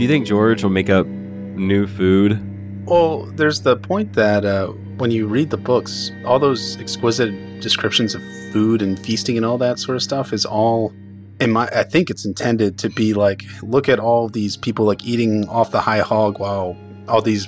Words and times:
Do 0.00 0.04
you 0.04 0.08
think 0.08 0.26
George 0.26 0.62
will 0.62 0.70
make 0.70 0.88
up 0.88 1.06
new 1.06 1.86
food? 1.86 2.40
Well, 2.86 3.26
there's 3.36 3.60
the 3.60 3.76
point 3.76 4.14
that 4.14 4.46
uh, 4.46 4.68
when 4.96 5.10
you 5.10 5.26
read 5.26 5.50
the 5.50 5.58
books, 5.58 6.10
all 6.24 6.38
those 6.38 6.78
exquisite 6.78 7.60
descriptions 7.60 8.14
of 8.14 8.22
food 8.50 8.80
and 8.80 8.98
feasting 8.98 9.36
and 9.36 9.44
all 9.44 9.58
that 9.58 9.78
sort 9.78 9.96
of 9.96 10.02
stuff 10.02 10.32
is 10.32 10.46
all 10.46 10.94
in 11.38 11.50
my 11.50 11.66
I 11.66 11.82
think 11.82 12.08
it's 12.08 12.24
intended 12.24 12.78
to 12.78 12.88
be 12.88 13.12
like 13.12 13.42
look 13.60 13.90
at 13.90 14.00
all 14.00 14.30
these 14.30 14.56
people 14.56 14.86
like 14.86 15.04
eating 15.04 15.46
off 15.50 15.70
the 15.70 15.82
high 15.82 16.00
hog 16.00 16.40
while 16.40 16.78
all 17.06 17.20
these 17.20 17.46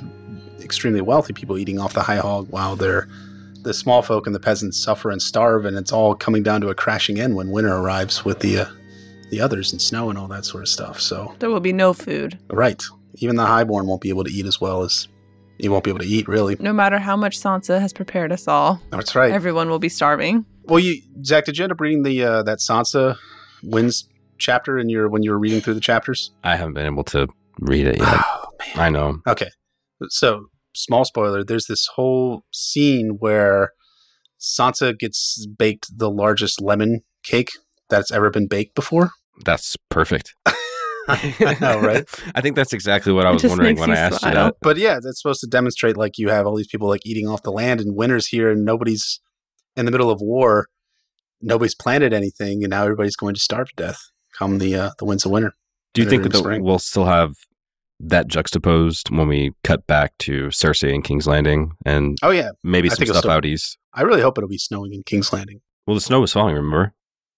extremely 0.60 1.00
wealthy 1.00 1.32
people 1.32 1.56
eating 1.56 1.78
off 1.78 1.94
the 1.94 2.02
high 2.02 2.18
hog 2.18 2.48
while 2.50 2.76
they're 2.76 3.08
the 3.62 3.72
small 3.72 4.02
folk 4.02 4.26
and 4.26 4.34
the 4.34 4.40
peasants 4.40 4.78
suffer 4.78 5.10
and 5.10 5.22
starve 5.22 5.64
and 5.64 5.78
it's 5.78 5.90
all 5.90 6.14
coming 6.14 6.42
down 6.42 6.60
to 6.60 6.68
a 6.68 6.74
crashing 6.74 7.18
end 7.18 7.34
when 7.34 7.50
winter 7.50 7.74
arrives 7.74 8.26
with 8.26 8.40
the 8.40 8.58
uh, 8.58 8.66
the 9.32 9.40
others 9.40 9.72
and 9.72 9.80
snow 9.80 10.10
and 10.10 10.18
all 10.18 10.28
that 10.28 10.44
sort 10.44 10.62
of 10.62 10.68
stuff. 10.68 11.00
So 11.00 11.34
There 11.38 11.48
will 11.50 11.58
be 11.60 11.72
no 11.72 11.92
food. 11.94 12.38
right, 12.50 12.80
even 13.16 13.36
the 13.36 13.46
highborn 13.46 13.86
won't 13.86 14.02
be 14.02 14.10
able 14.10 14.24
to 14.24 14.30
eat 14.30 14.44
as 14.46 14.60
well 14.60 14.82
as 14.82 15.08
he 15.58 15.68
won't 15.70 15.84
be 15.84 15.90
able 15.90 16.00
to 16.00 16.06
eat 16.06 16.28
really. 16.28 16.54
No 16.60 16.72
matter 16.72 16.98
how 16.98 17.16
much 17.16 17.38
Sansa 17.40 17.80
has 17.80 17.92
prepared 17.94 18.30
us 18.30 18.46
all, 18.46 18.80
That's 18.90 19.14
right. 19.14 19.32
everyone 19.32 19.70
will 19.70 19.78
be 19.78 19.88
starving. 19.88 20.44
Well, 20.64 20.78
you 20.80 21.00
Zach, 21.24 21.46
did 21.46 21.56
you 21.56 21.64
end 21.64 21.72
up 21.72 21.80
reading 21.80 22.02
the 22.02 22.22
uh, 22.22 22.42
that 22.44 22.58
Sansa 22.58 23.16
wins 23.62 24.06
chapter 24.38 24.78
in 24.78 24.88
your 24.90 25.08
when 25.08 25.22
you 25.22 25.30
were 25.30 25.38
reading 25.38 25.60
through 25.62 25.74
the 25.74 25.80
chapters? 25.80 26.30
I 26.44 26.56
haven't 26.56 26.74
been 26.74 26.86
able 26.86 27.04
to 27.04 27.26
read 27.58 27.86
it 27.86 27.98
yet. 27.98 28.06
Oh 28.08 28.44
man. 28.76 28.78
I 28.86 28.90
know. 28.90 29.20
Okay, 29.26 29.48
so 30.08 30.46
small 30.74 31.04
spoiler. 31.06 31.42
There's 31.42 31.66
this 31.66 31.88
whole 31.94 32.44
scene 32.52 33.16
where 33.18 33.70
Sansa 34.40 34.98
gets 34.98 35.46
baked 35.46 35.86
the 35.98 36.10
largest 36.10 36.60
lemon 36.60 37.00
cake 37.24 37.50
that's 37.88 38.10
ever 38.12 38.30
been 38.30 38.46
baked 38.46 38.74
before. 38.74 39.10
That's 39.44 39.76
perfect. 39.88 40.34
I 41.08 41.56
know, 41.60 41.80
right? 41.80 42.04
I 42.34 42.40
think 42.40 42.56
that's 42.56 42.72
exactly 42.72 43.12
what 43.12 43.26
I 43.26 43.30
was 43.30 43.42
wondering 43.44 43.78
when 43.78 43.90
I 43.90 43.94
you 43.94 43.98
asked 43.98 44.12
you 44.14 44.18
smile. 44.30 44.34
that. 44.34 44.56
But 44.60 44.76
yeah, 44.76 45.00
that's 45.02 45.20
supposed 45.20 45.40
to 45.40 45.46
demonstrate 45.46 45.96
like 45.96 46.18
you 46.18 46.28
have 46.28 46.46
all 46.46 46.56
these 46.56 46.68
people 46.68 46.88
like 46.88 47.04
eating 47.04 47.28
off 47.28 47.42
the 47.42 47.50
land 47.52 47.80
and 47.80 47.96
winter's 47.96 48.28
here 48.28 48.50
and 48.50 48.64
nobody's 48.64 49.20
in 49.76 49.84
the 49.84 49.90
middle 49.90 50.10
of 50.10 50.20
war. 50.20 50.68
Nobody's 51.40 51.74
planted 51.74 52.12
anything 52.12 52.62
and 52.62 52.70
now 52.70 52.84
everybody's 52.84 53.16
going 53.16 53.34
to 53.34 53.40
starve 53.40 53.68
to 53.68 53.74
death 53.76 54.10
come 54.32 54.58
the 54.58 54.76
uh, 54.76 54.90
the 54.98 55.04
winds 55.04 55.24
of 55.24 55.32
winter. 55.32 55.54
Do 55.94 56.02
you 56.02 56.08
think 56.08 56.22
that 56.22 56.36
spring. 56.36 56.62
we'll 56.62 56.78
still 56.78 57.04
have 57.04 57.34
that 58.00 58.26
juxtaposed 58.26 59.10
when 59.10 59.28
we 59.28 59.52
cut 59.62 59.86
back 59.86 60.16
to 60.18 60.46
Cersei 60.48 60.94
and 60.94 61.04
King's 61.04 61.26
Landing 61.26 61.72
and 61.84 62.16
Oh 62.22 62.30
yeah, 62.30 62.50
maybe 62.62 62.88
I 62.88 62.90
some 62.90 62.98
think 62.98 63.10
stuff 63.10 63.22
still- 63.22 63.30
out 63.32 63.44
east? 63.44 63.78
I 63.94 64.02
really 64.02 64.22
hope 64.22 64.38
it'll 64.38 64.48
be 64.48 64.56
snowing 64.58 64.94
in 64.94 65.02
King's 65.02 65.32
Landing. 65.32 65.60
Well, 65.86 65.94
the 65.94 66.00
snow 66.00 66.20
was 66.20 66.32
falling, 66.32 66.54
remember? 66.54 66.94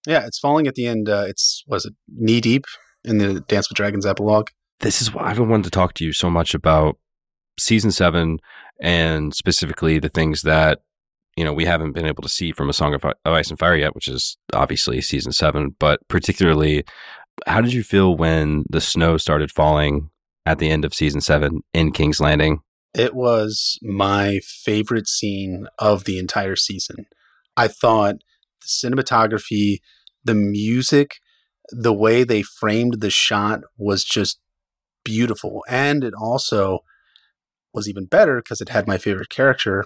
Yeah, 0.07 0.25
it's 0.25 0.39
falling 0.39 0.67
at 0.67 0.75
the 0.75 0.87
end. 0.87 1.09
Uh, 1.09 1.25
it's 1.27 1.63
was 1.67 1.85
it 1.85 1.93
knee 2.07 2.41
deep 2.41 2.65
in 3.03 3.17
the 3.17 3.41
Dance 3.41 3.69
with 3.69 3.77
Dragons 3.77 4.05
epilogue. 4.05 4.49
This 4.79 5.01
is 5.01 5.13
why 5.13 5.29
I've 5.29 5.37
been 5.37 5.49
wanting 5.49 5.63
to 5.63 5.69
talk 5.69 5.93
to 5.95 6.05
you 6.05 6.11
so 6.11 6.29
much 6.29 6.53
about 6.53 6.97
season 7.59 7.91
seven 7.91 8.39
and 8.81 9.33
specifically 9.33 9.99
the 9.99 10.09
things 10.09 10.41
that 10.41 10.81
you 11.37 11.43
know 11.43 11.53
we 11.53 11.65
haven't 11.65 11.93
been 11.93 12.05
able 12.05 12.23
to 12.23 12.29
see 12.29 12.51
from 12.51 12.69
a 12.69 12.73
Song 12.73 12.93
of 12.93 13.05
Ice 13.25 13.49
and 13.49 13.59
Fire 13.59 13.75
yet, 13.75 13.95
which 13.95 14.07
is 14.07 14.37
obviously 14.53 15.01
season 15.01 15.31
seven. 15.31 15.75
But 15.79 16.05
particularly, 16.07 16.83
how 17.45 17.61
did 17.61 17.73
you 17.73 17.83
feel 17.83 18.15
when 18.15 18.65
the 18.69 18.81
snow 18.81 19.17
started 19.17 19.51
falling 19.51 20.09
at 20.45 20.59
the 20.59 20.69
end 20.69 20.85
of 20.85 20.93
season 20.93 21.21
seven 21.21 21.61
in 21.73 21.91
King's 21.91 22.19
Landing? 22.19 22.59
It 22.93 23.13
was 23.13 23.77
my 23.81 24.39
favorite 24.43 25.07
scene 25.07 25.67
of 25.79 26.05
the 26.05 26.17
entire 26.17 26.55
season. 26.55 27.07
I 27.57 27.67
thought 27.67 28.15
the 28.65 28.89
cinematography, 28.89 29.79
the 30.23 30.35
music, 30.35 31.19
the 31.69 31.93
way 31.93 32.23
they 32.23 32.41
framed 32.41 33.01
the 33.01 33.09
shot 33.09 33.61
was 33.77 34.03
just 34.03 34.39
beautiful. 35.03 35.63
And 35.67 36.03
it 36.03 36.13
also 36.19 36.79
was 37.73 37.87
even 37.87 38.05
better 38.05 38.37
because 38.37 38.61
it 38.61 38.69
had 38.69 38.87
my 38.87 38.97
favorite 38.97 39.29
character, 39.29 39.85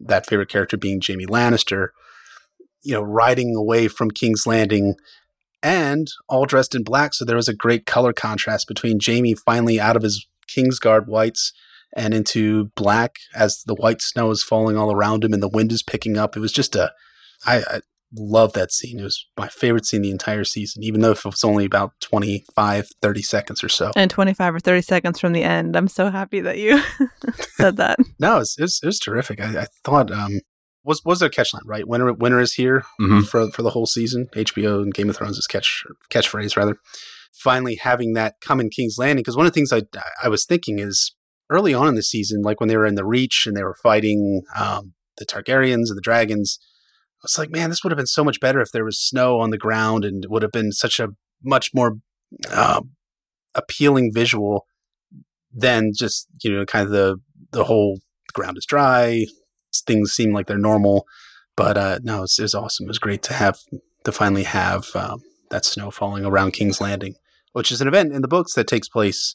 that 0.00 0.26
favorite 0.26 0.48
character 0.48 0.76
being 0.76 1.00
Jaime 1.04 1.26
Lannister, 1.26 1.88
you 2.82 2.94
know, 2.94 3.02
riding 3.02 3.54
away 3.56 3.88
from 3.88 4.10
King's 4.10 4.46
Landing 4.46 4.94
and 5.62 6.08
all 6.28 6.44
dressed 6.44 6.74
in 6.74 6.82
black. 6.82 7.14
So 7.14 7.24
there 7.24 7.36
was 7.36 7.48
a 7.48 7.54
great 7.54 7.86
color 7.86 8.12
contrast 8.12 8.68
between 8.68 8.98
Jaime 9.04 9.34
finally 9.34 9.80
out 9.80 9.96
of 9.96 10.02
his 10.02 10.26
Kingsguard 10.46 11.06
whites 11.06 11.52
and 11.96 12.12
into 12.12 12.66
black 12.76 13.16
as 13.34 13.62
the 13.64 13.74
white 13.74 14.02
snow 14.02 14.30
is 14.30 14.42
falling 14.42 14.76
all 14.76 14.92
around 14.92 15.24
him 15.24 15.32
and 15.32 15.42
the 15.42 15.48
wind 15.48 15.72
is 15.72 15.82
picking 15.82 16.18
up. 16.18 16.36
It 16.36 16.40
was 16.40 16.52
just 16.52 16.76
a, 16.76 16.92
I, 17.46 17.58
I 17.58 17.80
love 18.16 18.52
that 18.54 18.72
scene. 18.72 19.00
It 19.00 19.02
was 19.04 19.26
my 19.36 19.48
favorite 19.48 19.86
scene 19.86 20.02
the 20.02 20.10
entire 20.10 20.44
season, 20.44 20.82
even 20.82 21.00
though 21.00 21.10
if 21.12 21.20
it 21.20 21.30
was 21.30 21.44
only 21.44 21.64
about 21.64 21.92
25, 22.00 22.88
30 23.02 23.22
seconds 23.22 23.64
or 23.64 23.68
so. 23.68 23.90
And 23.96 24.10
25 24.10 24.54
or 24.54 24.60
30 24.60 24.82
seconds 24.82 25.20
from 25.20 25.32
the 25.32 25.42
end. 25.42 25.76
I'm 25.76 25.88
so 25.88 26.10
happy 26.10 26.40
that 26.40 26.58
you 26.58 26.80
said 27.56 27.76
that. 27.78 27.98
No, 28.20 28.36
it 28.36 28.38
was, 28.40 28.56
it 28.58 28.62
was, 28.62 28.80
it 28.82 28.86
was 28.86 28.98
terrific. 28.98 29.40
I, 29.40 29.62
I 29.62 29.66
thought, 29.84 30.10
um, 30.10 30.40
was 30.84 31.00
was 31.04 31.18
their 31.20 31.30
catchline 31.30 31.62
right? 31.64 31.88
Winter, 31.88 32.12
winter 32.12 32.40
is 32.40 32.52
here 32.54 32.84
Mhm. 33.00 33.26
for 33.26 33.50
for 33.50 33.62
the 33.62 33.70
whole 33.70 33.86
season. 33.86 34.28
HBO 34.34 34.82
and 34.82 34.92
Game 34.92 35.08
of 35.08 35.16
Thrones 35.16 35.38
is 35.38 35.46
catch 35.46 35.82
catchphrase 36.10 36.56
rather. 36.56 36.76
Finally, 37.32 37.76
having 37.76 38.12
that 38.14 38.34
come 38.40 38.60
in 38.60 38.68
King's 38.70 38.96
Landing 38.98 39.22
because 39.22 39.36
one 39.36 39.46
of 39.46 39.52
the 39.52 39.58
things 39.58 39.72
I 39.72 39.82
I 40.22 40.28
was 40.28 40.44
thinking 40.44 40.78
is 40.78 41.14
early 41.50 41.72
on 41.74 41.88
in 41.88 41.94
the 41.94 42.02
season, 42.02 42.42
like 42.42 42.60
when 42.60 42.68
they 42.68 42.76
were 42.76 42.86
in 42.86 42.94
the 42.96 43.04
Reach 43.04 43.44
and 43.46 43.56
they 43.56 43.62
were 43.64 43.76
fighting 43.82 44.42
um, 44.56 44.92
the 45.18 45.24
Targaryens 45.26 45.88
and 45.88 45.96
the 45.96 46.02
dragons, 46.02 46.58
I 47.24 47.26
was 47.26 47.38
like, 47.38 47.50
man, 47.50 47.70
this 47.70 47.82
would 47.82 47.90
have 47.90 47.96
been 47.96 48.06
so 48.06 48.22
much 48.22 48.38
better 48.38 48.60
if 48.60 48.70
there 48.70 48.84
was 48.84 49.00
snow 49.00 49.40
on 49.40 49.50
the 49.50 49.58
ground 49.58 50.04
and 50.04 50.26
would 50.28 50.42
have 50.42 50.52
been 50.52 50.72
such 50.72 51.00
a 51.00 51.08
much 51.42 51.72
more 51.74 51.96
um, 52.52 52.90
appealing 53.54 54.12
visual 54.12 54.66
than 55.52 55.92
just 55.94 56.26
you 56.42 56.52
know 56.52 56.66
kind 56.66 56.84
of 56.84 56.92
the 56.92 57.16
the 57.52 57.64
whole 57.64 58.00
ground 58.32 58.58
is 58.58 58.66
dry 58.66 59.24
things 59.82 60.12
seem 60.12 60.32
like 60.32 60.46
they're 60.46 60.58
normal. 60.58 61.06
But 61.56 61.76
uh, 61.76 61.98
no, 62.02 62.18
it 62.18 62.22
was, 62.22 62.38
it 62.38 62.42
was 62.42 62.54
awesome. 62.54 62.84
It 62.84 62.88
was 62.88 62.98
great 62.98 63.22
to 63.24 63.34
have 63.34 63.58
to 64.04 64.12
finally 64.12 64.44
have 64.44 64.94
um, 64.94 65.22
that 65.50 65.64
snow 65.64 65.90
falling 65.90 66.24
around 66.24 66.52
King's 66.52 66.80
Landing, 66.80 67.14
which 67.52 67.70
is 67.70 67.80
an 67.80 67.88
event 67.88 68.12
in 68.12 68.22
the 68.22 68.28
books 68.28 68.54
that 68.54 68.66
takes 68.66 68.88
place 68.88 69.34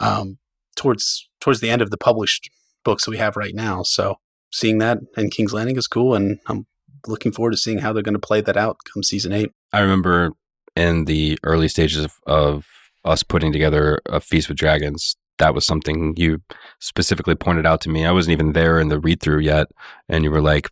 um, 0.00 0.38
towards 0.76 1.28
towards 1.40 1.60
the 1.60 1.70
end 1.70 1.82
of 1.82 1.90
the 1.90 1.98
published 1.98 2.50
books 2.84 3.04
that 3.04 3.10
we 3.10 3.18
have 3.18 3.36
right 3.36 3.54
now. 3.54 3.82
So 3.82 4.16
seeing 4.50 4.78
that 4.78 4.98
in 5.16 5.30
King's 5.30 5.52
Landing 5.52 5.76
is 5.76 5.86
cool, 5.86 6.14
and 6.14 6.40
I'm 6.46 6.66
looking 7.08 7.32
forward 7.32 7.52
to 7.52 7.56
seeing 7.56 7.78
how 7.78 7.92
they're 7.92 8.02
going 8.02 8.14
to 8.14 8.18
play 8.18 8.40
that 8.40 8.56
out 8.56 8.78
come 8.92 9.02
season 9.02 9.32
eight. 9.32 9.50
I 9.72 9.80
remember 9.80 10.32
in 10.76 11.06
the 11.06 11.38
early 11.42 11.68
stages 11.68 12.04
of, 12.04 12.14
of 12.26 12.66
us 13.04 13.22
putting 13.22 13.52
together 13.52 14.00
a 14.06 14.20
Feast 14.20 14.48
with 14.48 14.58
Dragons, 14.58 15.16
that 15.38 15.54
was 15.54 15.64
something 15.64 16.14
you 16.16 16.42
specifically 16.80 17.34
pointed 17.34 17.66
out 17.66 17.80
to 17.82 17.88
me. 17.88 18.04
I 18.04 18.12
wasn't 18.12 18.32
even 18.32 18.52
there 18.52 18.78
in 18.78 18.88
the 18.88 19.00
read 19.00 19.20
through 19.20 19.40
yet. 19.40 19.68
And 20.08 20.24
you 20.24 20.30
were 20.30 20.42
like, 20.42 20.68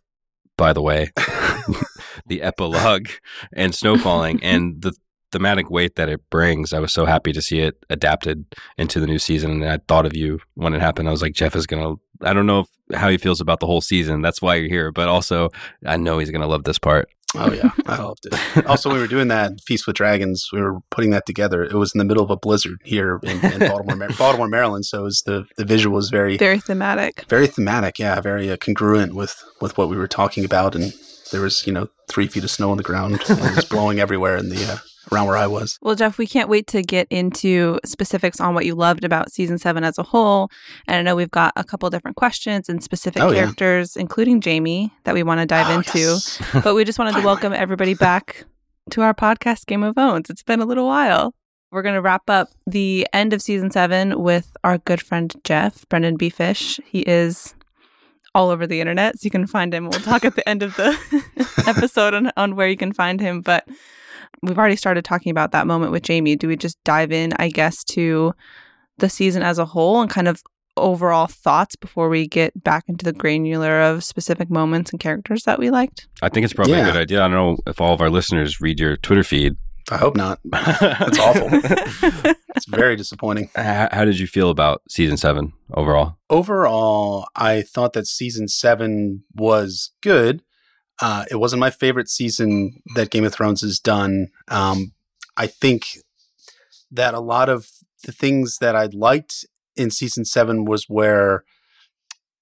by 0.57 0.73
the 0.73 0.81
way, 0.81 1.11
the 2.27 2.41
epilogue 2.41 3.09
and 3.53 3.73
snow 3.73 3.97
falling 3.97 4.41
and 4.43 4.81
the 4.81 4.93
thematic 5.31 5.69
weight 5.69 5.95
that 5.95 6.09
it 6.09 6.21
brings. 6.29 6.73
I 6.73 6.79
was 6.79 6.93
so 6.93 7.05
happy 7.05 7.33
to 7.33 7.41
see 7.41 7.59
it 7.59 7.85
adapted 7.89 8.45
into 8.77 8.99
the 8.99 9.07
new 9.07 9.19
season. 9.19 9.51
And 9.63 9.65
I 9.65 9.79
thought 9.87 10.05
of 10.05 10.15
you 10.15 10.39
when 10.55 10.73
it 10.73 10.81
happened. 10.81 11.07
I 11.07 11.11
was 11.11 11.21
like, 11.21 11.33
Jeff 11.33 11.55
is 11.55 11.67
going 11.67 11.83
to, 11.83 12.01
I 12.21 12.33
don't 12.33 12.45
know 12.47 12.61
if, 12.61 12.67
how 12.97 13.09
he 13.09 13.17
feels 13.17 13.41
about 13.41 13.59
the 13.59 13.65
whole 13.65 13.81
season. 13.81 14.21
That's 14.21 14.41
why 14.41 14.55
you're 14.55 14.69
here. 14.69 14.91
But 14.91 15.07
also, 15.09 15.49
I 15.85 15.97
know 15.97 16.19
he's 16.19 16.31
going 16.31 16.41
to 16.41 16.47
love 16.47 16.63
this 16.63 16.79
part. 16.79 17.09
Oh 17.35 17.51
yeah, 17.51 17.71
I 17.85 17.97
loved 18.01 18.25
it. 18.25 18.65
Also, 18.65 18.87
when 18.89 18.95
we 18.95 19.01
were 19.01 19.07
doing 19.07 19.27
that 19.27 19.59
Feast 19.65 19.85
with 19.85 19.97
Dragons, 19.97 20.47
we 20.53 20.61
were 20.61 20.79
putting 20.91 21.09
that 21.11 21.25
together. 21.25 21.61
It 21.63 21.73
was 21.73 21.93
in 21.93 21.99
the 21.99 22.05
middle 22.05 22.23
of 22.23 22.29
a 22.29 22.37
blizzard 22.37 22.79
here 22.85 23.19
in, 23.21 23.43
in 23.43 23.59
Baltimore, 23.59 23.97
Mar- 23.97 24.09
Baltimore, 24.17 24.47
Maryland. 24.47 24.85
So 24.85 25.01
it 25.01 25.03
was 25.03 25.23
the 25.23 25.45
the 25.57 25.65
visual 25.65 25.93
was 25.95 26.09
very 26.09 26.37
Very 26.37 26.59
thematic. 26.59 27.25
very 27.27 27.47
thematic. 27.47 27.99
Yeah, 27.99 28.21
very 28.21 28.49
uh, 28.49 28.55
congruent 28.55 29.13
with 29.13 29.43
with 29.59 29.77
what 29.77 29.89
we 29.89 29.97
were 29.97 30.07
talking 30.07 30.45
about. 30.45 30.73
And 30.73 30.93
there 31.33 31.41
was 31.41 31.67
you 31.67 31.73
know 31.73 31.89
three 32.07 32.27
feet 32.27 32.45
of 32.45 32.49
snow 32.49 32.71
on 32.71 32.77
the 32.77 32.83
ground 32.83 33.19
and 33.29 33.39
it 33.39 33.55
was 33.57 33.65
blowing 33.65 33.99
everywhere 33.99 34.37
in 34.37 34.47
the 34.47 34.63
uh, 34.65 34.77
around 35.11 35.27
where 35.27 35.37
I 35.37 35.47
was. 35.47 35.77
Well, 35.81 35.95
Jeff, 35.95 36.17
we 36.17 36.27
can't 36.27 36.49
wait 36.49 36.67
to 36.67 36.81
get 36.81 37.07
into 37.09 37.79
specifics 37.85 38.39
on 38.39 38.53
what 38.53 38.65
you 38.65 38.75
loved 38.75 39.03
about 39.03 39.31
season 39.31 39.57
seven 39.57 39.83
as 39.83 39.97
a 39.97 40.03
whole. 40.03 40.49
And 40.87 40.97
I 40.97 41.01
know 41.01 41.15
we've 41.15 41.31
got 41.31 41.53
a 41.55 41.63
couple 41.63 41.89
different 41.89 42.17
questions 42.17 42.69
and 42.69 42.83
specific 42.83 43.21
Oh, 43.21 43.31
yeah. 43.31 43.43
characters, 43.43 43.95
including 43.95 44.41
Jaime, 44.41 44.91
that 45.05 45.13
we 45.13 45.23
want 45.23 45.39
to 45.41 45.45
dive 45.45 45.67
Oh, 45.69 45.77
into. 45.77 45.99
yes. 45.99 46.41
But 46.63 46.75
we 46.75 46.83
just 46.83 46.99
wanted 46.99 47.15
to 47.15 47.21
welcome 47.25 47.53
everybody 47.53 47.93
back 47.93 48.45
to 48.91 49.01
our 49.01 49.13
podcast, 49.13 49.65
Game 49.65 49.83
of 49.83 49.97
Owns. 49.97 50.29
It's 50.29 50.43
been 50.43 50.61
a 50.61 50.65
little 50.65 50.87
while. 50.87 51.33
We're 51.71 51.81
going 51.81 51.95
to 51.95 52.01
wrap 52.01 52.29
up 52.29 52.47
the 52.65 53.05
end 53.11 53.33
of 53.33 53.41
season 53.41 53.71
seven 53.71 54.21
with 54.21 54.55
our 54.63 54.77
good 54.77 55.01
friend 55.01 55.35
Jeff, 55.43 55.85
Brynden 55.89 56.17
B. 56.17 56.29
Fish. 56.29 56.79
He 56.85 57.01
is 57.01 57.53
all 58.33 58.49
over 58.51 58.65
the 58.65 58.79
internet, 58.79 59.19
so 59.19 59.25
you 59.25 59.31
can 59.31 59.47
find 59.47 59.73
him. 59.73 59.89
We'll 59.89 59.99
talk 59.99 60.23
at 60.23 60.35
the 60.35 60.47
end 60.47 60.63
of 60.63 60.75
the 60.77 60.95
episode 61.67 62.13
on, 62.13 62.31
on 62.37 62.55
where 62.55 62.67
you 62.69 62.77
can 62.77 62.93
find 62.93 63.19
him. 63.19 63.41
But 63.41 63.67
we've 64.41 64.57
already 64.57 64.75
started 64.75 65.03
talking 65.05 65.29
about 65.31 65.51
that 65.51 65.67
moment 65.67 65.91
with 65.91 66.07
Jaime. 66.07 66.35
Do 66.35 66.47
we 66.47 66.55
just 66.55 66.77
dive 66.83 67.11
in, 67.11 67.33
I 67.37 67.49
guess, 67.49 67.83
to 67.85 68.33
the 68.97 69.09
season 69.09 69.43
as 69.43 69.59
a 69.59 69.65
whole 69.65 70.01
and 70.01 70.09
kind 70.09 70.27
of 70.27 70.41
overall 70.75 71.25
thoughts 71.27 71.75
before 71.75 72.07
we 72.09 72.27
get 72.27 72.63
back 72.63 72.83
into 72.87 73.03
the 73.03 73.13
granular 73.13 73.81
of 73.81 74.03
specific 74.03 74.49
moments 74.49 74.91
and 74.91 74.99
characters 74.99 75.43
that 75.43 75.57
we 75.59 75.69
liked? 75.71 76.07
I 76.21 76.29
think 76.29 76.43
it's 76.43 76.53
probably 76.53 76.73
Yeah. 76.73 76.87
a 76.89 76.91
good 76.91 77.01
idea. 77.01 77.19
I 77.23 77.27
don't 77.27 77.31
know 77.31 77.57
if 77.65 77.81
all 77.81 77.93
of 77.93 78.01
our 78.01 78.09
listeners 78.11 78.61
read 78.61 78.79
your 78.79 78.95
Twitter 78.97 79.23
feed, 79.23 79.55
I 79.89 79.97
hope 79.97 80.15
not. 80.17 80.39
That's 80.43 81.17
awful. 81.17 81.47
it's 82.55 82.65
very 82.67 82.95
disappointing. 82.97 83.49
How, 83.55 83.87
how 83.91 84.03
did 84.05 84.19
you 84.19 84.27
feel 84.27 84.49
about 84.49 84.81
season 84.89 85.15
seven 85.17 85.53
overall? 85.73 86.17
Overall, 86.29 87.27
I 87.35 87.61
thought 87.61 87.93
that 87.93 88.05
season 88.05 88.47
seven 88.49 89.23
was 89.33 89.93
good. 90.01 90.41
Uh, 90.99 91.25
it 91.29 91.35
wasn't 91.35 91.59
my 91.59 91.69
favorite 91.69 92.09
season 92.09 92.81
that 92.95 93.11
Game 93.11 93.23
of 93.23 93.33
Thrones 93.33 93.61
has 93.61 93.79
done. 93.79 94.27
Um, 94.47 94.93
I 95.35 95.47
think 95.47 95.99
that 96.91 97.13
a 97.13 97.19
lot 97.19 97.49
of 97.49 97.69
the 98.03 98.11
things 98.11 98.57
that 98.59 98.75
I 98.75 98.87
liked 98.91 99.45
in 99.75 99.91
season 99.91 100.25
seven 100.25 100.65
was 100.65 100.85
where 100.87 101.43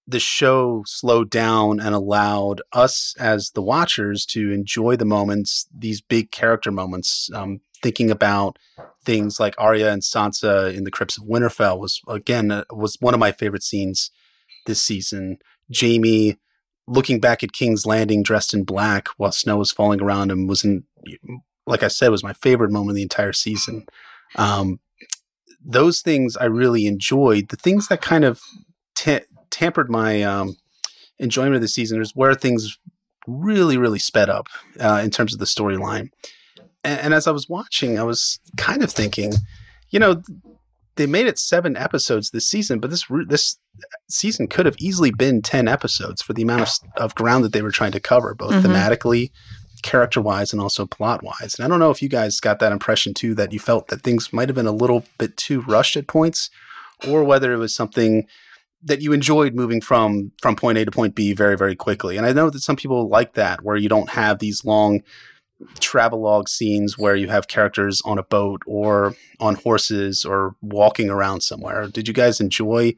the 0.08 0.20
show 0.20 0.84
slowed 0.86 1.30
down 1.30 1.80
and 1.80 1.96
allowed 1.96 2.62
us 2.72 3.16
as 3.20 3.52
the 3.52 3.62
watchers 3.62 4.26
to 4.28 4.52
enjoy 4.52 4.96
the 4.96 5.06
moments, 5.06 5.68
these 5.76 6.00
big 6.00 6.32
character 6.32 6.72
moments. 6.72 7.30
Um, 7.34 7.62
thinking 7.82 8.10
about 8.10 8.58
things 9.04 9.40
like 9.40 9.54
Arya 9.58 9.92
and 9.92 10.02
Sansa 10.02 10.74
in 10.74 10.86
the 10.86 10.92
Crypts 10.92 11.18
of 11.18 11.26
Winterfell 11.26 11.80
was 11.80 12.02
again 12.08 12.52
uh, 12.52 12.64
was 12.72 12.98
one 13.00 13.14
of 13.14 13.20
my 13.20 13.32
favorite 13.32 13.64
scenes 13.64 14.12
this 14.66 14.82
season. 14.82 15.38
Jaime 15.74 16.38
looking 16.88 17.20
back 17.20 17.44
at 17.44 17.54
King's 17.54 17.86
Landing 17.86 18.24
dressed 18.24 18.54
in 18.54 18.64
black 18.64 19.08
while 19.18 19.32
snow 19.32 19.58
was 19.58 19.72
falling 19.72 20.02
around 20.02 20.32
him 20.32 20.48
was 20.48 20.64
in, 20.64 20.84
like 21.66 21.84
I 21.84 21.88
said, 21.88 22.10
was 22.10 22.24
my 22.24 22.34
favorite 22.34 22.72
moment 22.72 22.92
of 22.92 22.96
the 22.96 23.02
entire 23.02 23.34
season. 23.34 23.86
Um, 24.36 24.80
those 25.64 26.02
things 26.02 26.38
I 26.38 26.46
really 26.46 26.86
enjoyed. 26.86 27.50
The 27.50 27.56
things 27.56 27.88
that 27.88 28.02
kind 28.02 28.24
of 28.24 28.42
t- 28.94 29.22
tampered 29.50 29.90
my 29.90 30.22
um, 30.22 30.58
enjoyment 31.18 31.56
of 31.56 31.62
the 31.62 31.68
season 31.68 32.02
is 32.02 32.16
where 32.16 32.36
things 32.36 32.78
really, 33.28 33.78
really 33.78 34.00
sped 34.00 34.30
up 34.30 34.48
uh, 34.80 35.02
in 35.04 35.10
terms 35.10 35.34
of 35.34 35.40
the 35.40 35.46
storyline. 35.46 36.10
And, 36.84 37.00
and 37.00 37.14
as 37.14 37.26
I 37.28 37.32
was 37.32 37.50
watching, 37.50 37.98
I 37.98 38.04
was 38.04 38.40
kind 38.58 38.84
of 38.84 38.92
thinking, 38.92 39.34
you 39.90 40.00
know, 40.00 40.22
they 40.96 41.06
made 41.06 41.28
it 41.28 41.38
seven 41.38 41.76
episodes 41.76 42.32
this 42.32 42.48
season, 42.48 42.80
but 42.80 42.90
this 42.90 43.06
this 43.28 43.60
season 44.10 44.48
could 44.48 44.66
have 44.66 44.76
easily 44.80 45.12
been 45.12 45.42
ten 45.42 45.68
episodes 45.68 46.22
for 46.22 46.34
the 46.34 46.42
amount 46.42 46.62
of, 46.62 46.70
of 46.98 47.16
ground 47.16 47.44
that 47.44 47.54
they 47.54 47.62
were 47.62 47.72
trying 47.72 47.92
to 47.92 48.00
cover, 48.00 48.34
both 48.34 48.52
mm-hmm. 48.52 48.72
thematically, 48.72 49.32
character 49.84 50.22
wise, 50.22 50.54
and 50.54 50.62
also 50.62 50.86
plot 50.86 51.24
wise. 51.24 51.56
And 51.58 51.66
I 51.66 51.68
don't 51.68 51.80
know 51.80 51.92
if 51.92 52.02
you 52.02 52.10
guys 52.10 52.40
got 52.40 52.60
that 52.60 52.72
impression 52.72 53.14
too, 53.14 53.36
that 53.36 53.52
you 53.52 53.60
felt 53.60 53.88
that 53.88 54.02
things 54.02 54.32
might 54.32 54.50
have 54.50 54.56
been 54.56 54.66
a 54.66 54.72
little 54.72 55.06
bit 55.18 55.38
too 55.38 55.62
rushed 55.62 55.98
at 55.98 56.08
points, 56.08 56.50
or 57.08 57.24
whether 57.24 57.54
it 57.54 57.58
was 57.58 57.76
something 57.76 58.26
that 58.82 59.02
you 59.02 59.14
enjoyed 59.14 59.56
moving 59.56 59.82
from 59.82 60.32
from 60.42 60.56
point 60.56 60.78
A 60.78 60.86
to 60.86 60.92
point 60.92 61.16
B 61.16 61.34
very 61.34 61.58
very 61.58 61.76
quickly. 61.76 62.18
And 62.18 62.26
I 62.26 62.34
know 62.34 62.50
that 62.50 62.62
some 62.62 62.76
people 62.76 63.10
like 63.10 63.34
that, 63.34 63.64
where 63.64 63.76
you 63.76 63.90
don't 63.90 64.12
have 64.12 64.40
these 64.40 64.64
long 64.64 65.02
travelogue 65.80 66.50
scenes 66.50 66.98
where 66.98 67.16
you 67.16 67.30
have 67.30 67.48
characters 67.48 68.02
on 68.04 68.18
a 68.18 68.24
boat 68.24 68.62
or 68.66 69.16
on 69.40 69.56
horses 69.56 70.26
or 70.26 70.56
walking 70.62 71.10
around 71.10 71.42
somewhere. 71.42 71.88
Did 71.88 72.08
you 72.08 72.14
guys 72.14 72.42
enjoy 72.42 72.96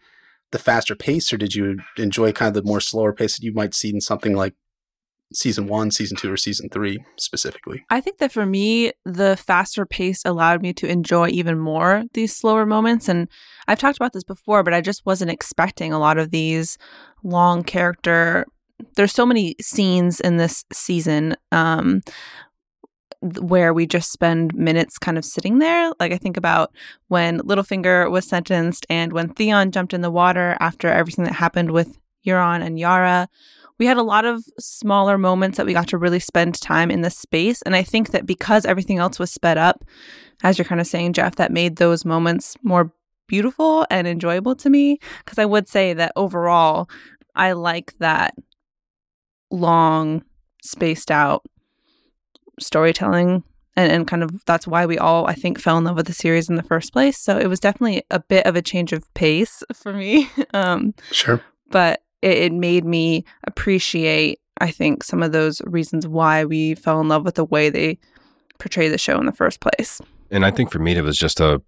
the 0.52 0.60
faster 0.60 0.96
pace 0.96 1.32
or 1.32 1.38
did 1.38 1.56
you 1.56 1.80
enjoy 1.98 2.32
kind 2.32 2.56
of 2.56 2.64
the 2.64 2.68
more 2.68 2.82
slower 2.82 3.14
pace 3.14 3.38
that 3.38 3.44
you 3.44 3.54
might 3.54 3.74
see 3.74 3.90
in 3.90 4.02
something 4.02 4.34
like 4.34 4.54
season 5.34 5.68
one, 5.68 5.92
season 5.92 6.16
two, 6.18 6.32
or 6.32 6.38
season 6.38 6.70
three 6.70 7.04
specifically? 7.18 7.84
I 7.90 8.02
think 8.02 8.18
that 8.20 8.32
for 8.32 8.46
me, 8.46 8.92
the 9.06 9.36
faster 9.38 9.86
pace 9.86 10.22
allowed 10.26 10.62
me 10.62 10.74
to 10.74 10.88
enjoy 10.88 11.30
even 11.30 11.60
more 11.60 12.04
these 12.14 12.36
slower 12.36 12.66
moments. 12.66 13.10
And 13.10 13.28
I've 13.68 13.80
talked 13.80 13.98
about 13.98 14.14
this 14.14 14.24
before, 14.24 14.64
but 14.64 14.74
I 14.74 14.82
just 14.82 15.06
wasn't 15.06 15.32
expecting 15.32 15.92
a 15.92 16.00
lot 16.00 16.18
of 16.18 16.32
these 16.32 16.78
long 17.24 17.64
character. 17.64 18.46
There's 18.96 19.14
so 19.14 19.26
many 19.26 19.56
scenes 19.60 20.20
in 20.20 20.38
this 20.38 20.64
season 20.72 21.36
um, 21.52 22.02
where 23.22 23.74
we 23.74 23.86
just 23.86 24.12
spend 24.12 24.54
minutes 24.54 24.98
kind 24.98 25.18
of 25.18 25.26
sitting 25.26 25.60
there. 25.60 25.92
Like 26.00 26.12
I 26.12 26.18
think 26.18 26.38
about 26.38 26.74
when 27.08 27.40
Littlefinger 27.40 28.10
was 28.12 28.28
sentenced 28.28 28.86
and 28.90 29.12
when 29.12 29.30
Theon 29.30 29.72
jumped 29.72 29.94
in 29.94 30.02
the 30.02 30.12
water 30.12 30.56
after 30.60 30.88
everything 30.88 31.26
that 31.26 31.34
happened 31.34 31.72
with 31.72 31.98
Euron 32.26 32.66
and 32.66 32.78
Yara. 32.80 33.28
We 33.80 33.86
had 33.86 33.98
a 33.98 34.04
lot 34.04 34.26
of 34.26 34.44
smaller 34.60 35.18
moments 35.18 35.58
that 35.58 35.66
we 35.66 35.74
got 35.74 35.88
to 35.90 35.98
really 35.98 36.20
spend 36.20 36.60
time 36.60 36.90
in 36.90 37.02
the 37.02 37.12
space. 37.12 37.62
And 37.62 37.76
I 37.76 37.84
think 37.84 38.12
that 38.12 38.26
because 38.26 38.66
everything 38.66 38.98
else 38.98 39.20
was 39.20 39.32
sped 39.32 39.58
up, 39.58 39.84
as 40.44 40.58
you're 40.58 40.66
kind 40.66 40.82
of 40.82 40.88
saying, 40.88 41.14
Jeff, 41.14 41.36
that 41.36 41.52
made 41.52 41.76
those 41.76 42.04
moments 42.04 42.56
more 42.64 42.92
beautiful 43.28 43.86
and 43.92 44.08
enjoyable 44.08 44.56
to 44.56 44.70
me. 44.70 45.00
Because 45.24 45.38
I 45.38 45.46
would 45.46 45.68
say 45.68 45.94
that 45.94 46.12
overall, 46.16 46.90
I 47.36 47.52
like 47.52 47.96
that 48.00 48.34
long, 49.52 50.24
spaced 50.64 51.12
out 51.12 51.46
storytelling 52.60 53.44
and, 53.76 53.92
and 53.92 54.08
kind 54.08 54.24
of 54.24 54.44
that's 54.46 54.68
why 54.68 54.86
we 54.86 54.98
all 54.98 55.28
I 55.28 55.34
think 55.34 55.60
fell 55.60 55.78
in 55.78 55.84
love 55.84 55.96
with 55.96 56.08
the 56.08 56.14
series 56.14 56.50
in 56.50 56.56
the 56.56 56.64
first 56.64 56.92
place. 56.92 57.18
So 57.18 57.38
it 57.38 57.48
was 57.48 57.60
definitely 57.60 58.04
a 58.10 58.20
bit 58.20 58.46
of 58.46 58.56
a 58.56 58.62
change 58.62 58.92
of 58.92 59.12
pace 59.14 59.64
for 59.74 59.94
me. 59.94 60.30
um, 60.54 60.94
sure, 61.12 61.42
but 61.70 62.02
it, 62.22 62.38
it 62.38 62.54
made 62.54 62.84
me 62.84 63.24
appreciate 63.46 64.40
I 64.60 64.72
think 64.72 65.04
some 65.04 65.22
of 65.22 65.32
those 65.32 65.62
reasons 65.66 66.08
why 66.08 66.44
we 66.44 66.74
fell 66.76 67.00
in 67.00 67.08
love 67.08 67.24
with 67.24 67.36
the 67.36 67.46
way 67.46 67.70
they 67.70 68.00
portray 68.58 68.90
the 68.90 68.98
show 68.98 69.20
in 69.20 69.28
the 69.28 69.32
first 69.32 69.60
place. 69.60 70.02
And 70.32 70.44
I 70.44 70.52
think 70.52 70.72
for 70.72 70.80
me, 70.80 70.96
it 70.96 71.02
was 71.02 71.18
just 71.18 71.40
a 71.40 71.62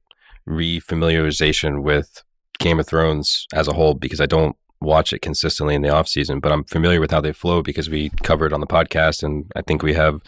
refamiliarization 0.47 1.83
with 1.83 2.23
Game 2.57 2.79
of 2.79 2.87
Thrones 2.87 3.45
as 3.53 3.67
a 3.67 3.73
whole 3.73 3.93
because 3.93 4.19
I 4.19 4.25
don't 4.25 4.55
watch 4.81 5.13
it 5.13 5.21
consistently 5.21 5.75
in 5.75 5.81
the 5.81 5.89
off 5.89 6.07
season, 6.07 6.39
but 6.39 6.51
I'm 6.51 6.63
familiar 6.63 6.99
with 6.99 7.11
how 7.11 7.21
they 7.21 7.33
flow 7.33 7.61
because 7.61 7.89
we 7.89 8.09
cover 8.23 8.45
it 8.45 8.53
on 8.53 8.59
the 8.59 8.67
podcast, 8.67 9.23
and 9.23 9.51
I 9.55 9.61
think 9.61 9.83
we 9.83 9.93
have 9.93 10.21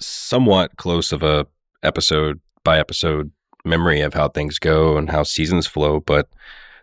somewhat 0.00 0.76
close 0.76 1.12
of 1.12 1.22
a 1.22 1.46
episode 1.82 2.40
by 2.64 2.78
episode 2.78 3.30
memory 3.64 4.00
of 4.00 4.14
how 4.14 4.28
things 4.28 4.58
go 4.58 4.96
and 4.96 5.10
how 5.10 5.22
seasons 5.22 5.66
flow. 5.66 6.00
But 6.00 6.28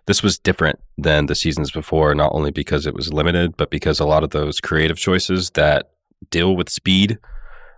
this 0.08 0.24
was 0.24 0.40
different 0.40 0.80
than 0.98 1.28
the 1.28 1.36
seasons 1.36 1.72
before, 1.72 2.16
not 2.16 2.32
only 2.34 2.52
because 2.52 2.86
it 2.86 2.96
was 2.96 3.14
limited, 3.14 3.56
but 3.58 3.70
because 3.70 4.00
a 4.00 4.06
lot 4.06 4.24
of 4.24 4.32
those 4.32 4.60
creative 4.60 4.98
choices 4.98 5.52
that 5.52 5.92
deal 6.32 6.56
with 6.56 6.70
speed, 6.70 7.18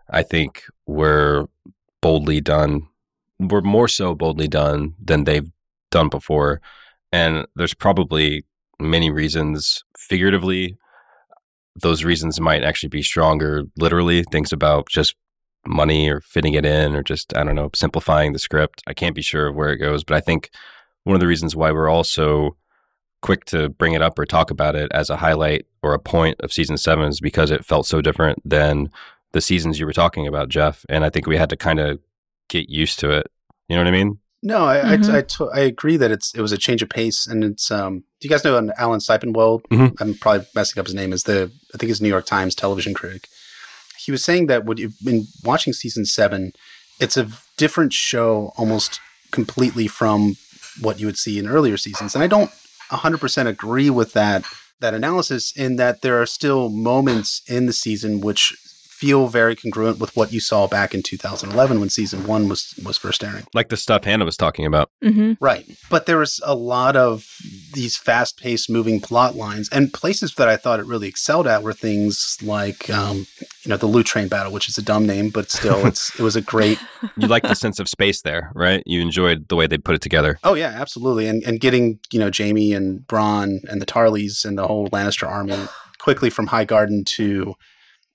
I 0.10 0.24
think, 0.24 0.64
were 0.88 1.48
boldly 2.02 2.42
done, 2.42 2.88
were 3.40 3.62
more 3.62 3.88
so 3.88 4.16
boldly 4.16 4.48
done 4.48 4.94
than 5.04 5.26
they've 5.26 5.50
done 5.92 6.10
before. 6.10 6.62
And 7.12 7.46
there's 7.56 7.74
probably 7.74 8.46
many 8.80 9.12
reasons 9.12 9.84
figuratively 9.98 10.78
those 11.76 12.04
reasons 12.04 12.40
might 12.40 12.64
actually 12.64 12.90
be 12.90 13.02
stronger 13.02 13.64
literally 13.78 14.24
things 14.24 14.52
about 14.52 14.88
just 14.90 15.16
money 15.66 16.10
or 16.10 16.22
fitting 16.22 16.54
it 16.54 16.66
in 16.66 16.96
or 16.96 17.04
just 17.04 17.36
i 17.38 17.44
don't 17.44 17.56
know 17.56 17.70
simplifying 17.76 18.34
the 18.34 18.40
script 18.40 18.82
i 18.88 18.94
can't 18.94 19.16
be 19.16 19.22
sure 19.22 19.48
of 19.48 19.56
where 19.56 19.70
it 19.70 19.78
goes 19.78 20.04
but 20.04 20.16
i 20.16 20.20
think 20.20 20.50
one 21.04 21.16
of 21.16 21.20
the 21.20 21.28
reasons 21.28 21.56
why 21.56 21.72
we're 21.72 21.90
also 21.90 22.56
quick 23.22 23.46
to 23.46 23.70
bring 23.70 23.94
it 23.94 24.02
up 24.02 24.18
or 24.18 24.26
talk 24.26 24.50
about 24.50 24.76
it 24.76 24.92
as 24.92 25.10
a 25.10 25.18
highlight 25.18 25.66
or 25.84 25.94
a 25.94 26.00
point 26.00 26.40
of 26.42 26.52
season 26.52 26.78
7 26.78 27.06
is 27.06 27.20
because 27.20 27.52
it 27.52 27.64
felt 27.64 27.86
so 27.86 28.02
different 28.02 28.40
than 28.44 28.90
the 29.34 29.42
seasons 29.42 29.80
you 29.80 29.86
were 29.86 29.94
talking 29.94 30.28
about 30.28 30.50
jeff 30.50 30.84
and 30.90 31.06
i 31.06 31.10
think 31.10 31.28
we 31.28 31.38
had 31.38 31.50
to 31.50 31.58
kind 31.58 31.80
of 31.80 32.00
get 32.50 32.70
used 32.70 33.00
to 33.00 33.12
it 33.12 33.28
you 33.70 33.76
know 33.76 33.82
what 33.82 33.88
i 33.88 33.92
mean 33.92 34.18
no, 34.44 34.66
I 34.66 34.78
mm-hmm. 34.78 35.12
I, 35.12 35.18
I, 35.18 35.22
t- 35.22 35.50
I 35.54 35.60
agree 35.60 35.98
that 35.98 36.12
it's 36.12 36.34
it 36.34 36.42
was 36.42 36.52
a 36.52 36.58
change 36.58 36.82
of 36.82 36.90
pace, 36.90 37.28
and 37.28 37.44
it's 37.44 37.70
um. 37.70 38.04
Do 38.22 38.28
you 38.28 38.30
guys 38.30 38.44
know 38.44 38.58
an 38.58 38.72
Alan 38.78 39.00
Sepinwall? 39.00 39.64
Mm-hmm. 39.64 40.02
I'm 40.02 40.14
probably 40.14 40.46
messing 40.54 40.80
up 40.80 40.86
his 40.86 40.94
name. 40.94 41.12
Is 41.12 41.24
the 41.24 41.52
I 41.74 41.78
think 41.78 41.88
he's 41.88 42.02
New 42.02 42.08
York 42.08 42.28
Times 42.28 42.54
television 42.54 42.94
critic. 42.94 43.28
He 43.98 44.12
was 44.12 44.24
saying 44.24 44.46
that 44.48 44.64
when 44.64 44.78
you've 44.78 45.00
been 45.04 45.28
watching 45.44 45.74
season 45.74 46.06
seven, 46.06 46.54
it's 47.00 47.18
a 47.18 47.28
different 47.58 47.94
show 47.94 48.54
almost 48.58 49.00
completely 49.32 49.88
from 49.88 50.36
what 50.80 51.00
you 51.00 51.08
would 51.08 51.18
see 51.18 51.40
in 51.40 51.48
earlier 51.48 51.78
seasons, 51.78 52.14
and 52.16 52.24
I 52.24 52.28
don't 52.28 52.52
100% 52.92 53.48
agree 53.48 53.90
with 53.90 54.14
that 54.14 54.46
that 54.82 54.94
analysis 54.94 55.56
in 55.56 55.76
that 55.78 56.02
there 56.02 56.22
are 56.22 56.26
still 56.26 56.70
moments 56.70 57.42
in 57.48 57.66
the 57.68 57.74
season 57.74 58.20
which 58.20 58.56
feel 59.02 59.28
very 59.30 59.56
congruent 59.56 59.98
with 59.98 60.16
what 60.16 60.32
you 60.32 60.40
saw 60.40 60.68
back 60.68 60.94
in 60.94 61.02
2011 61.02 61.80
when 61.80 61.90
season 61.90 62.28
one 62.28 62.48
was 62.48 62.80
was 62.86 63.00
first 63.00 63.24
airing. 63.24 63.46
Like 63.52 63.70
the 63.70 63.76
stuff 63.76 64.04
Hannah 64.04 64.26
was 64.26 64.38
talking 64.38 64.64
about, 64.64 64.92
mm-hmm. 65.04 65.44
right? 65.44 65.66
But 65.90 66.06
there 66.06 66.20
was 66.20 66.40
a 66.46 66.54
lot 66.54 66.96
of 66.96 67.28
these 67.74 67.98
fast 67.98 68.40
paced, 68.40 68.70
moving 68.70 69.02
plot 69.02 69.36
lines, 69.36 69.70
and 69.70 69.92
places 69.92 70.36
that 70.36 70.48
I 70.48 70.56
thought 70.56 70.80
it 70.80 70.86
really 70.86 71.08
excelled 71.08 71.48
at 71.48 71.64
were 71.64 71.74
things 71.74 72.38
like, 72.44 72.92
um, 72.92 73.26
you 73.64 73.70
know, 73.70 73.78
the 73.78 73.88
loot 73.88 74.06
train 74.06 74.28
battle, 74.28 74.52
which 74.52 74.70
is 74.70 74.78
a 74.78 74.84
dumb 74.84 75.08
name, 75.08 75.32
but 75.32 75.50
still, 75.50 75.84
it's 75.88 76.14
it 76.20 76.22
was 76.22 76.36
a 76.36 76.42
great. 76.42 76.78
you 77.18 77.28
like 77.28 77.42
the 77.42 77.56
sense 77.56 77.80
of 77.80 77.90
space 77.90 78.22
there, 78.22 78.52
right? 78.54 78.84
You 78.86 79.02
enjoyed 79.02 79.48
the 79.48 79.56
way 79.56 79.66
they 79.66 79.80
put 79.80 79.96
it 79.96 80.02
together. 80.02 80.38
Oh 80.44 80.54
yeah, 80.54 80.70
absolutely, 80.80 81.26
and 81.26 81.42
and 81.42 81.60
getting 81.60 81.98
you 82.12 82.20
know 82.20 82.30
Jaime 82.32 82.72
and 82.72 83.00
Bronn 83.08 83.64
and 83.64 83.82
the 83.82 83.88
Tarleys 83.88 84.46
and 84.46 84.60
the 84.60 84.68
whole 84.68 84.90
Lannister 84.90 85.28
army 85.28 85.58
quickly 85.98 86.30
from 86.30 86.48
Highgarden 86.48 87.06
to 87.06 87.56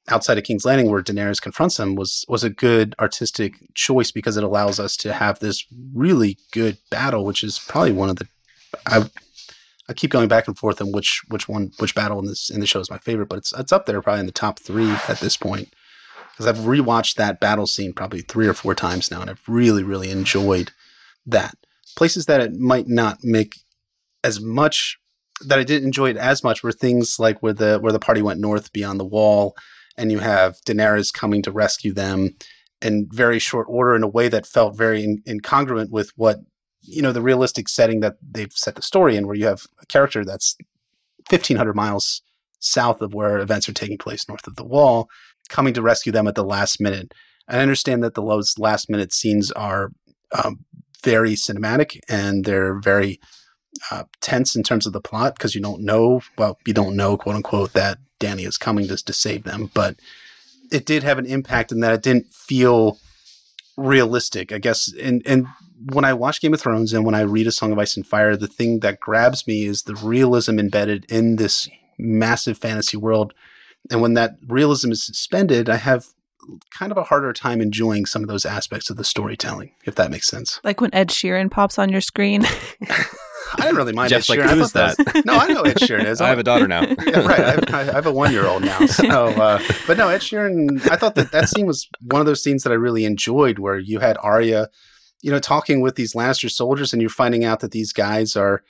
outside 0.09 0.39
of 0.39 0.45
King's 0.45 0.65
Landing, 0.65 0.91
where 0.91 1.03
Daenerys 1.03 1.41
confronts 1.41 1.79
him, 1.79 1.95
was 1.95 2.25
was 2.29 2.45
a 2.45 2.51
good 2.51 2.95
artistic 2.99 3.55
choice 3.75 4.11
because 4.11 4.37
it 4.37 4.45
allows 4.45 4.79
us 4.79 4.97
to 4.99 5.13
have 5.13 5.39
this 5.39 5.65
really 5.95 6.39
good 6.53 6.79
battle, 6.91 7.25
which 7.25 7.43
is 7.43 7.59
probably 7.59 7.93
one 7.93 8.11
of 8.11 8.17
the 8.17 8.29
I 8.87 9.11
I 9.89 9.93
keep 9.93 10.11
going 10.11 10.29
back 10.29 10.47
and 10.49 10.59
forth 10.59 10.81
on 10.81 10.93
which 10.93 11.23
which 11.29 11.49
one 11.49 11.73
which 11.79 11.95
battle 11.95 12.19
in 12.19 12.27
this 12.27 12.51
in 12.51 12.61
the 12.61 12.67
show 12.67 12.81
is 12.81 12.91
my 12.91 12.99
favorite, 12.99 13.29
but 13.29 13.39
it's 13.39 13.53
it's 13.57 13.73
up 13.73 13.87
there 13.87 14.03
probably 14.03 14.21
in 14.21 14.27
the 14.27 14.33
top 14.33 14.59
three 14.59 14.91
at 15.09 15.21
this 15.21 15.37
point. 15.37 15.69
because 16.33 16.47
I've 16.47 16.65
rewatched 16.65 17.15
that 17.15 17.41
battle 17.41 17.67
scene 17.67 17.93
probably 17.93 18.21
three 18.21 18.47
or 18.47 18.55
four 18.55 18.75
times 18.75 19.11
now, 19.11 19.21
and 19.21 19.31
I've 19.31 19.49
really, 19.49 19.83
really 19.83 20.11
enjoyed 20.11 20.73
that. 21.25 21.57
Places 21.97 22.27
that 22.27 22.41
it 22.41 22.55
might 22.55 22.89
not 22.89 23.19
make 23.23 23.61
as 24.23 24.41
much 24.41 24.99
that 25.45 25.59
I 25.59 25.65
didn't 25.65 25.87
enjoy 25.87 26.11
it 26.11 26.17
as 26.17 26.43
much 26.43 26.63
were 26.63 26.73
things 26.73 27.19
like 27.19 27.43
where 27.43 27.53
the 27.53 27.79
where 27.81 27.93
the 27.93 27.99
party 27.99 28.23
went 28.23 28.41
north 28.41 28.73
beyond 28.73 29.01
the 29.01 29.05
wall, 29.05 29.55
and 29.97 30.12
you 30.12 30.19
have 30.19 30.57
Daenerys 30.67 31.12
coming 31.12 31.43
to 31.43 31.50
rescue 31.50 31.93
them 31.93 32.37
in 32.83 33.09
very 33.11 33.38
short 33.38 33.67
order 33.71 33.95
in 33.95 34.03
a 34.03 34.09
way 34.09 34.29
that 34.29 34.47
felt 34.47 34.76
very 34.76 35.03
in- 35.03 35.23
incongruent 35.26 35.91
with 35.91 36.11
what 36.17 36.41
you 36.83 37.03
know 37.03 37.12
the 37.12 37.23
realistic 37.23 37.69
setting 37.69 38.00
that 38.00 38.17
they've 38.23 38.53
set 38.53 38.76
the 38.76 38.83
story 38.83 39.17
in, 39.17 39.26
where 39.26 39.37
you 39.37 39.47
have 39.47 39.62
a 39.83 39.87
character 39.87 40.25
that's 40.25 40.57
fifteen 41.29 41.57
hundred 41.57 41.75
miles 41.75 42.23
south 42.59 43.00
of 43.00 43.15
where 43.15 43.38
events 43.38 43.69
are 43.69 43.73
taking 43.73 43.99
place, 43.99 44.29
north 44.29 44.47
of 44.47 44.57
the 44.57 44.65
wall, 44.65 45.09
coming 45.49 45.75
to 45.75 45.83
rescue 45.83 46.12
them 46.12 46.26
at 46.26 46.35
the 46.35 46.45
last 46.45 46.81
minute. 46.81 47.12
I 47.49 47.59
understand 47.61 48.03
that 48.03 48.15
the 48.15 48.23
those 48.23 48.59
last 48.59 48.91
minute 48.91 49.12
scenes 49.12 49.53
are 49.53 49.91
um, 50.33 50.65
very 51.03 51.35
cinematic 51.35 51.99
and 52.09 52.45
they're 52.45 52.81
very 52.81 53.21
uh, 53.91 54.05
tense 54.21 54.57
in 54.57 54.62
terms 54.62 54.87
of 54.87 54.93
the 54.93 55.00
plot 55.00 55.35
because 55.37 55.55
you 55.55 55.61
don't 55.61 55.83
know, 55.83 56.21
well, 56.37 56.59
you 56.67 56.73
don't 56.73 56.97
know, 56.97 57.17
quote 57.17 57.37
unquote, 57.37 57.73
that 57.75 57.99
Dany 58.21 58.47
is 58.47 58.59
coming 58.59 58.89
to, 58.89 58.97
to 58.97 59.13
save 59.13 59.45
them. 59.45 59.71
But 59.75 59.97
it 60.71 60.87
did 60.87 61.03
have 61.03 61.19
an 61.19 61.27
impact 61.27 61.73
in 61.73 61.81
that 61.81 61.93
it 61.93 62.03
didn't 62.03 62.33
feel 62.33 62.99
realistic, 63.77 64.53
I 64.53 64.59
guess. 64.59 64.93
And, 65.01 65.23
and 65.27 65.47
when 65.91 66.05
I 66.05 66.15
watch 66.15 66.41
Game 66.41 66.55
of 66.55 66.61
Thrones 66.61 66.93
and 66.93 67.05
when 67.05 67.15
I 67.15 67.21
read 67.21 67.47
A 67.47 67.53
Song 67.53 67.73
of 67.73 67.79
Ice 67.79 67.97
and 67.97 68.07
Fire, 68.07 68.37
the 68.37 68.47
thing 68.47 68.81
that 68.81 69.01
grabs 69.01 69.47
me 69.47 69.65
is 69.65 69.83
the 69.83 69.95
realism 69.95 70.59
embedded 70.59 71.05
in 71.11 71.37
this 71.37 71.69
massive 71.99 72.59
fantasy 72.59 72.97
world. 72.97 73.35
And 73.91 74.01
when 74.01 74.15
that 74.15 74.37
realism 74.47 74.91
is 74.91 75.05
suspended, 75.05 75.69
I 75.69 75.77
have 75.77 76.07
kind 76.71 76.93
of 76.93 76.99
a 76.99 77.05
harder 77.05 77.33
time 77.33 77.61
enjoying 77.61 78.07
some 78.07 78.23
of 78.23 78.29
those 78.29 78.47
aspects 78.47 78.91
of 78.91 78.97
the 78.97 79.05
storytelling, 79.05 79.73
if 79.85 79.95
that 79.97 80.11
makes 80.11 80.29
sense. 80.29 80.61
Like 80.65 80.81
when 80.81 80.95
Ed 80.95 81.09
Sheeran 81.09 81.51
pops 81.51 81.79
on 81.79 81.91
your 81.91 82.01
screen. 82.01 82.45
I 83.55 83.62
didn't 83.62 83.76
really 83.76 83.93
mind 83.93 84.11
Jeff's 84.11 84.29
Ed 84.31 84.38
like, 84.38 84.41
Sheeran. 84.41 84.53
I 84.53 84.55
who's 84.57 84.73
that? 84.73 84.97
was- 84.99 85.25
no, 85.25 85.35
I 85.35 85.47
know 85.49 85.62
Ed 85.62 85.76
Sheeran 85.76 86.05
is. 86.05 86.21
I 86.23 86.29
have 86.29 86.38
a 86.38 86.43
daughter 86.43 86.67
now. 86.69 86.83
yeah, 87.07 87.21
right. 87.21 87.41
I 87.41 87.50
have, 87.53 87.75
I 87.75 87.83
have 87.85 88.07
a 88.07 88.12
one 88.12 88.33
year 88.33 88.47
old 88.47 88.62
now. 88.65 88.85
So, 88.87 89.09
uh, 89.09 89.62
but 89.87 89.97
no, 89.99 90.09
Ed 90.09 90.21
Sheeran. 90.21 90.88
I 90.91 90.97
thought 90.97 91.15
that 91.15 91.33
that 91.33 91.49
scene 91.49 91.67
was 91.67 91.88
one 92.00 92.21
of 92.21 92.26
those 92.26 92.43
scenes 92.43 92.62
that 92.65 92.71
I 92.73 92.76
really 92.76 93.05
enjoyed, 93.05 93.59
where 93.59 93.79
you 93.79 94.00
had 94.00 94.17
Arya, 94.23 94.69
you 95.23 95.31
know, 95.31 95.38
talking 95.38 95.81
with 95.81 95.97
these 95.97 96.15
Lannister 96.15 96.50
soldiers, 96.50 96.93
and 96.93 97.00
you're 97.00 97.09
finding 97.09 97.45
out 97.45 97.61
that 97.61 97.73
these 97.73 97.93
guys 97.93 98.37
are 98.37 98.62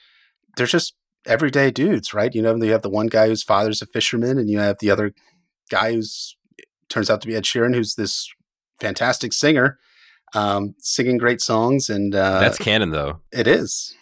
they're 0.57 0.67
just 0.67 0.95
everyday 1.27 1.71
dudes, 1.71 2.15
right? 2.15 2.35
You 2.35 2.43
know, 2.43 2.55
you 2.55 2.73
have 2.73 2.83
the 2.83 2.91
one 2.91 3.07
guy 3.09 3.29
whose 3.29 3.43
father's 3.43 3.83
a 3.83 3.87
fisherman, 3.87 4.39
and 4.39 4.49
you 4.49 4.59
have 4.59 4.79
the 4.79 4.91
other 4.91 5.13
guy 5.71 5.93
who's 5.93 6.37
turns 6.89 7.11
out 7.11 7.21
to 7.21 7.27
be 7.27 7.35
Ed 7.35 7.45
Sheeran, 7.45 7.75
who's 7.75 7.95
this 7.97 8.29
fantastic 8.81 9.33
singer, 9.33 9.79
um, 10.35 10.75
singing 10.79 11.19
great 11.19 11.41
songs, 11.41 11.89
and 11.89 12.15
uh, 12.15 12.39
That's 12.41 12.59
canon, 12.59 12.91
though. 12.91 13.21
it 13.33 13.47
is. 13.47 13.95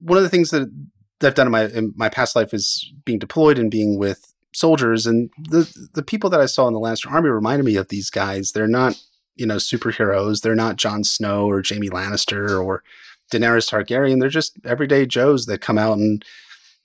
One 0.00 0.18
of 0.18 0.24
the 0.24 0.30
things 0.30 0.50
that, 0.50 0.70
I've 1.22 1.34
done 1.34 1.48
in 1.48 1.52
my 1.52 1.64
in 1.64 1.92
my 1.96 2.08
past 2.08 2.36
life 2.36 2.54
is 2.54 2.92
being 3.04 3.18
deployed 3.18 3.58
and 3.58 3.70
being 3.70 3.98
with 3.98 4.32
soldiers, 4.52 5.06
and 5.06 5.30
the 5.50 5.88
the 5.94 6.02
people 6.02 6.30
that 6.30 6.40
I 6.40 6.46
saw 6.46 6.68
in 6.68 6.74
the 6.74 6.80
Lannister 6.80 7.10
army 7.10 7.28
reminded 7.28 7.64
me 7.64 7.76
of 7.76 7.88
these 7.88 8.08
guys. 8.08 8.52
They're 8.52 8.68
not 8.68 9.02
you 9.34 9.46
know 9.46 9.56
superheroes. 9.56 10.42
They're 10.42 10.54
not 10.54 10.76
Jon 10.76 11.02
Snow 11.02 11.48
or 11.48 11.62
Jaime 11.68 11.88
Lannister 11.88 12.62
or 12.62 12.84
Daenerys 13.32 13.68
Targaryen. 13.68 14.20
They're 14.20 14.28
just 14.28 14.58
everyday 14.64 15.06
Joes 15.06 15.46
that 15.46 15.60
come 15.60 15.78
out 15.78 15.98
and 15.98 16.24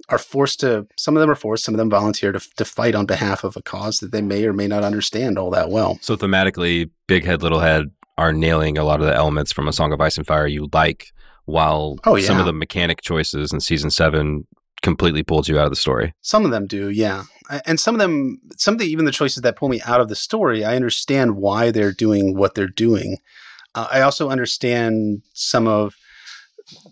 are 0.09 0.17
forced 0.17 0.59
to. 0.61 0.87
Some 0.97 1.15
of 1.15 1.21
them 1.21 1.29
are 1.29 1.35
forced. 1.35 1.63
Some 1.63 1.75
of 1.75 1.77
them 1.77 1.89
volunteer 1.89 2.31
to 2.31 2.39
to 2.55 2.65
fight 2.65 2.95
on 2.95 3.05
behalf 3.05 3.43
of 3.43 3.55
a 3.55 3.61
cause 3.61 3.99
that 3.99 4.11
they 4.11 4.21
may 4.21 4.45
or 4.45 4.53
may 4.53 4.67
not 4.67 4.83
understand 4.83 5.37
all 5.37 5.51
that 5.51 5.69
well. 5.69 5.99
So 6.01 6.15
thematically, 6.15 6.89
Big 7.07 7.23
Head, 7.23 7.41
Little 7.43 7.59
Head 7.59 7.91
are 8.17 8.33
nailing 8.33 8.77
a 8.77 8.83
lot 8.83 8.99
of 8.99 9.07
the 9.07 9.15
elements 9.15 9.51
from 9.51 9.67
A 9.67 9.73
Song 9.73 9.91
of 9.91 10.01
Ice 10.01 10.17
and 10.17 10.27
Fire 10.27 10.47
you 10.47 10.69
like, 10.71 11.11
while 11.45 11.97
Oh, 12.05 12.17
some 12.19 12.39
of 12.39 12.45
the 12.45 12.53
mechanic 12.53 13.01
choices 13.01 13.51
in 13.51 13.59
season 13.59 13.89
seven 13.89 14.47
completely 14.81 15.23
pulled 15.23 15.47
you 15.47 15.57
out 15.57 15.65
of 15.65 15.71
the 15.71 15.77
story. 15.77 16.13
Some 16.21 16.45
of 16.45 16.51
them 16.51 16.67
do, 16.67 16.89
yeah. 16.89 17.23
And 17.65 17.79
some 17.79 17.95
of 17.95 17.99
them, 17.99 18.39
some 18.57 18.75
of 18.75 18.79
the 18.79 18.85
even 18.85 19.05
the 19.05 19.11
choices 19.11 19.41
that 19.41 19.55
pull 19.55 19.69
me 19.69 19.81
out 19.85 20.01
of 20.01 20.09
the 20.09 20.15
story, 20.15 20.63
I 20.63 20.75
understand 20.75 21.35
why 21.37 21.71
they're 21.71 21.91
doing 21.91 22.35
what 22.35 22.55
they're 22.55 22.67
doing. 22.67 23.17
Uh, 23.75 23.87
I 23.91 24.01
also 24.01 24.29
understand 24.29 25.23
some 25.33 25.67
of 25.67 25.95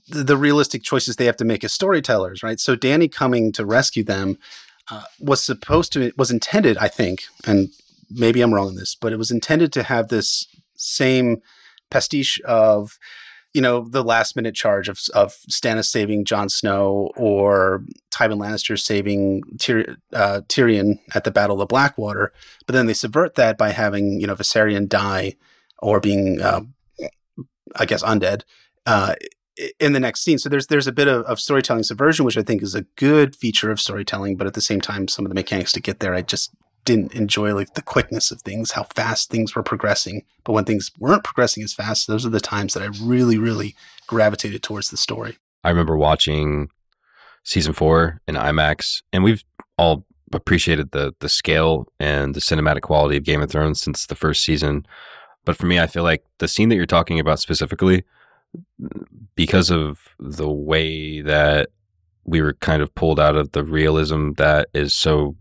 the, 0.08 0.24
the 0.24 0.38
realistic 0.38 0.84
choices 0.84 1.16
they 1.16 1.26
have 1.26 1.38
to 1.38 1.46
make 1.46 1.64
as 1.64 1.74
storytellers, 1.74 2.44
right? 2.44 2.60
So 2.60 2.76
Dany 2.76 3.12
coming 3.12 3.52
to 3.54 3.66
rescue 3.66 4.04
them 4.04 4.38
uh, 4.90 5.04
was 5.20 5.44
supposed 5.44 5.94
to 5.94 6.12
was 6.18 6.32
intended, 6.32 6.78
I 6.78 6.88
think, 6.88 7.24
and 7.46 7.70
maybe 8.10 8.42
I'm 8.42 8.54
wrong 8.54 8.70
in 8.70 8.76
this, 8.76 8.96
but 8.96 9.14
it 9.14 9.18
was 9.18 9.32
intended 9.32 9.72
to 9.74 9.84
have 9.84 10.10
this 10.10 10.48
same 10.76 11.42
pastiche 11.90 12.42
of 12.42 12.98
you 13.54 13.62
know 13.62 13.86
the 13.88 14.04
last 14.04 14.36
minute 14.36 14.56
charge 14.56 14.88
of 14.88 15.00
of 15.14 15.34
Stannis 15.50 15.86
saving 15.86 16.26
Jon 16.26 16.50
Snow 16.50 17.12
or 17.16 17.84
Tywin 18.12 18.40
Lannister 18.40 18.80
saving 18.80 19.44
Tyr- 19.60 19.98
uh, 20.14 20.42
Tyrion 20.48 21.00
at 21.14 21.24
the 21.24 21.32
Battle 21.32 21.62
of 21.62 21.68
Blackwater, 21.68 22.32
but 22.66 22.74
then 22.74 22.86
they 22.86 22.94
subvert 22.94 23.36
that 23.36 23.58
by 23.58 23.70
having 23.70 24.20
you 24.20 24.28
know 24.28 24.36
Viserion 24.36 24.88
die 24.88 25.36
or 25.80 26.00
being 26.00 26.42
uh, 26.42 26.62
I 27.76 27.86
guess 27.86 28.04
undead 28.04 28.44
uh, 28.86 29.16
in 29.80 29.94
the 29.94 30.00
next 30.00 30.24
scene. 30.24 30.38
So 30.38 30.50
there's 30.50 30.68
there's 30.68 30.88
a 30.88 30.92
bit 30.92 31.08
of, 31.08 31.24
of 31.26 31.40
storytelling 31.40 31.84
subversion, 31.84 32.26
which 32.26 32.38
I 32.38 32.44
think 32.44 32.64
is 32.64 32.76
a 32.76 32.84
good 32.96 33.36
feature 33.36 33.72
of 33.72 33.80
storytelling, 33.80 34.38
but 34.38 34.48
at 34.48 34.54
the 34.54 34.62
same 34.62 34.82
time, 34.82 35.08
some 35.08 35.26
of 35.26 35.30
the 35.30 35.36
mechanics 35.36 35.72
to 35.74 35.82
get 35.82 36.00
there, 36.00 36.14
I 36.14 36.22
just 36.22 36.52
didn't 36.86 37.14
enjoy 37.14 37.54
like 37.54 37.74
the 37.74 37.82
quickness 37.82 38.32
of 38.32 38.42
things, 38.42 38.72
how 38.72 38.84
fast 38.96 39.30
things 39.30 39.56
were 39.56 39.64
progressing. 39.64 40.24
But 40.44 40.54
when 40.54 40.66
things 40.66 40.92
weren't 41.00 41.24
progressing 41.24 41.64
as 41.64 41.74
fast, 41.74 42.08
those 42.08 42.26
are 42.26 42.30
the 42.30 42.40
times 42.40 42.74
that 42.74 42.84
I 42.84 42.90
really, 43.02 43.38
really 43.38 43.76
gravitated 44.08 44.64
towards 44.64 44.90
the 44.90 44.98
story. 44.98 45.38
I 45.64 45.70
remember 45.70 45.96
watching 45.96 46.70
season 47.44 47.74
four 47.74 48.22
in 48.28 48.36
IMAX, 48.36 49.02
and 49.14 49.24
we've 49.24 49.44
all 49.78 50.06
appreciated 50.34 50.92
the 50.92 51.14
the 51.20 51.30
scale 51.30 51.88
and 52.00 52.34
the 52.34 52.40
cinematic 52.40 52.82
quality 52.82 53.18
of 53.18 53.24
Game 53.24 53.42
of 53.42 53.50
Thrones 53.50 53.82
since 53.82 54.06
the 54.06 54.16
first 54.16 54.44
season. 54.44 54.86
But 55.46 55.58
for 55.58 55.66
me, 55.66 55.80
I 55.80 55.88
feel 55.88 56.04
like 56.04 56.24
the 56.38 56.48
scene 56.48 56.70
that 56.70 56.76
you're 56.76 56.86
talking 56.86 57.20
about 57.20 57.40
specifically, 57.40 58.04
because 59.36 59.72
of 59.72 60.00
the 60.20 60.50
way 60.50 61.22
that 61.22 61.70
we 62.24 62.42
were 62.42 62.54
kind 62.54 62.82
of 62.82 62.94
pulled 62.94 63.20
out 63.20 63.36
of 63.36 63.52
the 63.52 63.64
realism 63.64 64.34
that 64.34 64.70
is 64.74 64.94
so 64.94 65.36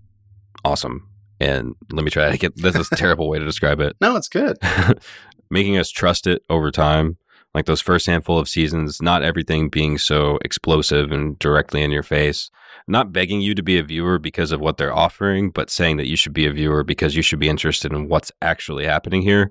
awesome. 0.65 1.10
And 1.41 1.75
let 1.91 2.05
me 2.05 2.11
try 2.11 2.31
to 2.31 2.37
get 2.37 2.57
this 2.57 2.77
is 2.77 2.89
a 2.93 2.97
terrible 2.97 3.29
way 3.29 3.39
to 3.39 3.45
describe 3.45 3.81
it 3.81 3.97
No, 4.01 4.17
it's 4.17 4.29
good. 4.29 4.59
making 5.51 5.79
us 5.79 5.91
trust 5.91 6.27
it 6.27 6.43
over 6.49 6.71
time. 6.71 7.17
Like 7.53 7.67
those 7.67 7.81
first 7.81 8.07
handful 8.07 8.39
of 8.39 8.49
seasons, 8.49 9.03
not 9.03 9.25
everything 9.25 9.69
being 9.69 9.99
so 9.99 10.39
explosive 10.45 11.11
and 11.11 11.37
directly 11.41 11.83
in 11.83 11.91
your 11.91 12.05
face. 12.05 12.49
Not 12.87 13.13
begging 13.13 13.41
you 13.41 13.57
to 13.57 13.63
be 13.63 13.77
a 13.77 13.83
viewer 13.83 14.21
because 14.21 14.53
of 14.53 14.61
what 14.61 14.77
they're 14.77 14.95
offering, 14.95 15.51
but 15.51 15.69
saying 15.69 15.97
that 15.97 16.07
you 16.07 16.17
should 16.17 16.33
be 16.33 16.47
a 16.47 16.53
viewer 16.53 16.85
because 16.85 17.17
you 17.17 17.23
should 17.23 17.41
be 17.41 17.49
interested 17.49 17.93
in 17.93 18.09
what's 18.09 18.31
actually 18.41 18.85
happening 18.87 19.23
here. 19.23 19.51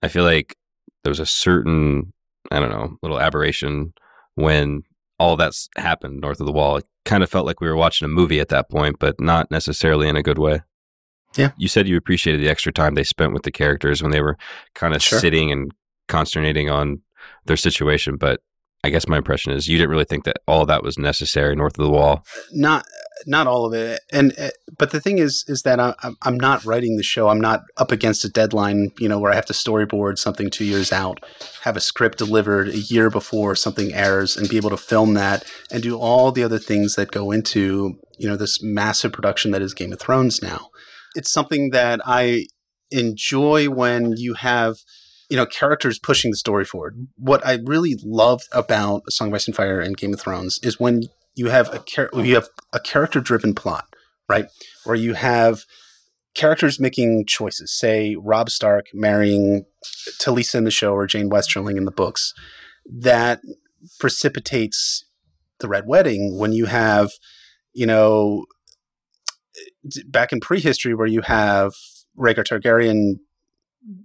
I 0.00 0.08
feel 0.08 0.22
like 0.22 0.56
there's 1.02 1.20
a 1.20 1.26
certain, 1.26 2.12
I 2.52 2.60
don't 2.60 2.70
know, 2.70 2.96
little 3.02 3.20
aberration 3.20 3.94
when 4.36 4.82
all 5.18 5.36
that's 5.36 5.68
happened 5.76 6.20
north 6.20 6.40
of 6.40 6.46
the 6.46 6.52
wall. 6.52 6.76
It 6.76 6.84
kind 7.04 7.24
of 7.24 7.30
felt 7.30 7.46
like 7.46 7.60
we 7.60 7.68
were 7.68 7.76
watching 7.76 8.06
a 8.06 8.08
movie 8.08 8.40
at 8.40 8.48
that 8.50 8.70
point, 8.70 8.96
but 9.00 9.20
not 9.20 9.50
necessarily 9.50 10.08
in 10.08 10.16
a 10.16 10.22
good 10.22 10.38
way. 10.38 10.60
Yeah. 11.36 11.50
You 11.56 11.68
said 11.68 11.88
you 11.88 11.96
appreciated 11.96 12.40
the 12.40 12.48
extra 12.48 12.72
time 12.72 12.94
they 12.94 13.04
spent 13.04 13.32
with 13.32 13.42
the 13.42 13.52
characters 13.52 14.02
when 14.02 14.10
they 14.12 14.20
were 14.20 14.36
kind 14.74 14.94
of 14.94 15.02
Sure. 15.02 15.18
sitting 15.18 15.50
and 15.50 15.72
consternating 16.08 16.70
on 16.70 17.00
their 17.46 17.56
situation. 17.56 18.16
But 18.16 18.40
I 18.84 18.90
guess 18.90 19.08
my 19.08 19.16
impression 19.16 19.52
is 19.52 19.66
you 19.66 19.78
didn't 19.78 19.90
really 19.90 20.04
think 20.04 20.24
that 20.24 20.36
all 20.46 20.66
that 20.66 20.82
was 20.82 20.98
necessary 20.98 21.56
north 21.56 21.78
of 21.78 21.84
the 21.84 21.90
wall. 21.90 22.22
Not 22.52 22.84
not 23.26 23.46
all 23.46 23.64
of 23.64 23.72
it. 23.72 24.00
And 24.12 24.34
uh, 24.38 24.50
but 24.78 24.90
the 24.90 25.00
thing 25.00 25.16
is, 25.18 25.42
is 25.48 25.62
that 25.62 25.80
I, 25.80 25.94
I'm 26.02 26.16
I'm 26.20 26.36
not 26.38 26.64
writing 26.66 26.96
the 26.96 27.02
show. 27.02 27.28
I'm 27.28 27.40
not 27.40 27.62
up 27.78 27.90
against 27.90 28.26
a 28.26 28.28
deadline. 28.28 28.90
You 28.98 29.08
know, 29.08 29.18
where 29.18 29.32
I 29.32 29.36
have 29.36 29.46
to 29.46 29.54
storyboard 29.54 30.18
something 30.18 30.50
two 30.50 30.66
years 30.66 30.92
out, 30.92 31.24
have 31.62 31.78
a 31.78 31.80
script 31.80 32.18
delivered 32.18 32.68
a 32.68 32.78
year 32.78 33.08
before 33.08 33.56
something 33.56 33.94
airs, 33.94 34.36
and 34.36 34.50
be 34.50 34.58
able 34.58 34.70
to 34.70 34.76
film 34.76 35.14
that 35.14 35.44
and 35.70 35.82
do 35.82 35.96
all 35.96 36.30
the 36.30 36.44
other 36.44 36.58
things 36.58 36.94
that 36.96 37.10
go 37.10 37.30
into 37.30 37.98
you 38.18 38.28
know 38.28 38.36
this 38.36 38.62
massive 38.62 39.12
production 39.12 39.50
that 39.52 39.62
is 39.62 39.72
Game 39.72 39.94
of 39.94 40.00
Thrones 40.00 40.42
now. 40.42 40.68
It's 41.14 41.32
something 41.32 41.70
that 41.70 42.00
I 42.04 42.46
enjoy 42.90 43.68
when 43.68 44.14
you 44.16 44.34
have 44.34 44.76
you 45.30 45.36
know 45.36 45.46
characters 45.46 45.98
pushing 45.98 46.30
the 46.30 46.36
story 46.36 46.64
forward. 46.64 47.08
What 47.16 47.44
I 47.46 47.58
really 47.64 47.96
loved 48.02 48.44
about 48.52 49.02
Song 49.10 49.28
of 49.28 49.34
Ice 49.34 49.46
and 49.46 49.56
Fire 49.56 49.80
and 49.80 49.96
Game 49.96 50.12
of 50.12 50.20
Thrones 50.20 50.58
is 50.62 50.78
when 50.78 51.02
you 51.34 51.48
have 51.48 51.72
a 51.72 51.80
char- 51.80 52.10
you 52.14 52.34
have 52.34 52.48
a 52.72 52.80
character 52.80 53.20
driven 53.20 53.54
plot, 53.54 53.86
right? 54.28 54.46
Where 54.84 54.96
you 54.96 55.14
have 55.14 55.64
characters 56.34 56.80
making 56.80 57.26
choices. 57.26 57.76
Say 57.76 58.16
Robb 58.16 58.50
Stark 58.50 58.86
marrying 58.92 59.64
Talisa 60.20 60.56
in 60.56 60.64
the 60.64 60.70
show 60.70 60.92
or 60.92 61.06
Jeyne 61.06 61.30
Westerling 61.30 61.76
in 61.76 61.84
the 61.84 61.90
books. 61.90 62.32
That 62.86 63.40
precipitates 63.98 65.04
the 65.60 65.68
Red 65.68 65.86
Wedding 65.86 66.36
when 66.38 66.52
you 66.52 66.66
have, 66.66 67.12
you 67.72 67.86
know, 67.86 68.44
back 70.06 70.32
in 70.32 70.40
prehistory 70.40 70.94
where 70.94 71.06
you 71.06 71.22
have 71.22 71.72
Rhaegar 72.18 72.44
Targaryen 72.44 73.16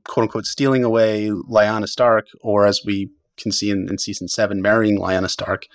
quote 0.07 0.23
unquote 0.23 0.45
stealing 0.45 0.83
away 0.83 1.29
Lyanna 1.29 1.87
Stark, 1.87 2.27
or 2.41 2.65
as 2.65 2.81
we 2.85 3.09
can 3.37 3.51
see 3.51 3.69
in, 3.69 3.87
in 3.89 3.97
season 3.97 4.27
seven, 4.27 4.61
marrying 4.61 4.99
Lyanna 4.99 5.29
Stark, 5.29 5.65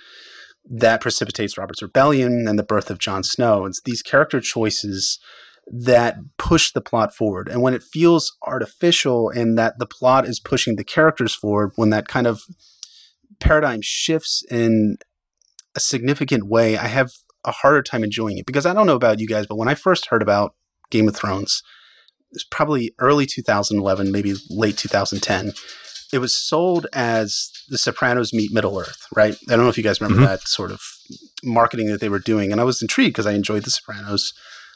that 0.65 1.01
precipitates 1.01 1.57
Robert's 1.57 1.81
rebellion 1.81 2.47
and 2.47 2.57
the 2.57 2.63
birth 2.63 2.89
of 2.89 2.99
Jon 2.99 3.23
Snow. 3.23 3.65
It's 3.65 3.81
these 3.81 4.01
character 4.01 4.39
choices 4.39 5.19
that 5.67 6.17
push 6.37 6.71
the 6.71 6.81
plot 6.81 7.13
forward. 7.13 7.47
And 7.47 7.61
when 7.61 7.73
it 7.73 7.81
feels 7.81 8.35
artificial 8.43 9.29
and 9.29 9.57
that 9.57 9.79
the 9.79 9.87
plot 9.87 10.25
is 10.25 10.39
pushing 10.39 10.75
the 10.75 10.83
characters 10.83 11.33
forward, 11.33 11.71
when 11.75 11.89
that 11.89 12.07
kind 12.07 12.27
of 12.27 12.41
paradigm 13.39 13.79
shifts 13.81 14.43
in 14.51 14.97
a 15.75 15.79
significant 15.79 16.47
way, 16.47 16.77
I 16.77 16.87
have 16.87 17.11
a 17.45 17.51
harder 17.51 17.81
time 17.81 18.03
enjoying 18.03 18.37
it. 18.37 18.45
Because 18.45 18.65
I 18.65 18.73
don't 18.73 18.87
know 18.87 18.95
about 18.95 19.19
you 19.19 19.27
guys, 19.27 19.45
but 19.47 19.55
when 19.55 19.67
I 19.67 19.75
first 19.75 20.07
heard 20.07 20.21
about 20.21 20.55
Game 20.89 21.07
of 21.07 21.15
Thrones, 21.15 21.63
it's 22.31 22.43
probably 22.43 22.93
early 22.99 23.25
2011, 23.25 24.11
maybe 24.11 24.33
late 24.49 24.77
2010. 24.77 25.53
It 26.11 26.19
was 26.19 26.35
sold 26.35 26.87
as 26.93 27.51
The 27.69 27.77
Sopranos 27.77 28.33
meet 28.33 28.53
Middle 28.53 28.79
Earth, 28.79 29.07
right? 29.15 29.35
I 29.49 29.55
don't 29.55 29.63
know 29.63 29.69
if 29.69 29.77
you 29.77 29.83
guys 29.83 30.01
remember 30.01 30.21
mm-hmm. 30.21 30.31
that 30.31 30.47
sort 30.47 30.71
of 30.71 30.81
marketing 31.43 31.87
that 31.87 32.01
they 32.01 32.09
were 32.09 32.19
doing. 32.19 32.51
And 32.51 32.61
I 32.61 32.63
was 32.63 32.81
intrigued 32.81 33.13
because 33.13 33.25
I 33.25 33.33
enjoyed 33.33 33.63
The 33.63 33.71
Sopranos. 33.71 34.33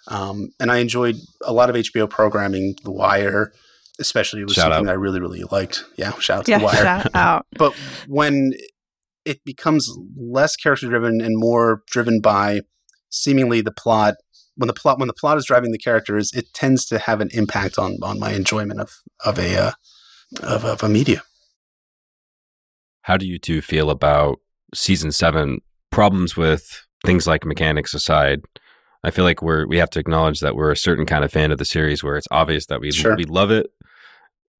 Um, 0.07 0.49
and 0.59 0.71
I 0.71 0.77
enjoyed 0.77 1.17
a 1.45 1.53
lot 1.53 1.69
of 1.69 1.75
HBO 1.75 2.09
programming, 2.09 2.75
The 2.83 2.91
Wire, 2.91 3.51
especially. 3.99 4.41
It 4.41 4.45
was 4.45 4.53
shout 4.53 4.71
something 4.71 4.87
out. 4.87 4.91
I 4.91 4.95
really, 4.95 5.19
really 5.19 5.43
liked. 5.51 5.83
Yeah, 5.97 6.17
shout 6.19 6.39
out 6.39 6.45
to 6.45 6.51
yeah, 6.51 6.57
The 6.59 6.65
Wire. 6.65 6.75
Shout 6.75 7.15
out. 7.15 7.45
but 7.57 7.73
when 8.07 8.53
it 9.25 9.43
becomes 9.43 9.89
less 10.15 10.55
character 10.55 10.87
driven 10.87 11.21
and 11.21 11.37
more 11.37 11.83
driven 11.87 12.21
by 12.21 12.61
seemingly 13.09 13.61
the 13.61 13.71
plot 13.71 14.15
when 14.55 14.67
the 14.67 14.73
plot 14.73 14.99
when 14.99 15.07
the 15.07 15.13
plot 15.13 15.37
is 15.37 15.45
driving 15.45 15.71
the 15.71 15.77
characters, 15.77 16.33
it 16.33 16.53
tends 16.53 16.85
to 16.87 16.99
have 16.99 17.21
an 17.21 17.29
impact 17.31 17.79
on 17.79 17.97
on 18.03 18.19
my 18.19 18.33
enjoyment 18.33 18.81
of 18.81 18.91
of 19.23 19.39
a 19.39 19.57
uh, 19.57 19.71
of, 20.43 20.65
of 20.65 20.83
a 20.83 20.89
media. 20.89 21.23
How 23.03 23.15
do 23.15 23.25
you 23.25 23.39
two 23.39 23.61
feel 23.61 23.89
about 23.89 24.39
season 24.73 25.11
seven? 25.13 25.59
Problems 25.91 26.35
with 26.35 26.85
things 27.05 27.25
like 27.25 27.45
mechanics 27.45 27.93
aside, 27.93 28.41
I 29.03 29.11
feel 29.11 29.23
like 29.23 29.41
we're 29.41 29.65
we 29.65 29.77
have 29.77 29.89
to 29.91 29.99
acknowledge 29.99 30.41
that 30.41 30.55
we're 30.55 30.71
a 30.71 30.77
certain 30.77 31.05
kind 31.05 31.23
of 31.23 31.31
fan 31.31 31.51
of 31.51 31.57
the 31.57 31.65
series 31.65 32.03
where 32.03 32.17
it's 32.17 32.27
obvious 32.31 32.65
that 32.65 32.81
we 32.81 32.91
sure. 32.91 33.15
we 33.15 33.23
love 33.23 33.51
it 33.51 33.67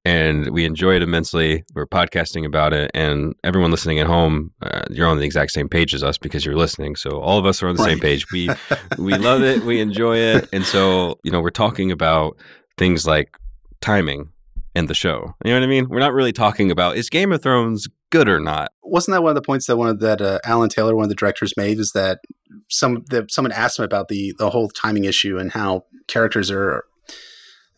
and 0.10 0.50
we 0.50 0.66
enjoy 0.66 0.96
it 0.96 1.04
immensely. 1.04 1.64
We're 1.76 1.86
podcasting 1.86 2.44
about 2.44 2.74
it, 2.74 2.90
and 2.96 3.36
everyone 3.44 3.70
listening 3.70 4.00
at 4.00 4.08
home, 4.08 4.52
uh, 4.60 4.82
you're 4.90 5.08
on 5.08 5.20
the 5.20 5.24
exact 5.24 5.52
same 5.52 5.70
page 5.70 5.94
as 5.94 6.04
us 6.04 6.18
because 6.18 6.44
you're 6.44 6.56
listening. 6.56 6.96
So 6.96 7.22
all 7.22 7.38
of 7.38 7.46
us 7.46 7.62
are 7.62 7.68
on 7.68 7.76
the 7.76 7.84
right. 7.84 7.92
same 7.92 8.00
page. 8.00 8.32
We 8.32 8.50
we 8.98 9.14
love 9.14 9.44
it, 9.44 9.64
we 9.64 9.80
enjoy 9.80 10.18
it, 10.18 10.50
and 10.52 10.66
so 10.66 11.20
you 11.24 11.32
know 11.32 11.42
we're 11.42 11.52
talking 11.52 11.92
about 11.92 12.38
things 12.76 13.06
like 13.06 13.38
timing 13.82 14.30
and 14.74 14.88
the 14.88 14.96
show. 14.96 15.36
You 15.46 15.52
know 15.52 15.60
what 15.60 15.64
I 15.64 15.68
mean? 15.68 15.88
We're 15.90 16.00
not 16.00 16.14
really 16.14 16.34
talking 16.34 16.72
about 16.72 16.98
is 16.98 17.08
Game 17.12 17.32
of 17.32 17.44
Thrones 17.44 17.88
good 18.10 18.28
or 18.28 18.40
not. 18.40 18.72
Wasn't 18.82 19.14
that 19.14 19.22
one 19.22 19.30
of 19.30 19.36
the 19.36 19.44
points 19.44 19.68
that 19.68 19.78
one 19.78 19.90
of 19.90 20.00
that 20.00 20.22
uh, 20.22 20.40
Alan 20.44 20.70
Taylor, 20.70 20.96
one 20.96 21.04
of 21.04 21.10
the 21.10 21.16
directors, 21.16 21.54
made? 21.56 21.78
Is 21.78 21.92
that 21.92 22.22
some 22.68 23.04
that 23.12 23.32
someone 23.32 23.52
asked 23.52 23.78
him 23.78 23.86
about 23.86 24.08
the 24.08 24.34
the 24.40 24.50
whole 24.50 24.70
timing 24.70 25.04
issue 25.04 25.38
and 25.38 25.52
how 25.52 25.86
characters 26.08 26.50
are 26.50 26.84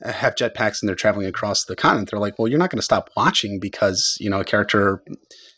have 0.03 0.35
jetpacks 0.35 0.81
and 0.81 0.89
they're 0.89 0.95
traveling 0.95 1.27
across 1.27 1.65
the 1.65 1.75
continent, 1.75 2.09
they're 2.09 2.19
like, 2.19 2.37
well, 2.37 2.47
you're 2.47 2.59
not 2.59 2.69
going 2.69 2.79
to 2.79 2.83
stop 2.83 3.09
watching 3.15 3.59
because 3.59 4.17
you 4.19 4.29
know 4.29 4.39
a 4.39 4.45
character 4.45 5.03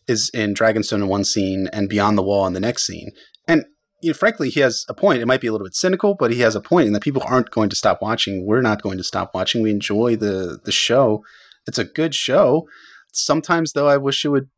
is 0.07 0.29
in 0.33 0.53
Dragonstone 0.53 1.01
in 1.01 1.07
one 1.07 1.23
scene 1.23 1.67
and 1.71 1.89
Beyond 1.89 2.17
the 2.17 2.23
Wall 2.23 2.45
in 2.47 2.53
the 2.53 2.59
next 2.59 2.85
scene. 2.85 3.11
And 3.47 3.65
you 4.01 4.09
know, 4.09 4.15
frankly, 4.15 4.49
he 4.49 4.59
has 4.59 4.85
a 4.89 4.93
point. 4.93 5.21
It 5.21 5.27
might 5.27 5.41
be 5.41 5.47
a 5.47 5.51
little 5.51 5.65
bit 5.65 5.75
cynical, 5.75 6.15
but 6.17 6.31
he 6.31 6.41
has 6.41 6.55
a 6.55 6.61
point 6.61 6.87
in 6.87 6.93
that 6.93 7.03
people 7.03 7.23
aren't 7.25 7.51
going 7.51 7.69
to 7.69 7.75
stop 7.75 8.01
watching. 8.01 8.45
We're 8.45 8.61
not 8.61 8.81
going 8.81 8.97
to 8.97 9.03
stop 9.03 9.31
watching. 9.33 9.61
We 9.61 9.71
enjoy 9.71 10.15
the 10.17 10.59
the 10.63 10.71
show. 10.71 11.23
It's 11.65 11.77
a 11.77 11.85
good 11.85 12.13
show. 12.13 12.67
Sometimes, 13.13 13.73
though, 13.73 13.87
I 13.87 13.97
wish 13.97 14.25
it 14.25 14.29
would 14.29 14.49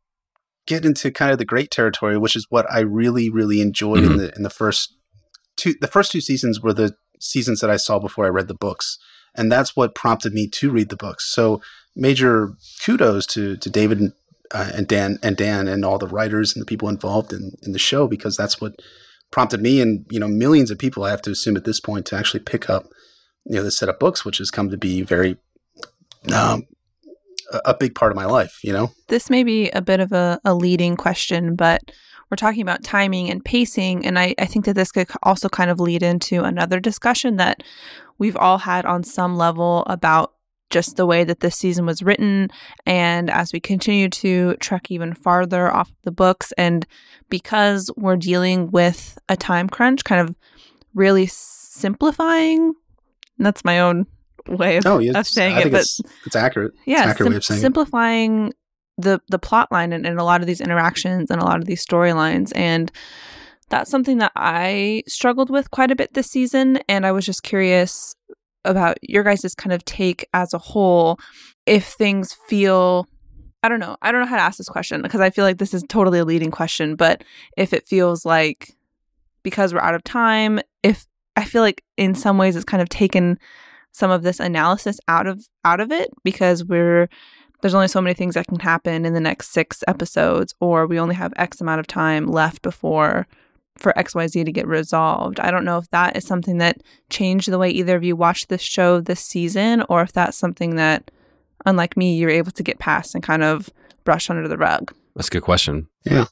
get 0.66 0.84
into 0.84 1.12
kind 1.12 1.30
of 1.30 1.38
the 1.38 1.44
great 1.44 1.70
territory, 1.70 2.18
which 2.18 2.34
is 2.34 2.46
what 2.50 2.66
I 2.72 2.80
really, 2.80 3.30
really 3.30 3.60
enjoyed 3.60 4.00
mm-hmm. 4.00 4.12
in 4.12 4.18
the 4.18 4.34
in 4.36 4.42
the 4.42 4.50
first 4.50 4.96
two. 5.56 5.74
The 5.80 5.86
first 5.86 6.10
two 6.10 6.20
seasons 6.20 6.60
were 6.60 6.72
the 6.72 6.96
seasons 7.20 7.60
that 7.60 7.70
I 7.70 7.76
saw 7.76 7.98
before 7.98 8.26
I 8.26 8.30
read 8.30 8.48
the 8.48 8.54
books 8.54 8.98
and 9.36 9.50
that's 9.50 9.76
what 9.76 9.94
prompted 9.94 10.32
me 10.32 10.48
to 10.48 10.70
read 10.70 10.88
the 10.88 10.96
books. 10.96 11.32
So 11.32 11.60
major 11.94 12.52
kudos 12.84 13.26
to 13.26 13.56
to 13.56 13.70
David 13.70 14.00
and, 14.00 14.12
uh, 14.52 14.70
and 14.74 14.86
Dan 14.86 15.18
and 15.22 15.36
Dan 15.36 15.68
and 15.68 15.84
all 15.84 15.98
the 15.98 16.08
writers 16.08 16.54
and 16.54 16.60
the 16.60 16.66
people 16.66 16.88
involved 16.88 17.32
in 17.32 17.52
in 17.62 17.72
the 17.72 17.78
show 17.78 18.06
because 18.06 18.36
that's 18.36 18.60
what 18.60 18.80
prompted 19.30 19.60
me 19.60 19.80
and 19.80 20.06
you 20.10 20.20
know 20.20 20.28
millions 20.28 20.70
of 20.70 20.78
people 20.78 21.04
I 21.04 21.10
have 21.10 21.22
to 21.22 21.30
assume 21.30 21.56
at 21.56 21.64
this 21.64 21.80
point 21.80 22.06
to 22.06 22.16
actually 22.16 22.40
pick 22.40 22.70
up 22.70 22.86
you 23.44 23.56
know 23.56 23.62
this 23.62 23.78
set 23.78 23.88
of 23.88 23.98
books, 23.98 24.24
which 24.24 24.38
has 24.38 24.50
come 24.50 24.70
to 24.70 24.76
be 24.76 25.02
very 25.02 25.36
um, 26.34 26.66
a 27.64 27.74
big 27.74 27.94
part 27.94 28.12
of 28.12 28.16
my 28.16 28.24
life. 28.24 28.58
You 28.62 28.72
know, 28.72 28.92
this 29.08 29.30
may 29.30 29.44
be 29.44 29.70
a 29.70 29.80
bit 29.80 30.00
of 30.00 30.12
a, 30.12 30.40
a 30.44 30.54
leading 30.54 30.96
question, 30.96 31.54
but 31.54 31.92
we're 32.30 32.36
talking 32.36 32.62
about 32.62 32.82
timing 32.82 33.30
and 33.30 33.44
pacing. 33.44 34.04
And 34.04 34.18
I, 34.18 34.34
I 34.38 34.46
think 34.46 34.64
that 34.64 34.74
this 34.74 34.92
could 34.92 35.08
also 35.22 35.48
kind 35.48 35.70
of 35.70 35.80
lead 35.80 36.02
into 36.02 36.42
another 36.42 36.80
discussion 36.80 37.36
that 37.36 37.62
we've 38.18 38.36
all 38.36 38.58
had 38.58 38.84
on 38.84 39.04
some 39.04 39.36
level 39.36 39.84
about 39.86 40.32
just 40.70 40.96
the 40.96 41.06
way 41.06 41.22
that 41.22 41.40
this 41.40 41.56
season 41.56 41.86
was 41.86 42.02
written. 42.02 42.48
And 42.84 43.30
as 43.30 43.52
we 43.52 43.60
continue 43.60 44.08
to 44.08 44.56
trek 44.56 44.90
even 44.90 45.14
farther 45.14 45.72
off 45.72 45.92
the 46.02 46.10
books, 46.10 46.52
and 46.58 46.86
because 47.28 47.90
we're 47.96 48.16
dealing 48.16 48.70
with 48.70 49.18
a 49.28 49.36
time 49.36 49.68
crunch, 49.68 50.02
kind 50.02 50.20
of 50.20 50.36
really 50.94 51.26
simplifying 51.26 52.74
that's 53.38 53.64
my 53.64 53.80
own 53.80 54.06
way 54.48 54.78
of, 54.78 54.86
oh, 54.86 55.00
of 55.14 55.26
saying 55.26 55.58
it, 55.58 55.70
but 55.70 55.80
it's, 55.82 56.00
it's, 56.24 56.36
accurate. 56.36 56.72
Yeah, 56.86 57.10
it's 57.10 57.20
accurate 57.20 57.44
sim- 57.44 57.58
simplifying 57.58 58.52
the 58.98 59.20
the 59.28 59.38
plot 59.38 59.70
line 59.70 59.92
and, 59.92 60.06
and 60.06 60.18
a 60.18 60.24
lot 60.24 60.40
of 60.40 60.46
these 60.46 60.60
interactions 60.60 61.30
and 61.30 61.40
a 61.40 61.44
lot 61.44 61.58
of 61.58 61.66
these 61.66 61.84
storylines 61.84 62.52
and 62.54 62.90
that's 63.68 63.90
something 63.90 64.18
that 64.18 64.32
I 64.36 65.02
struggled 65.08 65.50
with 65.50 65.70
quite 65.70 65.90
a 65.90 65.96
bit 65.96 66.14
this 66.14 66.28
season 66.28 66.78
and 66.88 67.04
I 67.04 67.12
was 67.12 67.26
just 67.26 67.42
curious 67.42 68.14
about 68.64 68.98
your 69.02 69.24
guys' 69.24 69.54
kind 69.56 69.72
of 69.72 69.84
take 69.84 70.26
as 70.32 70.54
a 70.54 70.58
whole 70.58 71.18
if 71.66 71.86
things 71.86 72.36
feel 72.48 73.06
I 73.62 73.68
don't 73.68 73.80
know. 73.80 73.96
I 74.00 74.12
don't 74.12 74.20
know 74.20 74.28
how 74.28 74.36
to 74.36 74.42
ask 74.42 74.58
this 74.58 74.68
question 74.68 75.02
because 75.02 75.20
I 75.20 75.30
feel 75.30 75.44
like 75.44 75.58
this 75.58 75.74
is 75.74 75.82
totally 75.88 76.20
a 76.20 76.24
leading 76.24 76.52
question, 76.52 76.94
but 76.94 77.24
if 77.56 77.72
it 77.72 77.86
feels 77.86 78.24
like 78.24 78.76
because 79.42 79.74
we're 79.74 79.80
out 79.80 79.96
of 79.96 80.04
time, 80.04 80.60
if 80.84 81.06
I 81.34 81.44
feel 81.44 81.62
like 81.62 81.82
in 81.96 82.14
some 82.14 82.38
ways 82.38 82.54
it's 82.54 82.64
kind 82.64 82.80
of 82.80 82.88
taken 82.88 83.38
some 83.90 84.10
of 84.10 84.22
this 84.22 84.38
analysis 84.38 85.00
out 85.08 85.26
of 85.26 85.48
out 85.64 85.80
of 85.80 85.90
it 85.90 86.10
because 86.22 86.64
we're 86.64 87.08
there's 87.60 87.74
only 87.74 87.88
so 87.88 88.00
many 88.00 88.14
things 88.14 88.34
that 88.34 88.46
can 88.46 88.58
happen 88.58 89.04
in 89.04 89.14
the 89.14 89.20
next 89.20 89.50
six 89.52 89.82
episodes, 89.88 90.54
or 90.60 90.86
we 90.86 90.98
only 90.98 91.14
have 91.14 91.32
X 91.36 91.60
amount 91.60 91.80
of 91.80 91.86
time 91.86 92.26
left 92.26 92.62
before 92.62 93.26
for 93.78 93.92
XYZ 93.94 94.44
to 94.44 94.52
get 94.52 94.66
resolved. 94.66 95.40
I 95.40 95.50
don't 95.50 95.64
know 95.64 95.78
if 95.78 95.90
that 95.90 96.16
is 96.16 96.26
something 96.26 96.58
that 96.58 96.82
changed 97.10 97.50
the 97.50 97.58
way 97.58 97.70
either 97.70 97.96
of 97.96 98.04
you 98.04 98.16
watched 98.16 98.48
this 98.48 98.62
show 98.62 99.00
this 99.00 99.20
season, 99.20 99.84
or 99.88 100.02
if 100.02 100.12
that's 100.12 100.36
something 100.36 100.76
that, 100.76 101.10
unlike 101.64 101.96
me, 101.96 102.16
you're 102.16 102.30
able 102.30 102.52
to 102.52 102.62
get 102.62 102.78
past 102.78 103.14
and 103.14 103.22
kind 103.22 103.42
of 103.42 103.70
brush 104.04 104.30
under 104.30 104.48
the 104.48 104.58
rug. 104.58 104.92
That's 105.14 105.28
a 105.28 105.30
good 105.30 105.42
question. 105.42 105.88
Yeah. 106.04 106.26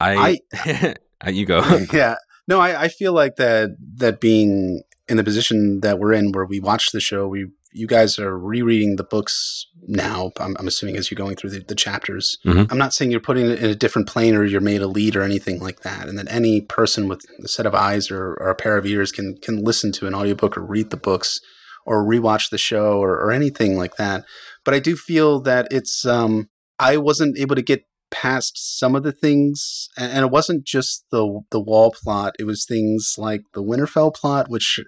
I, 0.00 0.38
I 1.20 1.30
you 1.30 1.46
go. 1.46 1.62
yeah. 1.92 2.16
No, 2.48 2.60
I, 2.60 2.82
I 2.82 2.88
feel 2.88 3.12
like 3.12 3.36
that 3.36 3.76
that 3.96 4.20
being 4.20 4.82
in 5.08 5.16
the 5.16 5.24
position 5.24 5.80
that 5.80 5.98
we're 5.98 6.12
in, 6.12 6.32
where 6.32 6.44
we 6.44 6.60
watch 6.60 6.90
the 6.92 7.00
show, 7.00 7.26
we 7.26 7.48
you 7.76 7.86
guys 7.86 8.18
are 8.18 8.38
rereading 8.38 8.96
the 8.96 9.04
books 9.04 9.66
now. 9.82 10.32
I'm, 10.40 10.56
I'm 10.58 10.66
assuming 10.66 10.96
as 10.96 11.10
you're 11.10 11.16
going 11.16 11.36
through 11.36 11.50
the, 11.50 11.60
the 11.60 11.74
chapters. 11.74 12.38
Mm-hmm. 12.44 12.72
I'm 12.72 12.78
not 12.78 12.94
saying 12.94 13.10
you're 13.10 13.20
putting 13.20 13.50
it 13.50 13.62
in 13.62 13.68
a 13.68 13.74
different 13.74 14.08
plane 14.08 14.34
or 14.34 14.44
you're 14.44 14.62
made 14.62 14.80
a 14.80 14.86
lead 14.86 15.14
or 15.14 15.22
anything 15.22 15.60
like 15.60 15.80
that. 15.80 16.08
And 16.08 16.18
that 16.18 16.30
any 16.30 16.62
person 16.62 17.06
with 17.06 17.26
a 17.44 17.48
set 17.48 17.66
of 17.66 17.74
eyes 17.74 18.10
or, 18.10 18.34
or 18.40 18.48
a 18.48 18.54
pair 18.54 18.78
of 18.78 18.86
ears 18.86 19.12
can 19.12 19.36
can 19.42 19.62
listen 19.62 19.92
to 19.92 20.06
an 20.06 20.14
audiobook 20.14 20.56
or 20.56 20.64
read 20.64 20.90
the 20.90 20.96
books 20.96 21.40
or 21.84 22.04
rewatch 22.04 22.50
the 22.50 22.58
show 22.58 22.98
or, 22.98 23.12
or 23.12 23.30
anything 23.30 23.76
like 23.76 23.96
that. 23.96 24.24
But 24.64 24.74
I 24.74 24.78
do 24.78 24.96
feel 24.96 25.40
that 25.42 25.68
it's 25.70 26.06
um, 26.06 26.48
I 26.78 26.96
wasn't 26.96 27.38
able 27.38 27.56
to 27.56 27.62
get 27.62 27.84
past 28.10 28.78
some 28.78 28.94
of 28.94 29.02
the 29.02 29.12
things 29.12 29.88
and 29.98 30.24
it 30.24 30.30
wasn't 30.30 30.64
just 30.64 31.04
the 31.10 31.40
the 31.50 31.60
wall 31.60 31.92
plot 31.92 32.34
it 32.38 32.44
was 32.44 32.64
things 32.64 33.16
like 33.18 33.42
the 33.52 33.62
winterfell 33.62 34.14
plot 34.14 34.48
which 34.48 34.78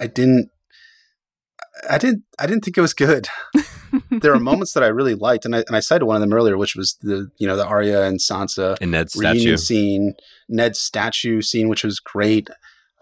i 0.00 0.06
didn't 0.06 0.48
I 1.88 1.98
didn't 1.98 2.24
I 2.38 2.46
didn't 2.46 2.64
think 2.64 2.76
it 2.78 2.80
was 2.80 2.94
good. 2.94 3.28
there 4.10 4.32
are 4.32 4.40
moments 4.40 4.72
that 4.74 4.82
I 4.82 4.88
really 4.88 5.14
liked, 5.14 5.44
and 5.44 5.54
I 5.54 5.64
and 5.66 5.76
I 5.76 5.80
cited 5.80 6.04
one 6.04 6.16
of 6.16 6.20
them 6.20 6.32
earlier, 6.32 6.56
which 6.56 6.76
was 6.76 6.96
the 7.00 7.30
you 7.38 7.46
know 7.46 7.56
the 7.56 7.66
Arya 7.66 8.02
and 8.02 8.18
Sansa 8.18 8.76
and 8.80 8.90
Ned's 8.90 9.16
reunion 9.16 9.40
statue 9.40 9.56
scene, 9.56 10.14
Ned's 10.48 10.80
statue 10.80 11.42
scene, 11.42 11.68
which 11.68 11.84
was 11.84 12.00
great. 12.00 12.48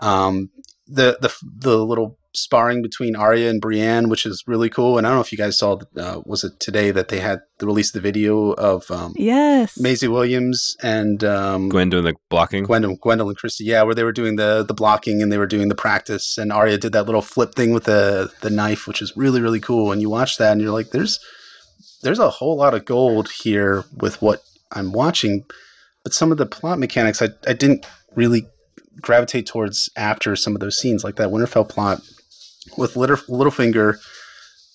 Um, 0.00 0.50
the 0.86 1.18
the 1.20 1.34
the 1.42 1.84
little 1.84 2.18
sparring 2.42 2.82
between 2.82 3.16
Arya 3.16 3.50
and 3.50 3.60
Brienne, 3.60 4.08
which 4.08 4.24
is 4.26 4.44
really 4.46 4.68
cool. 4.68 4.98
And 4.98 5.06
I 5.06 5.10
don't 5.10 5.18
know 5.18 5.22
if 5.22 5.32
you 5.32 5.38
guys 5.38 5.58
saw, 5.58 5.78
uh, 5.96 6.20
was 6.24 6.44
it 6.44 6.60
today 6.60 6.90
that 6.90 7.08
they 7.08 7.20
had 7.20 7.40
the 7.58 7.66
release 7.66 7.90
the 7.90 8.00
video 8.00 8.52
of 8.52 8.90
um, 8.90 9.12
yes 9.16 9.78
Maisie 9.78 10.08
Williams 10.08 10.76
and 10.82 11.22
um, 11.24 11.68
Gwen 11.68 11.90
doing 11.90 12.04
the 12.04 12.14
blocking. 12.28 12.66
Gwendoline, 12.66 12.98
Gwendoline 13.00 13.36
Christie, 13.36 13.64
yeah, 13.64 13.82
where 13.82 13.94
they 13.94 14.04
were 14.04 14.12
doing 14.12 14.36
the 14.36 14.64
the 14.66 14.74
blocking 14.74 15.22
and 15.22 15.32
they 15.32 15.38
were 15.38 15.46
doing 15.46 15.68
the 15.68 15.74
practice, 15.74 16.38
and 16.38 16.52
Arya 16.52 16.78
did 16.78 16.92
that 16.92 17.06
little 17.06 17.22
flip 17.22 17.54
thing 17.54 17.72
with 17.72 17.84
the 17.84 18.32
the 18.40 18.50
knife, 18.50 18.86
which 18.86 19.02
is 19.02 19.16
really 19.16 19.40
really 19.40 19.60
cool. 19.60 19.92
And 19.92 20.00
you 20.00 20.10
watch 20.10 20.36
that, 20.38 20.52
and 20.52 20.60
you're 20.60 20.72
like, 20.72 20.90
there's 20.90 21.18
there's 22.02 22.18
a 22.18 22.30
whole 22.30 22.56
lot 22.56 22.74
of 22.74 22.84
gold 22.84 23.30
here 23.42 23.84
with 23.96 24.22
what 24.22 24.42
I'm 24.72 24.92
watching, 24.92 25.44
but 26.04 26.14
some 26.14 26.30
of 26.30 26.38
the 26.38 26.46
plot 26.46 26.78
mechanics 26.78 27.20
I 27.20 27.30
I 27.46 27.52
didn't 27.52 27.86
really 28.14 28.46
gravitate 29.00 29.46
towards 29.46 29.90
after 29.96 30.36
some 30.36 30.54
of 30.54 30.60
those 30.60 30.78
scenes, 30.78 31.04
like 31.04 31.16
that 31.16 31.28
Winterfell 31.28 31.68
plot 31.68 32.00
with 32.76 32.94
Littlefinger, 32.94 33.98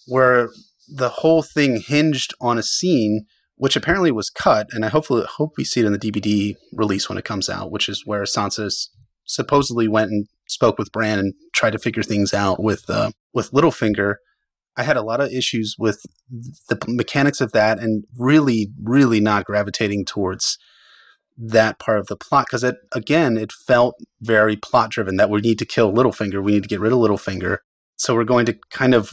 where 0.07 0.49
the 0.87 1.09
whole 1.09 1.41
thing 1.41 1.77
hinged 1.77 2.33
on 2.41 2.57
a 2.57 2.63
scene 2.63 3.25
which 3.55 3.75
apparently 3.75 4.11
was 4.11 4.29
cut, 4.29 4.67
and 4.73 4.83
I 4.83 4.89
hopefully 4.89 5.25
hope 5.27 5.53
we 5.57 5.63
see 5.63 5.79
it 5.79 5.85
in 5.85 5.93
the 5.93 5.99
DVD 5.99 6.55
release 6.73 7.07
when 7.07 7.17
it 7.17 7.25
comes 7.25 7.49
out, 7.49 7.71
which 7.71 7.87
is 7.87 8.05
where 8.05 8.23
Sansa 8.23 8.71
supposedly 9.25 9.87
went 9.87 10.11
and 10.11 10.27
spoke 10.47 10.77
with 10.77 10.91
Bran 10.91 11.19
and 11.19 11.33
tried 11.53 11.71
to 11.71 11.79
figure 11.79 12.03
things 12.03 12.33
out 12.33 12.61
with 12.61 12.89
uh, 12.89 13.11
with 13.33 13.51
Littlefinger. 13.51 14.15
I 14.75 14.83
had 14.83 14.97
a 14.97 15.03
lot 15.03 15.21
of 15.21 15.31
issues 15.31 15.75
with 15.77 16.03
the 16.67 16.77
mechanics 16.87 17.41
of 17.41 17.51
that, 17.51 17.79
and 17.79 18.05
really, 18.17 18.71
really 18.81 19.19
not 19.19 19.45
gravitating 19.45 20.05
towards 20.05 20.57
that 21.37 21.79
part 21.79 21.99
of 21.99 22.07
the 22.07 22.15
plot 22.15 22.45
because 22.45 22.63
it 22.63 22.75
again 22.91 23.37
it 23.37 23.51
felt 23.51 23.95
very 24.21 24.55
plot 24.55 24.91
driven 24.91 25.15
that 25.17 25.29
we 25.29 25.41
need 25.41 25.59
to 25.59 25.65
kill 25.65 25.93
Littlefinger, 25.93 26.43
we 26.43 26.53
need 26.53 26.63
to 26.63 26.69
get 26.69 26.79
rid 26.79 26.91
of 26.91 26.99
Littlefinger, 26.99 27.59
so 27.95 28.13
we're 28.15 28.23
going 28.23 28.45
to 28.45 28.57
kind 28.71 28.93
of 28.93 29.11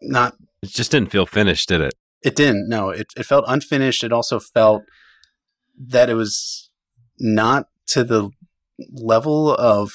not 0.00 0.34
It 0.62 0.70
just 0.70 0.90
didn't 0.90 1.10
feel 1.10 1.26
finished, 1.26 1.68
did 1.68 1.80
it? 1.80 1.94
it 2.22 2.34
didn't. 2.36 2.68
No, 2.68 2.88
it, 2.88 3.08
it 3.16 3.26
felt 3.26 3.44
unfinished. 3.46 4.02
It 4.02 4.12
also 4.12 4.40
felt 4.40 4.82
that 5.78 6.08
it 6.08 6.14
was 6.14 6.70
not 7.20 7.66
to 7.88 8.02
the 8.02 8.30
level 8.92 9.54
of 9.54 9.92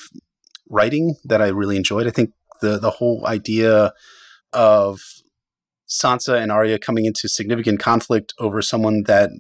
writing 0.70 1.16
that 1.24 1.42
I 1.42 1.48
really 1.48 1.76
enjoyed. 1.76 2.06
I 2.08 2.12
think 2.12 2.32
the 2.62 2.78
the 2.78 2.92
whole 2.92 3.26
idea 3.26 3.94
of 4.54 5.00
Sansa 5.90 6.40
and 6.40 6.52
Arya 6.52 6.78
coming 6.78 7.06
into 7.06 7.28
significant 7.28 7.80
conflict 7.80 8.34
over 8.38 8.62
someone 8.62 9.04
that 9.08 9.32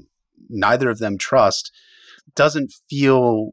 neither 0.49 0.89
of 0.89 0.97
them 0.97 1.17
trust 1.17 1.71
doesn't 2.35 2.73
feel 2.89 3.51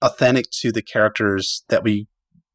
authentic 0.00 0.46
to 0.50 0.72
the 0.72 0.82
characters 0.82 1.62
that 1.68 1.82
we, 1.82 2.08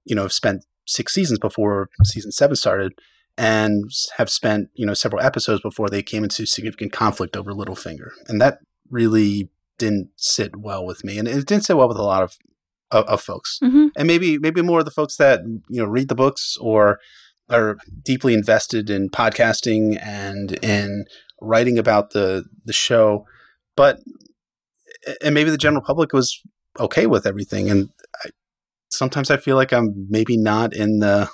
you 0.04 0.16
know, 0.16 0.24
have 0.24 0.34
spent 0.34 0.66
six 0.86 1.14
seasons 1.14 1.40
before 1.40 1.90
season 2.04 2.32
seven 2.32 2.56
started 2.56 2.94
and 3.38 3.92
have 4.18 4.30
spent 4.30 4.70
you 4.74 4.86
know 4.86 4.94
several 4.94 5.22
episodes 5.22 5.62
before 5.62 5.90
they 5.90 6.02
came 6.02 6.24
into 6.24 6.46
significant 6.46 6.92
conflict 6.92 7.36
over 7.36 7.52
Littlefinger, 7.52 8.12
and 8.28 8.40
that 8.42 8.60
really 8.90 9.50
didn't 9.78 10.10
sit 10.16 10.56
well 10.56 10.86
with 10.86 11.04
me, 11.04 11.18
and 11.18 11.28
it 11.28 11.46
didn't 11.46 11.66
sit 11.66 11.78
well 11.78 11.88
with 11.88 11.98
a 11.98 12.04
lot 12.04 12.24
of 12.24 12.38
of, 12.92 13.06
of 13.06 13.22
folks, 13.22 13.60
hmm 13.62 13.88
and 13.98 14.08
maybe 14.08 14.38
maybe 14.38 14.62
more 14.62 14.80
of 14.80 14.86
the 14.86 14.92
folks 14.92 15.18
that 15.18 15.42
you 15.70 15.82
know 15.82 15.86
read 15.86 16.08
the 16.08 16.16
books 16.16 16.58
or 16.62 17.00
are 17.50 17.78
deeply 18.04 18.34
invested 18.34 18.90
in 18.90 19.10
podcasting 19.10 20.00
and 20.02 20.54
in 20.64 21.06
writing 21.42 21.78
about 21.78 22.12
the 22.12 22.46
the 22.64 22.74
show, 22.74 23.26
but 23.76 24.00
and 25.22 25.36
maybe 25.36 25.50
the 25.50 25.58
general 25.58 25.84
public 25.84 26.14
was 26.14 26.42
okay 26.80 27.06
with 27.06 27.26
everything, 27.26 27.70
and 27.70 27.90
sometimes 28.98 29.32
I 29.32 29.38
feel 29.38 29.56
like 29.56 29.74
I'm 29.74 30.08
maybe 30.10 30.38
not 30.38 30.74
in 30.74 31.00
the 31.00 31.30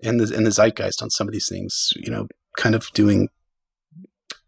in 0.00 0.18
the 0.18 0.32
in 0.34 0.44
the 0.44 0.50
zeitgeist 0.50 1.02
on 1.02 1.10
some 1.10 1.28
of 1.28 1.32
these 1.32 1.48
things. 1.48 1.92
You 1.96 2.10
know, 2.10 2.28
kind 2.56 2.74
of 2.74 2.88
doing 2.92 3.28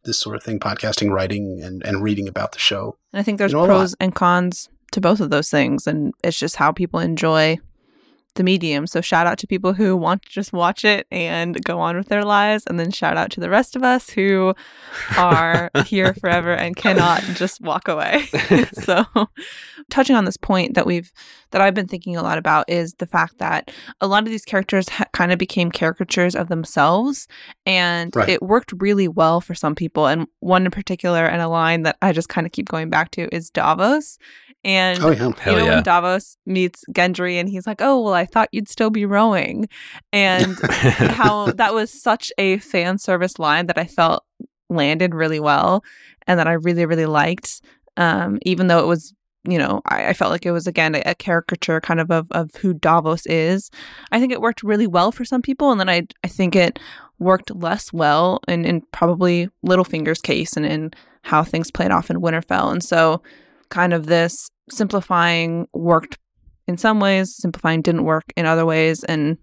this 0.04 0.20
sort 0.20 0.36
of 0.36 0.42
thing, 0.42 0.58
podcasting, 0.58 1.10
writing, 1.10 1.60
and 1.62 1.82
and 1.84 2.02
reading 2.02 2.28
about 2.28 2.52
the 2.52 2.58
show. 2.58 2.98
And 3.12 3.20
I 3.20 3.22
think 3.22 3.38
there's 3.38 3.52
You 3.52 3.58
know, 3.58 3.66
pros 3.66 3.94
and 4.00 4.14
cons 4.14 4.68
to 4.92 5.00
both 5.00 5.20
of 5.20 5.30
those 5.30 5.50
things, 5.50 5.86
and 5.86 6.12
it's 6.22 6.38
just 6.38 6.56
how 6.56 6.72
people 6.72 7.00
enjoy 7.00 7.58
the 8.34 8.42
medium. 8.44 8.86
So 8.86 9.00
shout 9.00 9.26
out 9.26 9.38
to 9.38 9.46
people 9.46 9.72
who 9.74 9.96
want 9.96 10.22
to 10.22 10.28
just 10.30 10.52
watch 10.52 10.84
it 10.84 11.06
and 11.10 11.62
go 11.64 11.78
on 11.80 11.96
with 11.96 12.08
their 12.08 12.24
lives, 12.24 12.64
and 12.66 12.78
then 12.78 12.90
shout 12.90 13.16
out 13.16 13.30
to 13.32 13.40
the 13.40 13.50
rest 13.50 13.76
of 13.76 13.82
us 13.82 14.10
who 14.10 14.54
are 15.16 15.70
here 15.86 16.14
forever 16.14 16.52
and 16.52 16.76
cannot 16.76 17.22
just 17.34 17.60
walk 17.60 17.88
away. 17.88 18.26
so 18.72 19.04
touching 19.90 20.16
on 20.16 20.24
this 20.24 20.36
point 20.36 20.74
that 20.74 20.86
we've 20.86 21.12
that 21.50 21.60
I've 21.60 21.74
been 21.74 21.86
thinking 21.86 22.16
a 22.16 22.22
lot 22.22 22.36
about 22.38 22.68
is 22.68 22.94
the 22.94 23.06
fact 23.06 23.38
that 23.38 23.70
a 24.00 24.08
lot 24.08 24.24
of 24.24 24.28
these 24.28 24.44
characters 24.44 24.88
ha- 24.88 25.04
kind 25.12 25.30
of 25.30 25.38
became 25.38 25.70
caricatures 25.70 26.34
of 26.34 26.48
themselves 26.48 27.28
and 27.64 28.14
Right. 28.16 28.28
it 28.28 28.42
worked 28.42 28.72
really 28.80 29.06
well 29.06 29.40
for 29.40 29.54
some 29.54 29.76
people 29.76 30.06
and 30.06 30.26
one 30.40 30.64
in 30.64 30.72
particular 30.72 31.26
and 31.26 31.40
a 31.40 31.46
line 31.48 31.82
that 31.84 31.96
I 32.02 32.10
just 32.12 32.28
kind 32.28 32.44
of 32.44 32.52
keep 32.52 32.68
going 32.68 32.90
back 32.90 33.12
to 33.12 33.32
is 33.32 33.50
Davos 33.50 34.18
and 34.64 35.02
Oh 35.02 35.10
yeah, 35.10 35.26
you 35.46 35.52
know 35.52 35.64
yeah. 35.64 35.74
when 35.74 35.82
Davos 35.82 36.36
meets 36.46 36.84
Gendry 36.92 37.34
and 37.34 37.48
he's 37.48 37.66
like, 37.66 37.80
"Oh, 37.80 38.00
well, 38.00 38.14
I 38.14 38.24
thought 38.24 38.48
you'd 38.52 38.68
still 38.68 38.90
be 38.90 39.04
rowing," 39.04 39.68
and 40.12 40.56
how 40.70 41.52
that 41.52 41.74
was 41.74 41.90
such 41.90 42.32
a 42.38 42.58
fan 42.58 42.98
service 42.98 43.38
line 43.38 43.66
that 43.66 43.78
I 43.78 43.84
felt 43.84 44.24
landed 44.70 45.14
really 45.14 45.40
well 45.40 45.84
and 46.26 46.38
that 46.38 46.48
I 46.48 46.52
really 46.52 46.86
really 46.86 47.06
liked. 47.06 47.60
Um, 47.96 48.38
even 48.42 48.66
though 48.66 48.80
it 48.80 48.88
was, 48.88 49.14
you 49.48 49.56
know, 49.58 49.80
I, 49.86 50.08
I 50.08 50.12
felt 50.14 50.32
like 50.32 50.46
it 50.46 50.50
was 50.50 50.66
again 50.66 50.94
a, 50.94 51.02
a 51.06 51.14
caricature 51.14 51.80
kind 51.80 52.00
of, 52.00 52.10
of 52.10 52.30
of 52.32 52.54
who 52.56 52.74
Davos 52.74 53.26
is. 53.26 53.70
I 54.10 54.18
think 54.18 54.32
it 54.32 54.40
worked 54.40 54.62
really 54.62 54.86
well 54.86 55.12
for 55.12 55.24
some 55.24 55.42
people, 55.42 55.70
and 55.70 55.78
then 55.78 55.88
I 55.90 56.06
I 56.24 56.28
think 56.28 56.56
it 56.56 56.78
worked 57.18 57.54
less 57.54 57.92
well 57.92 58.40
in 58.48 58.64
in 58.64 58.80
probably 58.92 59.48
Littlefinger's 59.64 60.20
case 60.20 60.56
and 60.56 60.64
in 60.66 60.92
how 61.22 61.42
things 61.42 61.70
played 61.70 61.90
off 61.90 62.10
in 62.10 62.20
Winterfell, 62.20 62.72
and 62.72 62.82
so 62.82 63.22
kind 63.68 63.92
of 63.92 64.06
this 64.06 64.48
simplifying 64.70 65.68
worked 65.72 66.18
in 66.66 66.78
some 66.78 67.00
ways, 67.00 67.36
simplifying 67.36 67.82
didn't 67.82 68.04
work 68.04 68.24
in 68.36 68.46
other 68.46 68.64
ways, 68.64 69.04
and 69.04 69.36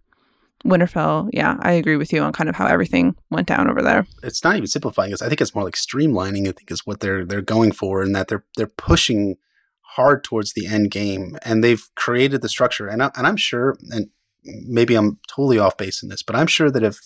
Winterfell, 0.66 1.30
yeah, 1.34 1.58
I 1.62 1.74
agree 1.74 1.96
with 1.96 2.14
you 2.14 2.22
on 2.22 2.34
kind 2.34 2.50
of 2.50 2.56
how 2.56 2.68
everything 2.68 3.16
went 3.30 3.48
down 3.48 3.70
over 3.70 3.82
there. 3.82 4.06
it's 4.24 4.44
not 4.44 4.56
even 4.56 4.68
simplifying. 4.68 5.12
It's, 5.12 5.22
I 5.22 5.28
think 5.28 5.42
it's 5.42 5.56
more 5.56 5.64
like 5.64 5.76
streamlining. 5.76 6.48
I 6.48 6.52
think 6.52 6.70
is 6.72 6.86
what 6.86 7.00
they're 7.00 7.26
they're 7.26 7.42
going 7.42 7.72
for, 7.72 8.02
and 8.02 8.16
that 8.16 8.28
they're 8.28 8.46
they're 8.58 8.68
pushing 8.68 9.38
hard 9.96 10.24
towards 10.24 10.54
the 10.54 10.68
end 10.68 10.92
game, 10.92 11.38
and 11.44 11.64
they've 11.64 11.84
created 11.96 12.42
the 12.42 12.50
structure. 12.50 12.88
And 12.88 13.02
I, 13.04 13.12
and 13.16 13.26
I'm 13.26 13.38
sure, 13.38 13.78
and 13.90 14.10
maybe 14.44 14.96
I'm 14.96 15.20
totally 15.28 15.58
off 15.58 15.78
base 15.78 16.04
in 16.04 16.10
this, 16.10 16.24
but 16.24 16.36
I'm 16.36 16.48
sure 16.48 16.70
that 16.70 16.84
if 16.84 17.00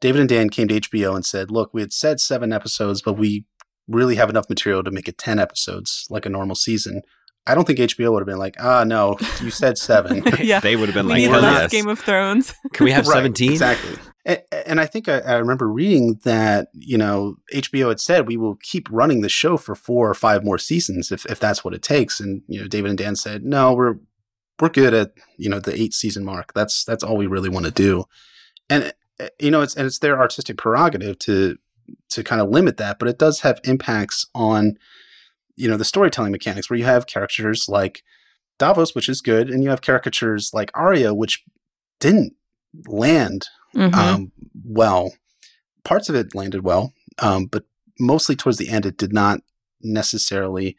David 0.00 0.20
and 0.20 0.28
Dan 0.28 0.48
came 0.48 0.68
to 0.68 0.80
HBO 0.80 1.16
and 1.16 1.26
said, 1.26 1.50
"Look, 1.50 1.74
we 1.74 1.80
had 1.80 1.92
said 1.92 2.20
seven 2.20 2.52
episodes, 2.52 3.02
but 3.02 3.14
we 3.14 3.44
really 3.88 4.16
have 4.16 4.30
enough 4.30 4.48
material 4.48 4.84
to 4.84 4.90
make 4.90 5.08
it 5.08 5.18
ten 5.18 5.38
episodes, 5.38 6.06
like 6.10 6.26
a 6.26 6.30
normal 6.30 6.54
season," 6.56 7.02
I 7.46 7.54
don't 7.54 7.66
think 7.66 7.78
HBO 7.78 8.12
would 8.12 8.20
have 8.20 8.26
been 8.26 8.38
like, 8.38 8.56
"Ah, 8.60 8.84
no, 8.84 9.16
you 9.42 9.50
said 9.50 9.78
seven. 9.78 10.22
Yeah. 10.40 10.60
they 10.60 10.76
would 10.76 10.88
have 10.88 10.94
been 10.94 11.06
we 11.06 11.12
like, 11.12 11.22
need 11.22 11.30
hell 11.30 11.40
less 11.40 11.62
yes. 11.62 11.70
Game 11.70 11.88
of 11.88 11.98
Thrones. 11.98 12.54
Can 12.72 12.84
we 12.84 12.92
have 12.92 13.06
Right, 13.06 13.16
17? 13.16 13.52
exactly. 13.52 13.96
And, 14.24 14.42
and 14.66 14.80
I 14.80 14.86
think 14.86 15.08
I, 15.08 15.20
I 15.20 15.34
remember 15.36 15.66
reading 15.68 16.20
that 16.24 16.68
you 16.74 16.98
know 16.98 17.36
HBO 17.54 17.88
had 17.88 18.00
said 18.00 18.28
we 18.28 18.36
will 18.36 18.56
keep 18.56 18.86
running 18.90 19.22
the 19.22 19.28
show 19.30 19.56
for 19.56 19.74
four 19.74 20.10
or 20.10 20.14
five 20.14 20.44
more 20.44 20.58
seasons 20.58 21.10
if 21.10 21.24
if 21.26 21.40
that's 21.40 21.64
what 21.64 21.72
it 21.74 21.82
takes. 21.82 22.20
And 22.20 22.42
you 22.46 22.60
know 22.60 22.68
David 22.68 22.90
and 22.90 22.98
Dan 22.98 23.16
said 23.16 23.42
no, 23.44 23.72
we're 23.72 23.96
we're 24.60 24.68
good 24.68 24.92
at 24.92 25.12
you 25.38 25.48
know 25.48 25.60
the 25.60 25.74
eight 25.80 25.94
season 25.94 26.24
mark. 26.24 26.52
That's 26.52 26.84
that's 26.84 27.02
all 27.02 27.16
we 27.16 27.26
really 27.26 27.48
want 27.48 27.64
to 27.64 27.72
do. 27.72 28.04
And 28.68 28.92
uh, 29.18 29.28
you 29.40 29.50
know 29.50 29.62
it's 29.62 29.74
and 29.74 29.86
it's 29.86 30.00
their 30.00 30.18
artistic 30.20 30.58
prerogative 30.58 31.18
to 31.20 31.56
to 32.10 32.22
kind 32.24 32.40
of 32.40 32.48
limit 32.50 32.76
that, 32.78 32.98
but 32.98 33.08
it 33.08 33.18
does 33.18 33.40
have 33.40 33.60
impacts 33.64 34.26
on 34.34 34.76
you 35.56 35.68
know 35.68 35.76
the 35.76 35.84
storytelling 35.84 36.32
mechanics 36.32 36.70
where 36.70 36.78
you 36.78 36.84
have 36.84 37.06
characters 37.06 37.66
like 37.68 38.02
Davos, 38.58 38.94
which 38.94 39.08
is 39.08 39.20
good, 39.20 39.50
and 39.50 39.62
you 39.62 39.70
have 39.70 39.82
caricatures 39.82 40.50
like 40.52 40.70
Arya, 40.74 41.14
which 41.14 41.44
didn't 42.00 42.34
land 42.86 43.46
Mhm. 43.74 43.94
um, 43.94 44.32
well. 44.64 45.12
Parts 45.84 46.08
of 46.08 46.14
it 46.14 46.34
landed 46.34 46.62
well, 46.64 46.92
um, 47.18 47.46
but 47.46 47.64
mostly 47.98 48.36
towards 48.36 48.58
the 48.58 48.68
end, 48.68 48.84
it 48.86 48.96
did 48.96 49.12
not 49.12 49.40
necessarily 49.80 50.76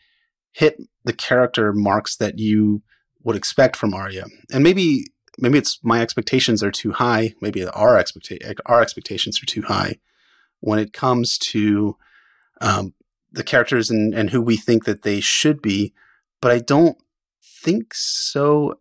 hit 0.52 0.78
the 1.04 1.14
character 1.14 1.72
marks 1.74 2.16
that 2.18 2.38
you 2.38 2.82
would 3.24 3.36
expect 3.36 3.76
from 3.76 3.94
Arya. 3.94 4.26
And 4.52 4.64
maybe 4.64 5.06
maybe 5.38 5.58
it's 5.58 5.80
my 5.84 6.02
expectations 6.02 6.62
are 6.62 6.72
too 6.72 6.92
high. 6.92 7.34
Maybe 7.42 7.66
our 7.66 7.96
expecta- 8.02 8.60
our 8.66 8.82
expectations 8.82 9.42
are 9.42 9.46
too 9.46 9.62
high 9.64 9.96
when 10.60 10.80
it 10.80 10.94
comes 10.94 11.38
to 11.38 11.98
um, 12.62 12.94
the 13.32 13.44
characters 13.44 13.90
and, 13.90 14.14
and 14.14 14.30
who 14.30 14.42
we 14.42 14.58
think 14.58 14.86
that 14.86 15.04
they 15.04 15.20
should 15.20 15.62
be. 15.62 15.94
But 16.42 16.52
I 16.52 16.60
don't 16.60 16.98
think 17.42 17.94
so 17.94 18.80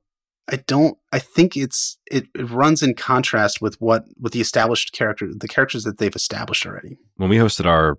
I 0.51 0.57
don't. 0.57 0.97
I 1.13 1.19
think 1.19 1.57
it's 1.57 1.99
it, 2.11 2.27
it 2.35 2.51
runs 2.51 2.83
in 2.83 2.95
contrast 2.95 3.61
with 3.61 3.81
what 3.81 4.07
with 4.19 4.33
the 4.33 4.41
established 4.41 4.93
character, 4.93 5.29
the 5.35 5.49
characters 5.49 5.85
that 5.85 5.99
they've 5.99 6.15
established 6.15 6.65
already. 6.65 6.97
when 7.17 7.29
we 7.29 7.37
hosted 7.37 7.67
our 7.67 7.99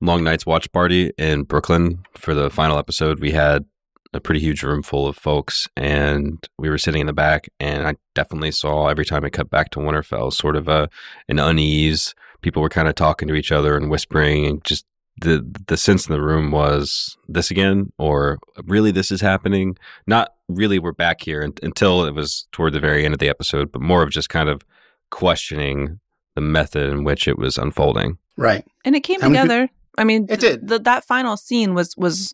long 0.00 0.22
nights 0.22 0.46
watch 0.46 0.70
party 0.72 1.12
in 1.18 1.42
Brooklyn 1.42 2.04
for 2.14 2.34
the 2.34 2.50
final 2.50 2.78
episode, 2.78 3.20
we 3.20 3.32
had 3.32 3.64
a 4.12 4.20
pretty 4.20 4.40
huge 4.40 4.62
room 4.62 4.82
full 4.82 5.08
of 5.08 5.16
folks, 5.16 5.66
and 5.76 6.46
we 6.56 6.70
were 6.70 6.78
sitting 6.78 7.00
in 7.00 7.06
the 7.08 7.12
back, 7.12 7.48
and 7.58 7.86
I 7.86 7.96
definitely 8.14 8.52
saw 8.52 8.86
every 8.86 9.04
time 9.04 9.24
it 9.24 9.30
cut 9.30 9.50
back 9.50 9.70
to 9.70 9.80
Winterfell, 9.80 10.32
sort 10.32 10.56
of 10.56 10.68
a 10.68 10.88
an 11.28 11.40
unease. 11.40 12.14
People 12.46 12.62
were 12.62 12.68
kind 12.68 12.86
of 12.86 12.94
talking 12.94 13.26
to 13.26 13.34
each 13.34 13.50
other 13.50 13.76
and 13.76 13.90
whispering, 13.90 14.46
and 14.46 14.62
just 14.62 14.86
the 15.20 15.44
the 15.66 15.76
sense 15.76 16.06
in 16.06 16.12
the 16.14 16.22
room 16.22 16.52
was 16.52 17.16
this 17.26 17.50
again, 17.50 17.92
or 17.98 18.38
really 18.64 18.92
this 18.92 19.10
is 19.10 19.20
happening. 19.20 19.76
Not 20.06 20.32
really, 20.46 20.78
we're 20.78 20.92
back 20.92 21.22
here 21.22 21.42
until 21.60 22.04
it 22.04 22.14
was 22.14 22.46
toward 22.52 22.72
the 22.72 22.78
very 22.78 23.04
end 23.04 23.14
of 23.14 23.18
the 23.18 23.28
episode, 23.28 23.72
but 23.72 23.82
more 23.82 24.04
of 24.04 24.10
just 24.10 24.28
kind 24.28 24.48
of 24.48 24.62
questioning 25.10 25.98
the 26.36 26.40
method 26.40 26.88
in 26.88 27.02
which 27.02 27.26
it 27.26 27.36
was 27.36 27.58
unfolding. 27.58 28.16
Right. 28.36 28.64
And 28.84 28.94
it 28.94 29.00
came 29.00 29.20
How 29.20 29.28
many 29.28 29.42
together. 29.42 29.68
I 29.98 30.04
mean, 30.04 30.26
It 30.30 30.38
th- 30.38 30.60
did. 30.60 30.68
th- 30.68 30.82
that 30.82 31.04
final 31.04 31.36
scene 31.36 31.74
was 31.74 31.96
was 31.96 32.32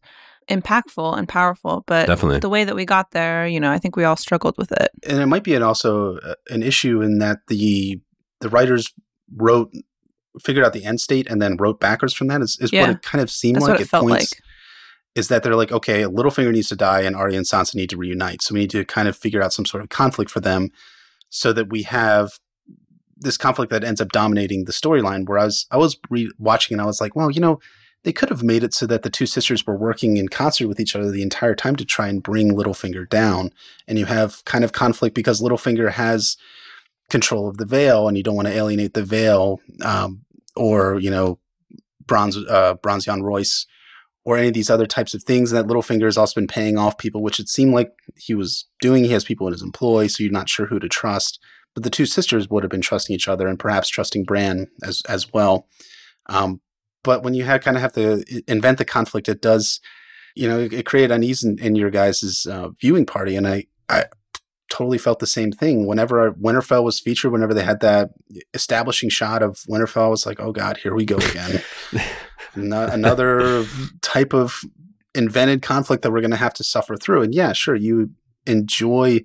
impactful 0.51 1.17
and 1.17 1.27
powerful, 1.27 1.85
but 1.87 2.07
Definitely. 2.07 2.41
the 2.41 2.51
way 2.51 2.65
that 2.65 2.75
we 2.75 2.85
got 2.85 3.13
there, 3.13 3.47
you 3.47 3.61
know, 3.61 3.71
I 3.73 3.79
think 3.79 3.97
we 3.97 4.05
all 4.05 4.17
struggled 4.17 4.59
with 4.59 4.73
it. 4.73 4.91
and 5.09 5.21
it 5.23 5.27
might 5.27 5.45
be 5.45 5.55
an 5.55 5.63
also 5.63 6.19
uh, 6.19 6.35
an 6.51 6.63
issue 6.63 7.01
in 7.01 7.19
that 7.21 7.39
the 7.49 7.99
the 8.41 8.51
writers 8.51 8.93
wrote 9.35 9.73
figured 10.41 10.65
out 10.65 10.73
the 10.73 10.85
end 10.85 11.01
state 11.01 11.27
and 11.29 11.41
then 11.41 11.57
wrote 11.57 11.81
backwards 11.81 12.15
from 12.15 12.29
that 12.29 12.41
is, 12.41 12.59
is 12.61 12.73
what 12.73 12.91
it 12.91 13.03
kind 13.03 13.23
of 13.23 13.31
seemed 13.31 13.57
That's 13.57 13.67
like 13.69 13.81
it 13.81 13.83
at 13.83 13.89
felt 13.89 14.09
points 14.09 14.33
like. 14.33 14.43
is 15.15 15.29
that 15.29 15.43
they're 15.43 15.57
like 15.57 15.73
okay 15.73 16.03
Littlefinger 16.05 16.53
needs 16.53 16.69
to 16.69 16.77
die 16.77 17.03
and 17.03 17.15
Arya 17.15 17.37
and 17.37 17.47
Sansa 17.47 17.75
need 17.75 17.91
to 17.91 17.97
reunite 17.97 18.43
so 18.43 18.55
we 18.55 18.61
need 18.61 18.71
to 18.71 18.85
kind 18.85 19.09
of 19.09 19.17
figure 19.17 19.43
out 19.43 19.53
some 19.53 19.67
sort 19.67 19.83
of 19.83 19.89
conflict 19.89 20.31
for 20.31 20.41
them 20.41 20.71
so 21.29 21.53
that 21.53 21.71
we 21.71 21.83
have 21.83 22.33
this 23.17 23.37
conflict 23.37 23.71
that 23.71 23.85
ends 23.85 24.01
up 24.01 24.11
dominating 24.11 24.65
the 24.65 24.73
storyline 24.73 25.29
where 25.29 25.39
I 25.39 25.45
was 25.45 25.67
I 25.71 25.77
was 25.77 25.99
re- 26.11 26.33
watching 26.39 26.75
and 26.75 26.83
I 26.83 26.87
was 26.87 27.01
like 27.01 27.15
well 27.15 27.31
you 27.31 27.41
know 27.41 27.61
they 28.05 28.13
could 28.13 28.31
have 28.31 28.43
made 28.43 28.65
it 28.65 28.75
so 28.75 28.85
that 28.87 29.03
the 29.03 29.11
two 29.11 29.27
sisters 29.27 29.65
were 29.65 29.77
working 29.77 30.17
in 30.17 30.29
concert 30.29 30.67
with 30.67 30.81
each 30.81 30.97
other 30.97 31.11
the 31.11 31.23
entire 31.23 31.55
time 31.55 31.77
to 31.77 31.85
try 31.85 32.09
and 32.09 32.23
bring 32.23 32.53
Littlefinger 32.53 33.09
down 33.09 33.51
and 33.87 33.99
you 33.99 34.07
have 34.07 34.45
kind 34.45 34.65
of 34.65 34.73
conflict 34.73 35.15
because 35.15 35.41
Littlefinger 35.41 35.93
has 35.93 36.37
control 37.13 37.47
of 37.47 37.59
the 37.59 37.67
Vale 37.67 38.09
and 38.09 38.17
you 38.17 38.23
don't 38.23 38.35
want 38.35 38.49
to 38.49 38.55
alienate 38.55 38.95
the 38.95 39.05
Vale 39.05 39.61
um, 39.85 40.23
or 40.57 40.99
you 40.99 41.11
know 41.11 41.39
bronze 42.05 42.37
uh, 42.37 42.75
Bronze 42.83 43.07
Yohn 43.07 43.23
Royce 43.23 43.67
or 44.25 44.39
any 44.39 44.49
of 44.49 44.55
these 44.55 44.71
other 44.71 44.87
types 44.87 45.13
of 45.15 45.23
things 45.23 45.53
and 45.53 45.59
that 45.59 45.73
Littlefinger 45.73 46.07
has 46.07 46.17
also 46.17 46.41
been 46.41 46.49
paying 46.49 46.79
off 46.79 46.97
people 46.97 47.23
which 47.23 47.39
it 47.39 47.49
seemed 47.49 47.75
like 47.75 47.93
he 48.17 48.35
was 48.35 48.65
doing. 48.81 49.05
He 49.05 49.13
has 49.13 49.25
people 49.25 49.47
in 49.47 49.53
his 49.53 49.63
employ 49.63 50.07
so 50.07 50.23
you're 50.23 50.33
not 50.33 50.49
sure 50.49 50.67
who 50.67 50.81
to 50.81 50.89
trust. 50.89 51.39
But 51.75 51.85
the 51.85 51.91
two 51.91 52.07
sisters 52.07 52.51
would 52.51 52.65
have 52.65 52.71
been 52.71 52.83
trusting 52.83 53.15
each 53.15 53.29
other 53.29 53.47
and 53.47 53.59
perhaps 53.59 53.89
trusting 53.89 54.25
Bran 54.25 54.69
as 54.83 55.03
as 55.07 55.33
well. 55.33 55.69
Um, 56.31 56.63
but 57.05 57.23
when 57.23 57.35
you 57.35 57.45
had 57.45 57.63
kind 57.63 57.77
of 57.77 57.83
have 57.83 57.93
to 57.95 58.25
invent 58.47 58.79
the 58.79 58.85
conflict 58.87 59.29
it 59.29 59.43
does 59.43 59.81
you 60.35 60.49
know 60.49 60.61
it, 60.61 60.73
it 60.73 60.87
created 60.87 61.13
unease 61.13 61.45
in, 61.45 61.59
in 61.59 61.75
your 61.77 61.91
guys' 61.91 62.47
uh, 62.47 62.71
viewing 62.81 63.05
party 63.05 63.37
and 63.37 63.47
I 63.47 63.67
I 63.91 64.05
totally 64.73 64.97
felt 64.97 65.19
the 65.19 65.27
same 65.27 65.53
thing. 65.53 65.87
Whenever 65.87 66.33
Winterfell 66.33 66.83
was 66.83 66.99
featured, 66.99 67.31
whenever 67.31 67.53
they 67.53 67.63
had 67.63 67.81
that 67.81 68.09
establishing 68.55 69.11
shot 69.11 69.43
of 69.43 69.59
Winterfell, 69.69 70.07
I 70.07 70.09
was 70.09 70.25
like, 70.25 70.41
oh 70.41 70.51
God, 70.51 70.79
here 70.79 70.95
we 70.95 71.05
go 71.05 71.17
again. 71.17 71.63
No- 72.55 72.85
another 72.85 73.65
type 74.03 74.35
of 74.35 74.61
invented 75.15 75.63
conflict 75.63 76.03
that 76.03 76.11
we're 76.11 76.21
going 76.21 76.33
to 76.33 76.37
have 76.37 76.53
to 76.53 76.63
suffer 76.63 76.97
through. 76.97 77.23
And 77.23 77.35
yeah, 77.35 77.55
sure, 77.55 77.75
you 77.75 78.11
enjoy 78.47 79.21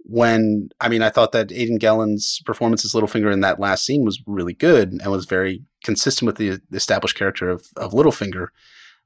when, 0.00 0.68
I 0.78 0.90
mean, 0.90 1.00
I 1.00 1.08
thought 1.08 1.32
that 1.32 1.50
Aidan 1.50 1.78
Gillen's 1.78 2.42
performance 2.44 2.84
as 2.84 2.92
Littlefinger 2.92 3.32
in 3.32 3.40
that 3.40 3.58
last 3.58 3.86
scene 3.86 4.04
was 4.04 4.22
really 4.26 4.52
good 4.52 4.92
and 4.92 5.10
was 5.10 5.24
very 5.24 5.62
consistent 5.82 6.26
with 6.26 6.36
the 6.36 6.60
established 6.76 7.16
character 7.16 7.48
of, 7.48 7.68
of 7.78 7.92
Littlefinger. 7.92 8.48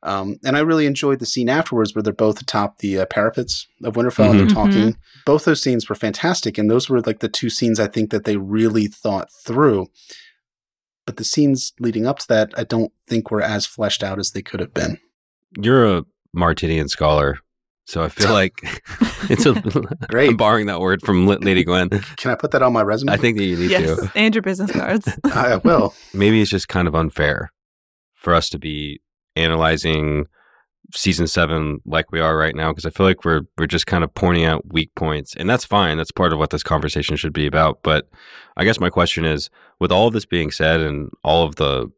Um, 0.04 0.36
and 0.44 0.56
I 0.56 0.60
really 0.60 0.86
enjoyed 0.86 1.20
the 1.20 1.26
scene 1.26 1.48
afterwards 1.48 1.94
where 1.94 2.02
they're 2.02 2.12
both 2.12 2.40
atop 2.40 2.78
the 2.78 2.98
uh, 2.98 3.06
parapets 3.06 3.68
of 3.84 3.94
Winterfell 3.94 4.30
and 4.30 4.40
they're 4.40 4.46
Mhm. 4.46 4.52
talking. 4.54 4.96
Both 5.24 5.44
those 5.44 5.62
scenes 5.62 5.88
were 5.88 5.94
fantastic. 5.94 6.58
And 6.58 6.68
those 6.70 6.88
were 6.88 7.00
like 7.00 7.20
the 7.20 7.28
two 7.28 7.48
scenes 7.48 7.78
I 7.78 7.86
think 7.86 8.10
that 8.10 8.24
they 8.24 8.36
really 8.36 8.88
thought 8.88 9.28
through. 9.44 9.86
But 11.06 11.16
the 11.18 11.24
scenes 11.24 11.72
leading 11.78 12.06
up 12.06 12.18
to 12.20 12.28
that, 12.28 12.52
I 12.56 12.64
don't 12.64 12.92
think 13.08 13.30
were 13.30 13.42
as 13.42 13.66
fleshed 13.66 14.02
out 14.02 14.18
as 14.18 14.32
they 14.32 14.42
could 14.42 14.60
have 14.60 14.74
been. 14.74 14.98
You're 15.56 15.98
a 15.98 16.04
Martinian 16.32 16.88
scholar, 16.88 17.38
so 17.86 18.02
I 18.02 18.08
feel 18.08 18.32
like 18.32 18.54
it's 19.30 19.46
a. 19.46 19.52
Great. 20.10 20.30
I'm 20.30 20.36
borrowing 20.36 20.66
that 20.66 20.80
word 20.80 21.02
from 21.02 21.26
Lady 21.26 21.62
Gwen. 21.64 21.90
Can 22.16 22.30
I 22.30 22.34
put 22.36 22.50
that 22.52 22.62
on 22.62 22.72
my 22.72 22.82
resume? 22.82 23.12
I 23.12 23.16
think 23.18 23.36
that 23.36 23.44
you 23.44 23.56
need 23.56 23.70
yes, 23.70 23.98
to. 24.00 24.10
and 24.16 24.34
your 24.34 24.42
business 24.42 24.70
cards. 24.72 25.08
I 25.24 25.56
will. 25.56 25.94
Maybe 26.14 26.40
it's 26.40 26.50
just 26.50 26.68
kind 26.68 26.86
of 26.88 26.94
unfair 26.94 27.52
for 28.14 28.34
us 28.34 28.48
to 28.50 28.58
be 28.58 29.00
analyzing 29.36 30.26
season 30.94 31.26
seven 31.26 31.80
like 31.86 32.12
we 32.12 32.20
are 32.20 32.36
right 32.36 32.54
now 32.54 32.70
because 32.70 32.84
I 32.84 32.90
feel 32.90 33.06
like 33.06 33.24
we're 33.24 33.42
we're 33.56 33.66
just 33.66 33.86
kind 33.86 34.04
of 34.04 34.14
pointing 34.14 34.44
out 34.44 34.72
weak 34.72 34.94
points, 34.94 35.34
and 35.36 35.48
that's 35.48 35.64
fine. 35.64 35.96
That's 35.96 36.10
part 36.10 36.32
of 36.32 36.38
what 36.38 36.50
this 36.50 36.62
conversation 36.62 37.16
should 37.16 37.32
be 37.32 37.46
about. 37.46 37.82
But 37.82 38.08
I 38.56 38.64
guess 38.64 38.80
my 38.80 38.90
question 38.90 39.24
is, 39.24 39.50
with 39.80 39.92
all 39.92 40.08
of 40.08 40.14
this 40.14 40.26
being 40.26 40.50
said, 40.50 40.80
and 40.80 41.10
all 41.22 41.44
of 41.44 41.56
the 41.56 41.90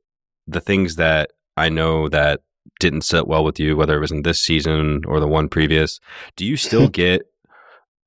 the 0.46 0.60
things 0.60 0.96
that 0.96 1.30
I 1.56 1.68
know 1.68 2.08
that 2.08 2.40
didn't 2.80 3.02
sit 3.02 3.26
well 3.26 3.44
with 3.44 3.58
you, 3.58 3.76
whether 3.76 3.96
it 3.96 4.00
was 4.00 4.12
in 4.12 4.22
this 4.22 4.40
season 4.40 5.02
or 5.06 5.20
the 5.20 5.28
one 5.28 5.48
previous, 5.48 6.00
do 6.36 6.44
you 6.44 6.56
still 6.56 6.88
get 7.02 7.22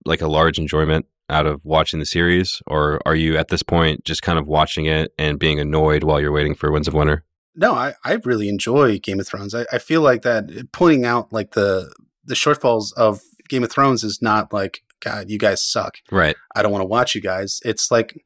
like 0.05 0.21
a 0.21 0.27
large 0.27 0.57
enjoyment 0.57 1.05
out 1.29 1.45
of 1.45 1.65
watching 1.65 1.99
the 1.99 2.05
series, 2.05 2.61
or 2.67 3.01
are 3.05 3.15
you 3.15 3.37
at 3.37 3.49
this 3.49 3.63
point 3.63 4.05
just 4.05 4.21
kind 4.21 4.39
of 4.39 4.47
watching 4.47 4.85
it 4.85 5.11
and 5.17 5.39
being 5.39 5.59
annoyed 5.59 6.03
while 6.03 6.21
you're 6.21 6.31
waiting 6.31 6.55
for 6.55 6.71
Winds 6.71 6.87
of 6.87 6.93
Winter? 6.93 7.23
No, 7.57 7.73
I, 7.73 7.95
I 8.05 8.19
really 8.23 8.47
enjoy 8.47 8.99
Game 8.99 9.19
of 9.19 9.27
Thrones. 9.27 9.55
I, 9.55 9.65
I 9.73 9.79
feel 9.79 10.01
like 10.01 10.21
that 10.21 10.51
eh, 10.55 10.61
pointing 10.71 11.05
out 11.05 11.33
like 11.33 11.51
the 11.51 11.91
the 12.23 12.35
shortfalls 12.35 12.93
of 12.93 13.21
Game 13.49 13.63
of 13.63 13.71
Thrones 13.71 14.03
is 14.03 14.21
not 14.21 14.53
like, 14.53 14.83
God, 15.03 15.29
you 15.29 15.39
guys 15.39 15.61
suck. 15.61 15.97
Right. 16.11 16.35
I 16.55 16.61
don't 16.61 16.71
want 16.71 16.83
to 16.83 16.87
watch 16.87 17.15
you 17.15 17.21
guys. 17.21 17.59
It's 17.65 17.89
like 17.89 18.23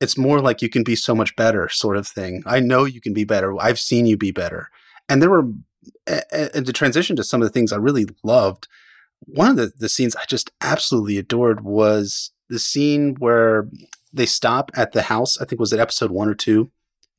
it's 0.00 0.18
more 0.18 0.40
like 0.40 0.60
you 0.60 0.68
can 0.68 0.82
be 0.82 0.96
so 0.96 1.14
much 1.14 1.36
better 1.36 1.68
sort 1.68 1.96
of 1.96 2.06
thing. 2.06 2.42
I 2.46 2.58
know 2.58 2.84
you 2.84 3.00
can 3.00 3.14
be 3.14 3.24
better. 3.24 3.56
I've 3.60 3.78
seen 3.78 4.06
you 4.06 4.16
be 4.16 4.32
better. 4.32 4.68
And 5.08 5.22
there 5.22 5.30
were 5.30 5.50
eh, 6.08 6.20
eh, 6.32 6.48
and 6.52 6.66
to 6.66 6.72
transition 6.72 7.14
to 7.16 7.24
some 7.24 7.40
of 7.40 7.46
the 7.46 7.52
things 7.52 7.72
I 7.72 7.76
really 7.76 8.06
loved, 8.24 8.66
one 9.20 9.50
of 9.50 9.56
the, 9.56 9.72
the 9.78 9.88
scenes 9.88 10.16
I 10.16 10.24
just 10.28 10.50
absolutely 10.60 11.16
adored 11.16 11.62
was 11.64 12.32
the 12.48 12.58
scene 12.58 13.14
where 13.20 13.68
they 14.12 14.26
stop 14.26 14.72
at 14.74 14.92
the 14.92 15.02
house. 15.02 15.40
I 15.40 15.44
think 15.44 15.60
was 15.60 15.72
it 15.72 15.80
episode 15.80 16.10
one 16.10 16.28
or 16.28 16.34
two? 16.34 16.70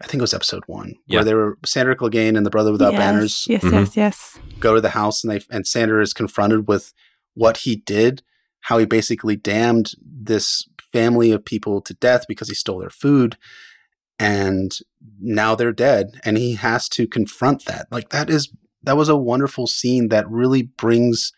I 0.01 0.07
think 0.07 0.19
it 0.19 0.21
was 0.21 0.33
episode 0.33 0.63
one, 0.67 0.95
Yeah. 1.07 1.17
where 1.19 1.23
they 1.25 1.33
were 1.33 1.57
Sandor 1.65 1.95
Clegane 1.95 2.35
and 2.35 2.45
the 2.45 2.49
Brother 2.49 2.71
Without 2.71 2.93
yes, 2.93 2.99
Banners 2.99 3.45
Yes, 3.49 3.63
Mhm. 3.63 3.71
yes, 3.71 3.95
yes. 3.97 4.39
go 4.59 4.75
to 4.75 4.81
the 4.81 4.89
house 4.89 5.23
and 5.23 5.31
they 5.31 5.41
and 5.49 5.65
Sandor 5.65 6.01
is 6.01 6.13
confronted 6.13 6.67
with 6.67 6.93
what 7.33 7.57
he 7.57 7.77
did, 7.77 8.21
how 8.61 8.77
he 8.77 8.85
basically 8.85 9.35
damned 9.35 9.91
this 10.03 10.67
family 10.91 11.31
of 11.31 11.45
people 11.45 11.81
to 11.81 11.93
death 11.93 12.25
because 12.27 12.49
he 12.49 12.55
stole 12.55 12.79
their 12.79 12.89
food 12.89 13.37
and 14.19 14.79
now 15.19 15.55
they're 15.55 15.73
dead 15.73 16.19
and 16.23 16.37
he 16.37 16.53
has 16.55 16.87
to 16.89 17.07
confront 17.07 17.65
that. 17.65 17.87
Like 17.91 18.09
that 18.09 18.29
is 18.29 18.51
that 18.83 18.97
was 18.97 19.09
a 19.09 19.17
wonderful 19.17 19.65
scene 19.67 20.09
that 20.09 20.29
really 20.29 20.61
brings 20.63 21.31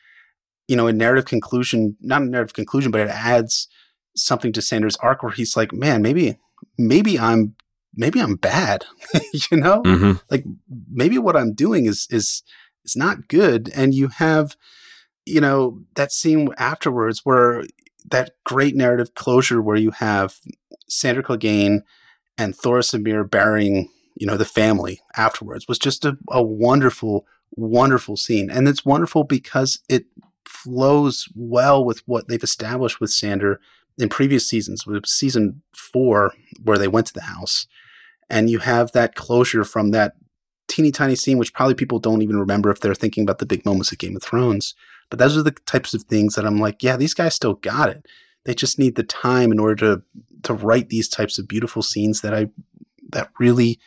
you 0.67 0.75
know 0.75 0.87
a 0.87 0.93
narrative 0.93 1.25
conclusion, 1.25 1.95
not 2.01 2.21
a 2.21 2.25
narrative 2.25 2.53
conclusion, 2.53 2.91
but 2.91 3.01
it 3.01 3.09
adds 3.09 3.67
something 4.15 4.51
to 4.53 4.61
Sandor's 4.61 4.97
arc 4.97 5.21
where 5.23 5.31
he's 5.31 5.55
like, 5.55 5.71
"Man, 5.71 6.01
maybe 6.01 6.37
maybe 6.77 7.17
I'm 7.19 7.55
maybe 7.95 8.19
I'm 8.19 8.35
bad." 8.35 8.85
you 9.51 9.57
know? 9.57 9.81
hmm 9.83 10.13
like 10.29 10.45
maybe 10.91 11.17
what 11.17 11.35
I'm 11.35 11.53
doing 11.53 11.85
is 11.85 12.07
is 12.09 12.43
is 12.87 12.95
not 12.95 13.27
good. 13.27 13.69
And 13.75 13.93
you 13.93 14.07
have, 14.07 14.55
you 15.25 15.41
know, 15.41 15.81
that 15.95 16.11
scene 16.11 16.49
afterwards 16.57 17.21
where 17.23 17.65
that 18.09 18.31
great 18.45 18.75
narrative 18.75 19.13
closure 19.13 19.61
where 19.61 19.75
you 19.75 19.91
have 19.91 20.37
Sandor 20.87 21.21
Clegane 21.21 21.81
and 22.37 22.57
Thoros 22.57 22.93
of 22.93 23.01
Myr 23.01 23.23
burying, 23.23 23.89
you 24.15 24.25
know, 24.25 24.37
the 24.37 24.45
family 24.45 25.01
afterwards 25.15 25.67
was 25.67 25.77
just 25.77 26.05
a, 26.05 26.17
a 26.29 26.41
wonderful, 26.41 27.25
wonderful 27.51 28.15
scene. 28.15 28.49
And 28.49 28.67
it's 28.67 28.85
wonderful 28.85 29.23
because 29.25 29.79
it 29.89 30.05
flows 30.47 31.27
well 31.35 31.83
with 31.83 32.01
what 32.07 32.27
they've 32.27 32.41
established 32.41 33.01
with 33.01 33.11
Sandor 33.11 33.59
in 33.97 34.09
previous 34.09 34.47
seasons, 34.47 34.85
with 34.85 35.05
season 35.05 35.61
four, 35.75 36.33
where 36.63 36.77
they 36.77 36.87
went 36.87 37.07
to 37.07 37.13
the 37.13 37.21
house. 37.21 37.67
And 38.29 38.49
you 38.49 38.59
have 38.59 38.91
that 38.91 39.15
closure 39.15 39.63
from 39.63 39.91
that 39.91 40.13
teeny 40.67 40.91
tiny 40.91 41.15
scene, 41.15 41.37
which 41.37 41.53
probably 41.53 41.75
people 41.75 41.99
don't 41.99 42.21
even 42.21 42.37
remember 42.37 42.69
if 42.69 42.79
they're 42.79 42.93
thinking 42.93 43.23
about 43.23 43.39
the 43.39 43.45
big 43.45 43.65
moments 43.65 43.91
of 43.91 43.97
Game 43.97 44.15
of 44.15 44.23
Thrones. 44.23 44.75
But 45.09 45.19
those 45.19 45.37
are 45.37 45.43
the 45.43 45.51
types 45.51 45.93
of 45.93 46.03
things 46.03 46.35
that 46.35 46.45
I'm 46.45 46.59
like, 46.59 46.83
yeah, 46.83 46.97
these 46.97 47.13
guys 47.13 47.33
still 47.33 47.53
got 47.53 47.89
it. 47.89 48.05
They 48.43 48.53
just 48.53 48.77
need 48.77 48.95
the 48.95 49.03
time 49.03 49.51
in 49.51 49.59
order 49.59 49.75
to 49.75 50.03
to 50.43 50.53
write 50.53 50.89
these 50.89 51.09
types 51.09 51.39
of 51.39 51.47
beautiful 51.47 51.81
scenes 51.81 52.21
that 52.21 52.33
I 52.33 52.47
that 53.11 53.29
really 53.39 53.79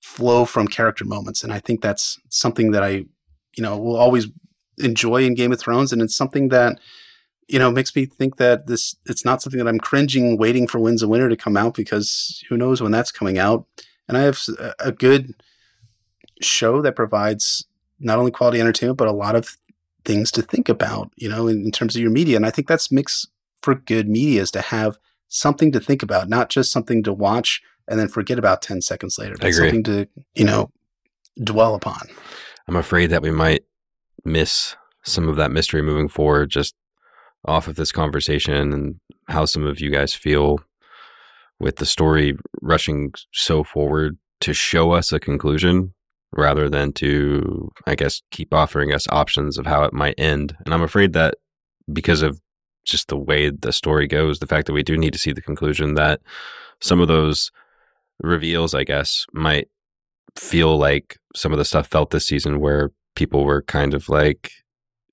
flow 0.00 0.44
from 0.44 0.68
character 0.68 1.04
moments. 1.04 1.44
And 1.44 1.52
I 1.52 1.58
think 1.58 1.82
that's 1.82 2.18
something 2.28 2.70
that 2.70 2.82
I, 2.82 3.04
you 3.56 3.62
know, 3.62 3.76
will 3.78 3.96
always 3.96 4.28
enjoy 4.78 5.24
in 5.24 5.34
Game 5.34 5.52
of 5.52 5.60
Thrones. 5.60 5.92
And 5.92 6.00
it's 6.00 6.16
something 6.16 6.48
that, 6.48 6.78
you 7.50 7.58
know, 7.58 7.70
makes 7.70 7.96
me 7.96 8.06
think 8.06 8.36
that 8.36 8.68
this 8.68 8.94
it's 9.06 9.24
not 9.24 9.42
something 9.42 9.58
that 9.58 9.68
I'm 9.68 9.80
cringing 9.80 10.38
waiting 10.38 10.68
for 10.68 10.78
Winds 10.78 11.02
of 11.02 11.08
Winter 11.08 11.28
to 11.28 11.36
come 11.36 11.56
out 11.56 11.74
because 11.74 12.44
who 12.48 12.56
knows 12.56 12.80
when 12.80 12.92
that's 12.92 13.10
coming 13.10 13.38
out. 13.38 13.66
And 14.06 14.16
I 14.16 14.22
have 14.22 14.38
a 14.78 14.92
good 14.92 15.34
show 16.40 16.80
that 16.80 16.94
provides 16.94 17.66
not 17.98 18.18
only 18.18 18.30
quality 18.30 18.60
entertainment 18.60 18.98
but 18.98 19.08
a 19.08 19.12
lot 19.12 19.34
of 19.34 19.56
things 20.04 20.30
to 20.30 20.42
think 20.42 20.68
about, 20.68 21.10
you 21.16 21.28
know, 21.28 21.48
in, 21.48 21.64
in 21.64 21.72
terms 21.72 21.96
of 21.96 22.02
your 22.02 22.10
media. 22.10 22.36
And 22.36 22.46
I 22.46 22.50
think 22.50 22.68
that's 22.68 22.92
makes 22.92 23.26
for 23.62 23.74
good 23.74 24.08
media 24.08 24.42
is 24.42 24.52
to 24.52 24.60
have 24.60 24.98
something 25.28 25.72
to 25.72 25.80
think 25.80 26.04
about, 26.04 26.28
not 26.28 26.50
just 26.50 26.70
something 26.70 27.02
to 27.02 27.12
watch 27.12 27.60
and 27.88 27.98
then 27.98 28.08
forget 28.08 28.38
about 28.38 28.62
10 28.62 28.80
seconds 28.80 29.18
later, 29.18 29.34
but 29.38 29.52
something 29.52 29.82
to, 29.82 30.06
you 30.34 30.44
know, 30.44 30.70
dwell 31.42 31.74
upon. 31.74 32.08
I'm 32.68 32.76
afraid 32.76 33.08
that 33.08 33.22
we 33.22 33.32
might 33.32 33.64
miss 34.24 34.76
some 35.02 35.28
of 35.28 35.36
that 35.36 35.50
mystery 35.50 35.82
moving 35.82 36.08
forward 36.08 36.50
just 36.50 36.74
off 37.46 37.68
of 37.68 37.76
this 37.76 37.92
conversation 37.92 38.72
and 38.72 39.00
how 39.28 39.44
some 39.44 39.64
of 39.64 39.80
you 39.80 39.90
guys 39.90 40.14
feel 40.14 40.60
with 41.58 41.76
the 41.76 41.86
story 41.86 42.36
rushing 42.62 43.12
so 43.32 43.62
forward 43.62 44.18
to 44.40 44.52
show 44.52 44.92
us 44.92 45.12
a 45.12 45.20
conclusion 45.20 45.92
rather 46.32 46.68
than 46.68 46.92
to, 46.92 47.70
I 47.86 47.94
guess, 47.94 48.22
keep 48.30 48.54
offering 48.54 48.92
us 48.92 49.06
options 49.10 49.58
of 49.58 49.66
how 49.66 49.82
it 49.84 49.92
might 49.92 50.14
end. 50.18 50.56
And 50.64 50.72
I'm 50.72 50.82
afraid 50.82 51.12
that 51.12 51.34
because 51.92 52.22
of 52.22 52.40
just 52.84 53.08
the 53.08 53.18
way 53.18 53.50
the 53.50 53.72
story 53.72 54.06
goes, 54.06 54.38
the 54.38 54.46
fact 54.46 54.66
that 54.66 54.72
we 54.72 54.82
do 54.82 54.96
need 54.96 55.12
to 55.12 55.18
see 55.18 55.32
the 55.32 55.42
conclusion, 55.42 55.94
that 55.94 56.20
some 56.80 57.00
of 57.00 57.08
those 57.08 57.50
reveals, 58.22 58.74
I 58.74 58.84
guess, 58.84 59.26
might 59.32 59.68
feel 60.36 60.78
like 60.78 61.18
some 61.34 61.52
of 61.52 61.58
the 61.58 61.64
stuff 61.64 61.86
felt 61.88 62.10
this 62.10 62.26
season 62.26 62.60
where 62.60 62.90
people 63.16 63.44
were 63.44 63.62
kind 63.62 63.92
of 63.92 64.08
like 64.08 64.52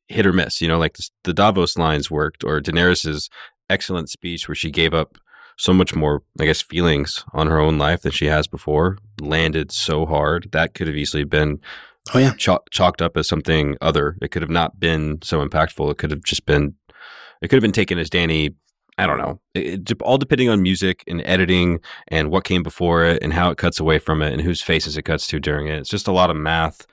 hit 0.08 0.26
or 0.26 0.34
miss. 0.34 0.62
You 0.62 0.68
know, 0.68 0.80
like 0.80 0.94
the, 0.94 1.10
the 1.24 1.34
Davos 1.34 1.78
lines 1.78 2.12
worked, 2.12 2.44
or 2.44 2.60
Daenerys's 2.62 3.30
excellent 3.70 4.10
speech 4.10 4.48
where 4.48 4.56
she 4.56 4.72
gave 4.72 4.94
up 4.94 5.18
so 5.58 5.74
much 5.74 5.96
more, 5.96 6.24
I 6.40 6.46
guess, 6.46 6.62
feelings 6.62 7.26
on 7.34 7.48
her 7.48 7.60
own 7.60 7.78
life 7.78 8.02
than 8.02 8.12
she 8.12 8.26
has 8.28 8.48
before 8.48 8.98
landed 9.20 9.72
so 9.72 10.06
hard. 10.06 10.50
That 10.52 10.74
could 10.74 10.88
have 10.88 10.96
easily 10.96 11.24
been 11.24 11.60
oh 12.14 12.20
yeah 12.20 12.34
chalked 12.38 13.02
up 13.02 13.18
as 13.18 13.28
something 13.28 13.76
other. 13.82 14.18
It 14.22 14.30
could 14.30 14.42
have 14.42 14.52
not 14.52 14.80
been 14.80 15.20
so 15.22 15.46
impactful. 15.46 15.92
It 15.92 15.98
could 15.98 16.12
have 16.12 16.24
just 16.24 16.46
been. 16.46 16.76
It 17.42 17.50
could 17.50 17.58
have 17.58 17.62
been 17.62 17.72
taken 17.72 18.00
as 18.00 18.10
Dany. 18.10 18.56
I 19.00 19.06
don't 19.06 19.20
know. 19.20 19.40
It, 19.54 19.92
it, 19.92 20.02
all 20.02 20.18
depending 20.18 20.50
on 20.50 20.64
music 20.64 21.04
and 21.06 21.22
editing 21.24 21.80
and 22.08 22.32
what 22.32 22.46
came 22.46 22.64
before 22.64 23.06
it 23.06 23.22
and 23.22 23.32
how 23.32 23.52
it 23.52 23.58
cuts 23.60 23.80
away 23.80 24.00
from 24.00 24.24
it 24.24 24.34
and 24.34 24.42
whose 24.42 24.62
faces 24.62 24.98
it 24.98 25.04
cuts 25.04 25.28
to 25.28 25.40
during 25.40 25.68
it. 25.68 25.78
It's 25.78 25.90
just 25.90 26.08
a 26.08 26.12
lot 26.12 26.32
of 26.32 26.36
math 26.36 26.88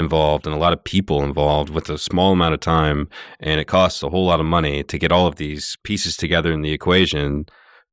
involved 0.00 0.46
and 0.46 0.54
a 0.54 0.58
lot 0.58 0.72
of 0.72 0.82
people 0.82 1.22
involved 1.22 1.70
with 1.70 1.88
a 1.88 1.98
small 1.98 2.32
amount 2.32 2.54
of 2.54 2.60
time. 2.60 3.08
And 3.38 3.60
it 3.60 3.68
costs 3.68 4.02
a 4.02 4.10
whole 4.10 4.26
lot 4.26 4.40
of 4.40 4.46
money 4.46 4.82
to 4.82 4.98
get 4.98 5.12
all 5.12 5.28
of 5.28 5.36
these 5.36 5.76
pieces 5.84 6.16
together 6.16 6.50
in 6.52 6.62
the 6.62 6.72
equation 6.72 7.46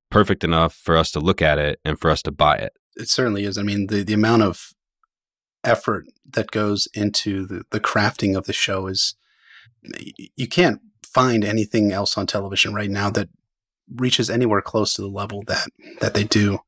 perfect 0.10 0.44
enough 0.44 0.74
for 0.74 0.98
us 0.98 1.12
to 1.12 1.20
look 1.20 1.42
at 1.42 1.60
it 1.60 1.80
and 1.86 2.00
for 2.00 2.10
us 2.10 2.22
to 2.24 2.32
buy 2.32 2.56
it. 2.56 2.74
It 2.96 3.10
certainly 3.10 3.44
is. 3.44 3.58
I 3.58 3.64
mean, 3.64 3.88
the, 3.88 4.04
the 4.04 4.14
amount 4.14 4.42
of 4.42 4.74
effort 5.64 6.06
that 6.30 6.52
goes 6.52 6.88
into 6.94 7.46
the, 7.46 7.64
the 7.72 7.80
crafting 7.80 8.36
of 8.36 8.46
the 8.46 8.54
show 8.54 8.88
is 8.88 9.16
you 10.36 10.48
can't 10.48 10.82
find 11.04 11.44
anything 11.44 11.92
else 11.92 12.18
on 12.18 12.26
television 12.26 12.74
right 12.74 12.90
now 12.90 13.10
that 13.12 13.30
reaches 13.94 14.30
anywhere 14.30 14.62
close 14.62 14.94
to 14.94 15.02
the 15.02 15.08
level 15.08 15.44
that 15.48 15.68
that 16.02 16.14
they 16.14 16.24
do. 16.24 16.60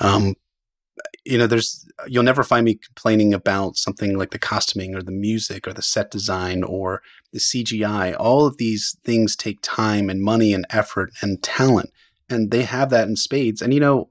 Um, 0.00 0.34
you 1.24 1.36
know, 1.38 1.46
there's 1.46 1.86
you'll 2.06 2.22
never 2.22 2.44
find 2.44 2.64
me 2.64 2.74
complaining 2.74 3.34
about 3.34 3.76
something 3.76 4.16
like 4.16 4.30
the 4.30 4.38
costuming 4.38 4.94
or 4.94 5.02
the 5.02 5.12
music 5.12 5.66
or 5.66 5.72
the 5.72 5.82
set 5.82 6.10
design 6.10 6.62
or 6.62 7.02
the 7.32 7.38
CGI. 7.38 8.16
All 8.18 8.46
of 8.46 8.56
these 8.56 8.96
things 9.04 9.36
take 9.36 9.58
time 9.62 10.08
and 10.08 10.22
money 10.22 10.54
and 10.54 10.66
effort 10.70 11.10
and 11.20 11.42
talent 11.42 11.90
and 12.28 12.50
they 12.50 12.62
have 12.62 12.90
that 12.90 13.08
in 13.08 13.16
spades. 13.16 13.62
And 13.62 13.72
you 13.72 13.80
know, 13.80 14.10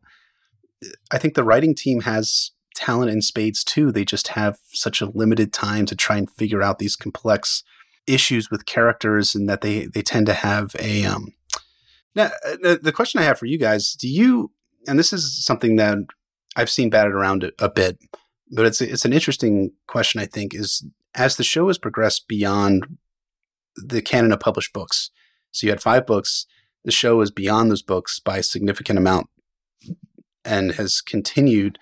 I 1.12 1.18
think 1.18 1.34
the 1.34 1.44
writing 1.44 1.76
team 1.76 2.02
has 2.02 2.52
talent 2.76 3.12
in 3.12 3.22
spades 3.22 3.64
too. 3.64 3.92
They 3.92 4.06
just 4.06 4.30
have 4.30 4.60
such 4.72 5.02
a 5.02 5.10
limited 5.10 5.54
time 5.54 5.86
to 5.88 5.96
try 5.96 6.18
and 6.18 6.30
figure 6.30 6.62
out 6.62 6.80
these 6.80 6.96
complex 6.96 7.64
issues 8.06 8.50
with 8.50 8.66
characters, 8.66 9.36
and 9.36 9.50
that 9.50 9.62
they 9.62 9.86
they 9.86 10.02
tend 10.02 10.26
to 10.28 10.34
have 10.34 10.76
a. 10.80 11.04
Um, 11.06 11.34
now, 12.16 12.32
uh, 12.46 12.58
the, 12.62 12.80
the 12.82 12.92
question 12.92 13.20
I 13.20 13.26
have 13.26 13.40
for 13.40 13.46
you 13.46 13.58
guys: 13.58 13.94
Do 13.94 14.08
you? 14.08 14.52
And 14.88 14.98
this 14.98 15.12
is 15.12 15.44
something 15.44 15.76
that 15.76 15.98
I've 16.58 16.70
seen 16.70 16.90
batted 16.90 17.14
around 17.14 17.44
a, 17.46 17.52
a 17.60 17.70
bit, 17.70 18.00
but 18.52 18.66
it's 18.66 18.82
it's 18.82 19.06
an 19.06 19.14
interesting 19.14 19.72
question. 19.88 20.20
I 20.20 20.26
think 20.26 20.54
is 20.54 20.86
as 21.16 21.38
the 21.38 21.44
show 21.44 21.68
has 21.68 21.78
progressed 21.78 22.28
beyond 22.28 22.98
the 23.76 24.02
canon 24.02 24.34
of 24.34 24.42
published 24.42 24.74
books. 24.74 25.12
So 25.52 25.66
you 25.66 25.72
had 25.72 25.82
five 25.82 26.06
books 26.06 26.46
the 26.88 26.92
show 26.92 27.20
is 27.20 27.32
beyond 27.32 27.70
those 27.70 27.82
books 27.82 28.20
by 28.20 28.38
a 28.38 28.44
significant 28.44 28.98
amount 28.98 29.28
and 30.46 30.72
has 30.76 31.02
continued 31.02 31.78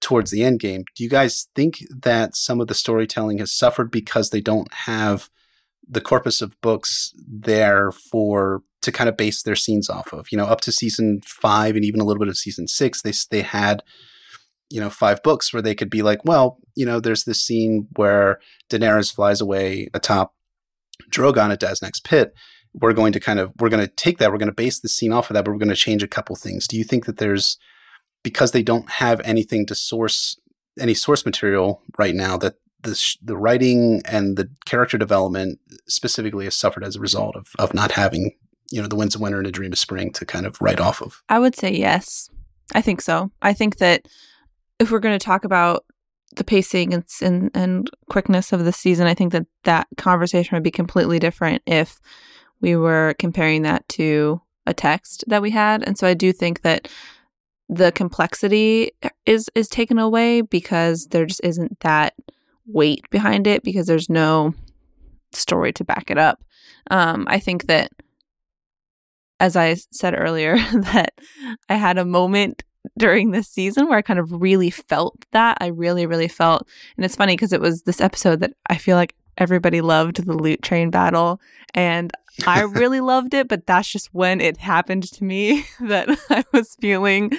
towards 0.00 0.30
the 0.30 0.44
end 0.44 0.60
game. 0.60 0.84
Do 0.94 1.02
you 1.02 1.08
guys 1.08 1.48
think 1.54 1.78
that 1.88 2.36
some 2.36 2.60
of 2.60 2.66
the 2.66 2.74
storytelling 2.74 3.38
has 3.38 3.50
suffered 3.50 3.90
because 3.90 4.28
they 4.28 4.42
don't 4.42 4.72
have 4.72 5.30
the 5.88 6.02
corpus 6.02 6.42
of 6.42 6.60
books 6.60 7.14
there 7.16 7.90
for 7.90 8.62
to 8.86 8.92
kind 8.92 9.08
of 9.08 9.16
base 9.16 9.42
their 9.42 9.56
scenes 9.56 9.90
off 9.90 10.12
of? 10.12 10.32
You 10.32 10.38
know, 10.38 10.46
up 10.46 10.60
to 10.62 10.72
season 10.72 11.20
five 11.24 11.76
and 11.76 11.84
even 11.84 12.00
a 12.00 12.04
little 12.04 12.20
bit 12.20 12.28
of 12.28 12.36
season 12.36 12.66
six, 12.66 13.02
they 13.02 13.12
they 13.30 13.42
had 13.42 13.82
you 14.70 14.80
know 14.80 14.90
five 14.90 15.22
books 15.22 15.52
where 15.52 15.62
they 15.62 15.74
could 15.74 15.90
be 15.90 16.02
like, 16.02 16.24
well, 16.24 16.58
you 16.74 16.86
know, 16.86 17.00
there's 17.00 17.24
this 17.24 17.42
scene 17.42 17.88
where 17.96 18.40
Daenerys 18.70 19.14
flies 19.14 19.40
away 19.40 19.88
atop 19.94 20.34
Drogon 21.10 21.52
at 21.52 21.60
Daznak's 21.60 22.00
pit 22.00 22.34
we're 22.80 22.92
going 22.92 23.12
to 23.12 23.20
kind 23.20 23.38
of 23.38 23.52
we're 23.58 23.68
going 23.68 23.84
to 23.84 23.92
take 23.92 24.18
that 24.18 24.30
we're 24.30 24.38
going 24.38 24.48
to 24.48 24.54
base 24.54 24.80
the 24.80 24.88
scene 24.88 25.12
off 25.12 25.30
of 25.30 25.34
that 25.34 25.44
but 25.44 25.50
we're 25.50 25.58
going 25.58 25.68
to 25.68 25.74
change 25.74 26.02
a 26.02 26.08
couple 26.08 26.36
things 26.36 26.68
do 26.68 26.76
you 26.76 26.84
think 26.84 27.06
that 27.06 27.16
there's 27.16 27.58
because 28.22 28.52
they 28.52 28.62
don't 28.62 28.90
have 28.92 29.20
anything 29.24 29.66
to 29.66 29.74
source 29.74 30.38
any 30.78 30.94
source 30.94 31.24
material 31.24 31.82
right 31.98 32.14
now 32.14 32.36
that 32.36 32.54
the 32.82 32.94
sh- 32.94 33.16
the 33.22 33.36
writing 33.36 34.02
and 34.04 34.36
the 34.36 34.50
character 34.66 34.98
development 34.98 35.58
specifically 35.88 36.44
has 36.44 36.54
suffered 36.54 36.84
as 36.84 36.96
a 36.96 37.00
result 37.00 37.34
of 37.34 37.48
of 37.58 37.74
not 37.74 37.92
having 37.92 38.32
you 38.70 38.80
know 38.80 38.88
the 38.88 38.96
winds 38.96 39.14
of 39.14 39.20
winter 39.20 39.38
and 39.38 39.46
a 39.46 39.52
dream 39.52 39.72
of 39.72 39.78
spring 39.78 40.10
to 40.12 40.24
kind 40.24 40.46
of 40.46 40.60
write 40.60 40.80
off 40.80 41.00
of 41.02 41.22
i 41.28 41.38
would 41.38 41.54
say 41.54 41.72
yes 41.72 42.28
i 42.74 42.80
think 42.80 43.00
so 43.00 43.30
i 43.42 43.52
think 43.52 43.76
that 43.78 44.06
if 44.78 44.90
we're 44.90 44.98
going 44.98 45.18
to 45.18 45.24
talk 45.24 45.44
about 45.44 45.84
the 46.34 46.44
pacing 46.44 46.92
and, 46.92 47.04
and 47.22 47.50
and 47.54 47.90
quickness 48.08 48.52
of 48.52 48.64
the 48.64 48.72
season 48.72 49.06
i 49.06 49.14
think 49.14 49.32
that 49.32 49.46
that 49.64 49.86
conversation 49.96 50.54
would 50.56 50.62
be 50.62 50.70
completely 50.70 51.18
different 51.18 51.62
if 51.66 52.00
we 52.60 52.76
were 52.76 53.14
comparing 53.18 53.62
that 53.62 53.88
to 53.88 54.40
a 54.66 54.74
text 54.74 55.24
that 55.28 55.42
we 55.42 55.50
had. 55.50 55.82
And 55.86 55.96
so 55.96 56.06
I 56.06 56.14
do 56.14 56.32
think 56.32 56.62
that 56.62 56.88
the 57.68 57.90
complexity 57.92 58.92
is 59.24 59.50
is 59.54 59.68
taken 59.68 59.98
away 59.98 60.40
because 60.40 61.08
there 61.08 61.26
just 61.26 61.40
isn't 61.42 61.80
that 61.80 62.14
weight 62.66 63.08
behind 63.10 63.46
it 63.46 63.62
because 63.64 63.86
there's 63.86 64.08
no 64.08 64.54
story 65.32 65.72
to 65.72 65.84
back 65.84 66.10
it 66.10 66.18
up. 66.18 66.42
Um, 66.90 67.26
I 67.28 67.40
think 67.40 67.66
that, 67.66 67.90
as 69.40 69.56
I 69.56 69.74
said 69.90 70.14
earlier, 70.16 70.56
that 70.72 71.14
I 71.68 71.74
had 71.74 71.98
a 71.98 72.04
moment 72.04 72.62
during 72.98 73.30
this 73.30 73.48
season 73.48 73.88
where 73.88 73.98
I 73.98 74.02
kind 74.02 74.20
of 74.20 74.40
really 74.40 74.70
felt 74.70 75.24
that. 75.32 75.58
I 75.60 75.66
really, 75.66 76.06
really 76.06 76.28
felt, 76.28 76.66
and 76.96 77.04
it's 77.04 77.16
funny 77.16 77.34
because 77.34 77.52
it 77.52 77.60
was 77.60 77.82
this 77.82 78.00
episode 78.00 78.40
that 78.40 78.52
I 78.68 78.76
feel 78.76 78.96
like 78.96 79.14
everybody 79.38 79.80
loved 79.80 80.24
the 80.24 80.36
loot 80.36 80.62
train 80.62 80.90
battle 80.90 81.40
and 81.74 82.12
I 82.46 82.60
really 82.62 83.00
loved 83.00 83.34
it, 83.34 83.48
but 83.48 83.66
that's 83.66 83.88
just 83.88 84.12
when 84.12 84.40
it 84.40 84.58
happened 84.58 85.04
to 85.12 85.24
me 85.24 85.66
that 85.80 86.08
I 86.30 86.44
was 86.52 86.76
feeling 86.80 87.32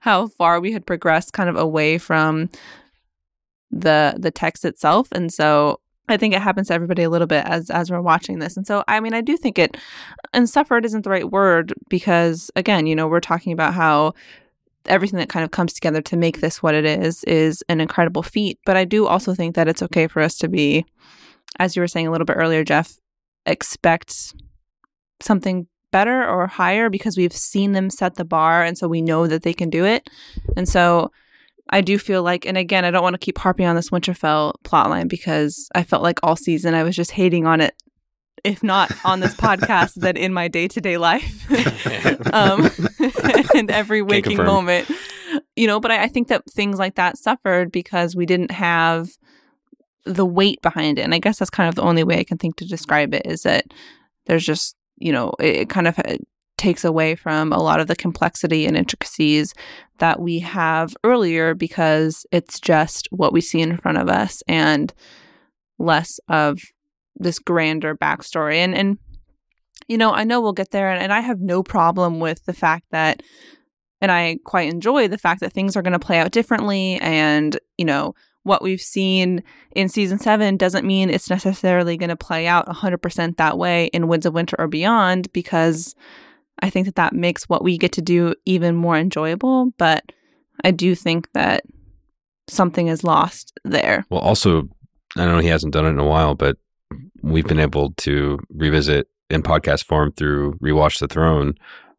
how 0.00 0.28
far 0.28 0.60
we 0.60 0.72
had 0.72 0.86
progressed 0.86 1.32
kind 1.32 1.48
of 1.48 1.56
away 1.56 1.98
from 1.98 2.48
the 3.70 4.14
the 4.18 4.30
text 4.30 4.64
itself. 4.64 5.08
And 5.12 5.32
so 5.32 5.80
I 6.08 6.16
think 6.16 6.34
it 6.34 6.42
happens 6.42 6.68
to 6.68 6.74
everybody 6.74 7.02
a 7.02 7.10
little 7.10 7.26
bit 7.26 7.44
as 7.46 7.70
as 7.70 7.90
we're 7.90 8.00
watching 8.00 8.38
this. 8.38 8.56
And 8.56 8.66
so 8.66 8.84
I 8.88 9.00
mean 9.00 9.14
I 9.14 9.20
do 9.20 9.36
think 9.36 9.58
it 9.58 9.76
and 10.32 10.48
suffered 10.48 10.84
isn't 10.84 11.04
the 11.04 11.10
right 11.10 11.30
word 11.30 11.72
because 11.88 12.50
again, 12.56 12.86
you 12.86 12.96
know, 12.96 13.06
we're 13.06 13.20
talking 13.20 13.52
about 13.52 13.74
how 13.74 14.14
everything 14.86 15.18
that 15.18 15.28
kind 15.28 15.44
of 15.44 15.52
comes 15.52 15.72
together 15.72 16.02
to 16.02 16.16
make 16.16 16.40
this 16.40 16.62
what 16.62 16.74
it 16.74 16.84
is 16.84 17.22
is 17.24 17.62
an 17.68 17.80
incredible 17.80 18.22
feat. 18.22 18.58
But 18.66 18.76
I 18.76 18.84
do 18.84 19.06
also 19.06 19.34
think 19.34 19.54
that 19.54 19.68
it's 19.68 19.82
okay 19.82 20.08
for 20.08 20.20
us 20.20 20.36
to 20.38 20.48
be 20.48 20.84
as 21.58 21.76
you 21.76 21.82
were 21.82 21.88
saying 21.88 22.06
a 22.06 22.10
little 22.10 22.24
bit 22.24 22.36
earlier, 22.36 22.64
Jeff, 22.64 22.98
expect 23.46 24.34
something 25.20 25.66
better 25.90 26.26
or 26.26 26.46
higher 26.46 26.88
because 26.88 27.16
we've 27.16 27.32
seen 27.32 27.72
them 27.72 27.90
set 27.90 28.14
the 28.14 28.24
bar 28.24 28.64
and 28.64 28.78
so 28.78 28.88
we 28.88 29.02
know 29.02 29.26
that 29.26 29.42
they 29.42 29.52
can 29.52 29.70
do 29.70 29.84
it. 29.84 30.08
And 30.56 30.68
so 30.68 31.12
I 31.72 31.80
do 31.80 31.98
feel 31.98 32.22
like, 32.22 32.44
and 32.44 32.58
again, 32.58 32.84
I 32.84 32.90
don't 32.90 33.02
want 33.02 33.14
to 33.14 33.18
keep 33.18 33.38
harping 33.38 33.66
on 33.66 33.74
this 33.74 33.88
Winterfell 33.88 34.52
plotline 34.62 35.08
because 35.08 35.70
I 35.74 35.82
felt 35.82 36.02
like 36.02 36.20
all 36.22 36.36
season 36.36 36.74
I 36.74 36.82
was 36.82 36.94
just 36.94 37.12
hating 37.12 37.46
on 37.46 37.62
it, 37.62 37.74
if 38.44 38.62
not 38.62 38.92
on 39.06 39.20
this 39.20 39.34
podcast, 39.36 39.94
then 39.94 40.18
in 40.18 40.34
my 40.34 40.48
day 40.48 40.68
to 40.68 40.80
day 40.82 40.98
life 40.98 41.50
um, 42.34 42.70
and 43.54 43.70
every 43.70 44.02
waking 44.02 44.36
moment. 44.36 44.90
You 45.56 45.66
know, 45.66 45.80
but 45.80 45.90
I, 45.90 46.04
I 46.04 46.08
think 46.08 46.28
that 46.28 46.44
things 46.50 46.78
like 46.78 46.96
that 46.96 47.16
suffered 47.16 47.72
because 47.72 48.14
we 48.14 48.26
didn't 48.26 48.50
have 48.50 49.08
the 50.04 50.26
weight 50.26 50.60
behind 50.60 50.98
it. 50.98 51.02
And 51.02 51.14
I 51.14 51.18
guess 51.18 51.38
that's 51.38 51.50
kind 51.50 51.70
of 51.70 51.74
the 51.74 51.82
only 51.82 52.04
way 52.04 52.18
I 52.18 52.24
can 52.24 52.36
think 52.36 52.56
to 52.56 52.66
describe 52.66 53.14
it 53.14 53.22
is 53.24 53.42
that 53.42 53.64
there's 54.26 54.44
just, 54.44 54.76
you 54.98 55.12
know, 55.12 55.32
it, 55.38 55.56
it 55.56 55.68
kind 55.70 55.88
of 55.88 55.98
takes 56.62 56.84
away 56.84 57.16
from 57.16 57.52
a 57.52 57.60
lot 57.60 57.80
of 57.80 57.88
the 57.88 57.96
complexity 57.96 58.66
and 58.66 58.76
intricacies 58.76 59.52
that 59.98 60.20
we 60.20 60.38
have 60.38 60.96
earlier 61.02 61.54
because 61.54 62.24
it's 62.30 62.60
just 62.60 63.08
what 63.10 63.32
we 63.32 63.40
see 63.40 63.60
in 63.60 63.76
front 63.76 63.98
of 63.98 64.08
us 64.08 64.44
and 64.46 64.94
less 65.80 66.20
of 66.28 66.60
this 67.16 67.40
grander 67.40 67.96
backstory. 67.96 68.58
And 68.58 68.76
and 68.76 68.98
you 69.88 69.98
know, 69.98 70.12
I 70.12 70.22
know 70.22 70.40
we'll 70.40 70.52
get 70.52 70.70
there, 70.70 70.90
and, 70.90 71.02
and 71.02 71.12
I 71.12 71.18
have 71.18 71.40
no 71.40 71.64
problem 71.64 72.20
with 72.20 72.44
the 72.44 72.52
fact 72.52 72.84
that, 72.92 73.20
and 74.00 74.12
I 74.12 74.38
quite 74.44 74.72
enjoy 74.72 75.08
the 75.08 75.18
fact 75.18 75.40
that 75.40 75.52
things 75.52 75.76
are 75.76 75.82
going 75.82 75.92
to 75.92 75.98
play 75.98 76.18
out 76.18 76.30
differently, 76.30 76.98
and 77.00 77.58
you 77.76 77.84
know 77.84 78.14
what 78.44 78.62
we've 78.62 78.80
seen 78.80 79.42
in 79.74 79.88
season 79.88 80.18
seven 80.18 80.56
doesn't 80.56 80.86
mean 80.86 81.10
it's 81.10 81.30
necessarily 81.30 81.96
going 81.96 82.08
to 82.08 82.16
play 82.16 82.46
out 82.46 82.66
100% 82.66 83.36
that 83.36 83.58
way 83.58 83.86
in 83.86 84.08
Winds 84.08 84.26
of 84.26 84.34
Winter 84.34 84.56
or 84.60 84.68
beyond, 84.68 85.32
because 85.32 85.96
I 86.62 86.70
think 86.70 86.86
that 86.86 86.94
that 86.94 87.12
makes 87.12 87.48
what 87.48 87.62
we 87.64 87.76
get 87.76 87.92
to 87.92 88.02
do 88.02 88.34
even 88.46 88.76
more 88.76 88.96
enjoyable. 88.96 89.72
But 89.78 90.04
I 90.64 90.70
do 90.70 90.94
think 90.94 91.30
that 91.32 91.64
something 92.48 92.86
is 92.88 93.04
lost 93.04 93.52
there. 93.64 94.04
Well, 94.10 94.20
also, 94.20 94.68
I 95.16 95.24
don't 95.24 95.34
know 95.34 95.40
he 95.40 95.48
hasn't 95.48 95.72
done 95.74 95.86
it 95.86 95.90
in 95.90 95.98
a 95.98 96.06
while, 96.06 96.34
but 96.34 96.56
we've 97.22 97.46
been 97.46 97.60
able 97.60 97.92
to 97.98 98.38
revisit 98.50 99.08
in 99.30 99.42
podcast 99.42 99.84
form 99.84 100.12
through 100.12 100.54
Rewatch 100.62 100.98
the 100.98 101.08
Throne 101.08 101.54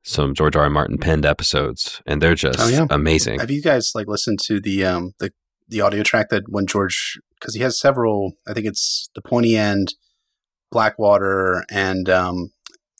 some 0.05 0.33
George 0.33 0.55
R. 0.55 0.63
R. 0.63 0.69
Martin 0.69 0.97
penned 0.97 1.25
episodes, 1.25 2.01
and 2.05 2.21
they're 2.21 2.35
just 2.35 2.59
Oh, 2.59 2.67
yeah. 2.67 2.87
amazing. 2.89 3.39
Have 3.39 3.49
you 3.51 3.61
guys 3.61 3.91
like 3.95 4.07
listened 4.07 4.39
to 4.47 4.59
the 4.59 4.83
um 4.85 5.13
the 5.19 5.31
the 5.69 5.79
audio 5.81 6.03
track 6.03 6.27
that 6.29 6.43
when 6.49 6.67
George 6.67 7.17
because 7.39 7.55
he 7.55 7.61
has 7.61 7.79
several 7.79 8.33
I 8.45 8.53
think 8.53 8.65
it's 8.65 9.09
the 9.15 9.21
pointy 9.21 9.55
end, 9.55 9.93
Blackwater, 10.71 11.63
and 11.71 12.09
um 12.09 12.51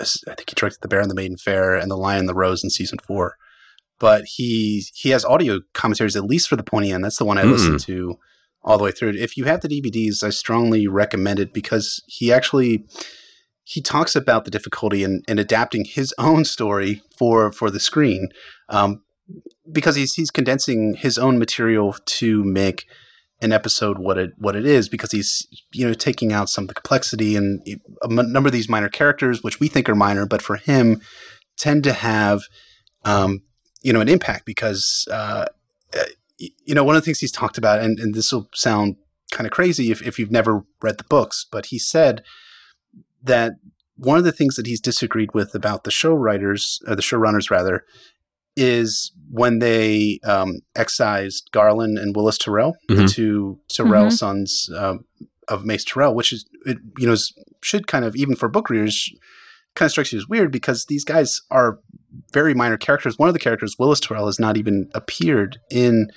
I 0.02 0.36
think 0.36 0.50
he 0.50 0.56
directed 0.56 0.82
the 0.82 0.88
Bear 0.88 1.02
and 1.02 1.10
the 1.10 1.16
Maiden 1.16 1.38
Fair 1.38 1.76
and 1.76 1.90
the 1.90 1.98
Lion 1.98 2.22
and 2.22 2.30
the 2.30 2.34
Rose 2.34 2.64
in 2.64 2.70
season 2.70 3.00
four. 3.00 3.36
But 4.00 4.26
he 4.26 4.86
he 4.94 5.10
has 5.10 5.24
audio 5.24 5.62
commentaries 5.74 6.16
at 6.16 6.26
least 6.26 6.50
for 6.50 6.56
the 6.56 6.64
pointy 6.64 6.92
end. 6.92 7.04
That's 7.04 7.18
the 7.18 7.26
one 7.26 7.38
I 7.38 7.44
listened 7.44 7.80
to 7.82 8.18
all 8.64 8.78
the 8.78 8.84
way 8.84 8.92
through. 8.92 9.12
If 9.12 9.38
you 9.38 9.46
have 9.46 9.62
the 9.62 9.70
DVDs, 9.70 10.24
I 10.24 10.30
strongly 10.30 10.88
recommend 10.88 11.40
it 11.40 11.54
because 11.54 12.02
he 12.08 12.32
actually 12.32 12.86
he 13.64 13.82
talks 13.82 14.16
about 14.16 14.46
the 14.46 14.52
difficulty 14.52 15.04
in, 15.04 15.22
in 15.28 15.40
adapting 15.40 15.86
his 15.86 16.14
own 16.18 16.46
story 16.46 17.02
for 17.18 17.52
for 17.52 17.70
the 17.70 17.80
screen. 17.80 18.30
Um, 18.70 19.04
because 19.72 19.96
he's 19.96 20.14
he's 20.16 20.32
condensing 20.32 20.96
his 20.96 21.18
own 21.18 21.38
material 21.40 21.96
to 22.06 22.44
make 22.44 22.86
an 23.44 23.52
episode 23.52 24.00
what 24.00 24.18
it 24.18 24.32
what 24.38 24.56
it 24.56 24.66
is 24.66 24.88
because 24.88 25.12
he's 25.12 25.48
you 25.74 25.86
know 25.86 25.94
taking 25.94 26.32
out 26.32 26.50
some 26.50 26.64
of 26.64 26.68
the 26.70 26.74
complexity 26.74 27.36
and 27.36 27.62
a 28.02 28.08
number 28.08 28.48
of 28.48 28.54
these 28.54 28.70
minor 28.70 28.90
characters 28.90 29.44
which 29.44 29.60
we 29.60 29.68
think 29.68 29.90
are 29.90 29.96
minor 29.96 30.26
but 30.26 30.42
for 30.42 30.56
him 30.56 31.02
tend 31.58 31.84
to 31.84 31.94
have 31.94 32.44
um, 33.04 33.42
you 33.82 33.92
know 33.92 34.00
an 34.00 34.08
impact 34.08 34.46
because 34.46 35.08
uh, 35.12 35.46
uh, 35.98 36.04
you 36.38 36.74
know 36.74 36.84
one 36.84 36.96
of 36.96 37.02
the 37.02 37.06
things 37.06 37.20
he's 37.20 37.32
talked 37.32 37.58
about 37.58 37.80
and, 37.80 38.00
and 38.00 38.16
this 38.16 38.32
will 38.32 38.50
sound 38.54 38.96
kind 39.32 39.46
of 39.46 39.52
crazy 39.52 39.92
if, 39.92 40.02
if 40.02 40.18
you've 40.18 40.32
never 40.32 40.64
read 40.82 40.98
the 40.98 41.04
books 41.04 41.46
but 41.52 41.68
he 41.68 41.78
said 41.78 42.24
that 43.22 43.54
one 43.96 44.18
of 44.18 44.24
the 44.24 44.32
things 44.32 44.56
that 44.56 44.68
he's 44.68 44.82
disagreed 44.82 45.34
with 45.34 45.54
about 45.54 45.84
the 45.84 45.92
show 45.92 46.14
writers 46.14 46.82
or 46.88 46.96
the 46.96 47.02
showrunners 47.02 47.52
rather 47.52 47.84
is 48.56 49.12
when 49.32 49.60
they 49.60 50.20
um, 50.24 50.60
excised 50.76 51.50
Garlan 51.52 52.00
and 52.00 52.16
Willas 52.16 52.38
Tyrell, 52.38 52.76
the 52.88 52.96
Mhm. 52.96 53.10
two 53.12 53.60
Tyrell 53.76 54.06
Mhm. 54.08 54.12
sons 54.14 54.70
um, 54.78 55.06
of 55.48 55.66
Mace 55.66 55.84
Tyrell, 55.84 56.14
which 56.14 56.32
is 56.32 56.46
it, 56.66 56.78
you 56.98 57.08
know 57.08 57.14
is, 57.14 57.34
should 57.64 57.88
kind 57.88 58.06
of 58.06 58.16
even 58.16 58.36
for 58.36 58.48
book 58.50 58.70
readers 58.70 59.10
kind 59.76 59.88
of 59.88 59.92
strikes 59.92 60.14
you 60.14 60.20
as 60.20 60.28
weird 60.28 60.52
because 60.52 60.86
these 60.86 61.04
guys 61.04 61.42
are 61.50 61.80
very 62.32 62.54
minor 62.54 62.78
characters. 62.78 63.18
One 63.18 63.28
of 63.28 63.34
the 63.34 63.40
characters, 63.40 63.76
Willas 63.80 64.00
Tyrell, 64.00 64.28
has 64.28 64.40
not 64.40 64.56
even 64.56 64.88
appeared 64.94 65.58
in 65.72 66.10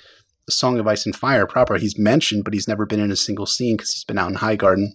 the 0.45 0.51
Song 0.51 0.77
of 0.79 0.85
Ice 0.85 1.07
and 1.07 1.15
Fire 1.15 1.47
proper. 1.47 1.77
He's 1.77 1.97
mentioned, 1.97 2.43
but 2.43 2.53
he's 2.53 2.67
never 2.67 2.85
been 2.85 2.99
in 2.99 3.09
a 3.11 3.15
single 3.15 3.47
scene 3.47 3.75
because 3.75 3.91
he's 3.93 4.03
been 4.03 4.19
out 4.19 4.29
in 4.29 4.37
Highgarden, 4.37 4.89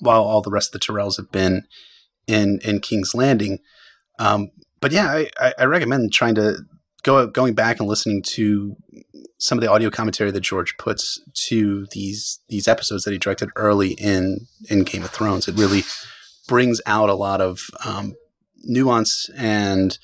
while 0.00 0.22
all 0.22 0.42
the 0.42 0.50
rest 0.50 0.74
of 0.74 0.80
the 0.80 0.86
Tyrells 0.86 1.16
have 1.16 1.32
been 1.32 1.62
in 2.26 2.60
in 2.62 2.80
King's 2.80 3.14
Landing. 3.14 3.58
Um, 4.18 4.50
but 4.80 4.92
yeah, 4.92 5.06
I, 5.06 5.30
I, 5.40 5.54
I 5.60 5.64
recommend 5.64 6.12
trying 6.12 6.34
to 6.36 6.58
go 7.02 7.26
going 7.26 7.54
back 7.54 7.80
and 7.80 7.88
listening 7.88 8.22
to 8.22 8.76
some 9.38 9.56
of 9.56 9.62
the 9.62 9.70
audio 9.70 9.90
commentary 9.90 10.30
that 10.30 10.40
George 10.40 10.76
puts 10.78 11.20
to 11.46 11.86
these 11.92 12.40
these 12.48 12.68
episodes 12.68 13.04
that 13.04 13.12
he 13.12 13.18
directed 13.18 13.50
early 13.56 13.92
in 13.92 14.46
in 14.68 14.84
Game 14.84 15.04
of 15.04 15.10
Thrones. 15.10 15.48
It 15.48 15.56
really 15.56 15.82
brings 16.46 16.80
out 16.86 17.08
a 17.08 17.14
lot 17.14 17.40
of 17.40 17.68
um, 17.84 18.14
nuance 18.64 19.28
and 19.36 19.98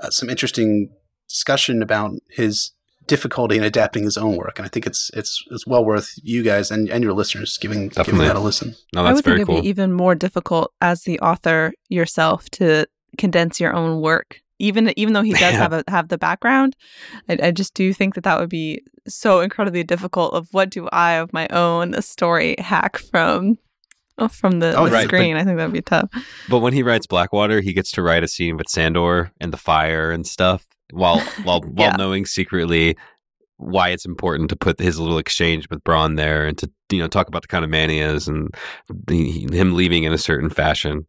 uh, 0.00 0.10
some 0.10 0.28
interesting 0.28 0.90
discussion 1.28 1.82
about 1.82 2.12
his 2.30 2.72
difficulty 3.06 3.56
in 3.56 3.64
adapting 3.64 4.04
his 4.04 4.16
own 4.16 4.36
work. 4.36 4.58
And 4.58 4.66
I 4.66 4.68
think 4.68 4.86
it's 4.86 5.10
it's 5.14 5.44
it's 5.50 5.66
well 5.66 5.84
worth 5.84 6.14
you 6.22 6.42
guys 6.42 6.70
and, 6.70 6.88
and 6.88 7.04
your 7.04 7.12
listeners 7.12 7.58
giving 7.58 7.88
giving 7.88 7.90
Definitely. 7.90 8.26
that 8.26 8.36
a 8.36 8.40
listen. 8.40 8.74
no, 8.94 9.04
I 9.04 9.12
would 9.12 9.24
very 9.24 9.38
think 9.38 9.46
cool. 9.46 9.56
it'd 9.56 9.64
be 9.64 9.68
even 9.68 9.92
more 9.92 10.14
difficult 10.14 10.72
as 10.80 11.02
the 11.02 11.20
author 11.20 11.72
yourself 11.88 12.48
to 12.50 12.86
condense 13.18 13.60
your 13.60 13.74
own 13.74 14.00
work. 14.00 14.40
Even 14.58 14.92
even 14.96 15.12
though 15.12 15.22
he 15.22 15.32
does 15.32 15.40
Yeah. 15.54 15.58
have 15.58 15.72
a, 15.72 15.84
have 15.88 16.08
the 16.08 16.18
background, 16.18 16.76
I, 17.28 17.38
I 17.44 17.50
just 17.50 17.74
do 17.74 17.92
think 17.92 18.14
that 18.14 18.24
that 18.24 18.38
would 18.38 18.48
be 18.50 18.82
so 19.08 19.40
incredibly 19.40 19.82
difficult. 19.82 20.34
Of 20.34 20.48
what 20.52 20.70
do 20.70 20.88
I 20.92 21.14
of 21.14 21.32
my 21.32 21.48
own 21.48 22.00
story 22.02 22.54
hack 22.58 22.98
from 22.98 23.58
oh, 24.18 24.28
from 24.28 24.60
the, 24.60 24.76
Oh, 24.76 24.84
the 24.86 24.92
right, 24.92 25.08
but- 25.08 25.16
screen? 25.16 25.36
I 25.36 25.42
think 25.44 25.56
that'd 25.56 25.72
be 25.72 25.82
tough. 25.82 26.08
But 26.48 26.60
when 26.60 26.74
he 26.74 26.84
writes 26.84 27.06
Blackwater, 27.08 27.60
he 27.60 27.72
gets 27.72 27.90
to 27.92 28.02
write 28.02 28.22
a 28.22 28.28
scene 28.28 28.56
with 28.56 28.68
Sandor 28.68 29.32
and 29.40 29.52
the 29.52 29.56
fire 29.56 30.12
and 30.12 30.24
stuff, 30.26 30.64
while 30.92 31.18
while 31.42 31.60
while 31.62 31.96
knowing 31.98 32.24
secretly 32.24 32.96
why 33.62 33.88
it's 33.90 34.04
important 34.04 34.50
to 34.50 34.56
put 34.56 34.78
his 34.78 34.98
little 34.98 35.18
exchange 35.18 35.68
with 35.70 35.82
Bronn 35.84 36.16
there 36.16 36.46
and 36.46 36.56
to 36.58 36.70
you 36.90 36.98
know 36.98 37.08
talk 37.08 37.28
about 37.28 37.42
the 37.42 37.48
kind 37.48 37.64
of 37.64 37.70
man 37.70 37.90
he 37.90 37.98
is 38.00 38.28
and 38.28 38.54
the, 39.06 39.46
him 39.52 39.74
leaving 39.74 40.04
in 40.04 40.12
a 40.12 40.18
certain 40.18 40.50
fashion. 40.50 41.06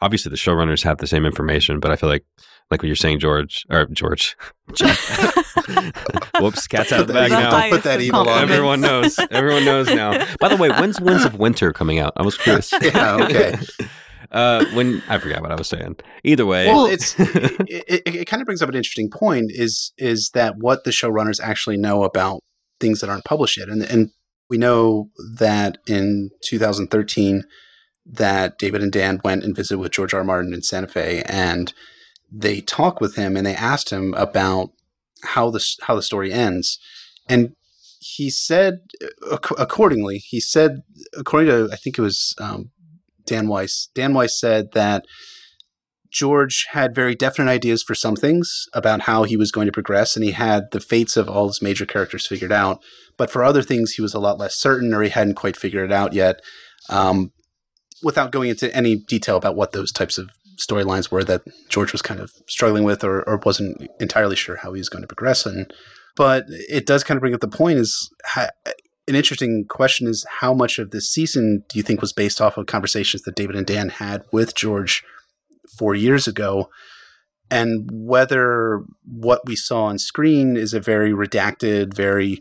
Obviously, 0.00 0.30
the 0.30 0.36
showrunners 0.36 0.82
have 0.84 0.98
the 0.98 1.06
same 1.06 1.24
information, 1.26 1.80
but 1.80 1.90
I 1.90 1.96
feel 1.96 2.08
like 2.08 2.24
like 2.70 2.82
what 2.82 2.86
you're 2.86 2.96
saying, 2.96 3.18
George 3.18 3.66
or 3.70 3.86
George. 3.86 4.36
Whoops, 6.40 6.66
cat's 6.66 6.92
out 6.92 7.00
of 7.00 7.06
the 7.06 7.12
bag 7.12 7.30
The 7.30 7.40
now. 7.40 7.50
highest 7.50 7.74
Put 7.74 7.84
that 7.84 8.00
evil 8.00 8.28
on. 8.28 8.42
Everyone 8.42 8.80
knows. 8.80 9.18
Everyone 9.30 9.64
knows 9.64 9.88
now. 9.88 10.26
By 10.40 10.48
the 10.48 10.56
way, 10.56 10.68
when's 10.70 11.00
Winds 11.00 11.24
of 11.24 11.38
Winter 11.38 11.72
coming 11.72 11.98
out? 11.98 12.12
I 12.16 12.22
was 12.22 12.36
curious. 12.36 12.72
Yeah, 12.82 13.16
okay. 13.22 13.56
Uh, 14.34 14.64
when 14.74 15.00
I 15.08 15.18
forgot 15.18 15.40
what 15.40 15.52
I 15.52 15.54
was 15.54 15.68
saying. 15.68 15.96
Either 16.24 16.44
way, 16.44 16.66
Well, 16.66 16.86
it's 16.86 17.14
it, 17.18 17.84
it, 17.88 18.02
it 18.14 18.26
kind 18.26 18.42
of 18.42 18.46
brings 18.46 18.60
up 18.60 18.68
an 18.68 18.74
interesting 18.74 19.08
point 19.08 19.52
is 19.54 19.92
is 19.96 20.30
that 20.34 20.56
what 20.58 20.84
the 20.84 20.90
showrunners 20.90 21.40
actually 21.40 21.76
know 21.76 22.02
about 22.02 22.40
things 22.80 23.00
that 23.00 23.08
aren't 23.08 23.24
published 23.24 23.56
yet, 23.56 23.68
and 23.68 23.82
and 23.82 24.10
we 24.50 24.58
know 24.58 25.10
that 25.38 25.78
in 25.86 26.30
2013 26.42 27.44
that 28.04 28.58
David 28.58 28.82
and 28.82 28.92
Dan 28.92 29.20
went 29.24 29.44
and 29.44 29.56
visited 29.56 29.78
with 29.78 29.92
George 29.92 30.12
R. 30.12 30.20
R. 30.20 30.24
Martin 30.24 30.52
in 30.52 30.62
Santa 30.62 30.88
Fe, 30.88 31.22
and 31.26 31.72
they 32.30 32.60
talked 32.60 33.00
with 33.00 33.14
him 33.14 33.36
and 33.36 33.46
they 33.46 33.54
asked 33.54 33.90
him 33.90 34.12
about 34.14 34.70
how 35.22 35.48
the 35.48 35.64
how 35.82 35.94
the 35.94 36.02
story 36.02 36.32
ends, 36.32 36.78
and 37.28 37.54
he 38.00 38.30
said 38.30 38.80
ac- 39.32 39.54
accordingly. 39.58 40.18
He 40.18 40.40
said 40.40 40.82
according 41.16 41.48
to 41.48 41.72
I 41.72 41.76
think 41.76 41.98
it 41.98 42.02
was 42.02 42.34
um, 42.38 42.70
Dan 43.26 43.48
Weiss. 43.48 43.88
Dan 43.94 44.14
Weiss 44.14 44.38
said 44.38 44.72
that 44.72 45.04
George 46.14 46.66
had 46.70 46.94
very 46.94 47.16
definite 47.16 47.50
ideas 47.50 47.82
for 47.82 47.96
some 47.96 48.14
things 48.14 48.66
about 48.72 49.02
how 49.02 49.24
he 49.24 49.36
was 49.36 49.50
going 49.50 49.66
to 49.66 49.72
progress, 49.72 50.14
and 50.14 50.24
he 50.24 50.30
had 50.30 50.70
the 50.70 50.80
fates 50.80 51.16
of 51.16 51.28
all 51.28 51.48
his 51.48 51.60
major 51.60 51.84
characters 51.84 52.26
figured 52.26 52.52
out. 52.52 52.80
But 53.16 53.30
for 53.30 53.42
other 53.42 53.62
things, 53.62 53.92
he 53.92 54.02
was 54.02 54.14
a 54.14 54.20
lot 54.20 54.38
less 54.38 54.54
certain, 54.54 54.94
or 54.94 55.02
he 55.02 55.10
hadn't 55.10 55.34
quite 55.34 55.56
figured 55.56 55.90
it 55.90 55.92
out 55.92 56.12
yet. 56.12 56.40
Um, 56.88 57.32
without 58.02 58.30
going 58.30 58.50
into 58.50 58.74
any 58.76 58.96
detail 58.96 59.36
about 59.36 59.56
what 59.56 59.72
those 59.72 59.90
types 59.90 60.16
of 60.16 60.30
storylines 60.56 61.10
were 61.10 61.24
that 61.24 61.42
George 61.68 61.90
was 61.90 62.02
kind 62.02 62.20
of 62.20 62.30
struggling 62.46 62.84
with, 62.84 63.02
or, 63.02 63.28
or 63.28 63.40
wasn't 63.44 63.88
entirely 63.98 64.36
sure 64.36 64.56
how 64.56 64.72
he 64.72 64.80
was 64.80 64.88
going 64.88 65.02
to 65.02 65.08
progress 65.08 65.44
in. 65.46 65.66
But 66.14 66.44
it 66.48 66.86
does 66.86 67.02
kind 67.02 67.16
of 67.16 67.22
bring 67.22 67.34
up 67.34 67.40
the 67.40 67.48
point: 67.48 67.80
is 67.80 68.08
an 69.06 69.14
interesting 69.14 69.66
question 69.68 70.06
is 70.06 70.24
how 70.40 70.54
much 70.54 70.78
of 70.78 70.90
this 70.90 71.10
season 71.10 71.64
do 71.68 71.78
you 71.78 71.82
think 71.82 72.00
was 72.00 72.12
based 72.12 72.40
off 72.40 72.56
of 72.56 72.66
conversations 72.66 73.22
that 73.22 73.36
David 73.36 73.56
and 73.56 73.66
Dan 73.66 73.90
had 73.90 74.24
with 74.32 74.54
George 74.54 75.04
four 75.78 75.94
years 75.94 76.26
ago, 76.26 76.70
and 77.50 77.88
whether 77.92 78.84
what 79.04 79.42
we 79.46 79.56
saw 79.56 79.84
on 79.84 79.98
screen 79.98 80.56
is 80.56 80.72
a 80.72 80.80
very 80.80 81.12
redacted, 81.12 81.94
very 81.94 82.40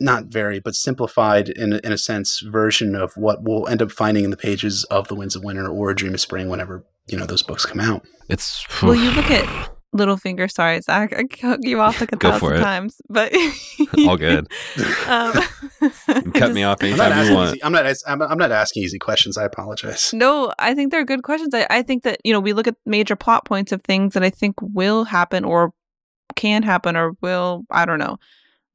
not 0.00 0.24
very, 0.26 0.58
but 0.58 0.74
simplified 0.74 1.48
in 1.48 1.74
a, 1.74 1.80
in 1.84 1.92
a 1.92 1.98
sense 1.98 2.40
version 2.40 2.96
of 2.96 3.12
what 3.16 3.42
we'll 3.42 3.68
end 3.68 3.80
up 3.80 3.92
finding 3.92 4.24
in 4.24 4.30
the 4.30 4.36
pages 4.36 4.82
of 4.84 5.06
The 5.06 5.14
Winds 5.14 5.36
of 5.36 5.44
Winter 5.44 5.68
or 5.68 5.90
A 5.90 5.94
Dream 5.94 6.14
of 6.14 6.20
Spring 6.20 6.48
whenever 6.48 6.84
you 7.06 7.16
know 7.16 7.26
those 7.26 7.42
books 7.42 7.64
come 7.64 7.80
out. 7.80 8.04
it's 8.28 8.66
Well, 8.82 8.94
you 8.94 9.10
look 9.12 9.30
at 9.30 9.70
Littlefinger. 9.94 10.50
Sorry, 10.50 10.80
Zach, 10.80 11.16
I 11.16 11.24
cut 11.24 11.60
you 11.62 11.80
off 11.80 12.00
like 12.00 12.12
a 12.12 12.16
Go 12.16 12.30
thousand 12.32 12.60
times, 12.60 13.00
but 13.08 13.32
all 14.06 14.16
good. 14.16 14.48
um, 15.06 15.32
Cut 16.34 16.52
me 16.52 16.64
off 16.64 16.78
I'm 16.82 16.96
not, 16.96 17.12
anytime 17.12 17.12
you 17.12 17.22
asking 17.22 17.34
want. 17.34 17.50
easy, 17.50 17.64
I'm 17.64 17.72
not. 17.72 17.96
I'm, 18.06 18.22
I'm 18.22 18.38
not 18.38 18.52
asking 18.52 18.82
easy 18.82 18.98
questions. 18.98 19.38
I 19.38 19.44
apologize. 19.44 20.12
No, 20.12 20.52
I 20.58 20.74
think 20.74 20.90
they're 20.90 21.04
good 21.04 21.22
questions. 21.22 21.54
I, 21.54 21.66
I 21.70 21.82
think 21.82 22.02
that, 22.02 22.18
you 22.24 22.32
know, 22.32 22.40
we 22.40 22.52
look 22.52 22.66
at 22.66 22.76
major 22.84 23.16
plot 23.16 23.44
points 23.44 23.72
of 23.72 23.82
things 23.82 24.14
that 24.14 24.22
I 24.22 24.30
think 24.30 24.56
will 24.60 25.04
happen 25.04 25.44
or 25.44 25.72
can 26.36 26.62
happen 26.62 26.96
or 26.96 27.12
will, 27.20 27.64
I 27.70 27.84
don't 27.84 27.98
know, 27.98 28.18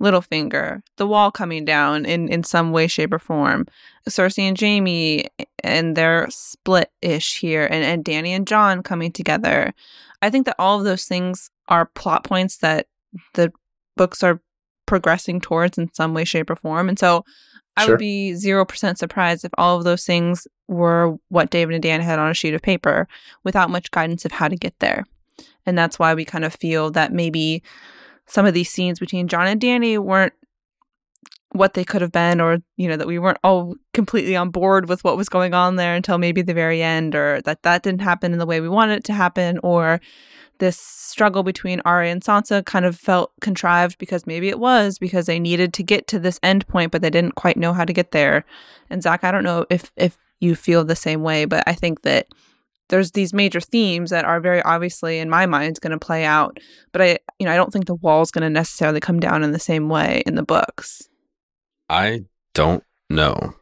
Littlefinger, 0.01 0.81
the 0.97 1.07
wall 1.07 1.31
coming 1.31 1.65
down 1.65 2.05
in, 2.05 2.29
in 2.29 2.43
some 2.43 2.71
way, 2.71 2.87
shape, 2.87 3.13
or 3.13 3.19
form, 3.19 3.65
Cersei 4.07 4.43
and 4.43 4.59
Jaime 4.59 5.27
and 5.63 5.95
their 5.95 6.27
split 6.29 6.91
ish 7.01 7.39
here, 7.39 7.65
and, 7.65 7.83
and 7.83 8.05
Dany 8.05 8.29
and 8.29 8.47
Jon 8.47 8.81
coming 8.81 9.11
together. 9.11 9.73
I 10.21 10.29
think 10.29 10.45
that 10.45 10.55
all 10.57 10.79
of 10.79 10.85
those 10.85 11.05
things 11.05 11.51
are 11.67 11.85
plot 11.85 12.23
points 12.23 12.57
that 12.57 12.87
the 13.33 13.51
books 13.97 14.23
are 14.23 14.41
progressing 14.85 15.39
towards 15.41 15.77
in 15.77 15.93
some 15.93 16.13
way, 16.13 16.23
shape, 16.23 16.49
or 16.49 16.55
form. 16.55 16.89
And 16.89 16.97
so 16.97 17.23
I 17.77 17.85
Sure. 17.85 17.93
would 17.93 17.99
be 17.99 18.33
0% 18.33 18.97
surprised 18.97 19.45
if 19.45 19.51
all 19.57 19.77
of 19.77 19.83
those 19.83 20.03
things 20.05 20.47
were 20.67 21.15
what 21.29 21.49
David 21.49 21.75
and 21.75 21.83
Dan 21.83 22.01
had 22.01 22.19
on 22.19 22.29
a 22.31 22.33
sheet 22.33 22.53
of 22.53 22.61
paper 22.61 23.07
without 23.43 23.69
much 23.69 23.91
guidance 23.91 24.25
of 24.25 24.31
how 24.31 24.47
to 24.47 24.55
get 24.55 24.77
there. 24.79 25.05
And 25.65 25.77
that's 25.77 25.99
why 25.99 26.13
we 26.13 26.25
kind 26.25 26.43
of 26.43 26.53
feel 26.53 26.89
that 26.91 27.13
maybe 27.13 27.63
some 28.29 28.45
of 28.45 28.53
these 28.53 28.69
scenes 28.69 28.99
between 28.99 29.27
Jon 29.27 29.47
and 29.47 29.59
Dany 29.59 29.97
weren't 29.97 30.33
what 31.51 31.73
they 31.73 31.83
could 31.83 32.01
have 32.01 32.11
been, 32.11 32.39
or, 32.39 32.59
you 32.77 32.87
know, 32.87 32.95
that 32.95 33.07
we 33.07 33.17
weren't 33.17 33.39
all 33.43 33.73
completely 33.93 34.35
on 34.35 34.51
board 34.51 34.87
with 34.87 35.03
what 35.03 35.17
was 35.17 35.29
going 35.29 35.53
on 35.53 35.77
there 35.77 35.95
until 35.95 36.19
maybe 36.19 36.43
the 36.43 36.53
very 36.53 36.83
end, 36.83 37.15
or 37.15 37.41
that 37.41 37.63
that 37.63 37.81
didn't 37.81 38.01
happen 38.01 38.31
in 38.33 38.39
the 38.39 38.45
way 38.45 38.61
we 38.61 38.69
wanted 38.69 38.99
it 38.99 39.03
to 39.05 39.13
happen, 39.13 39.59
or 39.63 39.99
this 40.59 40.77
struggle 40.77 41.41
between 41.41 41.81
Arya 41.85 42.11
and 42.11 42.21
Sansa 42.21 42.63
kind 42.63 42.85
of 42.85 42.95
felt 42.95 43.31
contrived 43.41 43.97
because 43.97 44.27
maybe 44.27 44.49
it 44.49 44.59
was 44.59 44.99
because 44.99 45.25
they 45.25 45.39
needed 45.39 45.73
to 45.73 45.83
get 45.83 46.05
to 46.07 46.19
this 46.19 46.39
end 46.43 46.67
point, 46.67 46.91
but 46.91 47.01
they 47.01 47.09
didn't 47.09 47.35
quite 47.35 47.57
know 47.57 47.73
how 47.73 47.85
to 47.85 47.93
get 47.93 48.11
there. 48.11 48.45
And 48.89 49.01
Zach, 49.01 49.23
I 49.23 49.31
don't 49.31 49.43
know 49.43 49.65
if 49.69 49.91
if 49.95 50.17
you 50.39 50.55
feel 50.55 50.83
the 50.83 50.95
same 50.95 51.23
way, 51.23 51.45
but 51.45 51.63
I 51.65 51.73
think 51.73 52.03
that 52.03 52.27
there's 52.89 53.11
these 53.11 53.33
major 53.33 53.61
themes 53.61 54.09
that 54.09 54.25
are 54.25 54.39
very 54.39 54.61
obviously 54.63 55.19
in 55.19 55.29
my 55.29 55.45
mind 55.45 55.79
going 55.81 55.91
to 55.91 55.99
play 55.99 56.25
out, 56.25 56.59
but 56.91 57.01
I 57.01 57.17
you 57.39 57.45
know 57.45 57.53
I 57.53 57.55
don't 57.55 57.71
think 57.71 57.85
the 57.85 57.95
wall's 57.95 58.31
going 58.31 58.43
to 58.43 58.49
necessarily 58.49 58.99
come 58.99 59.19
down 59.19 59.43
in 59.43 59.51
the 59.51 59.59
same 59.59 59.89
way 59.89 60.23
in 60.25 60.35
the 60.35 60.43
books. 60.43 61.07
I 61.89 62.25
don't 62.53 62.83
know. 63.09 63.55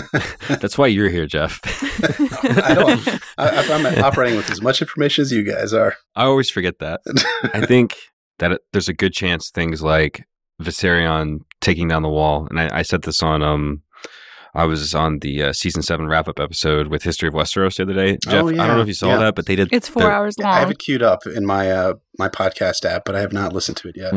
That's 0.48 0.78
why 0.78 0.86
you're 0.86 1.10
here, 1.10 1.26
Jeff. 1.26 1.60
I 2.64 2.74
don't. 2.74 3.08
I, 3.36 3.72
I'm 3.72 4.04
operating 4.04 4.36
with 4.36 4.50
as 4.50 4.62
much 4.62 4.80
information 4.80 5.22
as 5.22 5.32
you 5.32 5.42
guys 5.42 5.74
are. 5.74 5.96
I 6.16 6.24
always 6.24 6.50
forget 6.50 6.78
that. 6.78 7.00
I 7.52 7.66
think 7.66 7.96
that 8.38 8.52
it, 8.52 8.62
there's 8.72 8.88
a 8.88 8.94
good 8.94 9.12
chance 9.12 9.50
things 9.50 9.82
like 9.82 10.24
Viserion 10.62 11.40
taking 11.60 11.88
down 11.88 12.02
the 12.02 12.08
wall, 12.08 12.46
and 12.48 12.58
I, 12.58 12.78
I 12.78 12.82
said 12.82 13.02
this 13.02 13.22
on 13.22 13.42
um, 13.42 13.81
I 14.54 14.64
was 14.66 14.94
on 14.94 15.20
the 15.20 15.44
uh, 15.44 15.52
season 15.54 15.80
seven 15.82 16.06
wrap 16.08 16.28
up 16.28 16.38
episode 16.38 16.88
with 16.88 17.02
History 17.02 17.26
of 17.26 17.32
Westeros 17.34 17.76
the 17.76 17.84
other 17.84 17.94
day. 17.94 18.18
Jeff, 18.22 18.34
Oh, 18.44 18.48
I 18.48 18.52
don't 18.52 18.76
know 18.76 18.80
if 18.82 18.86
you 18.88 18.92
saw 18.94 19.08
Yeah. 19.08 19.16
that, 19.18 19.34
but 19.34 19.46
they 19.46 19.56
did. 19.56 19.72
It's 19.72 19.88
four 19.88 20.02
their- 20.02 20.12
hours 20.12 20.38
long. 20.38 20.52
I 20.52 20.58
have 20.60 20.70
it 20.70 20.78
queued 20.78 21.02
up 21.02 21.26
in 21.26 21.46
my 21.46 21.70
uh, 21.70 21.94
my 22.18 22.28
podcast 22.28 22.84
app, 22.84 23.04
but 23.06 23.14
I 23.16 23.20
have 23.20 23.32
not 23.32 23.52
listened 23.54 23.78
to 23.78 23.88
it 23.88 23.96
yet. 23.96 24.12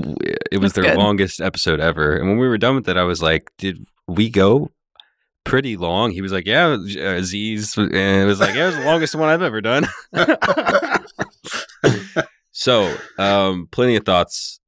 It 0.52 0.58
was 0.58 0.74
That's 0.74 0.86
their 0.86 0.96
good. 0.96 0.98
longest 1.02 1.40
episode 1.40 1.80
ever, 1.80 2.18
and 2.18 2.28
when 2.28 2.38
we 2.38 2.48
were 2.50 2.58
done 2.58 2.76
with 2.76 2.90
it, 2.90 2.98
I 2.98 3.04
was 3.04 3.22
like, 3.22 3.50
"Did 3.58 3.86
we 4.08 4.30
go?" 4.30 4.72
Pretty 5.46 5.78
long. 5.78 6.12
He 6.12 6.22
was 6.22 6.32
like, 6.34 6.46
"Yeah, 6.48 6.70
uh, 6.70 7.00
Aziz," 7.16 7.78
and 7.78 7.94
it 7.94 8.26
was 8.26 8.40
like, 8.42 8.56
"Yeah, 8.56 8.64
it 8.64 8.68
was 8.68 8.76
the 8.78 8.86
longest 8.86 9.16
one 9.16 9.30
I've 9.30 9.42
ever 9.44 9.62
done." 9.62 9.88
so, 12.52 12.94
um, 13.18 13.68
plenty 13.72 13.96
of 13.96 14.06
thoughts 14.06 14.60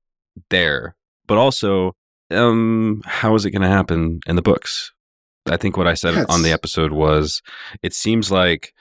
there, 0.50 0.96
but 1.26 1.38
also, 1.38 1.94
um, 2.32 3.02
how 3.06 3.36
is 3.36 3.46
it 3.46 3.52
going 3.52 3.62
to 3.64 3.68
happen 3.68 4.20
in 4.28 4.36
the 4.36 4.42
books? 4.42 4.94
I 5.50 5.58
think 5.58 5.78
what 5.78 5.88
I 5.88 5.94
said 5.94 6.16
Yeah, 6.16 6.26
on 6.30 6.42
the 6.44 6.52
episode 6.52 6.92
was, 6.92 7.42
it 7.82 7.94
seems 7.94 8.32
like 8.32 8.74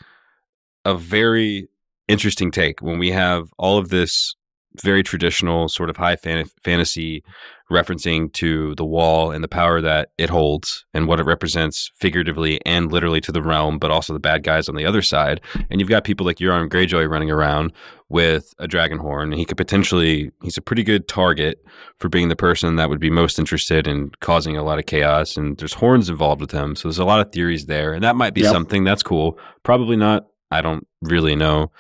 a 0.85 0.97
very 0.97 1.69
interesting 2.09 2.51
take 2.51 2.81
when 2.81 2.99
we 2.99 3.11
have 3.11 3.49
all 3.59 3.79
of 3.79 3.89
this 3.89 4.35
very 4.83 5.03
traditional 5.03 5.69
sort 5.69 5.91
of 5.91 5.97
high 5.97 6.17
fan- 6.17 6.47
fantasy 6.63 7.23
referencing 7.71 8.33
to 8.33 8.75
the 8.77 8.85
wall 8.85 9.33
and 9.33 9.43
the 9.43 9.49
power 9.49 9.81
that 9.81 10.11
it 10.19 10.31
holds 10.31 10.85
and 10.95 11.09
what 11.09 11.19
it 11.19 11.25
represents 11.27 11.91
figuratively 11.97 12.61
and 12.65 12.93
literally 12.93 13.21
to 13.21 13.33
the 13.33 13.43
realm, 13.43 13.79
but 13.79 13.91
also 13.91 14.13
the 14.13 14.21
bad 14.21 14.45
guys 14.45 14.69
on 14.69 14.77
the 14.77 14.87
other 14.87 15.03
side. 15.03 15.41
And 15.69 15.81
you've 15.81 15.89
got 15.89 16.05
people 16.05 16.25
like 16.25 16.37
Euron 16.37 16.69
Greyjoy 16.69 17.09
running 17.09 17.31
around 17.31 17.73
with 18.09 18.55
a 18.61 18.69
dragon 18.69 18.99
horn. 18.99 19.33
And 19.33 19.39
he 19.41 19.45
could 19.45 19.57
potentially, 19.57 20.31
he's 20.43 20.57
a 20.57 20.63
pretty 20.63 20.85
good 20.85 21.09
target 21.09 21.65
for 21.99 22.09
being 22.09 22.29
the 22.29 22.37
person 22.37 22.77
that 22.77 22.89
would 22.89 23.01
be 23.01 23.11
most 23.11 23.37
interested 23.37 23.89
in 23.89 24.13
causing 24.21 24.57
a 24.57 24.63
lot 24.63 24.79
of 24.79 24.87
chaos. 24.87 25.37
And 25.37 25.57
there's 25.59 25.73
horns 25.75 26.09
involved 26.09 26.41
with 26.41 26.53
him. 26.53 26.77
So 26.77 26.87
there's 26.87 26.99
a 26.99 27.05
lot 27.05 27.21
of 27.21 27.33
theories 27.33 27.67
there. 27.67 27.93
And 27.93 28.05
that 28.05 28.15
might 28.15 28.33
be 28.35 28.43
Yep. 28.43 28.53
something 28.53 28.85
that's 28.85 29.03
cool. 29.03 29.39
Probably 29.65 29.97
not. 29.97 30.27
I 30.53 30.61
don't 30.61 30.87
really 31.03 31.35
know. 31.35 31.73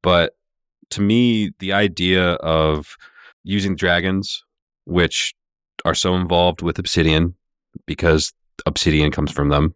But 0.00 0.36
to 0.90 1.00
me, 1.00 1.50
the 1.58 1.72
idea 1.72 2.34
of 2.34 2.96
using 3.42 3.74
dragons, 3.74 4.43
which 4.84 5.34
are 5.84 5.94
so 5.94 6.14
involved 6.14 6.62
with 6.62 6.78
obsidian 6.78 7.34
because 7.86 8.32
obsidian 8.66 9.10
comes 9.10 9.30
from 9.32 9.48
them, 9.48 9.74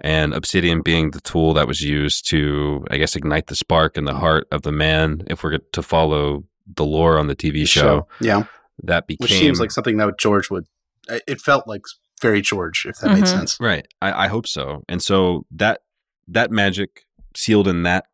and 0.00 0.32
obsidian 0.34 0.82
being 0.82 1.10
the 1.10 1.20
tool 1.20 1.54
that 1.54 1.66
was 1.66 1.80
used 1.80 2.28
to, 2.28 2.84
I 2.90 2.96
guess, 2.98 3.16
ignite 3.16 3.46
the 3.48 3.56
spark 3.56 3.96
in 3.96 4.04
the 4.04 4.14
heart 4.14 4.46
of 4.52 4.62
the 4.62 4.72
man, 4.72 5.22
if 5.28 5.42
we're 5.42 5.58
to 5.58 5.82
follow 5.82 6.44
the 6.74 6.84
lore 6.84 7.18
on 7.18 7.26
the 7.28 7.36
TV 7.36 7.66
show, 7.66 8.06
yeah, 8.20 8.44
that 8.82 9.06
became. 9.06 9.24
which 9.24 9.32
seems 9.38 9.60
like 9.60 9.70
something 9.70 9.96
that 9.98 10.18
George 10.18 10.50
would. 10.50 10.66
It 11.26 11.40
felt 11.40 11.66
like 11.68 11.82
very 12.20 12.40
George, 12.40 12.86
if 12.88 12.96
that 12.98 13.12
made 13.12 13.24
Mhm. 13.24 13.28
sense. 13.28 13.56
Right. 13.60 13.86
I, 14.02 14.24
I 14.24 14.28
hope 14.28 14.46
so. 14.46 14.82
And 14.88 15.02
so 15.02 15.44
that 15.50 15.80
that 16.28 16.50
magic 16.50 17.04
sealed 17.36 17.68
in 17.68 17.82
that 17.84 18.06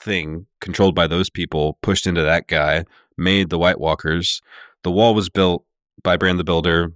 thing, 0.00 0.46
controlled 0.60 0.94
by 0.94 1.06
those 1.06 1.28
people, 1.28 1.78
pushed 1.82 2.06
into 2.06 2.22
that 2.22 2.46
guy, 2.48 2.84
made 3.18 3.50
the 3.50 3.58
White 3.58 3.78
Walkers. 3.80 4.40
The 4.84 4.90
wall 4.92 5.14
was 5.14 5.28
built 5.28 5.64
by 6.02 6.16
Bran 6.16 6.36
the 6.36 6.44
Builder 6.44 6.92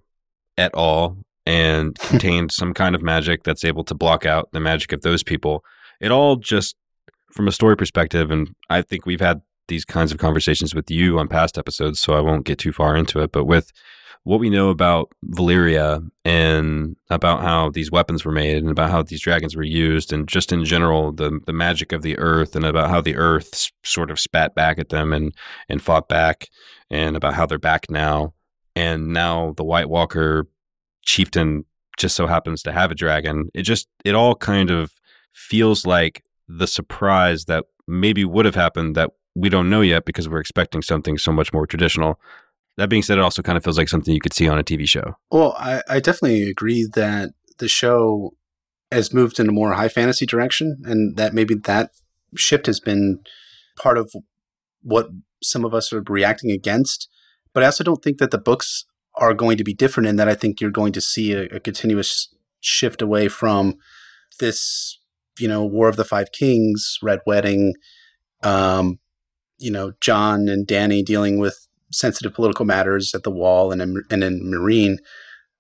et 0.59 0.71
al. 0.75 1.19
and 1.47 1.99
contained 1.99 2.53
some 2.53 2.75
kind 2.75 2.95
of 2.95 3.03
magic 3.03 3.43
that's 3.43 3.65
able 3.65 3.85
to 3.85 3.95
block 3.95 4.27
out 4.27 4.51
the 4.53 4.61
magic 4.61 4.93
of 4.93 5.03
those 5.03 5.23
people. 5.23 5.65
It 6.01 6.11
all 6.11 6.37
just 6.37 6.77
from 7.33 7.49
a 7.49 7.53
story 7.53 7.77
perspective, 7.77 8.31
and 8.31 8.55
I 8.69 8.83
think 8.83 9.07
we've 9.07 9.21
had 9.21 9.41
these 9.69 9.85
kinds 9.85 10.13
of 10.13 10.19
conversations 10.19 10.75
with 10.75 10.91
you 10.91 11.19
on 11.19 11.29
past 11.29 11.57
episodes, 11.57 12.01
so 12.01 12.15
I 12.15 12.21
won't 12.21 12.45
get 12.45 12.59
too 12.59 12.73
far 12.73 12.97
into 12.97 13.21
it. 13.21 13.33
But 13.33 13.45
with 13.45 13.73
what 14.25 14.39
we 14.39 14.51
know 14.51 14.71
about 14.71 15.11
Valyria 15.27 16.09
and 16.25 16.97
about 17.11 17.41
how 17.43 17.71
these 17.71 17.91
weapons 17.91 18.25
were 18.25 18.33
made 18.33 18.59
and 18.59 18.71
about 18.71 18.91
how 18.91 19.03
these 19.03 19.21
dragons 19.21 19.57
were 19.57 19.63
used 19.65 20.13
and 20.13 20.29
just 20.29 20.53
in 20.53 20.65
general 20.65 21.13
the 21.13 21.41
the 21.47 21.53
magic 21.53 21.93
of 21.93 22.03
the 22.03 22.17
earth 22.19 22.55
and 22.55 22.65
about 22.65 22.89
how 22.89 23.01
the 23.01 23.17
earth 23.17 23.71
sort 23.83 24.11
of 24.11 24.21
spat 24.21 24.55
back 24.55 24.79
at 24.79 24.91
them 24.91 25.13
and 25.13 25.35
and 25.69 25.83
fought 25.83 26.09
back 26.09 26.49
and 26.89 27.17
about 27.17 27.35
how 27.35 27.47
they're 27.47 27.59
back 27.59 27.91
now 27.91 28.33
and 28.75 29.09
now 29.09 29.55
the 29.57 29.65
White 29.65 29.89
Walker 29.89 30.49
chieftain 31.05 31.65
just 31.99 32.17
so 32.17 32.27
happens 32.27 32.63
to 32.63 32.73
have 32.73 32.91
a 32.91 32.95
dragon 32.95 33.49
it 33.55 33.63
just 33.63 33.89
it 34.05 34.15
all 34.15 34.35
kind 34.35 34.71
of 34.71 34.93
feels 35.33 35.85
like 35.85 36.25
the 36.49 36.67
surprise 36.67 37.45
that 37.47 37.65
maybe 37.87 38.25
would 38.25 38.45
have 38.45 38.55
happened 38.55 38.95
that 38.95 39.11
we 39.35 39.49
don't 39.49 39.69
know 39.69 39.81
yet 39.81 40.05
because 40.05 40.29
we're 40.29 40.41
expecting 40.41 40.83
something 40.83 41.19
so 41.19 41.33
much 41.33 41.53
more 41.53 41.67
traditional 41.67 42.19
that 42.79 42.89
being 42.89 43.03
said, 43.03 43.19
it 43.19 43.23
also 43.23 43.43
kind 43.43 43.57
of 43.57 43.65
feels 43.65 43.79
like 43.79 43.89
something 43.89 44.15
you 44.15 44.21
could 44.21 44.33
see 44.33 44.49
on 44.49 44.59
a 44.59 44.65
TV 44.65 44.89
show. 44.89 45.17
Well, 45.31 45.55
I, 45.59 45.83
I 45.89 46.01
definitely 46.01 46.49
agree 46.49 46.89
that 46.95 47.31
the 47.59 47.69
show 47.69 48.33
has 48.91 49.13
moved 49.13 49.39
in 49.39 49.49
a 49.49 49.53
more 49.53 49.73
high 49.73 49.89
fantasy 49.89 50.27
direction, 50.27 50.83
and 50.85 51.17
that 51.17 51.35
maybe 51.35 51.55
that 51.55 51.91
shift 52.37 52.67
has 52.67 52.81
been 52.81 53.21
part 53.77 53.99
of 53.99 54.13
what 54.83 55.11
some 55.43 55.65
of 55.65 55.75
us 55.75 55.93
are 55.93 56.03
reacting 56.09 56.51
against. 56.51 57.09
But 57.55 57.63
I 57.63 57.67
also 57.67 57.85
don't 57.85 58.03
think 58.03 58.19
that 58.19 58.31
the 58.31 58.39
books 58.39 58.85
are 59.15 59.35
going 59.35 59.59
to 59.59 59.65
be 59.65 59.75
different 59.75 60.09
in 60.09 60.17
that 60.17 60.29
I 60.29 60.35
think 60.35 60.61
you're 60.61 60.71
going 60.71 60.93
to 60.93 61.01
see 61.01 61.33
a, 61.35 61.43
a 61.47 61.61
continuous 61.61 62.35
shift 62.61 63.03
away 63.03 63.29
from 63.29 63.77
this, 64.41 64.99
you 65.39 65.49
know, 65.49 65.65
War 65.65 65.89
of 65.89 65.97
the 65.97 66.05
Five 66.05 66.33
Kings, 66.33 66.99
Red 67.03 67.21
Wedding, 67.27 67.75
um, 68.43 68.99
you 69.59 69.71
know, 69.71 69.93
Jon 70.01 70.49
and 70.49 70.67
Dany 70.67 71.05
dealing 71.05 71.39
with 71.39 71.69
sensitive 71.93 72.35
political 72.35 72.65
matters 72.65 73.15
at 73.15 73.23
the 73.23 73.31
wall 73.31 73.71
and 73.71 73.83
in, 73.83 74.03
and 74.11 74.25
in 74.25 74.43
Meereen 74.43 74.97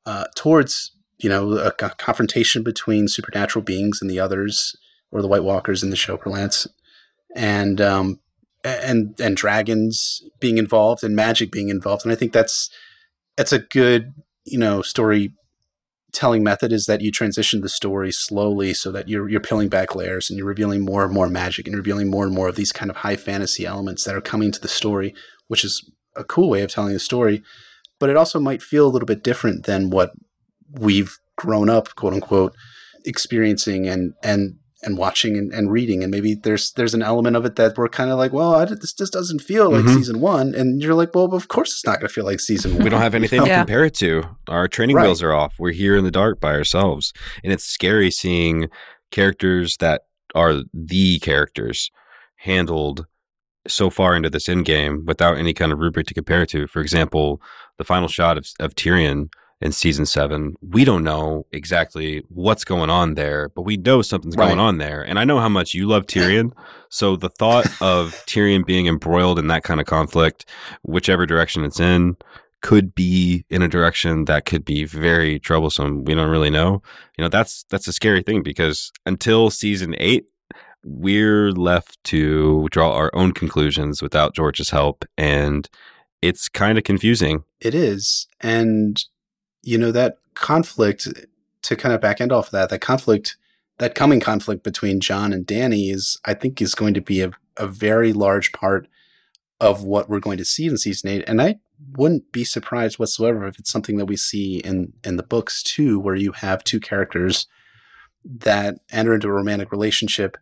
uh, 0.07 0.24
towards 0.34 0.93
you 1.18 1.28
know 1.28 1.53
a, 1.59 1.70
co- 1.70 1.90
confrontation 1.90 2.62
between 2.62 3.07
supernatural 3.09 3.62
beings 3.62 4.01
and 4.01 4.11
the 4.11 4.18
others 4.18 4.74
or 5.11 5.22
the 5.22 5.28
White 5.28 5.45
Walkers 5.45 5.82
in 5.82 5.90
the 5.90 5.97
show 5.97 6.18
Lance 6.24 6.66
and 7.34 7.80
um, 7.80 8.20
and 8.65 9.19
and 9.21 9.37
dragons 9.37 10.23
being 10.41 10.59
involved 10.59 11.03
and 11.03 11.17
magic 11.17 11.51
being 11.51 11.69
involved. 11.69 12.05
And 12.05 12.13
I 12.13 12.17
think 12.17 12.33
that's 12.33 12.71
that's 13.37 13.53
a 13.53 13.59
good 13.59 14.13
you 14.45 14.59
know 14.59 14.83
story 14.83 15.35
telling 16.13 16.43
method 16.43 16.73
is 16.73 16.85
that 16.85 17.01
you 17.01 17.11
transition 17.11 17.63
the 17.63 17.69
story 17.71 18.13
slowly 18.13 18.75
so 18.75 18.93
that 18.93 19.09
you're 19.09 19.29
you're 19.29 19.41
peeling 19.41 19.69
back 19.69 19.95
layers 19.95 20.29
and 20.29 20.37
you're 20.37 20.47
revealing 20.47 20.85
more 20.85 21.05
and 21.05 21.15
more 21.15 21.29
magic 21.29 21.67
and 21.67 21.77
revealing 21.77 22.11
more 22.11 22.25
and 22.25 22.35
more 22.35 22.49
of 22.49 22.57
these 22.57 22.73
kind 22.73 22.91
of 22.91 22.99
high 22.99 23.17
fantasy 23.17 23.65
elements 23.65 24.05
that 24.05 24.15
are 24.15 24.21
coming 24.21 24.53
to 24.53 24.61
the 24.61 24.69
story 24.69 25.15
which 25.49 25.65
is 25.65 25.91
a 26.17 26.25
cool 26.25 26.49
way 26.49 26.63
of 26.63 26.71
telling 26.71 26.93
the 26.93 26.99
story, 26.99 27.43
but 27.99 28.11
it 28.11 28.17
also 28.17 28.41
might 28.41 28.63
feel 28.63 28.87
a 28.87 28.91
little 28.91 29.07
bit 29.07 29.23
different 29.23 29.67
than 29.67 29.91
what 29.91 30.13
we've 30.71 31.19
grown 31.37 31.69
up, 31.69 31.95
quote 31.95 32.15
unquote, 32.15 32.55
experiencing 33.05 33.87
and 33.87 34.15
and 34.23 34.57
and 34.85 34.99
watching 34.99 35.37
and, 35.37 35.53
and 35.53 35.70
reading 35.70 36.03
and 36.03 36.11
maybe 36.11 36.35
there's 36.35 36.72
there's 36.72 36.93
an 36.95 37.03
element 37.03 37.37
of 37.37 37.45
it 37.45 37.55
that 37.57 37.76
we're 37.78 37.89
kind 37.89 38.11
of 38.11 38.18
like 38.18 38.33
well 38.33 38.55
I, 38.55 38.64
this 38.64 38.93
just 38.93 39.12
doesn't 39.12 39.41
feel 39.41 39.70
like 39.70 39.85
Mhm. 39.85 39.95
season 39.95 40.20
one 40.20 40.55
and 40.55 40.83
you're 40.83 40.95
like 40.95 41.14
well 41.14 41.33
of 41.35 41.47
course 41.49 41.70
it's 41.72 41.87
not 41.87 42.01
going 42.01 42.09
to 42.09 42.12
feel 42.12 42.24
like 42.24 42.41
season 42.41 42.74
one 42.74 42.83
We 42.85 42.91
don't 42.91 43.01
have 43.01 43.14
anything 43.14 43.45
to 43.45 43.49
compare 43.55 43.85
it 43.85 43.95
to. 43.97 44.24
Our 44.49 44.66
training 44.68 44.97
Right. 44.97 45.05
wheels 45.05 45.22
are 45.22 45.33
off. 45.33 45.55
We're 45.59 45.70
here 45.72 45.97
in 45.97 46.05
the 46.05 46.11
dark 46.11 46.41
by 46.41 46.53
ourselves. 46.55 47.12
And 47.45 47.53
it's 47.53 47.64
scary 47.64 48.11
seeing 48.11 48.68
characters 49.11 49.76
that 49.78 50.03
are 50.35 50.62
the 50.74 51.18
characters 51.20 51.91
handled 52.39 53.07
so 53.68 53.91
far 53.91 54.16
into 54.16 54.30
this 54.30 54.49
end 54.49 54.64
game 54.64 55.05
without 55.07 55.39
any 55.39 55.55
kind 55.55 55.70
of 55.72 55.78
rubric 55.78 56.07
to 56.09 56.14
compare 56.14 56.43
it 56.43 56.49
to. 56.51 56.66
For 56.66 56.80
example, 56.80 57.41
the 57.78 57.85
final 57.85 58.09
shot 58.09 58.37
of, 58.37 58.49
of 58.59 58.74
Tyrion 58.74 59.28
in 59.63 59.73
season 59.73 60.05
seven, 60.07 60.57
we 60.61 60.85
don't 60.85 61.05
know 61.05 61.47
exactly 61.53 62.23
what's 62.29 62.65
going 62.65 62.91
on 62.91 63.15
there, 63.15 63.49
but 63.51 63.63
we 63.63 63.77
know 63.77 64.03
something's 64.03 64.37
Right. 64.37 64.49
going 64.49 64.59
on 64.59 64.79
there. 64.79 65.03
And 65.03 65.19
I 65.19 65.25
know 65.25 65.39
how 65.39 65.49
much 65.49 65.73
you 65.75 65.87
love 65.87 66.07
Tyrion. 66.07 66.53
So 66.95 67.17
the 67.17 67.31
thought 67.31 67.65
of 67.81 68.13
Tyrion 68.27 68.67
being 68.67 68.87
embroiled 68.87 69.39
in 69.39 69.47
that 69.47 69.63
kind 69.63 69.81
of 69.81 69.87
conflict, 69.87 70.45
whichever 70.83 71.25
direction 71.25 71.65
it's 71.65 71.81
in, 71.81 72.17
could 72.61 72.95
be 72.95 73.47
in 73.49 73.63
a 73.63 73.67
direction 73.69 74.27
that 74.27 74.45
could 74.45 74.63
be 74.63 74.85
very 74.85 75.39
troublesome. 75.41 76.05
We 76.05 76.15
don't 76.15 76.29
really 76.29 76.51
know. 76.51 76.83
You 77.17 77.23
know, 77.25 77.29
that's 77.31 77.65
that's 77.71 77.89
a 77.89 77.95
scary 77.95 78.23
thing 78.23 78.43
because 78.43 78.93
until 79.07 79.49
season 79.49 79.95
eight, 79.97 80.27
we're 80.85 81.51
left 81.53 81.97
to 82.05 82.69
draw 82.71 82.93
our 82.95 83.11
own 83.15 83.33
conclusions 83.33 84.03
without 84.03 84.35
George's 84.35 84.69
help. 84.69 85.07
And 85.17 85.71
it's 86.21 86.51
kind 86.51 86.77
of 86.77 86.85
confusing. 86.85 87.45
It 87.59 87.75
is. 87.75 88.27
And, 88.43 89.03
you 89.63 89.79
know, 89.79 89.93
that 89.93 90.19
conflict, 90.35 91.09
to 91.63 91.77
kind 91.77 91.95
of 91.95 92.01
back 92.01 92.21
end 92.21 92.33
off 92.33 92.47
of 92.47 92.53
that, 92.53 92.71
that 92.71 92.81
conflict, 92.81 93.37
that 93.79 93.95
coming 93.95 94.21
conflict 94.21 94.63
between 94.63 95.01
Jon 95.01 95.33
and 95.33 95.47
Dany 95.47 95.93
is, 95.93 96.19
I 96.25 96.35
think, 96.35 96.61
is 96.61 96.75
going 96.75 96.95
to 96.95 97.01
be 97.01 97.23
a, 97.23 97.31
a 97.57 97.67
very 97.67 98.13
large 98.13 98.53
part 98.53 98.89
of 99.61 99.85
what 99.85 100.09
we're 100.09 100.21
going 100.21 100.39
to 100.39 100.45
see 100.45 100.67
in 100.67 100.77
season 100.77 101.11
eight. 101.11 101.25
And 101.27 101.41
I 101.41 101.61
wouldn't 101.97 102.33
be 102.33 102.45
surprised 102.45 102.99
whatsoever 102.99 103.47
if 103.47 103.59
it's 103.59 103.71
something 103.71 103.97
that 103.99 104.07
we 104.07 104.17
see 104.17 104.59
in, 104.59 104.93
in 105.05 105.17
the 105.17 105.23
books 105.23 105.63
too, 105.63 106.01
where 106.01 106.17
you 106.17 106.33
have 106.33 106.65
two 106.65 106.81
characters 106.81 107.47
that 108.25 108.77
enter 108.91 109.15
into 109.15 109.29
a 109.29 109.33
romantic 109.33 109.71
relationship 109.71 110.37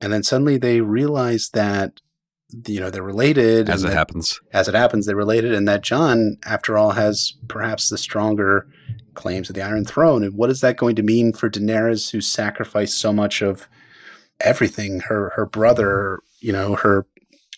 and 0.00 0.12
then 0.12 0.22
suddenly 0.22 0.58
they 0.58 0.80
realize 0.80 1.50
that 1.50 2.00
you 2.66 2.80
know 2.80 2.90
they're 2.90 3.02
related 3.02 3.68
As 3.68 3.82
it 3.82 3.88
that- 3.88 3.94
happens, 3.94 4.40
as 4.52 4.68
it 4.68 4.74
happens, 4.74 5.06
they're 5.06 5.16
related, 5.16 5.52
and 5.52 5.66
that 5.68 5.82
Jon, 5.82 6.38
after 6.44 6.76
all, 6.78 6.92
has 6.92 7.34
perhaps 7.48 7.88
the 7.88 7.98
stronger 7.98 8.68
claims 9.14 9.46
to 9.48 9.52
the 9.52 9.62
Iron 9.62 9.84
Throne. 9.84 10.22
And 10.22 10.34
what 10.34 10.50
is 10.50 10.60
that 10.60 10.76
going 10.76 10.94
to 10.96 11.02
mean 11.02 11.32
for 11.32 11.48
Daenerys, 11.50 12.10
who 12.12 12.20
sacrificed 12.20 12.98
so 12.98 13.12
much 13.12 13.42
of 13.42 13.68
everything 14.40 15.00
her 15.00 15.32
her 15.36 15.46
brother, 15.46 16.20
you 16.40 16.52
know, 16.52 16.76
her 16.76 17.06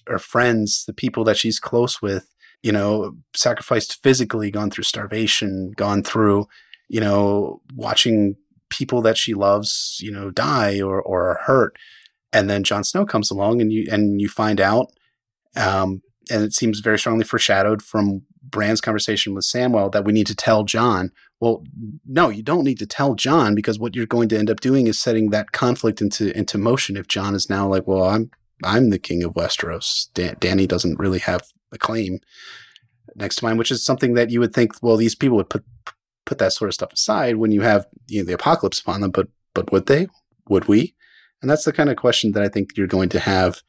her 0.07 0.19
friends, 0.19 0.85
the 0.87 0.93
people 0.95 1.25
that 1.25 1.37
she's 1.37 1.61
close 1.61 2.01
with, 2.01 2.35
you 2.63 2.73
know, 2.73 3.17
sacrificed 3.37 4.03
physically, 4.03 4.51
gone 4.51 4.71
through 4.71 4.85
starvation, 4.85 5.73
gone 5.77 6.03
through, 6.03 6.47
you 6.89 7.01
know, 7.01 7.61
watching 7.75 8.37
people 8.71 9.03
that 9.03 9.19
she 9.19 9.35
loves, 9.35 9.99
you 10.01 10.11
know, 10.11 10.31
die 10.31 10.81
or 10.81 11.03
or 11.03 11.29
are 11.31 11.41
hurt. 11.45 11.77
And 12.33 12.51
then 12.51 12.63
Jon 12.63 12.85
Snow 12.85 13.07
comes 13.07 13.31
along, 13.31 13.61
and 13.61 13.73
you 13.73 13.87
and 13.91 14.21
you 14.21 14.29
find 14.29 14.61
out 14.61 14.93
um, 15.57 16.03
and 16.31 16.45
it 16.45 16.53
seems 16.53 16.81
very 16.81 16.99
strongly 16.99 17.25
foreshadowed 17.25 17.83
from 17.83 18.23
Bran's 18.43 18.81
conversation 18.81 19.35
with 19.35 19.45
Samwell 19.45 19.93
that 19.93 20.05
we 20.05 20.13
need 20.13 20.27
to 20.29 20.37
tell 20.37 20.65
Jon. 20.65 21.11
Well, 21.41 21.65
no, 22.07 22.29
you 22.29 22.43
don't 22.43 22.65
need 22.65 22.79
to 22.79 22.87
tell 22.87 23.15
Jon 23.15 23.55
because 23.55 23.79
what 23.79 23.95
you're 23.95 24.07
going 24.07 24.29
to 24.31 24.39
end 24.39 24.51
up 24.51 24.61
doing 24.61 24.87
is 24.87 24.99
setting 24.99 25.31
that 25.31 25.53
conflict 25.53 26.01
into 26.01 26.37
into 26.37 26.59
motion. 26.59 26.97
If 26.97 27.09
Jon 27.09 27.35
is 27.35 27.49
now 27.49 27.69
like, 27.69 27.87
well, 27.87 28.05
I'm 28.05 28.31
I'm 28.65 28.91
the 28.91 28.99
king 28.99 29.23
of 29.23 29.35
Westeros. 29.35 30.09
Dan- 30.15 30.37
Dany 30.37 30.67
doesn't 30.67 30.99
really 30.99 31.21
have 31.21 31.43
a 31.73 31.79
claim 31.79 32.21
next 33.15 33.37
to 33.37 33.45
mine, 33.45 33.57
which 33.57 33.71
is 33.71 33.85
something 33.85 34.15
that 34.15 34.31
you 34.31 34.41
would 34.41 34.55
think, 34.55 34.73
well, 34.83 34.97
these 34.97 35.15
people 35.15 35.37
would 35.37 35.51
put 35.51 35.65
put 36.25 36.39
that 36.39 36.53
sort 36.53 36.69
of 36.69 36.75
stuff 36.75 36.93
aside 36.93 37.37
when 37.37 37.53
you 37.53 37.63
have 37.63 37.87
you 38.07 38.21
know, 38.21 38.27
the 38.27 38.35
apocalypse 38.35 38.81
upon 38.81 39.01
them. 39.01 39.11
But 39.11 39.29
but 39.55 39.71
would 39.73 39.87
they? 39.87 40.09
Would 40.49 40.67
we? 40.67 40.95
And 41.41 41.51
that's 41.51 41.65
the 41.65 41.73
kind 41.73 41.91
of 41.91 41.97
question 41.97 42.33
that 42.33 42.43
I 42.43 42.49
think 42.49 42.71
you're 42.77 42.87
going 42.87 43.09
to 43.11 43.21
have 43.21 43.63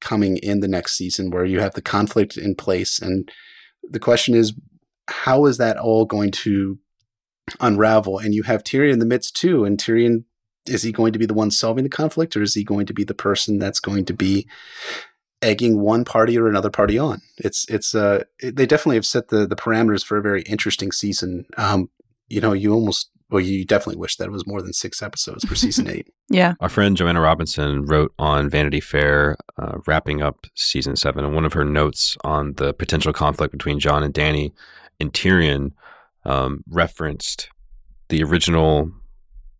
coming 0.00 0.36
in 0.38 0.60
the 0.60 0.68
next 0.68 0.96
season 0.96 1.30
where 1.30 1.44
you 1.44 1.60
have 1.60 1.74
the 1.74 1.82
conflict 1.82 2.36
in 2.36 2.54
place. 2.54 3.00
And 3.00 3.30
the 3.82 3.98
question 3.98 4.34
is 4.34 4.54
how 5.08 5.46
is 5.46 5.58
that 5.58 5.78
all 5.78 6.04
going 6.04 6.30
to 6.32 6.78
unravel? 7.60 8.18
And 8.18 8.34
you 8.34 8.42
have 8.42 8.64
Tyrion 8.64 8.92
in 8.94 8.98
the 8.98 9.06
midst 9.06 9.36
too. 9.36 9.64
And 9.64 9.78
Tyrion 9.78 10.24
is 10.66 10.82
he 10.82 10.92
going 10.92 11.12
to 11.12 11.18
be 11.18 11.26
the 11.26 11.34
one 11.34 11.50
solving 11.50 11.84
the 11.84 11.90
conflict 11.90 12.36
or 12.36 12.42
is 12.42 12.54
he 12.54 12.64
going 12.64 12.86
to 12.86 12.94
be 12.94 13.04
the 13.04 13.14
person 13.14 13.58
that's 13.58 13.80
going 13.80 14.04
to 14.06 14.12
be 14.12 14.48
egging 15.42 15.80
one 15.80 16.04
party 16.04 16.36
or 16.38 16.48
another 16.48 16.70
party 16.70 16.98
on? 16.98 17.22
It's 17.38 17.64
it's 17.68 17.94
uh 17.94 18.24
it- 18.40 18.56
they 18.56 18.66
definitely 18.66 18.96
have 18.96 19.06
set 19.06 19.28
the 19.28 19.46
the 19.46 19.56
parameters 19.56 20.04
for 20.04 20.16
a 20.16 20.22
very 20.22 20.42
interesting 20.42 20.90
season. 20.92 21.46
Um 21.56 21.90
you 22.28 22.40
know 22.40 22.52
you 22.52 22.72
almost 22.72 23.10
well 23.30 23.40
you 23.40 23.64
definitely 23.64 23.98
wish 24.00 24.16
that 24.16 24.24
it 24.26 24.30
was 24.32 24.46
more 24.46 24.62
than 24.62 24.72
6 24.72 25.02
episodes 25.02 25.44
for 25.44 25.54
season 25.54 25.88
8 25.90 26.08
Yeah. 26.30 26.54
Our 26.60 26.68
friend 26.68 26.96
Joanna 26.96 27.20
Robinson 27.20 27.84
wrote 27.86 28.12
on 28.18 28.48
Vanity 28.48 28.80
Fair, 28.80 29.36
uh, 29.60 29.78
wrapping 29.86 30.22
up 30.22 30.46
season 30.54 30.96
seven, 30.96 31.24
and 31.24 31.34
one 31.34 31.44
of 31.44 31.52
her 31.54 31.64
notes 31.64 32.16
on 32.24 32.54
the 32.54 32.72
potential 32.74 33.12
conflict 33.12 33.52
between 33.52 33.78
Jon 33.80 34.02
and 34.02 34.12
Dany 34.14 34.52
and 35.00 35.12
Tyrion 35.12 35.72
um, 36.24 36.62
referenced 36.68 37.48
the 38.08 38.22
original 38.22 38.90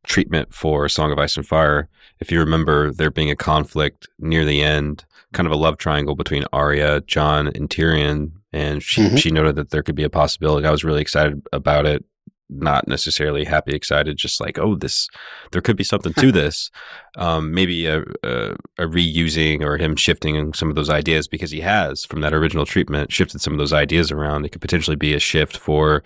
treatment 0.04 0.54
for 0.54 0.88
Song 0.88 1.10
of 1.12 1.18
Ice 1.18 1.36
and 1.36 1.46
Fire. 1.46 1.88
If 2.20 2.30
you 2.30 2.38
remember, 2.40 2.92
there 2.92 3.10
being 3.10 3.30
a 3.30 3.36
conflict 3.36 4.08
near 4.18 4.44
the 4.44 4.62
end, 4.62 5.04
kind 5.32 5.46
of 5.46 5.52
a 5.52 5.56
love 5.56 5.76
triangle 5.78 6.14
between 6.14 6.44
Arya, 6.52 7.00
Jon, 7.02 7.48
and 7.48 7.68
Tyrion, 7.68 8.30
and 8.52 8.82
she 8.82 9.02
Mhm. 9.02 9.18
she 9.18 9.30
noted 9.30 9.56
that 9.56 9.70
there 9.70 9.82
could 9.82 9.96
be 9.96 10.04
a 10.04 10.08
possibility. 10.10 10.66
I 10.66 10.70
was 10.70 10.84
really 10.84 11.02
excited 11.02 11.42
about 11.52 11.86
it. 11.86 12.04
Not 12.48 12.86
necessarily 12.86 13.44
happy, 13.44 13.74
excited, 13.74 14.16
just 14.16 14.40
like, 14.40 14.58
oh, 14.58 14.76
this, 14.76 15.08
there 15.52 15.60
could 15.60 15.76
be 15.76 15.84
something 15.84 16.12
to 16.14 16.30
this 16.40 16.70
um, 17.16 17.52
maybe 17.52 17.86
a, 17.86 18.00
a, 18.22 18.52
a 18.78 18.86
reusing 18.86 19.62
or 19.62 19.78
him 19.78 19.96
shifting 19.96 20.52
some 20.52 20.68
of 20.68 20.76
those 20.76 20.90
ideas 20.90 21.26
because 21.26 21.50
he 21.50 21.60
has 21.60 22.04
from 22.04 22.20
that 22.20 22.34
original 22.34 22.66
treatment 22.66 23.12
shifted 23.12 23.40
some 23.40 23.54
of 23.54 23.58
those 23.58 23.72
ideas 23.72 24.12
around. 24.12 24.44
It 24.44 24.50
could 24.50 24.60
potentially 24.60 24.96
be 24.96 25.14
a 25.14 25.20
shift 25.20 25.56
for 25.56 26.02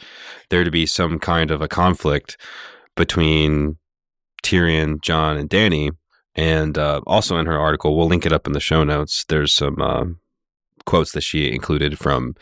there 0.51 0.65
to 0.65 0.71
be 0.71 0.87
some 0.87 1.19
kind 1.19 1.51
of 1.51 1.61
a 1.61 1.69
conflict 1.69 2.37
between 2.97 3.77
Tyrion, 4.43 5.01
Jon, 5.03 5.37
and 5.37 5.51
Dany. 5.51 5.91
And 6.37 6.79
uh, 6.79 7.01
also 7.07 7.39
in 7.39 7.47
her 7.47 7.59
article, 7.59 7.97
we'll 7.97 8.07
link 8.07 8.25
it 8.25 8.33
up 8.33 8.47
in 8.47 8.53
the 8.53 8.61
show 8.61 8.85
notes. 8.85 9.25
There's 9.29 9.53
some 9.53 9.83
uh, 9.83 10.05
quotes 10.91 11.13
that 11.13 11.23
she 11.23 11.51
included 11.51 11.99
from 11.99 12.35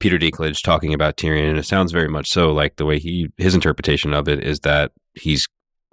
Peter 0.00 0.18
Dinklage 0.18 0.62
talking 0.62 0.92
about 0.92 1.16
Tyrion, 1.16 1.48
and 1.48 1.58
it 1.58 1.64
sounds 1.64 1.92
very 1.92 2.08
much 2.08 2.28
so 2.28 2.52
like 2.52 2.76
the 2.76 2.84
way 2.84 2.98
he 2.98 3.28
his 3.36 3.54
interpretation 3.54 4.12
of 4.12 4.28
it 4.28 4.44
is 4.44 4.60
that 4.60 4.90
he's 5.14 5.48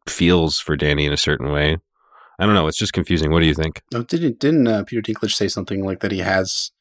feels 0.08 0.60
for 0.60 0.76
Dany 0.76 1.06
in 1.06 1.14
a 1.14 1.18
certain 1.18 1.52
way. 1.52 1.78
I 2.40 2.46
don't 2.46 2.56
know. 2.56 2.68
It's 2.68 2.78
just 2.78 2.94
confusing. 2.94 3.32
What 3.32 3.42
do 3.42 3.46
you 3.46 3.54
think? 3.54 3.84
No, 3.94 4.02
didn't 4.02 4.40
didn't 4.40 4.68
uh, 4.68 4.84
Peter 4.84 5.02
Dinklage 5.02 5.34
say 5.34 5.48
something 5.48 5.86
like 5.86 6.00
that? 6.00 6.12
He 6.12 6.20
has 6.20 6.72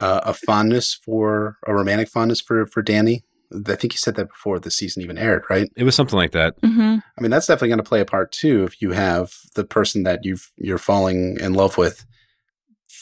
uh, 0.00 0.20
a 0.24 0.34
fondness 0.34 0.94
for 0.94 1.58
a 1.66 1.72
romantic 1.72 2.08
fondness 2.08 2.40
for 2.40 2.66
for 2.66 2.82
Dany. 2.82 3.22
I 3.68 3.76
think 3.76 3.92
he 3.92 3.98
said 3.98 4.16
that 4.16 4.28
before 4.28 4.58
the 4.58 4.72
season 4.72 5.02
even 5.04 5.16
aired, 5.16 5.44
right? 5.48 5.70
It 5.76 5.84
was 5.84 5.94
something 5.94 6.16
like 6.16 6.32
that. 6.32 6.54
hmm 6.64 6.96
I 7.16 7.20
mean, 7.20 7.30
that's 7.30 7.46
definitely 7.46 7.68
going 7.68 7.78
to 7.78 7.84
play 7.84 8.00
a 8.00 8.04
part 8.04 8.32
too. 8.32 8.64
If 8.64 8.82
you 8.82 8.90
have 8.90 9.32
the 9.54 9.64
person 9.64 10.02
that 10.02 10.24
you've 10.24 10.50
you're 10.56 10.78
falling 10.78 11.38
in 11.38 11.54
love 11.54 11.78
with, 11.78 12.04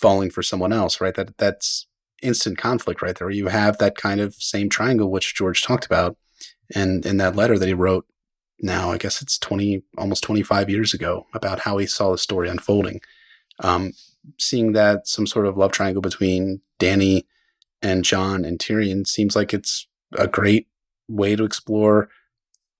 falling 0.00 0.30
for 0.30 0.42
someone 0.42 0.72
else, 0.72 1.00
right? 1.00 1.14
That 1.14 1.38
that's 1.38 1.86
instant 2.22 2.58
conflict 2.58 3.02
right 3.02 3.16
there. 3.16 3.30
You 3.30 3.48
have 3.48 3.78
that 3.78 3.96
kind 3.96 4.20
of 4.20 4.34
same 4.34 4.68
triangle 4.68 5.10
which 5.10 5.34
George 5.34 5.62
talked 5.62 5.86
about, 5.86 6.16
and 6.74 7.04
in 7.04 7.16
that 7.18 7.36
letter 7.36 7.58
that 7.58 7.68
he 7.68 7.74
wrote. 7.74 8.06
Now, 8.60 8.92
I 8.92 8.98
guess 8.98 9.20
it's 9.20 9.38
twenty, 9.38 9.82
almost 9.98 10.22
twenty 10.22 10.42
five 10.42 10.70
years 10.70 10.94
ago, 10.94 11.26
about 11.34 11.60
how 11.60 11.78
he 11.78 11.86
saw 11.86 12.12
the 12.12 12.18
story 12.18 12.48
unfolding. 12.48 13.00
Um, 13.60 13.92
seeing 14.38 14.72
that 14.72 15.06
some 15.06 15.26
sort 15.26 15.46
of 15.46 15.56
love 15.56 15.72
triangle 15.72 16.02
between 16.02 16.60
Dany 16.80 17.24
and 17.82 18.04
Jon 18.04 18.44
and 18.44 18.58
Tyrion 18.58 19.06
seems 19.06 19.36
like 19.36 19.52
it's 19.52 19.86
a 20.12 20.26
great 20.26 20.68
way 21.08 21.36
to 21.36 21.44
explore 21.44 22.08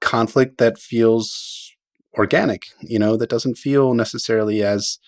conflict 0.01 0.59
that 0.59 0.79
feels 0.79 1.73
organic, 2.17 2.67
you 2.81 2.99
know, 2.99 3.17
that 3.17 3.29
doesn't 3.29 3.57
feel 3.59 3.95
necessarily 3.95 4.62
as 4.62 4.99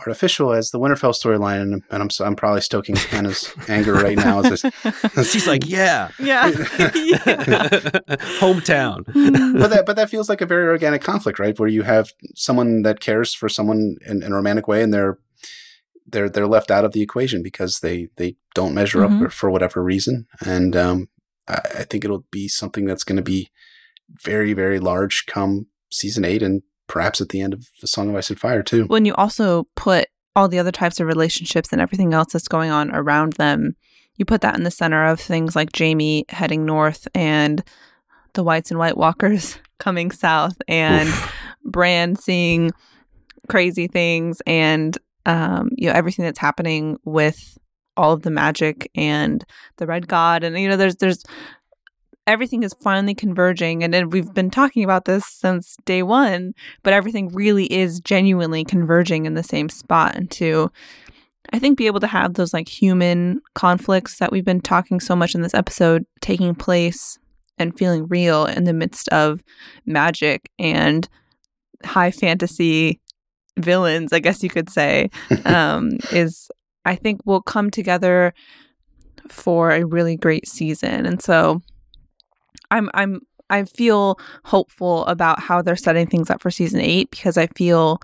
artificial 0.00 0.52
as 0.52 0.70
the 0.70 0.78
Winterfell 0.78 1.12
storyline. 1.14 1.60
And, 1.62 1.82
and 1.90 2.02
I'm 2.02 2.10
so, 2.10 2.24
I'm 2.24 2.34
probably 2.36 2.60
stoking 2.62 2.96
Hannah's 2.96 3.52
anger 3.68 3.92
right 3.94 4.16
now. 4.16 4.40
As 4.40 4.64
I, 4.64 5.22
She's 5.22 5.46
like, 5.46 5.68
yeah, 5.68 6.08
yeah. 6.18 6.50
hometown. 8.40 9.04
but 9.58 9.68
that 9.70 9.84
but 9.86 9.96
that 9.96 10.10
feels 10.10 10.28
like 10.28 10.40
a 10.40 10.46
very 10.46 10.66
organic 10.66 11.02
conflict, 11.02 11.38
right? 11.38 11.58
Where 11.58 11.68
you 11.68 11.82
have 11.82 12.10
someone 12.34 12.82
that 12.82 13.00
cares 13.00 13.34
for 13.34 13.48
someone 13.48 13.96
in, 14.06 14.22
in 14.22 14.32
a 14.32 14.36
romantic 14.36 14.68
way, 14.68 14.82
and 14.82 14.92
they're 14.92 15.18
they're 16.06 16.28
they're 16.28 16.46
left 16.46 16.70
out 16.70 16.84
of 16.84 16.92
the 16.92 17.02
equation 17.02 17.42
because 17.42 17.80
they 17.80 18.08
they 18.16 18.36
don't 18.54 18.74
measure 18.74 19.00
Mhm. 19.00 19.26
up 19.26 19.32
for 19.32 19.50
whatever 19.50 19.82
reason. 19.82 20.26
And 20.44 20.76
um, 20.76 21.08
I, 21.48 21.60
I 21.80 21.84
think 21.84 22.04
it'll 22.04 22.24
be 22.30 22.48
something 22.48 22.84
that's 22.86 23.04
going 23.04 23.16
to 23.16 23.22
be 23.22 23.50
very 24.22 24.52
very 24.52 24.78
large 24.80 25.26
come 25.26 25.66
season 25.90 26.24
eight, 26.24 26.42
and 26.42 26.62
perhaps 26.92 27.22
at 27.22 27.30
the 27.30 27.40
end 27.40 27.54
of 27.54 27.66
A 27.82 27.86
Song 27.86 28.10
of 28.10 28.16
Ice 28.16 28.28
and 28.28 28.38
Fire 28.38 28.62
too. 28.62 28.84
When 28.84 29.06
you 29.06 29.14
also 29.14 29.66
put 29.76 30.08
all 30.36 30.46
the 30.46 30.58
other 30.58 30.70
types 30.70 31.00
of 31.00 31.06
relationships 31.06 31.72
and 31.72 31.80
everything 31.80 32.12
else 32.12 32.34
that's 32.34 32.48
going 32.48 32.70
on 32.70 32.94
around 32.94 33.32
them, 33.34 33.76
you 34.16 34.26
put 34.26 34.42
that 34.42 34.56
in 34.56 34.62
the 34.62 34.70
center 34.70 35.06
of 35.06 35.18
things 35.18 35.56
like 35.56 35.76
Jaime 35.76 36.26
heading 36.28 36.66
north 36.66 37.08
and 37.14 37.64
the 38.34 38.44
Whites 38.44 38.70
and 38.70 38.78
White 38.78 38.98
Walkers 38.98 39.58
coming 39.78 40.10
south 40.10 40.60
and 40.68 41.08
Oof. 41.08 41.34
Bran 41.64 42.14
seeing 42.14 42.70
crazy 43.48 43.88
things 43.88 44.42
and 44.46 44.96
um, 45.24 45.70
you 45.78 45.88
know 45.88 45.94
everything 45.94 46.26
that's 46.26 46.38
happening 46.38 46.98
with 47.04 47.56
all 47.96 48.12
of 48.12 48.22
the 48.22 48.30
magic 48.30 48.90
and 48.94 49.44
the 49.78 49.86
Red 49.86 50.08
God 50.08 50.44
and 50.44 50.58
you 50.60 50.68
know 50.68 50.76
there's 50.76 50.96
there's 50.96 51.24
everything 52.26 52.62
is 52.62 52.74
finally 52.74 53.14
converging 53.14 53.82
and 53.82 54.12
we've 54.12 54.32
been 54.32 54.50
talking 54.50 54.84
about 54.84 55.04
this 55.04 55.24
since 55.26 55.76
day 55.84 56.02
one 56.02 56.52
but 56.82 56.92
everything 56.92 57.28
really 57.28 57.72
is 57.72 58.00
genuinely 58.00 58.64
converging 58.64 59.26
in 59.26 59.34
the 59.34 59.42
same 59.42 59.68
spot 59.68 60.14
and 60.14 60.30
to 60.30 60.70
i 61.52 61.58
think 61.58 61.76
be 61.76 61.86
able 61.86 62.00
to 62.00 62.06
have 62.06 62.34
those 62.34 62.52
like 62.52 62.68
human 62.68 63.40
conflicts 63.54 64.18
that 64.18 64.30
we've 64.30 64.44
been 64.44 64.60
talking 64.60 65.00
so 65.00 65.16
much 65.16 65.34
in 65.34 65.42
this 65.42 65.54
episode 65.54 66.04
taking 66.20 66.54
place 66.54 67.18
and 67.58 67.76
feeling 67.76 68.06
real 68.08 68.46
in 68.46 68.64
the 68.64 68.72
midst 68.72 69.08
of 69.08 69.42
magic 69.84 70.50
and 70.58 71.08
high 71.84 72.10
fantasy 72.10 73.00
villains 73.58 74.12
i 74.12 74.18
guess 74.18 74.42
you 74.42 74.48
could 74.48 74.70
say 74.70 75.10
um, 75.44 75.90
is 76.12 76.50
i 76.84 76.94
think 76.94 77.20
will 77.24 77.42
come 77.42 77.70
together 77.70 78.32
for 79.28 79.70
a 79.70 79.84
really 79.84 80.16
great 80.16 80.48
season. 80.48 81.06
And 81.06 81.22
so 81.22 81.62
i'm 82.72 82.90
i'm 82.94 83.20
i 83.50 83.64
feel 83.64 84.18
hopeful 84.44 85.04
about 85.06 85.40
how 85.40 85.62
they're 85.62 85.76
setting 85.76 86.06
things 86.06 86.30
up 86.30 86.42
for 86.42 86.50
season 86.50 86.80
eight 86.80 87.10
because 87.10 87.36
i 87.36 87.46
feel 87.48 88.00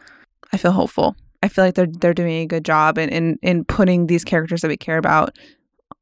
i 0.52 0.56
feel 0.56 0.72
hopeful 0.72 1.16
i 1.42 1.48
feel 1.48 1.64
like 1.64 1.74
they're 1.74 1.86
they're 2.00 2.14
doing 2.14 2.42
a 2.42 2.46
good 2.46 2.64
job 2.64 2.98
in 2.98 3.08
in, 3.08 3.38
in 3.42 3.64
putting 3.64 4.06
these 4.06 4.24
characters 4.24 4.60
that 4.60 4.68
we 4.68 4.76
care 4.76 4.98
about 4.98 5.36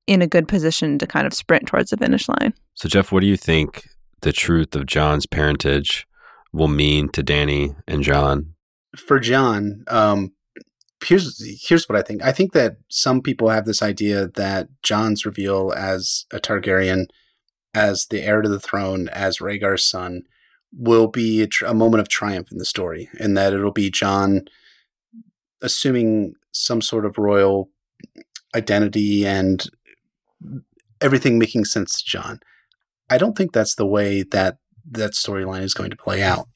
in 0.06 0.22
a 0.22 0.26
good 0.26 0.46
position 0.46 0.98
to 0.98 1.06
kind 1.06 1.26
of 1.26 1.34
sprint 1.34 1.66
towards 1.66 1.90
the 1.90 1.96
finish 1.96 2.28
line 2.28 2.52
So, 2.74 2.88
Jeff, 2.88 3.10
what 3.10 3.20
do 3.20 3.26
you 3.26 3.36
think 3.36 3.88
the 4.20 4.32
truth 4.32 4.76
of 4.76 4.86
Jon's 4.86 5.26
parentage 5.26 6.06
will 6.52 6.68
mean 6.68 7.08
to 7.10 7.22
Dany 7.22 7.74
and 7.88 8.02
Jon? 8.02 8.54
for 8.96 9.18
Jon, 9.20 9.84
um, 9.88 10.32
here's 11.04 11.42
here's 11.66 11.88
what 11.88 11.98
I 11.98 12.02
think. 12.02 12.22
I 12.24 12.32
think 12.32 12.52
that 12.52 12.76
some 12.88 13.20
people 13.20 13.50
have 13.50 13.66
this 13.66 13.82
idea 13.82 14.28
that 14.34 14.68
Jon's 14.82 15.26
reveal 15.26 15.72
as 15.76 16.26
a 16.32 16.38
Targaryen, 16.38 17.06
as 17.76 18.06
the 18.06 18.22
heir 18.22 18.40
to 18.40 18.48
the 18.48 18.58
throne, 18.58 19.08
as 19.10 19.38
Rhaegar's 19.38 19.84
son, 19.84 20.22
will 20.72 21.08
be 21.08 21.42
a, 21.42 21.46
tr- 21.46 21.66
a 21.66 21.74
moment 21.74 22.00
of 22.00 22.08
triumph 22.08 22.50
in 22.50 22.58
the 22.58 22.64
story, 22.64 23.10
and 23.20 23.36
that 23.36 23.52
it'll 23.52 23.70
be 23.70 23.90
Jon 23.90 24.46
assuming 25.60 26.34
some 26.52 26.80
sort 26.80 27.04
of 27.04 27.18
royal 27.18 27.68
identity 28.54 29.26
and 29.26 29.66
everything 31.00 31.38
making 31.38 31.66
sense 31.66 32.00
to 32.00 32.04
Jon. 32.04 32.40
I 33.10 33.18
don't 33.18 33.36
think 33.36 33.52
that's 33.52 33.74
the 33.74 33.86
way 33.86 34.22
that 34.22 34.58
that 34.90 35.12
storyline 35.12 35.62
is 35.62 35.74
going 35.74 35.90
to 35.90 35.96
play 35.96 36.22
out. 36.22 36.48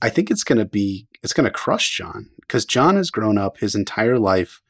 I 0.00 0.08
think 0.08 0.30
it's 0.30 0.44
going 0.44 0.58
to 0.58 0.64
be 0.64 1.08
it's 1.22 1.32
going 1.32 1.44
to 1.44 1.50
crush 1.50 1.96
Jon 1.96 2.30
because 2.40 2.64
Jon 2.64 2.96
has 2.96 3.10
grown 3.10 3.38
up 3.38 3.58
his 3.58 3.74
entire 3.74 4.18
life 4.18 4.60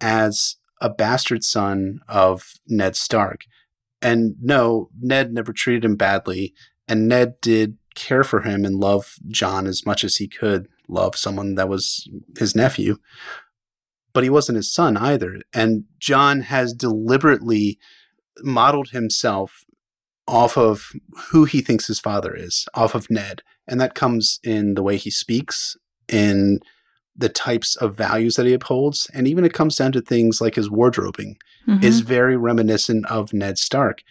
as 0.00 0.56
a 0.80 0.90
bastard 0.90 1.44
son 1.44 2.00
of 2.08 2.54
Ned 2.66 2.96
Stark. 2.96 3.44
And 4.00 4.36
no, 4.40 4.90
Ned 5.00 5.32
never 5.32 5.52
treated 5.52 5.84
him 5.84 5.96
badly, 5.96 6.54
and 6.86 7.08
Ned 7.08 7.40
did 7.40 7.78
care 7.94 8.22
for 8.22 8.42
him 8.42 8.64
and 8.64 8.76
love 8.76 9.16
Jon 9.28 9.66
as 9.66 9.84
much 9.84 10.04
as 10.04 10.16
he 10.16 10.28
could 10.28 10.68
love 10.88 11.16
someone 11.16 11.56
that 11.56 11.68
was 11.68 12.08
his 12.38 12.54
nephew. 12.54 12.98
But 14.12 14.24
he 14.24 14.30
wasn't 14.30 14.56
his 14.56 14.72
son 14.72 14.96
either. 14.96 15.40
And 15.52 15.84
Jon 15.98 16.42
has 16.42 16.72
deliberately 16.72 17.78
modeled 18.42 18.90
himself 18.90 19.64
off 20.26 20.56
of 20.56 20.92
who 21.30 21.44
he 21.44 21.60
thinks 21.60 21.86
his 21.86 22.00
father 22.00 22.34
is, 22.34 22.66
off 22.74 22.94
of 22.94 23.10
Ned. 23.10 23.42
And 23.66 23.80
that 23.80 23.94
comes 23.94 24.38
in 24.44 24.74
the 24.74 24.82
way 24.82 24.96
he 24.96 25.10
speaks, 25.10 25.76
in 26.08 26.60
the 27.18 27.28
types 27.28 27.74
of 27.76 27.96
values 27.96 28.36
that 28.36 28.46
he 28.46 28.52
upholds, 28.54 29.10
and 29.12 29.26
even 29.26 29.44
it 29.44 29.52
comes 29.52 29.76
down 29.76 29.90
to 29.92 30.00
things 30.00 30.40
like 30.40 30.54
his 30.54 30.70
wardrobing 30.70 31.36
Mhm. 31.68 31.84
is 31.84 32.00
very 32.00 32.36
reminiscent 32.36 33.04
of 33.06 33.32
Ned 33.32 33.58
Stark. 33.58 34.02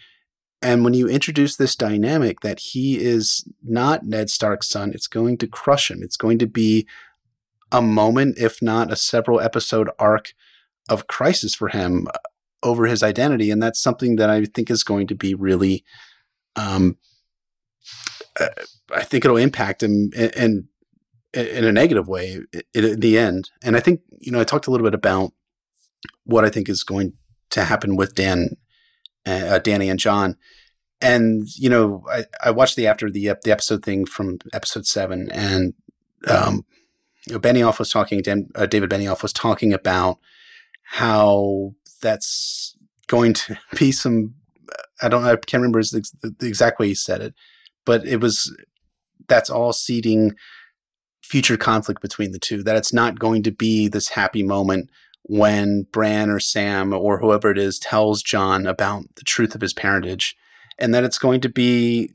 And 0.62 0.84
when 0.84 0.94
you 0.94 1.08
introduce 1.08 1.56
this 1.56 1.74
dynamic 1.76 2.40
that 2.40 2.60
he 2.60 2.98
is 2.98 3.44
not 3.62 4.04
Ned 4.04 4.30
Stark's 4.30 4.68
son, 4.68 4.92
it's 4.92 5.06
going 5.08 5.38
to 5.38 5.46
crush 5.46 5.90
him. 5.90 6.02
It's 6.02 6.16
going 6.16 6.38
to 6.38 6.46
be 6.46 6.86
a 7.70 7.82
moment, 7.82 8.38
if 8.38 8.60
not 8.62 8.92
a 8.92 8.96
several 8.96 9.40
episode 9.40 9.90
arc 9.98 10.32
of 10.88 11.06
crisis 11.06 11.54
for 11.54 11.68
him 11.68 12.06
uh, 12.14 12.18
over 12.62 12.86
his 12.86 13.02
identity. 13.02 13.50
And 13.50 13.62
that's 13.62 13.80
something 13.80 14.16
that 14.16 14.30
I 14.30 14.44
think 14.46 14.70
is 14.70 14.82
going 14.82 15.06
to 15.08 15.14
be 15.14 15.34
really, 15.34 15.84
um, 16.56 16.96
uh, 18.40 18.48
I 18.94 19.04
think 19.04 19.24
it'll 19.24 19.36
impact 19.36 19.82
him 19.82 20.10
in, 20.16 20.30
in, 20.30 20.68
in 21.34 21.64
a 21.64 21.72
negative 21.72 22.08
way 22.08 22.40
i- 22.54 22.62
in 22.74 23.00
the 23.00 23.18
end. 23.18 23.50
And 23.62 23.76
I 23.76 23.80
think, 23.80 24.00
you 24.18 24.32
know, 24.32 24.40
I 24.40 24.44
talked 24.44 24.66
a 24.66 24.70
little 24.70 24.86
bit 24.86 24.94
about 24.94 25.32
what 26.24 26.44
I 26.44 26.50
think 26.50 26.68
is 26.68 26.82
going 26.84 27.12
to 27.50 27.64
happen 27.64 27.96
with 27.96 28.14
Dan, 28.14 28.56
uh, 29.26 29.60
Dany 29.62 29.90
and 29.90 29.98
Jon. 29.98 30.36
And 31.00 31.48
you 31.56 31.70
know, 31.70 32.04
I, 32.10 32.24
I 32.44 32.50
watched 32.50 32.76
the 32.76 32.86
after 32.86 33.10
the 33.10 33.32
the 33.44 33.52
episode 33.52 33.84
thing 33.84 34.04
from 34.04 34.38
episode 34.52 34.86
seven, 34.86 35.30
and 35.30 35.74
um, 36.26 36.64
you 37.26 37.34
know, 37.34 37.40
Benioff 37.40 37.78
was 37.78 37.90
talking. 37.90 38.20
Dan, 38.20 38.48
uh, 38.54 38.66
David 38.66 38.90
Benioff 38.90 39.22
was 39.22 39.32
talking 39.32 39.72
about 39.72 40.18
how 40.82 41.74
that's 42.02 42.76
going 43.06 43.34
to 43.34 43.58
be 43.78 43.92
some. 43.92 44.34
I 45.00 45.08
don't. 45.08 45.24
I 45.24 45.36
can't 45.36 45.60
remember 45.60 45.82
the, 45.82 46.34
the 46.38 46.48
exact 46.48 46.78
way 46.80 46.88
he 46.88 46.94
said 46.94 47.20
it, 47.20 47.34
but 47.84 48.04
it 48.06 48.20
was 48.20 48.54
that's 49.28 49.50
all 49.50 49.72
seeding 49.72 50.32
future 51.22 51.56
conflict 51.56 52.00
between 52.02 52.32
the 52.32 52.38
two. 52.38 52.62
That 52.62 52.76
it's 52.76 52.92
not 52.92 53.18
going 53.18 53.42
to 53.44 53.52
be 53.52 53.86
this 53.86 54.08
happy 54.08 54.42
moment 54.42 54.90
when 55.28 55.86
Bran 55.92 56.30
or 56.30 56.40
Sam 56.40 56.92
or 56.92 57.18
whoever 57.20 57.50
it 57.50 57.58
is 57.58 57.78
tells 57.78 58.22
Jon 58.22 58.66
about 58.66 59.04
the 59.16 59.22
truth 59.24 59.54
of 59.54 59.60
his 59.60 59.72
parentage, 59.74 60.36
and 60.78 60.92
that 60.94 61.04
it's 61.04 61.18
going 61.18 61.40
to 61.42 61.48
be 61.48 62.10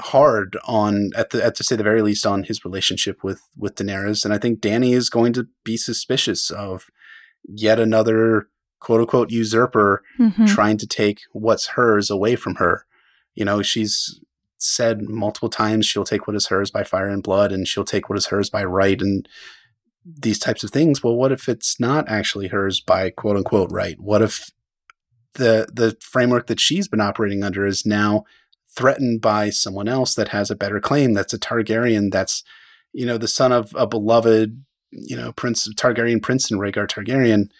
hard 0.00 0.56
on 0.66 1.10
at 1.16 1.30
the 1.30 1.44
at 1.44 1.54
to 1.54 1.64
say 1.64 1.76
the 1.76 1.82
very 1.82 2.02
least 2.02 2.26
on 2.26 2.42
his 2.42 2.64
relationship 2.64 3.22
with 3.22 3.40
with 3.56 3.76
Daenerys. 3.76 4.24
And 4.24 4.34
I 4.34 4.38
think 4.38 4.60
Dany 4.60 4.92
is 4.92 5.08
going 5.08 5.32
to 5.34 5.46
be 5.64 5.76
suspicious 5.76 6.50
of 6.50 6.86
yet 7.48 7.78
another 7.78 8.48
quote 8.80 9.00
unquote 9.00 9.30
usurper 9.30 10.02
Mhm. 10.18 10.48
trying 10.48 10.78
to 10.78 10.86
take 10.86 11.20
what's 11.32 11.68
hers 11.68 12.10
away 12.10 12.34
from 12.36 12.56
her. 12.56 12.84
You 13.34 13.44
know, 13.44 13.62
she's 13.62 14.20
said 14.58 15.02
multiple 15.02 15.48
times 15.48 15.86
she'll 15.86 16.04
take 16.04 16.26
what 16.26 16.34
is 16.36 16.46
hers 16.48 16.70
by 16.70 16.82
fire 16.82 17.08
and 17.08 17.22
blood 17.22 17.52
and 17.52 17.66
she'll 17.68 17.84
take 17.84 18.08
what 18.08 18.18
is 18.18 18.26
hers 18.26 18.50
by 18.50 18.64
right 18.64 19.00
and 19.00 19.28
these 20.16 20.38
types 20.38 20.64
of 20.64 20.70
things. 20.70 21.02
Well, 21.02 21.16
what 21.16 21.32
if 21.32 21.48
it's 21.48 21.78
not 21.78 22.08
actually 22.08 22.48
hers 22.48 22.80
by 22.80 23.10
quote 23.10 23.36
unquote 23.36 23.70
right? 23.70 23.98
What 24.00 24.22
if 24.22 24.50
the 25.34 25.68
the 25.72 25.96
framework 26.00 26.46
that 26.46 26.60
she's 26.60 26.88
been 26.88 27.00
operating 27.00 27.42
under 27.42 27.66
is 27.66 27.84
now 27.84 28.24
threatened 28.74 29.20
by 29.20 29.50
someone 29.50 29.88
else 29.88 30.14
that 30.14 30.28
has 30.28 30.50
a 30.50 30.56
better 30.56 30.80
claim 30.80 31.14
that's 31.14 31.32
a 31.32 31.38
Targaryen 31.38 32.10
that's 32.12 32.42
you 32.92 33.06
know 33.06 33.18
the 33.18 33.28
son 33.28 33.52
of 33.52 33.74
a 33.76 33.86
beloved 33.86 34.64
you 34.90 35.16
know 35.16 35.32
prince 35.32 35.68
Targaryen 35.74 36.22
prince 36.22 36.50
and 36.50 36.60
Rhaegar 36.60 36.88
Targaryen 36.88 37.50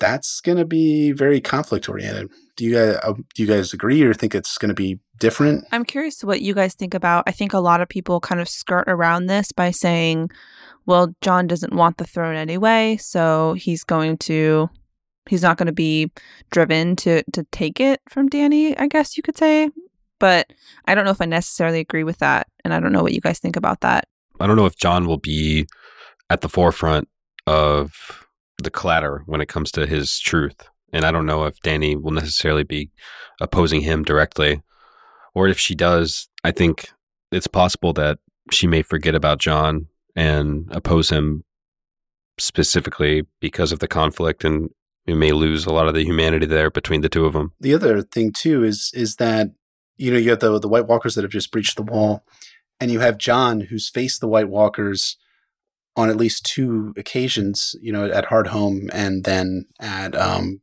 that's 0.00 0.40
going 0.40 0.58
to 0.58 0.64
be 0.64 1.12
very 1.12 1.40
conflict 1.40 1.88
oriented. 1.88 2.30
Do 2.56 2.64
you 2.64 2.74
guys 2.74 2.98
uh, 3.02 3.12
do 3.12 3.42
you 3.42 3.46
guys 3.46 3.72
agree 3.72 4.02
or 4.02 4.14
think 4.14 4.34
it's 4.34 4.58
going 4.58 4.68
to 4.68 4.74
be 4.74 5.00
different? 5.18 5.64
I'm 5.72 5.84
curious 5.84 6.22
what 6.24 6.40
you 6.40 6.54
guys 6.54 6.74
think 6.74 6.94
about. 6.94 7.24
I 7.26 7.32
think 7.32 7.52
a 7.52 7.60
lot 7.60 7.80
of 7.80 7.88
people 7.88 8.20
kind 8.20 8.40
of 8.40 8.48
skirt 8.48 8.84
around 8.88 9.26
this 9.26 9.52
by 9.52 9.70
saying, 9.70 10.30
well, 10.86 11.14
Jon 11.20 11.46
doesn't 11.46 11.74
want 11.74 11.98
the 11.98 12.04
throne 12.04 12.36
anyway, 12.36 12.96
so 13.00 13.54
he's 13.54 13.84
going 13.84 14.18
to 14.18 14.68
he's 15.28 15.42
not 15.42 15.56
going 15.56 15.66
to 15.66 15.72
be 15.72 16.10
driven 16.50 16.96
to 16.96 17.22
to 17.32 17.44
take 17.50 17.80
it 17.80 18.00
from 18.08 18.28
Dany, 18.28 18.74
I 18.78 18.88
guess 18.88 19.16
you 19.16 19.22
could 19.22 19.38
say. 19.38 19.70
But 20.20 20.52
I 20.86 20.94
don't 20.94 21.04
know 21.04 21.10
if 21.10 21.20
I 21.20 21.26
necessarily 21.26 21.80
agree 21.80 22.04
with 22.04 22.18
that, 22.18 22.46
and 22.64 22.72
I 22.72 22.80
don't 22.80 22.92
know 22.92 23.02
what 23.02 23.12
you 23.12 23.20
guys 23.20 23.38
think 23.38 23.56
about 23.56 23.80
that. 23.80 24.06
I 24.40 24.46
don't 24.46 24.56
know 24.56 24.66
if 24.66 24.76
Jon 24.76 25.06
will 25.06 25.18
be 25.18 25.66
at 26.30 26.40
the 26.40 26.48
forefront 26.48 27.08
of 27.46 28.26
the 28.62 28.70
clatter 28.70 29.22
when 29.26 29.40
it 29.40 29.48
comes 29.48 29.70
to 29.72 29.86
his 29.86 30.18
truth. 30.18 30.68
And 30.92 31.04
I 31.04 31.10
don't 31.10 31.26
know 31.26 31.44
if 31.44 31.58
Dany 31.60 32.00
will 32.00 32.12
necessarily 32.12 32.62
be 32.62 32.90
opposing 33.40 33.80
him 33.80 34.04
directly. 34.04 34.62
Or 35.34 35.48
if 35.48 35.58
she 35.58 35.74
does, 35.74 36.28
I 36.44 36.52
think 36.52 36.90
it's 37.32 37.48
possible 37.48 37.92
that 37.94 38.18
she 38.52 38.66
may 38.66 38.82
forget 38.82 39.14
about 39.14 39.40
Jon 39.40 39.88
and 40.16 40.68
oppose 40.70 41.10
him 41.10 41.44
specifically 42.38 43.22
because 43.40 43.72
of 43.72 43.78
the 43.78 43.88
conflict 43.88 44.44
and 44.44 44.70
we 45.06 45.14
may 45.14 45.32
lose 45.32 45.66
a 45.66 45.72
lot 45.72 45.88
of 45.88 45.94
the 45.94 46.04
humanity 46.04 46.46
there 46.46 46.70
between 46.70 47.02
the 47.02 47.08
two 47.08 47.26
of 47.26 47.34
them. 47.34 47.52
The 47.60 47.74
other 47.74 48.02
thing 48.02 48.32
too 48.32 48.64
is 48.64 48.90
is 48.94 49.16
that 49.16 49.50
you 49.96 50.10
know 50.10 50.18
you 50.18 50.30
have 50.30 50.40
the 50.40 50.58
the 50.58 50.68
White 50.68 50.86
Walkers 50.86 51.14
that 51.14 51.22
have 51.22 51.30
just 51.30 51.52
breached 51.52 51.76
the 51.76 51.82
wall, 51.82 52.24
and 52.80 52.90
you 52.90 53.00
have 53.00 53.18
Jon 53.18 53.62
who's 53.62 53.88
faced 53.88 54.20
the 54.20 54.28
White 54.28 54.48
Walkers 54.48 55.16
on 55.96 56.10
at 56.10 56.16
least 56.16 56.44
two 56.44 56.92
occasions, 56.96 57.76
you 57.80 57.92
know, 57.92 58.06
at 58.06 58.26
Hardhome 58.26 58.88
and 58.92 59.24
then 59.24 59.66
at 59.78 60.16
um 60.16 60.60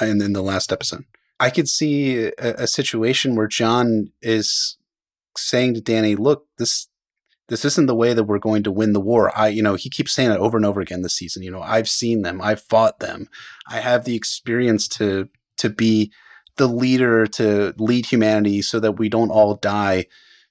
in, 0.00 0.22
in 0.22 0.32
the 0.32 0.42
last 0.42 0.72
episode. 0.72 1.04
I 1.40 1.50
could 1.50 1.68
see 1.68 2.26
a, 2.26 2.32
a 2.38 2.66
situation 2.66 3.34
where 3.34 3.48
Jon 3.48 4.12
is 4.22 4.76
saying 5.36 5.74
to 5.74 5.80
Dany, 5.80 6.16
"Look, 6.16 6.46
this 6.58 6.88
this 7.50 7.64
isn't 7.66 7.86
the 7.86 7.94
way 7.94 8.14
that 8.14 8.24
we're 8.24 8.38
going 8.38 8.62
to 8.62 8.72
win 8.72 8.94
the 8.94 9.00
war." 9.00 9.30
I, 9.38 9.48
you 9.48 9.62
know, 9.62 9.74
he 9.74 9.90
keeps 9.90 10.12
saying 10.12 10.30
it 10.30 10.38
over 10.38 10.56
and 10.56 10.64
over 10.64 10.80
again 10.80 11.02
this 11.02 11.16
season. 11.16 11.42
You 11.42 11.50
know, 11.50 11.60
I've 11.62 11.88
seen 11.88 12.22
them, 12.22 12.40
I've 12.40 12.62
fought 12.62 13.00
them, 13.00 13.28
I 13.68 13.80
have 13.80 14.04
the 14.04 14.16
experience 14.16 14.88
to 14.88 15.28
to 15.58 15.68
be 15.68 16.10
the 16.56 16.66
leader 16.66 17.26
to 17.26 17.74
lead 17.78 18.06
humanity 18.06 18.62
so 18.62 18.80
that 18.80 18.92
we 18.92 19.08
don't 19.08 19.30
all 19.30 19.54
die 19.54 20.06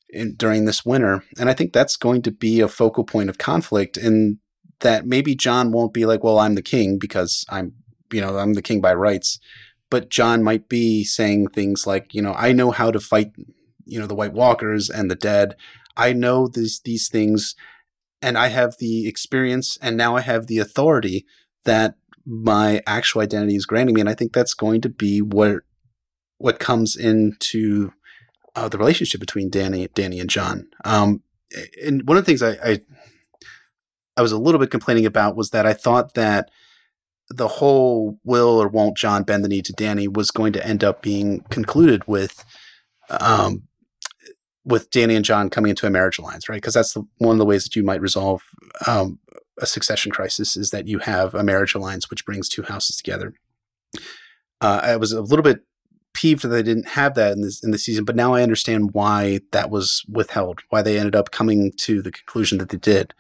in, 0.10 0.36
during 0.36 0.66
this 0.66 0.86
winter. 0.86 1.24
And 1.38 1.50
I 1.50 1.54
think 1.54 1.74
that's 1.74 1.98
going 1.98 2.22
to 2.24 2.32
be 2.32 2.62
a 2.62 2.68
focal 2.68 3.04
point 3.04 3.30
of 3.30 3.38
conflict 3.38 3.98
in 3.98 4.40
that 4.80 5.06
maybe 5.06 5.36
Jon 5.36 5.72
won't 5.72 5.94
be 5.94 6.06
like, 6.06 6.24
well, 6.24 6.40
I'm 6.40 6.56
the 6.56 6.62
king 6.62 6.98
because 6.98 7.46
I'm, 7.50 7.74
you 8.12 8.22
know, 8.22 8.38
I'm 8.38 8.54
the 8.54 8.62
king 8.62 8.82
by 8.82 8.94
rights. 8.94 9.40
But 9.90 10.10
Jon 10.10 10.44
might 10.44 10.70
be 10.70 11.04
saying 11.04 11.50
things 11.50 11.86
like, 11.86 12.14
you 12.14 12.22
know, 12.22 12.34
I 12.34 12.54
know 12.54 12.72
how 12.72 12.92
to 12.92 13.00
fight, 13.00 13.32
you 13.86 14.00
know, 14.00 14.08
the 14.08 14.16
White 14.16 14.34
Walkers 14.34 14.90
and 14.90 15.10
the 15.10 15.16
dead. 15.16 15.56
I 15.98 16.14
know 16.14 16.48
these 16.48 16.82
these 16.84 17.10
things 17.10 17.56
and 18.22 18.38
I 18.38 18.48
have 18.48 18.76
the 18.80 19.08
experience 19.08 19.78
and 19.82 19.96
now 19.96 20.16
I 20.16 20.22
have 20.22 20.48
the 20.48 20.60
authority 20.60 21.26
that 21.66 21.96
my 22.26 22.82
actual 22.86 23.22
identity 23.22 23.56
is 23.56 23.66
granting 23.66 23.96
me. 23.96 24.02
And 24.02 24.10
I 24.10 24.14
think 24.14 24.34
that's 24.34 24.54
going 24.54 24.82
to 24.82 24.90
be 24.90 25.22
what 25.22 25.64
what 26.38 26.60
comes 26.60 26.96
into 26.96 27.92
uh, 28.56 28.70
the 28.70 28.78
relationship 28.78 29.20
between 29.20 29.50
Danny 29.50 29.88
Dany 29.90 30.22
and 30.22 30.30
Jon. 30.30 30.68
Um, 30.86 31.24
and 31.84 32.08
one 32.08 32.18
of 32.18 32.26
the 32.26 32.30
things 32.30 32.44
I, 32.44 32.52
I, 32.64 32.82
I 34.16 34.22
was 34.22 34.32
a 34.32 34.38
little 34.38 34.60
bit 34.60 34.72
complaining 34.72 35.06
about 35.06 35.36
was 35.36 35.50
that 35.50 35.66
I 35.66 35.74
thought 35.74 36.14
that 36.14 36.50
the 37.30 37.48
whole 37.48 38.20
will 38.24 38.62
or 38.62 38.68
won't 38.68 38.98
Jon 38.98 39.24
bend 39.24 39.44
the 39.44 39.50
knee 39.50 39.62
to 39.62 39.74
Dany 39.74 40.12
was 40.12 40.32
going 40.32 40.54
to 40.54 40.66
end 40.66 40.84
up 40.84 41.02
being 41.02 41.42
concluded 41.50 42.08
with, 42.08 42.44
um, 43.10 43.64
with 44.66 44.92
Dany 44.92 45.16
and 45.16 45.26
Jon 45.26 45.50
coming 45.50 45.70
into 45.70 45.88
a 45.88 45.90
marriage 45.90 46.20
alliance, 46.20 46.50
right? 46.50 46.58
Because 46.58 46.74
that's 46.74 46.94
the, 46.94 47.04
one 47.18 47.34
of 47.34 47.40
the 47.40 47.46
ways 47.46 47.64
that 47.64 47.76
you 47.76 47.84
might 47.84 48.02
resolve 48.02 48.44
um, 48.88 49.20
a 49.60 49.66
succession 49.66 50.12
crisis 50.12 50.56
is 50.58 50.70
that 50.72 50.88
you 50.88 51.00
have 51.00 51.34
a 51.34 51.44
marriage 51.44 51.76
alliance 51.76 52.10
which 52.10 52.26
brings 52.26 52.50
two 52.50 52.64
houses 52.64 52.98
together. 52.98 53.34
Uh, 54.62 54.82
I 54.84 54.96
was 54.98 55.12
a 55.12 55.22
little 55.22 55.44
bit 55.44 55.62
peeved 56.14 56.42
that 56.42 56.50
they 56.50 56.64
didn't 56.64 56.90
have 56.90 57.16
that 57.16 57.34
in 57.34 57.42
this 57.42 57.64
in 57.64 57.72
the 57.72 57.78
season, 57.78 58.04
but 58.04 58.16
now 58.16 58.34
I 58.34 58.44
understand 58.44 58.94
why 58.94 59.40
that 59.52 59.70
was 59.70 60.04
withheld, 60.10 60.62
why 60.70 60.82
they 60.82 60.98
ended 60.98 61.16
up 61.16 61.32
coming 61.32 61.72
to 61.78 62.02
the 62.02 62.12
conclusion 62.12 62.58
that 62.58 62.70
they 62.70 62.78
did, 62.78 63.14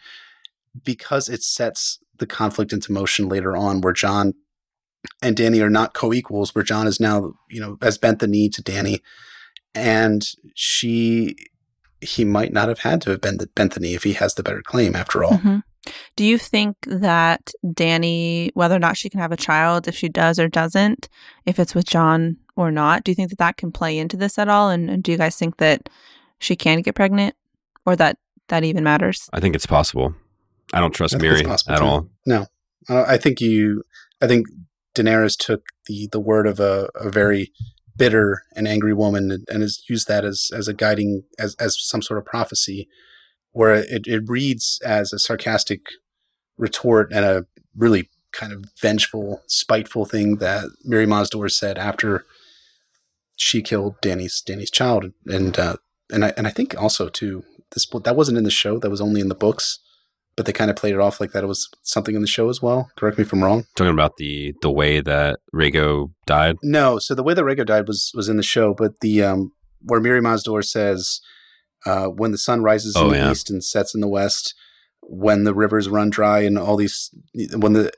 because 0.83 1.29
it 1.29 1.43
sets 1.43 1.99
the 2.17 2.27
conflict 2.27 2.73
into 2.73 2.91
motion 2.91 3.29
later 3.29 3.55
on, 3.55 3.81
where 3.81 3.93
Jon 3.93 4.33
and 5.21 5.35
Dany 5.35 5.61
are 5.61 5.69
not 5.69 5.93
co-equals, 5.93 6.53
where 6.53 6.63
Jon 6.63 6.87
is 6.87 6.99
now 6.99 7.33
you 7.49 7.61
know 7.61 7.77
has 7.81 7.97
bent 7.97 8.19
the 8.19 8.27
knee 8.27 8.49
to 8.49 8.61
Dany, 8.61 8.99
and 9.75 10.27
she 10.55 11.35
he 12.01 12.23
might 12.23 12.53
not 12.53 12.69
have 12.69 12.79
had 12.79 13.01
to 13.01 13.11
have 13.11 13.21
bent 13.21 13.39
the, 13.39 13.47
bent 13.47 13.73
the 13.73 13.79
knee 13.79 13.93
if 13.93 14.03
he 14.03 14.13
has 14.13 14.35
the 14.35 14.43
better 14.43 14.61
claim 14.61 14.95
after 14.95 15.23
all. 15.23 15.33
Mm-hmm. 15.33 15.57
Do 16.15 16.25
you 16.25 16.37
think 16.37 16.77
that 16.85 17.51
Dany, 17.65 18.51
whether 18.53 18.75
or 18.75 18.79
not 18.79 18.97
she 18.97 19.09
can 19.09 19.19
have 19.19 19.31
a 19.31 19.37
child, 19.37 19.87
if 19.87 19.95
she 19.95 20.09
does 20.09 20.39
or 20.39 20.47
doesn't, 20.47 21.09
if 21.45 21.59
it's 21.59 21.75
with 21.75 21.85
Jon 21.85 22.37
or 22.55 22.71
not? 22.71 23.03
Do 23.03 23.11
you 23.11 23.15
think 23.15 23.29
that 23.29 23.39
that 23.39 23.57
can 23.57 23.71
play 23.71 23.97
into 23.97 24.17
this 24.17 24.37
at 24.37 24.49
all? 24.49 24.69
And, 24.69 24.89
and 24.89 25.03
do 25.03 25.11
you 25.11 25.17
guys 25.17 25.35
think 25.35 25.57
that 25.57 25.89
she 26.37 26.55
can 26.55 26.81
get 26.81 26.95
pregnant 26.95 27.35
or 27.85 27.95
that 27.95 28.17
that 28.49 28.63
even 28.63 28.83
matters? 28.83 29.29
I 29.33 29.39
think 29.39 29.55
it's 29.55 29.65
possible. 29.65 30.13
I 30.73 30.79
don't 30.79 30.93
trust 30.93 31.15
Mirri 31.15 31.45
at 31.49 31.77
too. 31.77 31.83
all. 31.83 32.09
No, 32.25 32.45
uh, 32.89 33.05
I 33.07 33.17
think 33.17 33.41
you. 33.41 33.83
I 34.21 34.27
think 34.27 34.47
Daenerys 34.95 35.37
took 35.37 35.63
the 35.87 36.07
the 36.11 36.19
word 36.19 36.45
of 36.45 36.59
a, 36.59 36.89
a 36.95 37.09
very 37.09 37.51
bitter 37.99 38.43
and 38.55 38.67
angry 38.67 38.93
woman 38.93 39.29
and, 39.29 39.45
and, 39.49 39.61
has 39.61 39.83
used 39.87 40.07
that 40.07 40.25
as 40.25 40.49
as 40.51 40.67
a 40.67 40.73
guiding 40.73 41.23
as 41.37 41.55
as 41.59 41.77
some 41.79 42.01
sort 42.01 42.17
of 42.17 42.25
prophecy, 42.25 42.87
where 43.51 43.75
it, 43.75 44.07
it 44.07 44.23
reads 44.25 44.79
as 44.83 45.13
a 45.13 45.19
sarcastic 45.19 45.81
retort 46.57 47.11
and 47.13 47.25
a 47.25 47.45
really 47.75 48.09
kind 48.31 48.53
of 48.53 48.65
vengeful, 48.81 49.41
spiteful 49.47 50.05
thing 50.05 50.37
that 50.37 50.65
Mirri 50.87 51.07
Maz 51.07 51.29
Duur 51.29 51.49
said 51.49 51.77
after 51.77 52.25
she 53.35 53.61
killed 53.61 54.01
Dany's 54.01 54.41
Dany's 54.41 54.71
child, 54.71 55.11
and 55.27 55.59
uh, 55.59 55.75
and 56.11 56.25
I 56.25 56.33
and 56.35 56.47
I 56.47 56.51
think 56.51 56.79
also 56.81 57.09
too 57.09 57.43
this 57.71 57.85
that 57.85 58.15
wasn't 58.15 58.37
in 58.37 58.43
the 58.43 58.51
show. 58.51 58.79
That 58.79 58.89
was 58.89 59.01
only 59.01 59.21
in 59.21 59.29
the 59.29 59.35
books, 59.35 59.79
but 60.39 60.45
they 60.45 60.53
kind 60.53 60.71
of 60.71 60.77
played 60.77 60.93
it 60.93 61.01
off 61.01 61.19
like 61.19 61.33
that 61.33 61.43
it 61.43 61.47
was 61.47 61.69
something 61.81 62.15
in 62.15 62.21
the 62.21 62.27
show 62.27 62.47
as 62.47 62.61
well. 62.61 62.89
Correct 62.95 63.17
me 63.17 63.23
if 63.23 63.33
I'm 63.33 63.43
wrong. 63.43 63.65
Talking 63.75 63.91
about 63.91 64.15
the 64.15 64.53
the 64.61 64.71
way 64.71 65.01
that 65.01 65.41
Rhaego 65.53 66.13
died. 66.25 66.55
No, 66.63 66.97
so 66.97 67.13
the 67.13 67.23
way 67.23 67.33
that 67.33 67.43
Rhaego 67.43 67.65
died 67.65 67.89
was 67.89 68.13
was 68.15 68.29
in 68.29 68.37
the 68.37 68.43
show, 68.43 68.73
but 68.73 69.01
the 69.01 69.21
um 69.21 69.51
where 69.81 69.99
Mirri 69.99 70.21
Maz 70.21 70.45
Duur 70.45 70.61
says 70.61 71.19
uh, 71.85 72.05
when 72.05 72.31
the 72.31 72.37
sun 72.37 72.63
rises 72.63 72.95
oh, 72.95 73.07
in 73.07 73.11
the 73.11 73.17
yeah. 73.17 73.31
east 73.31 73.49
and 73.49 73.61
sets 73.61 73.93
in 73.93 73.99
the 73.99 74.07
west, 74.07 74.55
when 75.01 75.43
the 75.43 75.53
rivers 75.53 75.89
run 75.89 76.09
dry 76.09 76.39
and 76.39 76.57
all 76.57 76.77
these 76.77 77.13
when 77.57 77.73
the 77.73 77.91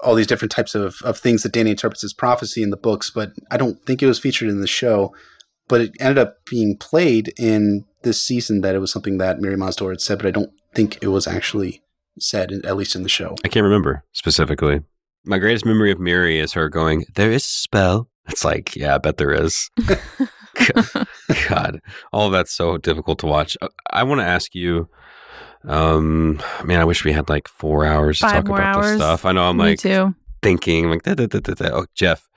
all 0.00 0.14
these 0.14 0.28
different 0.28 0.52
types 0.52 0.76
of, 0.76 0.94
of 1.02 1.18
things 1.18 1.42
that 1.42 1.52
Dany 1.52 1.70
interprets 1.70 2.04
as 2.04 2.12
prophecy 2.12 2.62
in 2.62 2.70
the 2.70 2.76
books, 2.76 3.10
but 3.10 3.32
I 3.50 3.56
don't 3.56 3.84
think 3.84 4.00
it 4.00 4.06
was 4.06 4.20
featured 4.20 4.48
in 4.48 4.60
the 4.60 4.68
show. 4.68 5.12
But 5.66 5.80
it 5.80 5.92
ended 5.98 6.18
up 6.18 6.36
being 6.48 6.76
played 6.76 7.32
in 7.36 7.84
this 8.02 8.24
season 8.24 8.60
that 8.60 8.76
it 8.76 8.78
was 8.78 8.92
something 8.92 9.18
that 9.18 9.38
Mirri 9.38 9.56
Maz 9.56 9.74
Duur 9.74 9.90
had 9.90 10.00
said, 10.00 10.18
but 10.18 10.28
I 10.28 10.30
don't 10.30 10.52
think 10.74 10.98
it 11.02 11.08
was 11.08 11.26
actually 11.26 11.82
said, 12.18 12.52
at 12.64 12.76
least 12.76 12.94
in 12.94 13.02
the 13.02 13.08
show. 13.08 13.36
I 13.44 13.48
can't 13.48 13.64
remember 13.64 14.04
specifically. 14.12 14.80
My 15.24 15.38
greatest 15.38 15.66
memory 15.66 15.90
of 15.90 15.98
Mirri 15.98 16.36
is 16.42 16.52
her 16.54 16.68
going, 16.68 17.04
There 17.14 17.30
is 17.30 17.44
a 17.44 17.48
spell. 17.48 18.08
It's 18.28 18.44
like, 18.44 18.76
yeah, 18.76 18.94
I 18.94 18.98
bet 18.98 19.16
there 19.16 19.32
is. 19.32 19.70
God, 21.48 21.80
all 22.12 22.26
of 22.26 22.32
that's 22.32 22.52
so 22.52 22.76
difficult 22.78 23.18
to 23.20 23.26
watch. 23.26 23.56
Uh, 23.60 23.68
I 23.90 24.02
want 24.02 24.20
to 24.20 24.26
ask 24.26 24.54
you 24.54 24.88
um, 25.64 26.40
man, 26.64 26.80
I 26.80 26.84
wish 26.84 27.04
we 27.04 27.12
had 27.12 27.28
like 27.28 27.48
four 27.48 27.84
hours 27.84 28.18
to 28.20 28.26
talk 28.26 28.48
about 28.48 28.60
hours. 28.60 28.86
this 28.86 28.96
stuff. 28.96 29.24
I 29.24 29.32
know 29.32 29.48
I'm 29.48 29.56
Me 29.58 29.64
like 29.64 29.78
too. 29.78 30.14
thinking 30.42 30.88
like, 30.88 31.02
da, 31.02 31.14
da, 31.14 31.26
da, 31.26 31.40
da, 31.40 31.54
da. 31.54 31.68
Oh, 31.72 31.86
Jeff, 31.94 32.28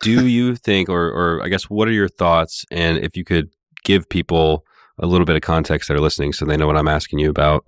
do 0.00 0.26
you 0.26 0.56
think, 0.56 0.88
or 0.88 1.08
or 1.10 1.42
I 1.42 1.48
guess, 1.48 1.64
what 1.64 1.88
are 1.88 1.92
your 1.92 2.08
thoughts? 2.08 2.64
And 2.70 2.98
if 2.98 3.16
you 3.16 3.24
could 3.24 3.50
give 3.84 4.08
people 4.08 4.64
a 4.98 5.06
little 5.06 5.24
bit 5.24 5.36
of 5.36 5.42
context 5.42 5.88
that 5.88 5.94
are 5.94 6.00
listening, 6.00 6.32
so 6.32 6.44
they 6.44 6.56
know 6.56 6.66
what 6.66 6.76
I'm 6.76 6.88
asking 6.88 7.18
you 7.18 7.30
about 7.30 7.64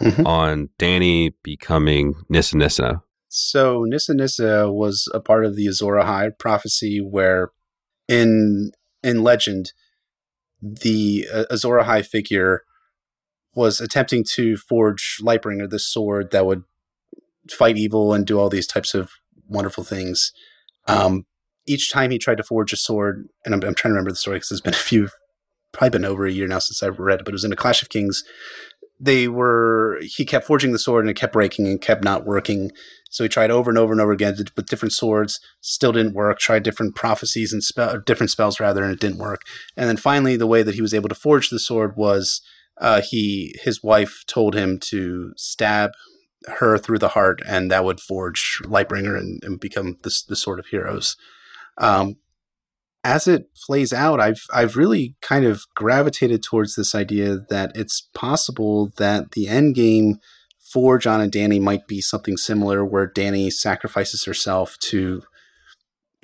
mm-hmm. 0.00 0.26
on 0.26 0.68
Dany 0.78 1.32
becoming 1.42 2.14
Nissa 2.28 2.56
Nissa. 2.56 3.02
So 3.28 3.84
Nissa 3.86 4.14
Nissa 4.14 4.70
was 4.70 5.08
a 5.12 5.20
part 5.20 5.44
of 5.44 5.56
the 5.56 5.66
Azor 5.66 5.94
Ahai 5.94 6.30
prophecy, 6.38 7.00
where 7.00 7.50
in 8.08 8.70
in 9.02 9.22
legend, 9.22 9.72
the 10.60 11.26
uh, 11.32 11.44
Azor 11.50 11.78
Ahai 11.78 12.04
figure 12.04 12.62
was 13.54 13.80
attempting 13.80 14.24
to 14.24 14.56
forge 14.56 15.20
Lightbringer, 15.22 15.70
this 15.70 15.86
sword 15.86 16.30
that 16.32 16.46
would 16.46 16.64
fight 17.50 17.76
evil 17.76 18.12
and 18.12 18.26
do 18.26 18.38
all 18.38 18.48
these 18.48 18.66
types 18.66 18.94
of 18.94 19.10
wonderful 19.46 19.84
things. 19.84 20.32
Um, 20.86 21.26
each 21.66 21.92
time 21.92 22.10
he 22.10 22.18
tried 22.18 22.38
to 22.38 22.42
forge 22.42 22.72
a 22.72 22.76
sword, 22.76 23.28
and 23.44 23.54
I'm, 23.54 23.62
I'm 23.62 23.74
trying 23.74 23.90
to 23.90 23.94
remember 23.94 24.10
the 24.10 24.16
story 24.16 24.36
because 24.36 24.50
it's 24.50 24.60
been 24.60 24.74
a 24.74 24.76
few, 24.76 25.08
probably 25.74 25.90
been 25.90 26.04
over 26.04 26.26
a 26.26 26.32
year 26.32 26.46
now 26.46 26.60
since 26.60 26.82
I've 26.82 26.98
read 26.98 27.20
it, 27.20 27.24
but 27.24 27.32
it 27.32 27.34
was 27.34 27.44
in 27.44 27.52
a 27.52 27.56
Clash 27.56 27.82
of 27.82 27.90
Kings. 27.90 28.24
They 28.98 29.28
were, 29.28 30.00
he 30.02 30.24
kept 30.24 30.46
forging 30.46 30.72
the 30.72 30.78
sword 30.78 31.04
and 31.04 31.10
it 31.10 31.20
kept 31.20 31.32
breaking 31.32 31.66
and 31.66 31.80
kept 31.80 32.04
not 32.04 32.24
working. 32.24 32.70
So 33.10 33.24
he 33.24 33.28
tried 33.28 33.50
over 33.50 33.70
and 33.70 33.78
over 33.78 33.92
and 33.92 34.00
over 34.00 34.12
again 34.12 34.36
with 34.56 34.66
different 34.66 34.92
swords, 34.92 35.40
still 35.60 35.92
didn't 35.92 36.14
work. 36.14 36.38
Tried 36.38 36.62
different 36.62 36.94
prophecies 36.94 37.52
and 37.52 37.62
spell, 37.62 37.98
different 37.98 38.30
spells 38.30 38.58
rather, 38.58 38.82
and 38.82 38.92
it 38.92 39.00
didn't 39.00 39.18
work. 39.18 39.42
And 39.76 39.88
then 39.88 39.96
finally, 39.96 40.36
the 40.36 40.46
way 40.46 40.62
that 40.62 40.74
he 40.74 40.82
was 40.82 40.94
able 40.94 41.08
to 41.08 41.14
forge 41.14 41.50
the 41.50 41.58
sword 41.58 41.96
was 41.96 42.40
uh, 42.80 43.02
he 43.02 43.54
his 43.62 43.82
wife 43.82 44.24
told 44.26 44.54
him 44.54 44.78
to 44.78 45.32
stab 45.36 45.92
her 46.58 46.76
through 46.76 46.98
the 46.98 47.10
heart, 47.10 47.40
and 47.46 47.70
that 47.70 47.84
would 47.84 48.00
forge 48.00 48.60
Lightbringer 48.64 49.16
and, 49.16 49.42
and 49.44 49.60
become 49.60 49.96
the 50.02 50.12
the 50.28 50.36
sword 50.36 50.58
of 50.58 50.66
heroes. 50.66 51.16
Um, 51.78 52.16
as 53.04 53.28
it 53.28 53.54
plays 53.54 53.92
out, 53.92 54.18
I've 54.18 54.44
I've 54.52 54.76
really 54.76 55.14
kind 55.20 55.44
of 55.44 55.64
gravitated 55.76 56.42
towards 56.42 56.74
this 56.74 56.94
idea 56.94 57.36
that 57.50 57.76
it's 57.76 58.08
possible 58.14 58.92
that 58.96 59.32
the 59.32 59.46
end 59.46 59.74
game 59.74 60.18
for 60.58 60.98
Jon 60.98 61.20
and 61.20 61.30
Dany 61.30 61.60
might 61.60 61.86
be 61.86 62.00
something 62.00 62.36
similar, 62.36 62.84
where 62.84 63.06
Dany 63.06 63.52
sacrifices 63.52 64.24
herself 64.24 64.76
to 64.80 65.22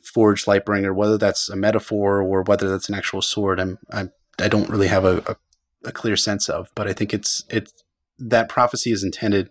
forge 0.03 0.47
Lightbringer, 0.47 0.95
whether 0.95 1.19
that's 1.19 1.49
a 1.51 1.55
metaphor 1.55 2.23
or 2.23 2.43
whether 2.43 2.69
that's 2.69 2.89
an 2.89 2.95
actual 2.95 3.23
sword. 3.23 3.61
I'm, 3.61 3.79
I'm 3.93 4.11
I 4.41 4.49
don't 4.49 4.71
really 4.71 4.89
have 4.89 5.05
a, 5.05 5.19
a 5.27 5.37
a 5.85 5.93
clear 5.93 6.17
sense 6.17 6.49
of. 6.49 6.71
But 6.75 6.89
I 6.89 6.95
think 6.95 7.13
it's 7.13 7.45
it's 7.51 7.73
that 8.19 8.49
prophecy 8.49 8.91
is 8.91 9.05
intended, 9.05 9.51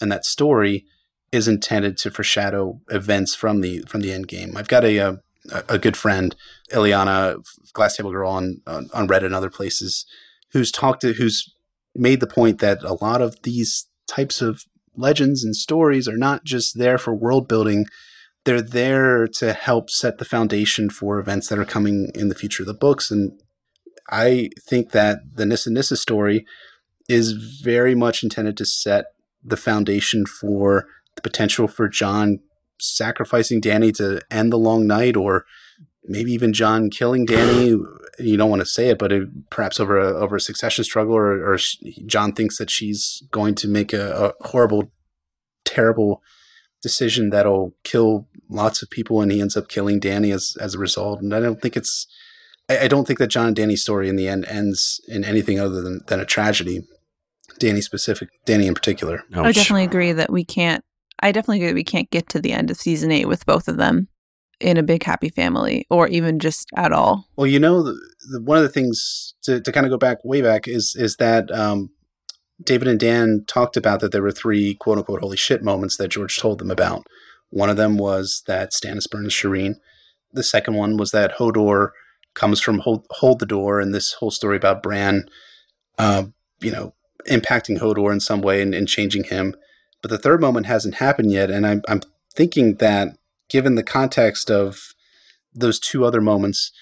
and 0.00 0.10
that 0.12 0.24
story 0.24 0.86
is 1.32 1.48
intended 1.48 1.96
to 1.98 2.10
foreshadow 2.10 2.80
events 2.88 3.34
from 3.34 3.60
the 3.60 3.80
from 3.88 4.00
the 4.00 4.12
end 4.12 4.28
game. 4.28 4.56
I've 4.56 4.68
got 4.68 4.84
a 4.84 4.98
a, 4.98 5.20
a 5.68 5.78
good 5.78 5.96
friend, 5.96 6.36
Ileana, 6.72 7.42
Glass 7.72 7.96
Table 7.96 8.12
Girl 8.12 8.30
on, 8.30 8.60
on 8.66 8.88
on 8.94 9.08
Reddit 9.08 9.26
and 9.26 9.34
other 9.34 9.50
places, 9.50 10.06
who's 10.52 10.70
talked 10.70 11.00
to 11.02 11.14
who's 11.14 11.54
made 11.94 12.20
the 12.20 12.26
point 12.26 12.60
that 12.60 12.82
a 12.82 12.94
lot 12.94 13.20
of 13.20 13.42
these 13.42 13.88
types 14.06 14.40
of 14.40 14.64
legends 14.96 15.44
and 15.44 15.56
stories 15.56 16.06
are 16.06 16.16
not 16.16 16.44
just 16.44 16.78
there 16.78 16.98
for 16.98 17.14
world 17.14 17.48
building 17.48 17.86
they're 18.44 18.62
there 18.62 19.28
to 19.28 19.52
help 19.52 19.90
set 19.90 20.18
the 20.18 20.24
foundation 20.24 20.90
for 20.90 21.18
events 21.18 21.48
that 21.48 21.58
are 21.58 21.64
coming 21.64 22.10
in 22.14 22.28
the 22.28 22.34
future 22.34 22.64
of 22.64 22.66
the 22.66 22.74
books. 22.74 23.10
And 23.10 23.40
I 24.10 24.50
think 24.68 24.90
that 24.90 25.20
the 25.34 25.46
Nissa 25.46 25.70
Nissa 25.70 25.96
story 25.96 26.44
is 27.08 27.32
very 27.32 27.94
much 27.94 28.22
intended 28.22 28.56
to 28.56 28.64
set 28.64 29.06
the 29.44 29.56
foundation 29.56 30.26
for 30.26 30.86
the 31.14 31.22
potential 31.22 31.68
for 31.68 31.88
Jon 31.88 32.40
sacrificing 32.82 33.60
Dany 33.60 33.94
to 33.96 34.20
end 34.30 34.52
the 34.52 34.58
long 34.58 34.86
night, 34.86 35.16
or 35.16 35.44
maybe 36.04 36.32
even 36.32 36.52
Jon 36.52 36.90
killing 36.90 37.26
Dany. 37.26 37.84
You 38.18 38.36
don't 38.36 38.50
want 38.50 38.60
to 38.60 38.66
say 38.66 38.88
it, 38.88 38.98
but 38.98 39.12
it, 39.12 39.50
perhaps 39.50 39.80
over 39.80 39.98
a, 39.98 40.14
over 40.14 40.36
a 40.36 40.40
succession 40.40 40.84
struggle, 40.84 41.14
or, 41.14 41.52
or 41.54 41.58
Jon 42.06 42.32
thinks 42.32 42.58
that 42.58 42.70
she's 42.70 43.22
going 43.30 43.54
to 43.56 43.68
make 43.68 43.92
a, 43.92 44.34
a 44.40 44.48
horrible, 44.48 44.92
terrible 45.64 46.22
decision 46.82 47.30
that'll 47.30 47.74
kill 47.84 48.28
lots 48.48 48.82
of 48.82 48.90
people, 48.90 49.22
and 49.22 49.32
he 49.32 49.40
ends 49.40 49.56
up 49.56 49.68
killing 49.68 50.00
Dany 50.00 50.34
as 50.34 50.56
as 50.60 50.74
a 50.74 50.78
result. 50.78 51.22
And 51.22 51.34
I 51.34 51.40
don't 51.40 51.60
think 51.62 51.76
it's 51.76 52.06
I, 52.68 52.80
I 52.80 52.88
don't 52.88 53.06
think 53.06 53.18
that 53.18 53.28
Jon 53.28 53.48
and 53.48 53.56
Dany's 53.56 53.82
story 53.82 54.08
in 54.08 54.16
the 54.16 54.28
end 54.28 54.44
ends 54.46 55.00
in 55.08 55.24
anything 55.24 55.58
other 55.58 55.80
than, 55.82 56.00
than 56.06 56.20
a 56.20 56.26
tragedy. 56.26 56.86
Dany 57.60 57.82
specific, 57.82 58.28
Dany 58.46 58.66
in 58.66 58.74
particular. 58.74 59.24
Ouch. 59.34 59.46
I 59.46 59.52
definitely 59.52 59.84
agree 59.84 60.12
that 60.12 60.32
we 60.32 60.44
can't. 60.44 60.84
I 61.22 61.32
definitely 61.32 61.62
agree 61.62 61.72
we 61.72 61.84
can't 61.84 62.10
get 62.10 62.28
to 62.30 62.40
the 62.40 62.52
end 62.52 62.70
of 62.70 62.76
season 62.76 63.10
eight 63.10 63.28
with 63.28 63.46
both 63.46 63.68
of 63.68 63.76
them 63.76 64.08
in 64.60 64.76
a 64.76 64.82
big 64.82 65.02
happy 65.02 65.28
family, 65.28 65.86
or 65.90 66.06
even 66.08 66.38
just 66.38 66.68
at 66.76 66.92
all. 66.92 67.26
Well, 67.36 67.46
you 67.46 67.58
know, 67.58 67.82
the, 67.82 67.98
the, 68.30 68.40
one 68.42 68.58
of 68.58 68.62
the 68.62 68.68
things 68.68 69.34
to, 69.42 69.60
to 69.60 69.72
kind 69.72 69.86
of 69.86 69.90
go 69.90 69.98
back 69.98 70.18
way 70.24 70.40
back 70.40 70.68
is 70.68 70.94
is 70.96 71.16
that 71.16 71.50
um, 71.50 71.90
David 72.62 72.88
and 72.88 73.00
Dan 73.00 73.44
talked 73.46 73.76
about 73.76 74.00
that 74.00 74.12
there 74.12 74.22
were 74.22 74.32
three 74.32 74.74
quote 74.74 74.98
unquote 74.98 75.20
holy 75.20 75.36
shit 75.36 75.62
moments 75.62 75.96
that 75.96 76.08
George 76.08 76.38
told 76.38 76.58
them 76.58 76.70
about. 76.70 77.06
One 77.50 77.68
of 77.68 77.76
them 77.76 77.98
was 77.98 78.42
that 78.46 78.72
Stannis 78.72 79.10
burns 79.10 79.34
Shireen. 79.34 79.74
The 80.32 80.42
second 80.42 80.74
one 80.74 80.96
was 80.96 81.10
that 81.10 81.36
Hodor 81.36 81.90
comes 82.34 82.60
from 82.60 82.78
Hold, 82.80 83.06
Hold 83.10 83.40
the 83.40 83.46
Door 83.46 83.80
and 83.80 83.94
this 83.94 84.14
whole 84.14 84.30
story 84.30 84.56
about 84.56 84.82
Bran, 84.82 85.28
uh, 85.98 86.24
you 86.60 86.70
know, 86.70 86.94
impacting 87.28 87.78
Hodor 87.78 88.10
in 88.10 88.20
some 88.20 88.40
way 88.40 88.62
and, 88.62 88.74
and, 88.74 88.88
changing 88.88 89.24
him. 89.24 89.54
But 90.02 90.10
the 90.10 90.18
third 90.18 90.40
moment 90.40 90.66
hasn't 90.66 90.96
happened 90.96 91.30
yet. 91.30 91.50
And 91.50 91.66
I'm, 91.66 91.82
I'm 91.88 92.02
thinking 92.34 92.74
that 92.76 93.16
given 93.48 93.76
the 93.76 93.82
context 93.82 94.50
of 94.50 94.94
those 95.54 95.78
two 95.78 96.04
other 96.04 96.20
moments, 96.20 96.72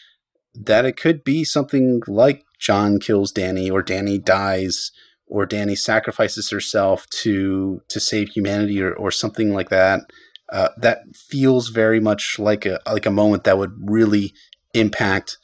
that 0.54 0.84
it 0.84 0.96
could 0.96 1.22
be 1.22 1.44
something 1.44 2.02
like 2.06 2.44
Jon 2.58 2.98
kills 2.98 3.32
Dany, 3.32 3.70
or 3.70 3.82
Dany 3.82 4.22
dies 4.22 4.90
or 5.30 5.46
Dany 5.46 5.78
sacrifices 5.78 6.50
herself 6.50 7.06
to 7.22 7.82
to 7.88 8.00
save 8.00 8.30
humanity 8.30 8.82
or, 8.82 8.92
or 8.92 9.10
something 9.10 9.54
like 9.54 9.70
that. 9.70 10.00
Uh, 10.52 10.70
that 10.76 11.02
feels 11.14 11.68
very 11.68 12.00
much 12.00 12.38
like 12.38 12.66
a 12.66 12.80
like 12.86 13.06
a 13.06 13.10
moment 13.10 13.44
that 13.44 13.56
would 13.56 13.72
really 13.78 14.34
impact 14.74 15.38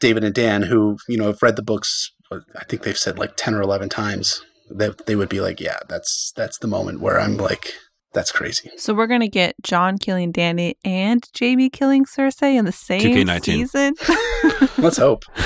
David 0.00 0.24
and 0.24 0.34
Dan, 0.34 0.62
who 0.62 0.96
you 1.08 1.18
know 1.18 1.26
have 1.26 1.42
read 1.42 1.56
the 1.56 1.62
books. 1.62 2.12
I 2.30 2.64
think 2.64 2.82
they've 2.82 2.96
said 2.96 3.18
like 3.18 3.36
ten 3.36 3.54
or 3.54 3.60
eleven 3.60 3.88
times. 3.88 4.42
That 4.74 5.06
they 5.06 5.16
would 5.16 5.28
be 5.28 5.40
like, 5.40 5.60
yeah, 5.60 5.78
that's 5.88 6.32
that's 6.36 6.58
the 6.58 6.68
moment 6.68 7.00
where 7.00 7.20
I'm 7.20 7.36
like, 7.36 7.74
that's 8.12 8.32
crazy. 8.32 8.70
So 8.76 8.94
we're 8.94 9.06
gonna 9.06 9.28
get 9.28 9.54
Jon 9.62 9.98
killing 9.98 10.32
Dany 10.32 10.74
and 10.84 11.22
Jaime 11.38 11.70
killing 11.70 12.04
Cersei 12.04 12.56
in 12.56 12.64
the 12.64 12.72
same 12.72 13.28
season. 13.42 13.94
Let's 14.78 14.96
hope. 14.96 15.24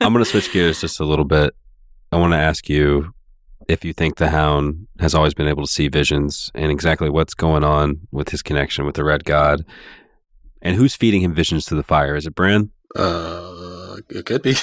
I'm 0.00 0.12
gonna 0.12 0.24
switch 0.24 0.52
gears 0.52 0.80
just 0.80 1.00
a 1.00 1.04
little 1.04 1.24
bit 1.24 1.54
I 2.12 2.18
want 2.18 2.34
to 2.34 2.38
ask 2.38 2.68
you 2.68 3.14
if 3.68 3.86
you 3.86 3.94
think 3.94 4.16
the 4.16 4.28
Hound 4.28 4.86
has 5.00 5.14
always 5.14 5.32
been 5.32 5.48
able 5.48 5.64
to 5.64 5.72
see 5.72 5.88
visions 5.88 6.50
and 6.54 6.70
exactly 6.70 7.08
what's 7.08 7.32
going 7.32 7.64
on 7.64 8.00
with 8.10 8.28
his 8.28 8.42
connection 8.42 8.84
with 8.84 8.96
the 8.96 9.04
Red 9.04 9.24
God, 9.24 9.64
and 10.60 10.76
who's 10.76 10.94
feeding 10.94 11.22
him 11.22 11.32
visions 11.32 11.64
to 11.66 11.74
the 11.74 11.82
fire. 11.82 12.14
Is 12.14 12.26
it 12.26 12.34
Bran? 12.34 12.70
Uh, 12.94 13.51
it 14.16 14.26
could 14.26 14.42
be. 14.42 14.52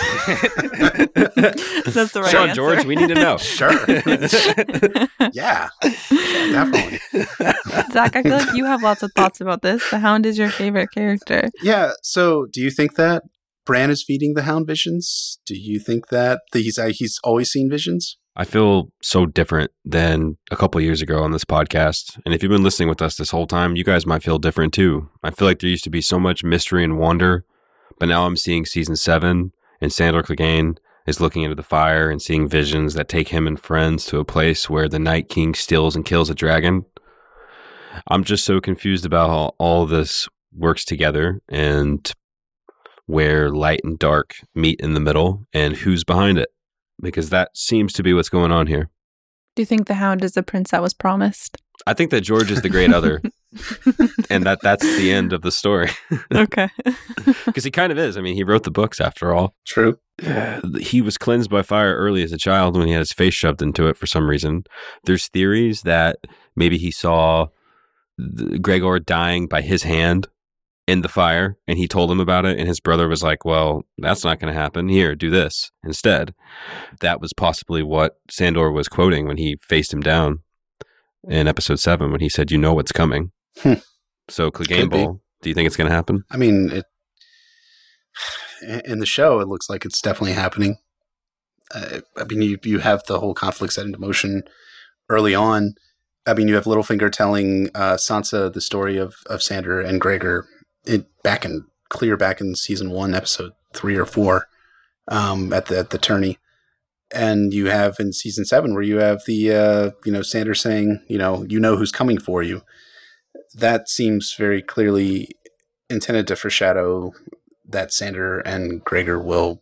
That's 1.90 2.12
the 2.14 2.22
right 2.22 2.32
sure, 2.32 2.42
answer. 2.42 2.56
George. 2.56 2.86
We 2.86 2.96
need 2.96 3.10
to 3.10 3.16
know. 3.16 3.38
sure. 3.38 3.72
yeah, 5.34 5.70
definitely. 5.82 7.00
Zach, 7.92 8.16
I 8.16 8.24
feel 8.24 8.38
like 8.38 8.56
you 8.56 8.66
have 8.66 8.82
lots 8.84 9.04
of 9.04 9.12
thoughts 9.14 9.42
about 9.42 9.62
this. 9.62 9.90
The 9.90 10.00
Hound 10.00 10.26
is 10.26 10.38
your 10.38 10.50
favorite 10.50 10.92
character. 10.92 11.50
Yeah. 11.62 11.92
So, 12.04 12.48
do 12.52 12.62
you 12.62 12.72
think 12.72 12.96
that 12.96 13.24
Bran 13.66 13.90
is 13.90 14.04
feeding 14.04 14.34
the 14.34 14.44
Hound 14.44 14.68
visions? 14.68 15.40
Do 15.46 15.58
you 15.58 15.80
think 15.80 16.10
that 16.10 16.42
he's 16.54 16.78
uh, 16.78 16.92
he's 16.94 17.20
always 17.24 17.52
seen 17.52 17.70
visions? 17.70 18.18
I 18.36 18.46
feel 18.46 18.90
so 19.02 19.26
different 19.26 19.72
than 19.84 20.38
a 20.50 20.56
couple 20.56 20.80
years 20.80 21.02
ago 21.02 21.24
on 21.24 21.32
this 21.32 21.44
podcast. 21.44 22.18
And 22.24 22.34
if 22.34 22.42
you've 22.42 22.52
been 22.52 22.64
listening 22.64 22.88
with 22.88 23.02
us 23.02 23.18
this 23.18 23.32
whole 23.32 23.48
time, 23.48 23.76
you 23.76 23.84
guys 23.84 24.06
might 24.06 24.24
feel 24.24 24.38
different 24.38 24.74
too. 24.74 25.10
I 25.22 25.32
feel 25.32 25.46
like 25.46 25.60
there 25.60 25.70
used 25.70 25.84
to 25.84 25.90
be 25.90 26.00
so 26.00 26.20
much 26.20 26.42
mystery 26.42 26.86
and 26.86 26.98
wonder, 26.98 27.44
but 28.00 28.08
now 28.08 28.26
I'm 28.26 28.38
seeing 28.38 28.66
season 28.66 28.96
seven 28.96 29.52
and 29.82 29.94
Sandor 29.94 30.24
Clegane 30.24 30.78
is 31.06 31.20
looking 31.20 31.44
into 31.44 31.56
the 31.56 31.64
fire 31.64 32.10
and 32.10 32.22
seeing 32.22 32.48
visions 32.48 32.94
that 32.94 33.10
take 33.10 33.30
him 33.30 33.48
and 33.48 33.60
friends 33.60 34.06
to 34.06 34.20
a 34.20 34.26
place 34.26 34.70
where 34.70 34.88
the 34.88 35.00
Night 35.00 35.30
King 35.30 35.54
steals 35.54 35.96
and 35.96 36.06
kills 36.06 36.30
a 36.30 36.36
dragon. 36.36 36.86
I'm 38.08 38.24
just 38.24 38.46
so 38.46 38.62
confused 38.62 39.06
about 39.06 39.30
how 39.30 39.56
all 39.58 39.86
this 39.86 40.28
works 40.54 40.86
together 40.86 41.42
and 41.50 42.12
where 43.06 43.50
light 43.50 43.82
and 43.84 43.98
dark 43.98 44.36
meet 44.54 44.80
in 44.80 44.94
the 44.94 45.00
middle 45.00 45.48
and 45.52 45.78
who's 45.78 46.04
behind 46.04 46.38
it 46.38 46.50
because 47.02 47.30
that 47.30 47.56
seems 47.56 47.94
to 47.94 48.04
be 48.04 48.14
what's 48.14 48.30
going 48.30 48.52
on 48.52 48.68
here. 48.68 48.90
Do 49.56 49.62
you 49.62 49.66
think 49.66 49.88
the 49.88 49.96
hound 49.96 50.24
is 50.24 50.34
the 50.34 50.44
prince 50.44 50.72
that 50.72 50.82
was 50.82 50.94
promised? 50.94 51.58
I 51.88 51.94
think 51.94 52.12
that 52.12 52.22
George 52.22 52.52
is 52.52 52.62
the 52.62 52.70
great 52.70 52.94
other 52.94 53.22
and 54.30 54.46
that 54.46 54.60
that's 54.62 54.86
the 54.98 55.12
end 55.12 55.34
of 55.34 55.42
the 55.42 55.52
story. 55.52 55.90
okay. 56.34 56.70
Because 57.46 57.64
he 57.64 57.72
kind 57.72 57.92
of 57.92 57.98
is. 57.98 58.18
I 58.18 58.22
mean, 58.22 58.36
he 58.36 58.44
wrote 58.44 58.64
the 58.64 58.72
books 58.72 59.02
after 59.02 59.34
all. 59.34 59.56
True. 59.66 59.98
Uh, 60.24 60.62
he 60.80 61.02
was 61.02 61.18
cleansed 61.18 61.50
by 61.50 61.62
fire 61.62 61.96
early 61.96 62.24
as 62.24 62.32
a 62.32 62.38
child 62.38 62.78
when 62.78 62.88
he 62.88 62.94
had 62.94 63.00
his 63.00 63.14
face 63.14 63.34
shoved 63.34 63.62
into 63.62 63.88
it 63.88 63.98
for 63.98 64.06
some 64.06 64.30
reason. 64.30 64.64
There's 65.04 65.28
theories 65.28 65.82
that 65.82 66.18
maybe 66.56 66.78
he 66.78 66.92
saw 66.92 67.48
Gregor 68.62 69.00
dying 69.00 69.48
by 69.48 69.62
his 69.62 69.84
hand 69.84 70.28
in 70.90 71.02
the 71.02 71.10
fire 71.10 71.56
and 71.68 71.78
he 71.78 71.88
told 71.88 72.12
him 72.12 72.20
about 72.20 72.46
it 72.46 72.58
and 72.58 72.68
his 72.68 72.80
brother 72.80 73.08
was 73.08 73.22
like 73.22 73.46
well 73.46 73.84
that's 74.00 74.24
not 74.24 74.40
going 74.40 74.52
to 74.52 74.60
happen 74.60 74.90
here 74.90 75.14
do 75.14 75.30
this 75.30 75.72
instead 75.84 76.34
that 77.00 77.22
was 77.22 77.32
possibly 77.32 77.84
what 77.84 78.18
sandor 78.28 78.72
was 78.72 78.88
quoting 78.88 79.28
when 79.28 79.38
he 79.38 79.56
faced 79.58 79.94
him 79.94 80.02
down 80.02 80.40
in 81.28 81.48
episode 81.48 81.80
7 81.80 82.12
when 82.12 82.22
he 82.22 82.28
said 82.28 82.50
you 82.50 82.58
know 82.58 82.74
what's 82.74 82.92
coming 82.92 83.32
hmm. 83.58 83.74
so 84.28 84.52
Clegane 84.52 84.90
Bowl 84.90 85.22
do 85.42 85.50
you 85.50 85.56
think 85.56 85.68
it's 85.68 85.78
going 85.78 85.90
to 85.90 85.96
happen? 85.96 86.24
I 86.30 86.38
mean 86.38 86.70
it, 86.72 86.86
in 88.86 89.00
the 89.00 89.06
show 89.06 89.40
it 89.40 89.48
looks 89.48 89.70
like 89.70 89.86
it's 89.86 90.02
definitely 90.02 90.34
happening. 90.34 90.78
Uh, 91.74 92.02
i 92.18 92.24
mean 92.24 92.42
you, 92.42 92.58
you 92.64 92.80
have 92.80 93.04
the 93.06 93.20
whole 93.20 93.36
conflict 93.36 93.74
set 93.74 93.86
into 93.86 94.00
motion 94.00 94.44
early 95.10 95.36
on. 95.36 95.76
I 96.26 96.34
mean, 96.34 96.48
you 96.48 96.56
have 96.56 96.66
Littlefinger 96.66 97.12
telling 97.12 97.70
uh, 97.74 97.94
Sansa 97.96 98.54
the 98.54 98.62
story 98.62 98.98
of, 98.98 99.16
of 99.28 99.42
Sandor 99.42 99.82
and 99.82 100.00
Gregor 100.00 100.48
it 100.86 101.08
back 101.24 101.44
in 101.44 101.66
clear 101.90 102.16
back 102.16 102.40
in 102.40 102.56
season 102.56 102.92
one, 102.92 103.16
episode 103.16 103.54
three 103.74 103.96
or 103.96 104.06
four, 104.06 104.48
um, 105.08 105.52
at 105.52 105.66
the 105.68 105.80
at 105.80 105.90
the 105.90 105.98
tourney, 105.98 106.38
and 107.14 107.54
you 107.54 107.68
have 107.68 108.00
in 108.00 108.14
season 108.14 108.46
seven 108.46 108.74
where 108.74 108.84
you 108.84 108.98
have 108.98 109.24
the 109.26 109.52
uh, 109.52 109.92
you 110.06 110.12
know 110.12 110.22
Sandor 110.22 110.56
saying 110.56 111.04
you 111.08 111.18
know 111.18 111.46
you 111.50 111.60
know 111.60 111.76
who's 111.76 111.92
coming 111.92 112.20
for 112.20 112.44
you. 112.44 112.62
That 113.54 113.90
seems 113.90 114.36
very 114.36 114.62
clearly 114.62 115.30
intended 115.90 116.28
to 116.28 116.36
foreshadow 116.36 117.14
that 117.68 117.94
Sandor 117.94 118.40
and 118.40 118.84
Gregor 118.84 119.20
will 119.20 119.62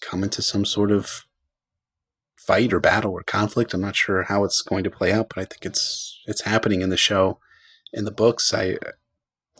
come 0.00 0.22
into 0.22 0.42
some 0.42 0.64
sort 0.64 0.90
of 0.90 1.24
fight 2.36 2.72
or 2.72 2.80
battle 2.80 3.12
or 3.12 3.22
conflict. 3.22 3.74
I'm 3.74 3.80
not 3.80 3.96
sure 3.96 4.22
how 4.22 4.44
it's 4.44 4.62
going 4.62 4.84
to 4.84 4.90
play 4.90 5.12
out, 5.12 5.28
but 5.28 5.38
I 5.38 5.44
think 5.44 5.66
it's 5.66 6.22
it's 6.26 6.42
happening 6.42 6.82
in 6.82 6.90
the 6.90 6.96
show. 6.96 7.38
In 7.92 8.04
the 8.04 8.10
books, 8.10 8.54
I 8.54 8.78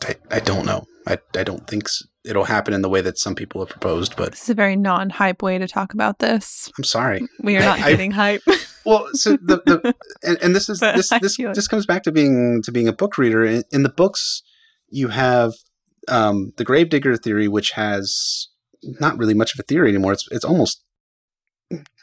I, 0.03 0.15
I 0.31 0.39
don't 0.39 0.65
know. 0.65 0.87
I, 1.05 1.19
I 1.35 1.43
don't 1.43 1.67
think 1.67 1.87
it'll 2.29 2.45
happen 2.45 2.73
in 2.73 2.83
the 2.83 2.89
way 2.89 3.01
that 3.01 3.17
some 3.17 3.33
people 3.33 3.59
have 3.61 3.69
proposed, 3.69 4.15
but 4.15 4.31
this 4.31 4.43
is 4.43 4.49
a 4.49 4.53
very 4.53 4.75
non-hype 4.75 5.41
way 5.41 5.57
to 5.57 5.67
talk 5.67 5.93
about 5.93 6.19
this. 6.19 6.71
I'm 6.77 6.83
sorry. 6.83 7.27
We 7.41 7.57
are 7.57 7.61
not 7.61 7.79
I, 7.79 7.91
getting 7.91 8.11
hype. 8.11 8.43
well, 8.85 9.09
so 9.13 9.31
the, 9.31 9.61
the 9.65 9.95
and, 10.23 10.37
and 10.41 10.55
this 10.55 10.69
is 10.69 10.79
this 10.79 11.09
this 11.09 11.37
this 11.37 11.67
comes 11.67 11.85
back 11.85 12.03
to 12.03 12.11
being 12.11 12.61
to 12.63 12.71
being 12.71 12.87
a 12.87 12.93
book 12.93 13.17
reader. 13.17 13.43
In, 13.43 13.63
in 13.71 13.83
the 13.83 13.89
books, 13.89 14.43
you 14.89 15.07
have 15.07 15.53
um, 16.07 16.53
the 16.57 16.63
Gravedigger 16.63 17.17
theory, 17.17 17.47
which 17.47 17.71
has 17.71 18.47
not 18.83 19.17
really 19.17 19.33
much 19.33 19.53
of 19.53 19.59
a 19.59 19.63
theory 19.63 19.89
anymore. 19.89 20.13
It's 20.13 20.27
it's 20.31 20.45
almost 20.45 20.83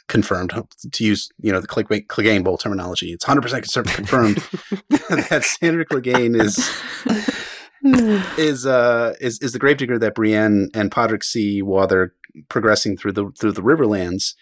confirmed 0.07 0.53
to 0.91 1.03
use 1.03 1.29
you 1.39 1.51
know 1.51 1.61
the 1.61 1.67
clickbait 1.67 2.07
Clegane 2.07 2.43
Bowl 2.43 2.57
terminology. 2.57 3.13
It's 3.13 3.25
100 3.25 3.41
percent 3.41 3.87
confirmed 3.87 4.37
that 4.89 5.43
Sandor 5.43 5.85
Clegane 5.85 6.39
is 6.39 6.57
is 8.37 8.65
uh 8.65 9.13
is 9.19 9.39
is 9.41 9.53
the 9.53 9.59
gravedigger 9.59 9.99
that 9.99 10.15
Brienne 10.15 10.69
and 10.73 10.91
Podrick 10.91 11.23
see 11.23 11.61
while 11.61 11.87
they're 11.87 12.13
progressing 12.49 12.97
through 12.97 13.13
the 13.13 13.31
through 13.39 13.53
the 13.53 13.61
Riverlands, 13.61 14.35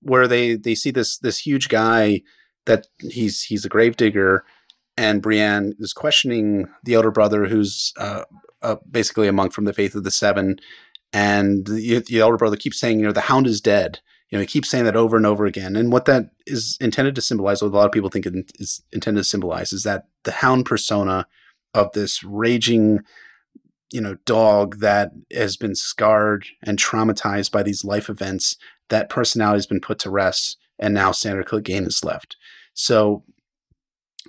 where 0.00 0.26
they 0.26 0.56
they 0.56 0.74
see 0.74 0.90
this 0.90 1.18
this 1.18 1.40
huge 1.40 1.68
guy 1.68 2.22
that 2.66 2.86
he's 3.00 3.44
he's 3.44 3.64
a 3.64 3.68
gravedigger, 3.68 4.44
and 4.96 5.22
Brienne 5.22 5.74
is 5.78 5.92
questioning 5.92 6.68
the 6.84 6.94
elder 6.94 7.10
brother, 7.10 7.46
who's 7.46 7.92
uh, 7.96 8.24
uh, 8.62 8.76
basically 8.90 9.28
a 9.28 9.32
monk 9.32 9.52
from 9.52 9.64
the 9.64 9.72
Faith 9.72 9.94
of 9.94 10.04
the 10.04 10.10
Seven, 10.10 10.58
and 11.12 11.66
the, 11.66 12.00
the 12.00 12.20
elder 12.20 12.36
brother 12.36 12.56
keeps 12.56 12.78
saying, 12.78 12.98
you 12.98 13.06
know, 13.06 13.12
the 13.12 13.22
Hound 13.22 13.46
is 13.46 13.60
dead. 13.60 14.00
You 14.28 14.38
know, 14.38 14.40
he 14.40 14.46
keeps 14.46 14.68
saying 14.68 14.84
that 14.84 14.96
over 14.96 15.16
and 15.16 15.24
over 15.24 15.46
again. 15.46 15.76
And 15.76 15.92
what 15.92 16.04
that 16.06 16.30
is 16.46 16.76
intended 16.80 17.14
to 17.14 17.22
symbolize, 17.22 17.62
what 17.62 17.68
a 17.68 17.76
lot 17.76 17.86
of 17.86 17.92
people 17.92 18.10
think 18.10 18.26
it 18.26 18.34
is 18.56 18.82
intended 18.92 19.20
to 19.20 19.24
symbolize, 19.24 19.72
is 19.72 19.84
that 19.84 20.08
the 20.24 20.32
Hound 20.32 20.66
persona 20.66 21.28
of 21.76 21.92
this 21.92 22.24
raging 22.24 23.00
you 23.92 24.00
know 24.00 24.16
dog 24.24 24.80
that 24.80 25.12
has 25.32 25.56
been 25.56 25.74
scarred 25.74 26.46
and 26.62 26.78
traumatized 26.78 27.52
by 27.52 27.62
these 27.62 27.84
life 27.84 28.08
events 28.08 28.56
that 28.88 29.08
personality 29.08 29.58
has 29.58 29.66
been 29.66 29.80
put 29.80 29.98
to 29.98 30.10
rest 30.10 30.56
and 30.78 30.92
now 30.92 31.12
Sandor 31.12 31.44
Clegane 31.44 31.86
is 31.86 32.04
left 32.04 32.36
so 32.74 33.22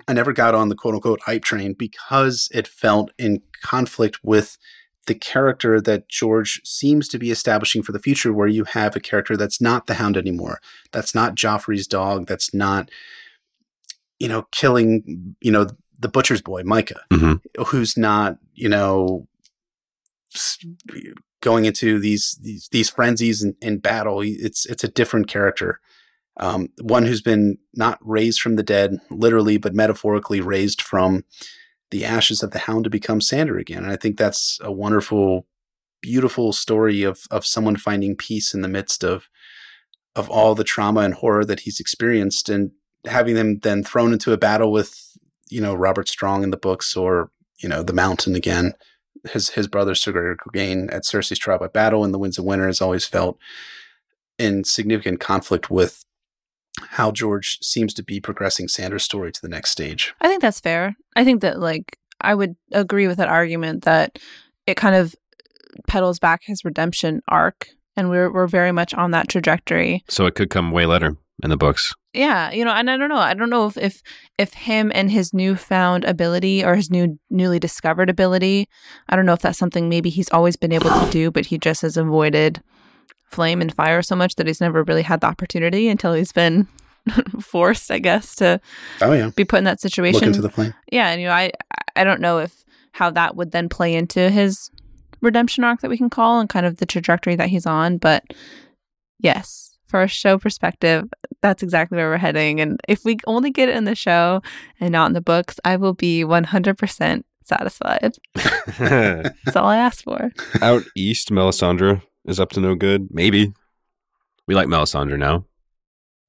I 0.06 0.12
never 0.12 0.32
got 0.32 0.54
on 0.54 0.68
the 0.68 0.76
quote 0.76 0.94
unquote 0.94 1.22
hype 1.22 1.44
train 1.44 1.72
because 1.72 2.48
it 2.54 2.68
felt 2.68 3.10
in 3.18 3.42
conflict 3.62 4.20
with 4.22 4.58
the 5.08 5.14
character 5.14 5.80
that 5.80 6.08
George 6.08 6.60
seems 6.64 7.08
to 7.08 7.18
be 7.18 7.30
establishing 7.30 7.82
for 7.82 7.92
the 7.92 7.98
future, 7.98 8.32
where 8.32 8.46
you 8.46 8.64
have 8.64 8.94
a 8.94 9.00
character 9.00 9.36
that's 9.36 9.60
not 9.60 9.86
the 9.86 9.94
hound 9.94 10.16
anymore. 10.16 10.60
That's 10.92 11.14
not 11.14 11.34
Joffrey's 11.34 11.86
dog. 11.86 12.26
That's 12.26 12.52
not, 12.54 12.90
you 14.18 14.28
know, 14.28 14.46
killing, 14.52 15.34
you 15.40 15.50
know, 15.50 15.66
the 15.98 16.08
butcher's 16.08 16.42
boy, 16.42 16.62
Mycah, 16.62 17.00
Mm-hmm. 17.10 17.62
who's 17.64 17.96
not, 17.96 18.38
you 18.54 18.68
know, 18.68 19.26
going 21.40 21.64
into 21.64 21.98
these 21.98 22.38
these, 22.42 22.68
these 22.70 22.90
frenzies 22.90 23.42
in, 23.42 23.56
in, 23.60 23.78
battle. 23.78 24.20
It's 24.22 24.66
it's 24.66 24.84
a 24.84 24.88
different 24.88 25.28
character, 25.28 25.80
um, 26.38 26.68
one 26.80 27.06
who's 27.06 27.22
been 27.22 27.58
not 27.74 27.98
raised 28.00 28.40
from 28.40 28.56
the 28.56 28.62
dead, 28.62 28.98
literally, 29.10 29.58
but 29.58 29.74
metaphorically 29.74 30.40
raised 30.40 30.82
from 30.82 31.24
the 31.90 32.04
ashes 32.04 32.42
of 32.42 32.50
the 32.50 32.60
Hound 32.60 32.84
to 32.84 32.90
become 32.90 33.20
Sandor 33.20 33.56
again. 33.56 33.82
And 33.82 33.92
I 33.92 33.96
think 33.96 34.18
that's 34.18 34.58
a 34.62 34.70
wonderful, 34.70 35.46
beautiful 36.00 36.52
story 36.52 37.02
of 37.02 37.22
of 37.30 37.46
someone 37.46 37.76
finding 37.76 38.16
peace 38.16 38.54
in 38.54 38.62
the 38.62 38.68
midst 38.68 39.04
of 39.04 39.28
of 40.14 40.28
all 40.28 40.54
the 40.54 40.64
trauma 40.64 41.00
and 41.00 41.14
horror 41.14 41.44
that 41.44 41.60
he's 41.60 41.80
experienced, 41.80 42.48
and 42.48 42.72
having 43.06 43.34
them 43.34 43.60
then 43.60 43.84
thrown 43.84 44.12
into 44.12 44.32
a 44.32 44.38
battle 44.38 44.72
with 44.72 45.16
you 45.50 45.60
know 45.60 45.74
Robert 45.74 46.08
Strong 46.08 46.42
in 46.42 46.50
the 46.50 46.56
books 46.56 46.96
or 46.96 47.30
you 47.58 47.68
know 47.68 47.82
the 47.82 47.92
Mountain 47.92 48.34
again 48.34 48.72
his 49.30 49.50
his 49.50 49.66
brother 49.66 49.94
Sir 49.94 50.12
Gregor 50.12 50.36
Clegane 50.36 50.92
at 50.92 51.04
Cersei's 51.04 51.38
trial 51.38 51.58
by 51.58 51.68
battle 51.68 52.04
in 52.04 52.12
the 52.12 52.18
Winds 52.18 52.38
of 52.38 52.44
Winter 52.44 52.66
has 52.66 52.80
always 52.80 53.06
felt 53.06 53.38
in 54.38 54.64
significant 54.64 55.20
conflict 55.20 55.70
with 55.70 56.04
how 56.90 57.10
George 57.10 57.58
seems 57.60 57.92
to 57.94 58.04
be 58.04 58.20
progressing 58.20 58.68
Sandor's 58.68 59.02
story 59.02 59.32
to 59.32 59.42
the 59.42 59.48
next 59.48 59.70
stage. 59.70 60.14
I 60.20 60.28
think 60.28 60.42
that's 60.42 60.60
fair. 60.60 60.96
I 61.16 61.24
think 61.24 61.42
that 61.42 61.58
like 61.58 61.98
I 62.20 62.34
would 62.34 62.56
agree 62.72 63.08
with 63.08 63.18
that 63.18 63.28
argument 63.28 63.84
that 63.84 64.18
it 64.66 64.76
kind 64.76 64.94
of 64.94 65.14
pedals 65.86 66.18
back 66.18 66.42
his 66.44 66.64
redemption 66.64 67.22
arc 67.28 67.68
and 67.96 68.10
we're 68.10 68.32
we're 68.32 68.46
very 68.46 68.72
much 68.72 68.94
on 68.94 69.10
that 69.10 69.28
trajectory. 69.28 70.04
So 70.08 70.26
it 70.26 70.34
could 70.34 70.50
come 70.50 70.70
way 70.70 70.86
later 70.86 71.16
in 71.42 71.50
the 71.50 71.56
books. 71.56 71.94
Yeah, 72.12 72.50
you 72.50 72.64
know, 72.64 72.72
and 72.72 72.90
I 72.90 72.96
don't 72.96 73.08
know. 73.08 73.16
I 73.16 73.34
don't 73.34 73.50
know 73.50 73.66
if 73.66 73.76
if 73.76 74.02
if 74.38 74.54
him 74.54 74.90
and 74.94 75.10
his 75.10 75.32
newfound 75.32 76.04
ability 76.04 76.64
or 76.64 76.74
his 76.74 76.90
new 76.90 77.18
newly 77.30 77.58
discovered 77.58 78.10
ability, 78.10 78.68
I 79.08 79.16
don't 79.16 79.26
know 79.26 79.34
if 79.34 79.40
that's 79.40 79.58
something 79.58 79.88
maybe 79.88 80.10
he's 80.10 80.30
always 80.30 80.56
been 80.56 80.72
able 80.72 80.90
to 80.90 81.08
do, 81.10 81.30
but 81.30 81.46
he 81.46 81.58
just 81.58 81.82
has 81.82 81.96
avoided 81.96 82.62
flame 83.30 83.60
and 83.60 83.74
fire 83.74 84.02
so 84.02 84.16
much 84.16 84.34
that 84.36 84.46
he's 84.46 84.60
never 84.60 84.82
really 84.84 85.02
had 85.02 85.20
the 85.20 85.26
opportunity 85.26 85.88
until 85.88 86.14
he's 86.14 86.32
been 86.32 86.66
forced, 87.40 87.90
I 87.90 87.98
guess, 87.98 88.34
to 88.36 88.60
oh 89.00 89.12
yeah 89.12 89.30
be 89.34 89.44
put 89.44 89.58
in 89.58 89.64
that 89.64 89.80
situation. 89.80 90.20
Look 90.20 90.28
into 90.28 90.42
the 90.42 90.50
flame. 90.50 90.74
Yeah, 90.90 91.10
and 91.10 91.20
you 91.20 91.28
know, 91.28 91.34
I 91.34 91.52
I 91.94 92.04
don't 92.04 92.20
know 92.20 92.38
if 92.38 92.64
how 92.92 93.10
that 93.10 93.36
would 93.36 93.52
then 93.52 93.68
play 93.68 93.94
into 93.94 94.30
his 94.30 94.70
redemption 95.20 95.64
arc 95.64 95.80
that 95.80 95.90
we 95.90 95.98
can 95.98 96.10
call 96.10 96.40
and 96.40 96.48
kind 96.48 96.66
of 96.66 96.78
the 96.78 96.86
trajectory 96.86 97.36
that 97.36 97.48
he's 97.48 97.66
on, 97.66 97.98
but 97.98 98.24
yes, 99.20 99.67
for 99.88 100.02
a 100.02 100.08
show 100.08 100.38
perspective, 100.38 101.08
that's 101.40 101.62
exactly 101.62 101.96
where 101.96 102.10
we're 102.10 102.18
heading. 102.18 102.60
And 102.60 102.80
if 102.88 103.04
we 103.04 103.16
only 103.26 103.50
get 103.50 103.68
it 103.68 103.76
in 103.76 103.84
the 103.84 103.94
show 103.94 104.42
and 104.80 104.92
not 104.92 105.06
in 105.06 105.14
the 105.14 105.20
books, 105.20 105.58
I 105.64 105.76
will 105.76 105.94
be 105.94 106.24
100% 106.24 107.24
satisfied. 107.42 108.16
that's 108.34 109.56
all 109.56 109.66
I 109.66 109.78
asked 109.78 110.04
for. 110.04 110.30
Out 110.60 110.84
east, 110.94 111.30
Melisandre 111.30 112.02
is 112.26 112.38
up 112.38 112.50
to 112.50 112.60
no 112.60 112.74
good. 112.74 113.08
Maybe. 113.10 113.52
We 114.46 114.54
like 114.54 114.68
Melisandre 114.68 115.18
now. 115.18 115.44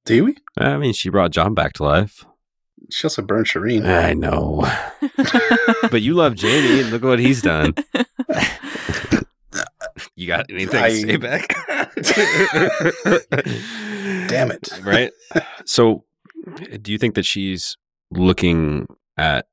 Do 0.04 0.24
we? 0.24 0.36
I 0.58 0.78
mean, 0.78 0.92
she 0.92 1.10
brought 1.10 1.30
Jon 1.30 1.54
back 1.54 1.74
to 1.74 1.84
life. 1.84 2.24
She 2.90 3.06
also 3.06 3.22
burned 3.22 3.46
Shireen. 3.46 3.86
I 3.86 4.14
know. 4.14 4.66
but 5.90 6.02
you 6.02 6.14
love 6.14 6.40
Jaime, 6.40 6.80
and 6.80 6.90
look 6.90 7.02
what 7.02 7.18
he's 7.18 7.42
done. 7.42 7.74
You 10.20 10.26
got 10.26 10.50
anything 10.50 10.82
I- 10.82 10.88
to 10.90 10.96
say 10.96 11.16
back? 11.16 11.56
Damn 14.28 14.50
it. 14.50 14.68
Right? 14.82 15.12
So, 15.64 16.04
do 16.82 16.92
you 16.92 16.98
think 16.98 17.14
that 17.14 17.24
she's 17.24 17.78
looking 18.10 18.86
at, 19.16 19.46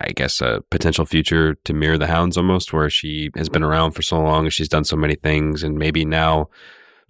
I 0.00 0.12
guess, 0.14 0.40
a 0.40 0.62
potential 0.70 1.04
future 1.04 1.56
to 1.64 1.74
mirror 1.74 1.98
the 1.98 2.06
hounds 2.06 2.36
almost, 2.36 2.72
where 2.72 2.88
she 2.88 3.30
has 3.34 3.48
been 3.48 3.64
around 3.64 3.92
for 3.92 4.02
so 4.02 4.20
long 4.20 4.44
and 4.44 4.52
she's 4.52 4.68
done 4.68 4.84
so 4.84 4.96
many 4.96 5.16
things, 5.16 5.64
and 5.64 5.76
maybe 5.76 6.04
now 6.04 6.48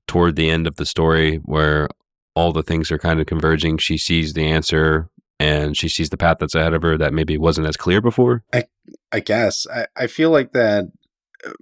toward 0.07 0.37
the 0.37 0.49
end 0.49 0.67
of 0.67 0.77
the 0.77 0.87
story 0.87 1.37
where 1.45 1.89
all 2.35 2.53
the 2.53 2.63
things 2.63 2.91
are 2.91 2.99
kind 2.99 3.21
of 3.21 3.27
converging, 3.27 3.77
she 3.77 3.99
sees 3.99 4.33
the 4.33 4.47
answer 4.47 5.11
and 5.39 5.77
she 5.77 5.89
sees 5.91 6.09
the 6.09 6.17
path 6.17 6.39
that's 6.41 6.55
ahead 6.55 6.73
of 6.73 6.81
her 6.83 6.97
that 6.97 7.13
maybe 7.13 7.37
wasn't 7.37 7.67
as 7.67 7.77
clear 7.77 8.01
before? 8.01 8.45
I 8.53 8.65
I 9.13 9.21
guess. 9.21 9.67
I, 9.73 9.87
I 9.95 10.07
feel 10.07 10.31
like 10.31 10.53
that 10.53 10.91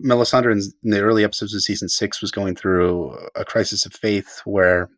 Melisandre 0.02 0.52
in, 0.52 0.90
the 0.90 1.00
early 1.00 1.24
episodes 1.24 1.54
of 1.54 1.62
season 1.62 1.88
six 1.88 2.20
was 2.20 2.30
going 2.30 2.54
through 2.54 3.16
a 3.34 3.44
crisis 3.44 3.86
of 3.86 3.92
faith 3.92 4.40
where 4.44 4.90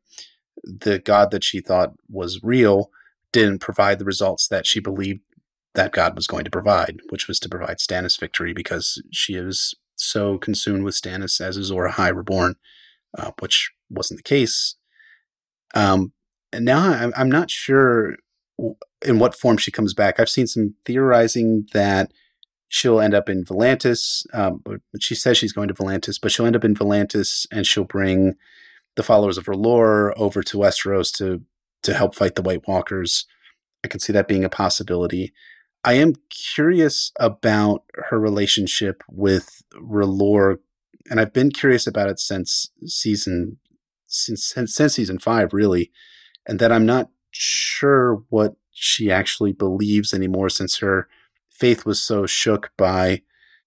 the 0.64 0.98
God 0.98 1.30
that 1.30 1.44
she 1.44 1.60
thought 1.60 1.94
was 2.08 2.40
real 2.42 2.90
didn't 3.32 3.60
provide 3.60 3.98
the 3.98 4.04
results 4.04 4.48
that 4.48 4.66
she 4.66 4.80
believed 4.80 5.20
that 5.74 5.92
God 5.92 6.14
was 6.14 6.26
going 6.26 6.44
to 6.44 6.50
provide, 6.50 7.00
which 7.08 7.28
was 7.28 7.40
to 7.40 7.48
provide 7.48 7.78
Stannis 7.78 8.18
victory 8.18 8.52
because 8.52 9.02
she 9.10 9.34
is 9.34 9.74
so 9.96 10.36
consumed 10.38 10.84
with 10.84 10.94
Stannis 10.94 11.40
as 11.40 11.56
Azor 11.56 11.88
Ahai 11.88 12.14
reborn, 12.14 12.56
uh, 13.16 13.30
which 13.38 13.70
wasn't 13.88 14.18
the 14.18 14.24
case. 14.24 14.76
Um, 15.74 16.12
and 16.52 16.64
now 16.64 16.90
I'm, 16.90 17.12
I'm 17.16 17.30
not 17.30 17.50
sure 17.50 18.16
in 19.04 19.18
what 19.18 19.34
form 19.34 19.56
she 19.56 19.70
comes 19.70 19.94
back. 19.94 20.20
I've 20.20 20.28
seen 20.28 20.46
some 20.46 20.74
theorizing 20.84 21.66
that 21.72 22.12
she'll 22.72 23.00
end 23.00 23.12
up 23.12 23.28
in 23.28 23.44
Volantis. 23.44 24.24
Um, 24.32 24.62
she 24.98 25.14
says 25.14 25.36
she's 25.36 25.52
going 25.52 25.68
to 25.68 25.74
Volantis, 25.74 26.18
but 26.20 26.32
she'll 26.32 26.46
end 26.46 26.56
up 26.56 26.64
in 26.64 26.74
Volantis 26.74 27.46
and 27.52 27.66
she'll 27.66 27.84
bring 27.84 28.34
the 28.96 29.02
followers 29.02 29.36
of 29.36 29.44
R'hllor 29.44 30.14
over 30.16 30.42
to 30.42 30.58
Westeros 30.58 31.14
to 31.18 31.42
to 31.82 31.94
help 31.94 32.14
fight 32.14 32.34
the 32.34 32.42
White 32.42 32.66
Walkers. 32.66 33.26
I 33.84 33.88
can 33.88 34.00
see 34.00 34.12
that 34.14 34.28
being 34.28 34.44
a 34.44 34.48
possibility. 34.48 35.32
I 35.84 35.94
am 35.94 36.14
curious 36.30 37.12
about 37.20 37.82
her 38.09 38.18
relationship 38.18 39.02
with 39.10 39.62
R'hllor, 39.74 40.59
and 41.10 41.20
I've 41.20 41.32
been 41.32 41.51
curious 41.51 41.86
about 41.86 42.09
it 42.09 42.20
since 42.20 42.70
season 42.86 43.59
since 44.06 44.47
since, 44.47 44.74
since 44.74 44.94
season 44.94 45.18
five, 45.18 45.52
really, 45.52 45.92
and 46.47 46.59
that 46.59 46.72
I'm 46.72 46.86
not 46.86 47.10
sure 47.32 48.22
what 48.30 48.55
she 48.70 49.10
actually 49.10 49.52
believes 49.52 50.14
anymore 50.14 50.48
since 50.48 50.78
her 50.78 51.06
faith 51.52 51.84
was 51.84 52.02
so 52.02 52.26
shook 52.26 52.70
by 52.76 53.22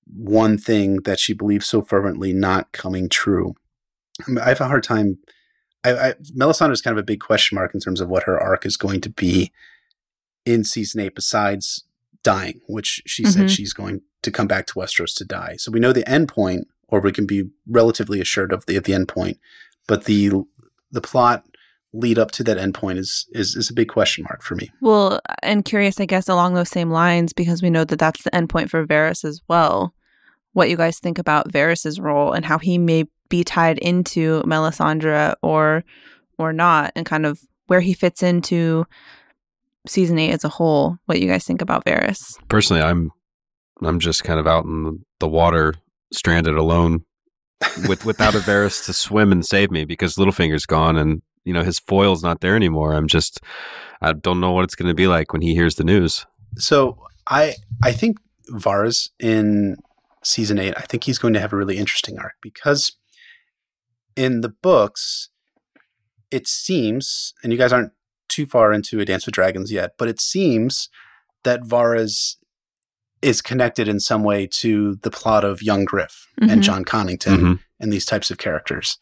one 0.06 0.58
thing 0.58 0.98
that 1.04 1.20
she 1.20 1.34
believed 1.34 1.64
so 1.64 1.82
fervently 1.82 2.34
not 2.34 2.72
coming 2.72 3.10
true. 3.10 3.56
I, 4.28 4.32
mean, 4.32 4.38
have 4.44 4.62
a 4.62 4.68
hard 4.68 4.84
time. 4.84 5.18
I, 5.84 5.92
I 6.10 6.14
Melisandre 6.38 6.72
is 6.72 6.82
kind 6.82 6.98
of 6.98 7.02
a 7.02 7.06
big 7.06 7.20
question 7.20 7.56
mark 7.56 7.74
in 7.74 7.80
terms 7.80 8.02
of 8.02 8.10
what 8.10 8.24
her 8.24 8.40
arc 8.40 8.66
is 8.66 8.78
going 8.78 9.02
to 9.02 9.10
be 9.10 9.52
in 10.46 10.64
season 10.64 11.02
eight, 11.02 11.16
besides 11.16 11.86
dying, 12.24 12.62
which 12.68 13.02
she 13.06 13.26
said 13.26 13.46
Mhm. 13.46 13.50
she's 13.50 13.74
going 13.74 14.02
to 14.22 14.32
come 14.32 14.48
back 14.48 14.66
to 14.68 14.74
Westeros 14.74 15.16
to 15.18 15.26
die. 15.26 15.56
So 15.58 15.72
we 15.72 15.80
know 15.80 15.94
the 15.94 16.08
end 16.10 16.28
point, 16.28 16.68
or 16.88 17.00
we 17.00 17.12
can 17.12 17.26
be 17.26 17.50
relatively 17.68 18.20
assured 18.22 18.52
of 18.52 18.66
the 18.66 18.76
of 18.76 18.84
the 18.84 18.94
end 18.94 19.08
point. 19.08 19.40
But 19.88 20.06
the 20.06 20.32
the 20.92 21.02
plot 21.02 21.46
lead 21.96 22.20
up 22.20 22.32
to 22.32 22.44
that 22.44 22.58
end 22.58 22.74
point 22.74 23.00
is 23.00 23.26
is 23.32 23.56
is 23.56 23.70
a 23.70 23.74
big 23.74 23.88
question 23.88 24.26
mark 24.26 24.42
for 24.42 24.56
me. 24.56 24.70
Well, 24.82 25.22
and 25.42 25.64
curious, 25.64 26.00
I 26.00 26.06
guess, 26.06 26.28
along 26.28 26.54
those 26.54 26.70
same 26.70 26.92
lines, 26.92 27.34
because 27.34 27.62
we 27.62 27.70
know 27.70 27.86
that 27.86 28.00
that's 28.00 28.24
the 28.24 28.32
endpoint 28.32 28.70
for 28.70 28.86
Varys 28.86 29.24
as 29.24 29.42
well. 29.48 29.94
What 30.54 30.70
you 30.70 30.78
guys 30.78 31.00
think 31.00 31.18
about 31.18 31.52
Varys's 31.52 32.00
role 32.00 32.34
and 32.34 32.46
how 32.46 32.58
he 32.58 32.78
may 32.78 33.06
be 33.30 33.44
tied 33.44 33.78
into 33.80 34.42
Melisandre 34.44 35.36
or 35.42 35.84
or 36.38 36.54
not, 36.54 36.92
and 36.96 37.06
kind 37.06 37.26
of 37.26 37.40
where 37.68 37.82
he 37.82 37.94
fits 37.94 38.22
into 38.22 38.86
season 39.88 40.20
eight 40.20 40.32
as 40.32 40.44
a 40.44 40.50
whole. 40.50 40.98
What 41.06 41.20
you 41.20 41.28
guys 41.28 41.46
think 41.46 41.62
about 41.62 41.86
Varys? 41.86 42.38
Personally, 42.50 42.82
I'm 42.82 43.12
I'm 43.82 44.00
just 44.00 44.24
kind 44.24 44.40
of 44.40 44.48
out 44.48 44.66
in 44.66 45.06
the 45.20 45.28
water, 45.28 45.76
stranded 46.12 46.56
alone, 46.56 47.06
with 47.88 48.06
without 48.06 48.36
a 48.36 48.40
Varys 48.40 48.86
to 48.86 48.94
swim 48.94 49.32
and 49.32 49.46
save 49.46 49.72
me 49.72 49.86
because 49.86 50.16
Littlefinger's 50.16 50.66
gone, 50.66 50.98
and 50.98 51.22
you 51.46 51.54
know 51.54 51.64
his 51.64 51.80
foil's 51.80 52.24
not 52.24 52.42
there 52.42 52.56
anymore. 52.56 52.94
I'm 52.94 53.08
just 53.08 53.40
I 54.02 54.14
don't 54.14 54.40
know 54.42 54.52
what 54.52 54.64
it's 54.66 54.76
going 54.76 54.90
to 54.90 54.94
be 54.96 55.08
like 55.08 55.32
when 55.32 55.42
he 55.42 55.54
hears 55.56 55.76
the 55.76 55.84
news. 55.84 56.26
So 56.58 56.98
I 57.28 57.56
I 57.84 57.92
think 57.92 58.18
Varys 58.52 59.10
in 59.20 59.78
season 60.24 60.60
eight, 60.60 60.74
I 60.78 60.82
think 60.82 61.04
he's 61.06 61.18
going 61.20 61.34
to 61.36 61.40
have 61.40 61.54
a 61.54 61.58
really 61.58 61.78
interesting 61.78 62.18
arc 62.20 62.34
because 62.42 62.98
in 64.16 64.42
the 64.42 64.50
books, 64.50 65.30
it 66.32 66.48
seems, 66.48 67.34
and 67.44 67.52
you 67.52 67.58
guys 67.60 67.72
aren't 67.74 67.92
too 68.28 68.46
far 68.46 68.74
into 68.74 69.00
A 69.00 69.06
Dance 69.06 69.26
with 69.26 69.36
Dragons 69.36 69.72
yet, 69.72 69.92
but 69.98 70.08
it 70.08 70.20
seems 70.20 70.90
that 71.44 71.62
Varys 71.62 72.38
is 73.22 73.42
connected 73.42 73.88
in 73.88 74.00
some 74.00 74.24
way 74.24 74.48
to 74.48 74.96
the 75.04 75.12
plot 75.12 75.44
of 75.44 75.62
Young 75.62 75.86
Griff 75.86 76.28
Mhm. 76.42 76.52
and 76.52 76.64
Jon 76.64 76.84
Connington 76.86 77.40
Mhm. 77.40 77.60
and 77.80 77.94
these 77.94 78.06
types 78.06 78.30
of 78.32 78.38
characters. 78.38 78.98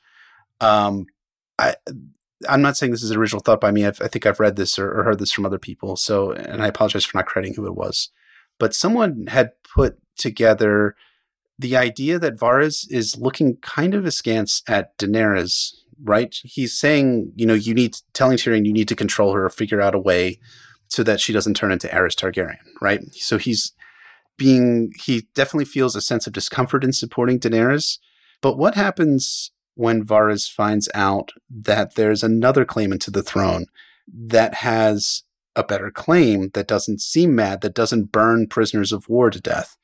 Um, 0.62 1.06
I 1.60 1.76
I'm 2.48 2.62
not 2.62 2.78
saying 2.78 2.92
this 2.92 3.04
is 3.04 3.12
an 3.12 3.18
original 3.18 3.42
thought 3.42 3.62
by 3.62 3.72
me. 3.72 3.86
I've, 3.86 4.02
I 4.02 4.08
think 4.08 4.26
I've 4.26 4.40
read 4.40 4.56
this 4.56 4.78
or, 4.78 4.92
or 4.92 5.04
heard 5.04 5.20
this 5.20 5.32
from 5.32 5.46
other 5.46 5.60
people. 5.60 5.96
So, 5.96 6.32
and 6.32 6.62
I 6.62 6.68
apologize 6.68 7.06
for 7.06 7.18
not 7.18 7.26
crediting 7.26 7.56
who 7.56 7.66
it 7.66 7.76
was, 7.76 8.10
but 8.60 8.74
someone 8.74 9.28
had 9.28 9.52
put 9.64 10.00
together 10.18 10.96
the 11.58 11.78
idea 11.78 12.20
that 12.20 12.38
Varys 12.38 12.86
is 12.90 13.18
looking 13.18 13.58
kind 13.58 13.94
of 13.94 14.06
askance 14.06 14.64
at 14.68 14.98
Daenerys. 14.98 15.74
Right? 16.04 16.36
He's 16.44 16.78
saying, 16.78 17.32
you 17.36 17.46
know, 17.46 17.54
you 17.54 17.74
need 17.74 17.96
telling 18.14 18.38
Tyrion 18.38 18.66
you 18.66 18.74
need 18.74 18.90
to 18.90 18.96
control 18.96 19.34
her 19.34 19.46
or 19.46 19.50
figure 19.50 19.80
out 19.80 19.96
a 19.96 20.00
way 20.00 20.40
so 20.88 21.02
that 21.04 21.22
she 21.22 21.32
doesn't 21.32 21.54
turn 21.54 21.72
into 21.72 21.88
Aerys 21.88 22.16
Targaryen. 22.16 22.58
Right? 22.82 23.02
So 23.14 23.38
he's 23.38 23.72
being 24.38 24.92
he 24.98 25.28
definitely 25.34 25.66
feels 25.66 25.96
a 25.96 26.02
sense 26.02 26.28
of 26.28 26.34
discomfort 26.34 26.84
in 26.84 26.92
supporting 26.92 27.40
Daenerys. 27.40 28.00
But 28.42 28.58
what 28.58 28.76
happens 28.76 29.52
when 29.76 30.04
Varys 30.04 30.52
finds 30.52 30.90
out 30.94 31.32
that 31.50 31.96
there's 31.96 32.24
another 32.24 32.66
claimant 32.66 33.02
to 33.04 33.12
the 33.12 33.24
throne 33.24 33.66
that 34.08 34.56
has 34.56 35.24
a 35.56 35.64
better 35.64 35.92
claim 35.92 36.50
that 36.54 36.68
doesn't 36.68 37.02
seem 37.02 37.36
mad, 37.36 37.62
that 37.62 37.76
doesn't 37.76 38.12
burn 38.12 38.48
prisoners 38.48 38.92
of 38.92 39.10
war 39.10 39.30
to 39.30 39.40
death? 39.40 39.78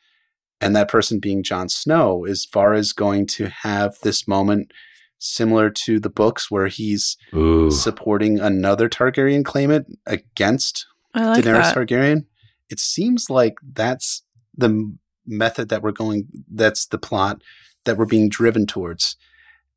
And 0.62 0.76
that 0.76 0.90
person 0.90 1.20
being 1.20 1.42
Jon 1.42 1.70
Snow, 1.70 2.26
is 2.26 2.48
Varys 2.52 2.94
going 2.94 3.28
to 3.28 3.48
have 3.48 3.98
this 4.04 4.28
moment 4.28 4.72
similar 5.18 5.70
to 5.70 6.00
the 6.00 6.10
books 6.10 6.50
where 6.50 6.68
he's 6.68 7.18
Ooh. 7.34 7.72
supporting 7.72 8.40
another 8.40 8.90
Targaryen 8.90 9.44
claimant 9.44 9.88
against 10.06 10.86
like 11.14 11.44
Daenerys 11.44 11.74
that. 11.74 11.76
Targaryen. 11.76 12.26
It 12.70 12.80
seems 12.80 13.30
like 13.30 13.56
that's 13.74 14.24
the 14.56 14.96
method 15.26 15.70
that 15.70 15.82
we're 15.82 15.92
going. 15.92 16.28
That's 16.50 16.86
the 16.86 16.98
plot 16.98 17.42
that 17.86 17.98
we're 17.98 18.06
being 18.06 18.30
driven 18.30 18.66
towards, 18.66 19.16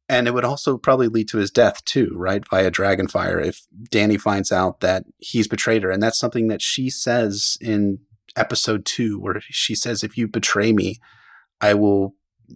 and 0.09 0.27
it 0.27 0.35
would 0.35 0.45
also 0.45 0.77
probably 0.77 1.09
lead 1.09 1.29
to 1.29 1.39
his 1.39 1.51
death 1.51 1.85
too, 1.85 2.13
right? 2.15 2.43
Via 2.49 2.71
dragonfire 2.71 3.45
if 3.45 3.67
Dany 3.91 4.21
finds 4.21 4.53
out 4.53 4.81
that 4.81 5.05
he's 5.19 5.49
betrayed 5.49 5.83
her, 5.83 5.91
and 5.91 6.03
that's 6.03 6.19
something 6.19 6.49
that 6.49 6.63
she 6.63 6.91
says 6.91 7.57
in 7.61 7.99
episode 8.37 8.85
two, 8.85 9.19
where 9.19 9.41
she 9.51 9.75
says, 9.75 10.03
"If 10.03 10.17
you 10.17 10.29
betray 10.29 10.73
me, 10.73 10.99
I 11.61 11.75
will, 11.75 12.15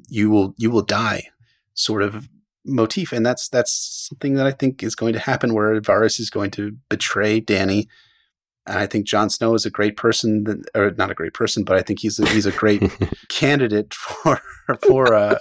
you 0.08 0.30
will, 0.30 0.54
you 0.56 0.70
will 0.70 0.82
die." 0.82 1.28
Sort 1.74 2.02
of 2.02 2.28
motif, 2.64 3.12
and 3.12 3.24
that's 3.24 3.48
that's 3.48 4.08
something 4.08 4.34
that 4.34 4.46
I 4.46 4.52
think 4.52 4.82
is 4.82 4.94
going 4.94 5.12
to 5.12 5.18
happen, 5.18 5.54
where 5.54 5.80
Varys 5.80 6.18
is 6.18 6.30
going 6.30 6.50
to 6.52 6.76
betray 6.88 7.40
Dany 7.40 7.86
and 8.66 8.78
I 8.78 8.86
think 8.86 9.06
Jon 9.06 9.30
Snow 9.30 9.54
is 9.54 9.64
a 9.64 9.70
great 9.70 9.96
person, 9.96 10.44
that, 10.44 10.68
or 10.74 10.90
not 10.92 11.10
a 11.10 11.14
great 11.14 11.34
person, 11.34 11.62
but 11.62 11.76
I 11.76 11.82
think 11.82 12.00
he's 12.00 12.18
a, 12.18 12.28
he's 12.28 12.46
a 12.46 12.52
great 12.52 12.82
candidate 13.28 13.94
for 13.94 14.40
for 14.82 15.14
uh, 15.14 15.38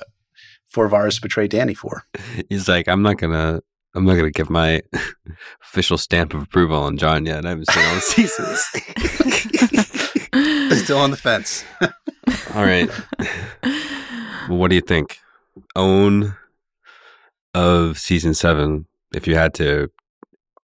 for 0.76 0.90
Varys 0.90 1.16
to 1.16 1.22
betray 1.22 1.48
Dany 1.48 1.76
for. 1.76 2.04
He's 2.50 2.68
like, 2.68 2.90
I'm 2.90 3.02
not 3.02 3.18
gonna, 3.18 3.62
I'm 3.94 4.04
not 4.04 4.16
gonna 4.16 4.30
give 4.30 4.50
my 4.50 4.82
official 5.64 5.98
stamp 5.98 6.34
of 6.34 6.44
approval 6.44 6.84
on 6.84 6.98
Jon 6.98 7.26
yet. 7.26 7.46
I 7.46 7.50
haven't 7.50 7.72
seen 7.72 7.86
all 7.86 7.96
the 7.96 8.02
seasons. 8.02 8.60
Still 10.84 10.98
on 10.98 11.12
the 11.12 11.18
fence. 11.18 11.64
all 12.54 12.66
right. 12.66 12.90
Well, 14.50 14.58
what 14.58 14.68
do 14.68 14.76
you 14.76 14.82
think? 14.82 15.20
Own 15.78 16.36
of 17.54 17.98
season 17.98 18.34
seven. 18.34 18.88
If 19.14 19.28
you 19.28 19.36
had 19.36 19.54
to 19.54 19.90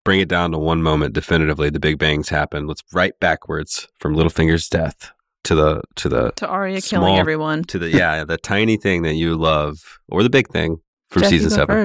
bring 0.03 0.19
it 0.19 0.27
down 0.27 0.51
to 0.51 0.57
one 0.57 0.83
moment, 0.83 1.13
definitively, 1.13 1.69
the 1.69 1.79
Big 1.79 1.97
Bangs 1.97 2.27
happened. 2.27 2.67
Let's 2.67 2.83
right 2.91 3.17
backwards 3.21 3.87
from 3.97 4.13
Littlefinger's 4.13 4.67
death 4.67 5.13
to 5.43 5.55
the 5.55 5.81
to 5.95 6.09
the 6.09 6.31
to 6.35 6.47
Arya 6.47 6.81
Small- 6.81 7.01
killing 7.01 7.19
everyone. 7.19 7.63
to 7.65 7.79
the 7.79 7.89
yeah 7.89 8.23
the 8.23 8.37
tiny 8.37 8.77
thing 8.77 9.01
that 9.03 9.15
you 9.15 9.35
love 9.35 9.99
or 10.09 10.23
the 10.23 10.29
big 10.29 10.47
thing 10.49 10.77
from 11.09 11.23
Jeff, 11.23 11.31
you 11.31 11.39
season 11.39 11.49
go 11.49 11.55
seven. 11.55 11.77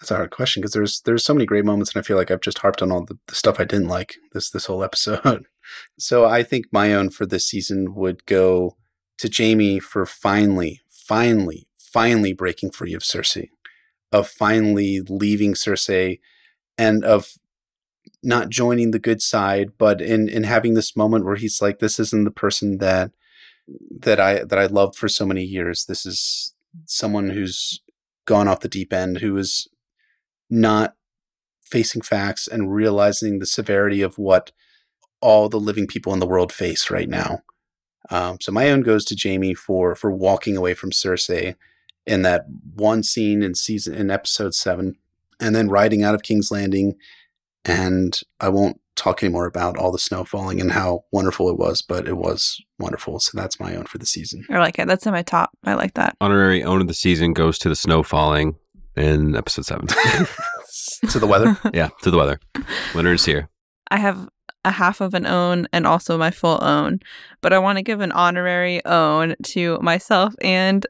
That's 0.00 0.10
a 0.10 0.16
hard 0.16 0.30
question 0.30 0.60
because 0.60 0.72
there's 0.72 1.00
there's 1.02 1.24
so 1.24 1.34
many 1.34 1.46
great 1.46 1.64
moments, 1.64 1.94
and 1.94 2.00
I 2.02 2.06
feel 2.06 2.16
like 2.16 2.30
I've 2.30 2.40
just 2.40 2.58
harped 2.58 2.82
on 2.82 2.90
all 2.90 3.04
the, 3.04 3.18
the 3.28 3.34
stuff 3.34 3.60
I 3.60 3.64
didn't 3.64 3.88
like 3.88 4.16
this 4.32 4.50
this 4.50 4.66
whole 4.66 4.82
episode. 4.82 5.46
so 5.98 6.24
I 6.24 6.42
think 6.42 6.66
my 6.72 6.92
own 6.92 7.10
for 7.10 7.24
this 7.24 7.46
season 7.46 7.94
would 7.94 8.26
go 8.26 8.76
to 9.18 9.30
Jaime 9.32 9.78
for 9.78 10.04
finally, 10.04 10.80
finally, 10.88 11.68
finally 11.78 12.32
breaking 12.32 12.72
free 12.72 12.94
of 12.94 13.02
Cersei, 13.02 13.50
of 14.10 14.26
finally 14.26 15.00
leaving 15.08 15.54
Cersei, 15.54 16.18
and 16.76 17.04
of 17.04 17.34
not 18.22 18.50
joining 18.50 18.90
the 18.90 18.98
good 18.98 19.20
side, 19.20 19.72
but 19.78 20.00
in 20.00 20.28
in 20.28 20.44
having 20.44 20.74
this 20.74 20.96
moment 20.96 21.24
where 21.24 21.36
he's 21.36 21.60
like, 21.60 21.78
this 21.78 21.98
isn't 21.98 22.24
the 22.24 22.30
person 22.30 22.78
that 22.78 23.12
that 23.90 24.20
I 24.20 24.44
that 24.44 24.58
I 24.58 24.66
loved 24.66 24.96
for 24.96 25.08
so 25.08 25.26
many 25.26 25.42
years. 25.42 25.86
This 25.86 26.06
is 26.06 26.54
someone 26.86 27.30
who's 27.30 27.80
gone 28.24 28.48
off 28.48 28.60
the 28.60 28.68
deep 28.68 28.92
end, 28.92 29.18
who 29.18 29.36
is 29.36 29.68
not 30.48 30.94
facing 31.64 32.02
facts 32.02 32.46
and 32.46 32.72
realizing 32.72 33.38
the 33.38 33.46
severity 33.46 34.02
of 34.02 34.18
what 34.18 34.52
all 35.20 35.48
the 35.48 35.60
living 35.60 35.86
people 35.86 36.12
in 36.12 36.18
the 36.18 36.26
world 36.26 36.52
face 36.52 36.90
right 36.90 37.08
now. 37.08 37.40
Um, 38.10 38.38
so 38.40 38.52
my 38.52 38.70
own 38.70 38.82
goes 38.82 39.04
to 39.06 39.16
Jaime 39.20 39.54
for 39.54 39.94
for 39.94 40.10
walking 40.10 40.56
away 40.56 40.74
from 40.74 40.90
Cersei 40.90 41.56
in 42.06 42.22
that 42.22 42.46
one 42.74 43.02
scene 43.02 43.42
in 43.42 43.54
season 43.54 43.94
in 43.94 44.10
episode 44.10 44.54
seven, 44.54 44.96
and 45.40 45.54
then 45.54 45.68
riding 45.68 46.02
out 46.02 46.14
of 46.14 46.22
King's 46.22 46.50
Landing. 46.50 46.96
And 47.64 48.18
I 48.40 48.48
won't 48.48 48.80
talk 48.96 49.22
anymore 49.22 49.46
about 49.46 49.76
all 49.76 49.90
the 49.90 49.98
snow 49.98 50.24
falling 50.24 50.60
and 50.60 50.72
how 50.72 51.04
wonderful 51.12 51.48
it 51.48 51.56
was, 51.56 51.82
but 51.82 52.06
it 52.06 52.16
was 52.16 52.60
wonderful. 52.78 53.20
So 53.20 53.38
that's 53.38 53.58
my 53.58 53.74
own 53.74 53.84
for 53.84 53.98
the 53.98 54.06
season. 54.06 54.44
I 54.50 54.58
like 54.58 54.78
it. 54.78 54.86
That's 54.86 55.06
in 55.06 55.12
my 55.12 55.22
top. 55.22 55.50
I 55.64 55.74
like 55.74 55.94
that. 55.94 56.16
Honorary 56.20 56.62
own 56.62 56.80
of 56.80 56.88
the 56.88 56.94
season 56.94 57.32
goes 57.32 57.58
to 57.60 57.68
the 57.68 57.76
snow 57.76 58.02
falling 58.02 58.56
in 58.96 59.34
episode 59.36 59.64
seven. 59.66 59.86
to 61.08 61.18
the 61.18 61.26
weather. 61.26 61.58
yeah, 61.74 61.88
to 62.02 62.10
the 62.10 62.16
weather. 62.16 62.40
Winter 62.94 63.12
is 63.12 63.24
here. 63.24 63.48
I 63.90 63.98
have 63.98 64.28
a 64.64 64.70
half 64.70 65.00
of 65.00 65.14
an 65.14 65.26
own 65.26 65.66
and 65.72 65.86
also 65.86 66.16
my 66.16 66.30
full 66.30 66.62
own, 66.62 67.00
but 67.40 67.52
I 67.52 67.58
want 67.58 67.78
to 67.78 67.82
give 67.82 68.00
an 68.00 68.12
honorary 68.12 68.84
own 68.84 69.34
to 69.42 69.78
myself 69.80 70.34
and 70.40 70.86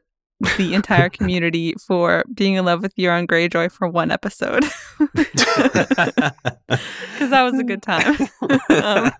the 0.57 0.73
entire 0.73 1.09
community 1.09 1.73
for 1.73 2.23
being 2.33 2.55
in 2.55 2.65
love 2.65 2.81
with 2.81 2.95
Euron 2.95 3.27
Greyjoy 3.27 3.71
for 3.71 3.87
one 3.87 4.11
episode 4.11 4.63
because 4.99 5.39
that 7.29 7.43
was 7.43 7.57
a 7.59 7.63
good 7.63 7.81
time. 7.81 8.17
um, 8.69 9.11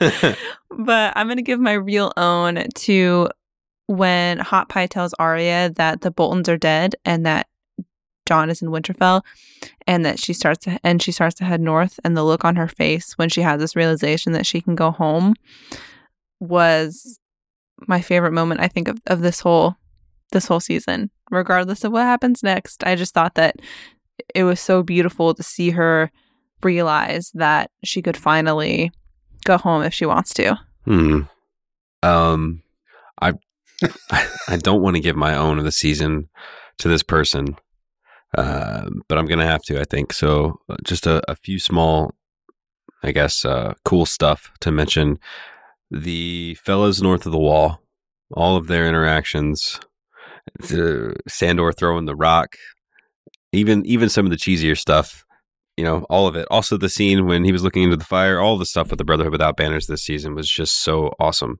but 0.70 1.12
I'm 1.16 1.26
going 1.26 1.36
to 1.36 1.42
give 1.42 1.60
my 1.60 1.72
real 1.72 2.12
own 2.16 2.64
to 2.74 3.28
when 3.86 4.38
Hot 4.38 4.68
Pie 4.68 4.86
tells 4.86 5.14
Arya 5.14 5.70
that 5.76 6.00
the 6.00 6.10
Boltons 6.10 6.48
are 6.48 6.56
dead 6.56 6.94
and 7.04 7.26
that 7.26 7.48
Jon 8.26 8.48
is 8.48 8.62
in 8.62 8.68
Winterfell 8.68 9.22
and 9.86 10.04
that 10.04 10.18
she 10.18 10.32
starts 10.32 10.64
to 10.64 10.78
and 10.82 11.02
she 11.02 11.12
starts 11.12 11.34
to 11.36 11.44
head 11.44 11.60
north 11.60 12.00
and 12.04 12.16
the 12.16 12.24
look 12.24 12.44
on 12.44 12.56
her 12.56 12.68
face 12.68 13.12
when 13.18 13.28
she 13.28 13.42
has 13.42 13.60
this 13.60 13.76
realization 13.76 14.32
that 14.32 14.46
she 14.46 14.60
can 14.60 14.74
go 14.74 14.90
home 14.90 15.34
was 16.40 17.18
my 17.86 18.00
favorite 18.00 18.32
moment 18.32 18.60
I 18.60 18.68
think 18.68 18.88
of, 18.88 19.00
of 19.06 19.20
this 19.20 19.40
whole 19.40 19.76
this 20.34 20.46
whole 20.46 20.60
season 20.60 21.10
regardless 21.30 21.82
of 21.84 21.92
what 21.92 22.02
happens 22.02 22.42
next 22.42 22.84
I 22.84 22.94
just 22.94 23.14
thought 23.14 23.34
that 23.36 23.56
it 24.34 24.44
was 24.44 24.60
so 24.60 24.82
beautiful 24.82 25.32
to 25.34 25.42
see 25.42 25.70
her 25.70 26.10
realize 26.62 27.30
that 27.34 27.70
she 27.82 28.02
could 28.02 28.16
finally 28.16 28.92
go 29.44 29.56
home 29.56 29.82
if 29.82 29.94
she 29.94 30.04
wants 30.06 30.34
to 30.34 30.58
Hmm. 30.84 31.22
Um, 32.02 32.62
I 33.22 33.32
I 34.48 34.56
don't 34.58 34.82
want 34.82 34.96
to 34.96 35.00
give 35.00 35.16
my 35.16 35.34
own 35.34 35.58
of 35.58 35.64
the 35.64 35.72
season 35.72 36.28
to 36.78 36.88
this 36.88 37.02
person, 37.02 37.56
uh, 38.36 38.90
but 39.08 39.16
I'm 39.16 39.24
gonna 39.26 39.46
have 39.46 39.62
to. 39.62 39.80
I 39.80 39.84
think 39.84 40.12
so. 40.12 40.60
uh, 40.68 40.76
Just 40.84 41.06
a, 41.06 41.22
a 41.30 41.34
few 41.34 41.58
small, 41.58 42.12
I 43.02 43.12
guess, 43.12 43.44
uh, 43.46 43.72
cool 43.84 44.04
stuff 44.04 44.52
to 44.60 44.70
mention. 44.70 45.18
The 45.90 46.54
fellas 46.56 47.00
north 47.00 47.24
of 47.24 47.32
the 47.32 47.38
wall, 47.38 47.80
all 48.32 48.56
of 48.56 48.66
their 48.66 48.86
interactions, 48.86 49.80
the 50.60 51.16
Sandor 51.28 51.72
throwing 51.72 52.06
the 52.06 52.16
rock, 52.16 52.56
even 53.52 53.84
even 53.86 54.08
some 54.08 54.26
of 54.26 54.30
the 54.30 54.36
cheesier 54.36 54.78
stuff 54.78 55.24
you 55.76 55.84
know, 55.84 56.06
all 56.08 56.26
of 56.26 56.36
it. 56.36 56.46
Also, 56.50 56.76
the 56.76 56.88
scene 56.88 57.26
when 57.26 57.44
he 57.44 57.52
was 57.52 57.64
looking 57.64 57.82
into 57.82 57.96
the 57.96 58.04
fire, 58.04 58.38
all 58.38 58.56
the 58.56 58.66
stuff 58.66 58.90
with 58.90 58.98
the 58.98 59.04
Brotherhood 59.04 59.32
Without 59.32 59.56
Banners 59.56 59.86
this 59.86 60.02
season 60.02 60.34
was 60.34 60.48
just 60.48 60.76
so 60.82 61.12
awesome. 61.18 61.58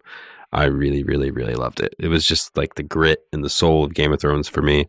I 0.53 0.65
really, 0.65 1.03
really, 1.03 1.33
really 1.33 1.55
loved 1.55 1.81
it. 1.81 1.95
It 1.99 2.09
was 2.09 2.25
just 2.25 2.57
like 2.57 2.77
the 2.77 2.85
grit 2.85 3.21
and 3.33 3.43
the 3.43 3.51
soul 3.51 3.85
of 3.85 3.95
Game 3.95 4.13
of 4.13 4.21
Thrones 4.21 4.49
for 4.49 4.63
me. 4.63 4.87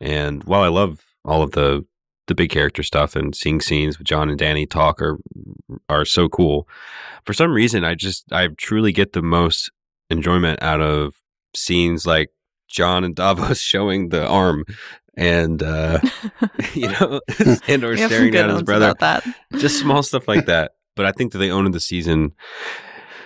And 0.00 0.42
while 0.44 0.62
I 0.62 0.68
love 0.68 1.00
all 1.24 1.42
of 1.42 1.52
the 1.52 1.84
the 2.26 2.34
big 2.34 2.50
character 2.50 2.82
stuff 2.82 3.14
and 3.14 3.36
seeing 3.36 3.60
scenes 3.60 3.98
with 3.98 4.08
Jon 4.08 4.28
and 4.28 4.38
Dany 4.38 4.68
talk 4.68 5.00
are 5.00 5.18
are 5.88 6.04
so 6.04 6.28
cool. 6.28 6.68
For 7.24 7.32
some 7.32 7.52
reason, 7.52 7.84
I 7.84 7.94
just 7.94 8.24
I 8.32 8.48
truly 8.48 8.90
get 8.90 9.12
the 9.12 9.22
most 9.22 9.70
enjoyment 10.10 10.60
out 10.60 10.80
of 10.80 11.14
scenes 11.54 12.04
like 12.04 12.30
Jon 12.68 13.04
and 13.04 13.14
Davos 13.14 13.60
showing 13.72 14.08
the 14.10 14.26
arm 14.26 14.64
and 15.16 15.62
uh 15.62 15.98
you 16.74 16.88
know 16.88 17.20
and 17.66 17.84
or 17.84 17.90
We 17.90 18.00
have 18.00 18.10
some 18.10 18.28
staring 18.30 18.36
at 18.36 18.50
his 18.50 18.62
brother 18.62 18.94
that. 19.00 19.24
just 19.52 19.80
small 19.80 20.02
stuff 20.02 20.28
like 20.28 20.46
that. 20.46 20.72
But 20.94 21.06
I 21.06 21.12
think 21.12 21.32
that 21.32 21.38
the 21.38 21.50
own 21.50 21.66
of 21.66 21.72
the 21.72 21.80
season 21.80 22.32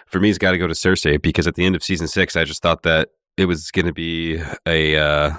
for 0.06 0.18
me 0.20 0.28
has 0.28 0.38
got 0.38 0.50
to 0.50 0.58
go 0.58 0.66
to 0.66 0.74
Cersei 0.74 1.22
because 1.22 1.46
at 1.46 1.54
the 1.54 1.64
end 1.64 1.76
of 1.76 1.84
season 1.84 2.08
six, 2.08 2.34
I 2.34 2.44
just 2.44 2.62
thought 2.62 2.82
that 2.82 3.10
it 3.36 3.44
was 3.44 3.70
going 3.70 3.86
to 3.86 3.92
be 3.92 4.42
a 4.66 4.96
uh, 4.96 5.30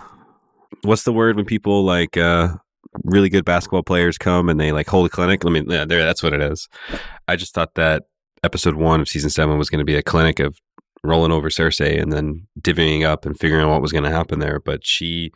what's 0.84 1.04
the 1.04 1.14
word 1.14 1.36
when 1.36 1.46
people 1.46 1.84
like 1.84 2.16
uh, 2.16 2.50
really 3.04 3.30
good 3.30 3.46
basketball 3.46 3.84
players 3.84 4.18
come 4.18 4.50
and 4.50 4.60
they 4.60 4.72
like 4.72 4.88
hold 4.88 5.06
a 5.06 5.10
clinic. 5.10 5.46
I 5.46 5.50
mean, 5.50 5.70
yeah, 5.70 5.86
there, 5.86 6.04
that's 6.04 6.24
what 6.24 6.34
it 6.34 6.42
is. 6.42 6.68
I 7.28 7.36
just 7.36 7.54
thought 7.54 7.76
that 7.76 8.04
episode 8.44 8.76
one 8.76 9.02
of 9.02 9.08
season 9.08 9.30
seven 9.30 9.58
was 9.58 9.70
going 9.70 9.80
to 9.80 9.86
be 9.86 9.96
a 9.96 10.02
clinic 10.04 10.40
of 10.40 10.58
rolling 11.04 11.32
over 11.32 11.50
Cersei 11.50 12.02
and 12.02 12.12
then 12.12 12.48
divvying 12.60 13.06
up 13.06 13.26
and 13.26 13.38
figuring 13.40 13.66
out 13.66 13.72
what 13.72 13.82
was 13.82 13.92
going 13.92 14.04
to 14.04 14.12
happen 14.12 14.40
there. 14.40 14.60
But 14.60 14.86
she 14.86 15.32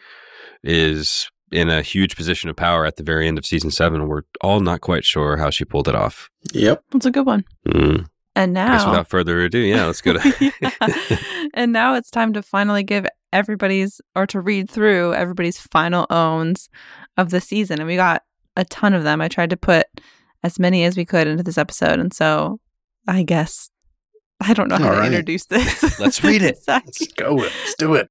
is 0.63 1.29
in 1.51 1.69
a 1.69 1.81
huge 1.81 2.15
position 2.15 2.49
of 2.49 2.55
power 2.55 2.85
at 2.85 2.97
the 2.97 3.03
very 3.03 3.27
end 3.27 3.37
of 3.37 3.45
season 3.45 3.71
seven. 3.71 4.07
We're 4.07 4.23
all 4.41 4.59
not 4.59 4.81
quite 4.81 5.05
sure 5.05 5.37
how 5.37 5.49
she 5.49 5.65
pulled 5.65 5.87
it 5.87 5.95
off. 5.95 6.29
Yep. 6.53 6.83
That's 6.91 7.05
a 7.05 7.11
good 7.11 7.25
one. 7.25 7.45
Mm. 7.67 8.07
And 8.37 8.53
now, 8.53 8.89
without 8.89 9.07
further 9.09 9.39
ado, 9.41 9.59
yeah, 9.59 9.85
let's 9.85 10.01
go 10.01 10.13
to. 10.13 10.19
Yeah. 10.61 11.17
and 11.53 11.71
now 11.71 11.95
it's 11.95 12.11
time 12.11 12.33
to 12.33 12.41
finally 12.41 12.83
give 12.83 13.05
everybody's 13.31 14.01
or 14.15 14.27
to 14.27 14.41
read 14.41 14.69
through 14.69 15.13
everybody's 15.13 15.57
final 15.57 16.05
owns 16.09 16.69
of 17.15 17.29
the 17.29 17.39
season. 17.39 17.79
And 17.79 17.87
we 17.87 17.95
got 17.95 18.23
a 18.57 18.65
ton 18.65 18.93
of 18.93 19.03
them. 19.03 19.21
I 19.21 19.29
tried 19.29 19.51
to 19.51 19.57
put 19.57 19.85
as 20.43 20.59
many 20.59 20.83
as 20.83 20.97
we 20.97 21.05
could 21.05 21.27
into 21.27 21.43
this 21.43 21.57
episode. 21.57 21.99
And 21.99 22.13
so 22.13 22.59
I 23.07 23.23
guess 23.23 23.69
I 24.41 24.53
don't 24.53 24.67
know 24.67 24.77
how 24.77 24.85
All 24.89 24.91
to 24.93 24.97
right. 24.99 25.07
introduce 25.07 25.45
this. 25.45 25.99
Let's 25.99 26.23
read 26.23 26.41
it. 26.41 26.59
Let's 26.67 27.07
go. 27.13 27.35
Let's 27.35 27.75
do 27.75 27.95
it. 27.95 28.09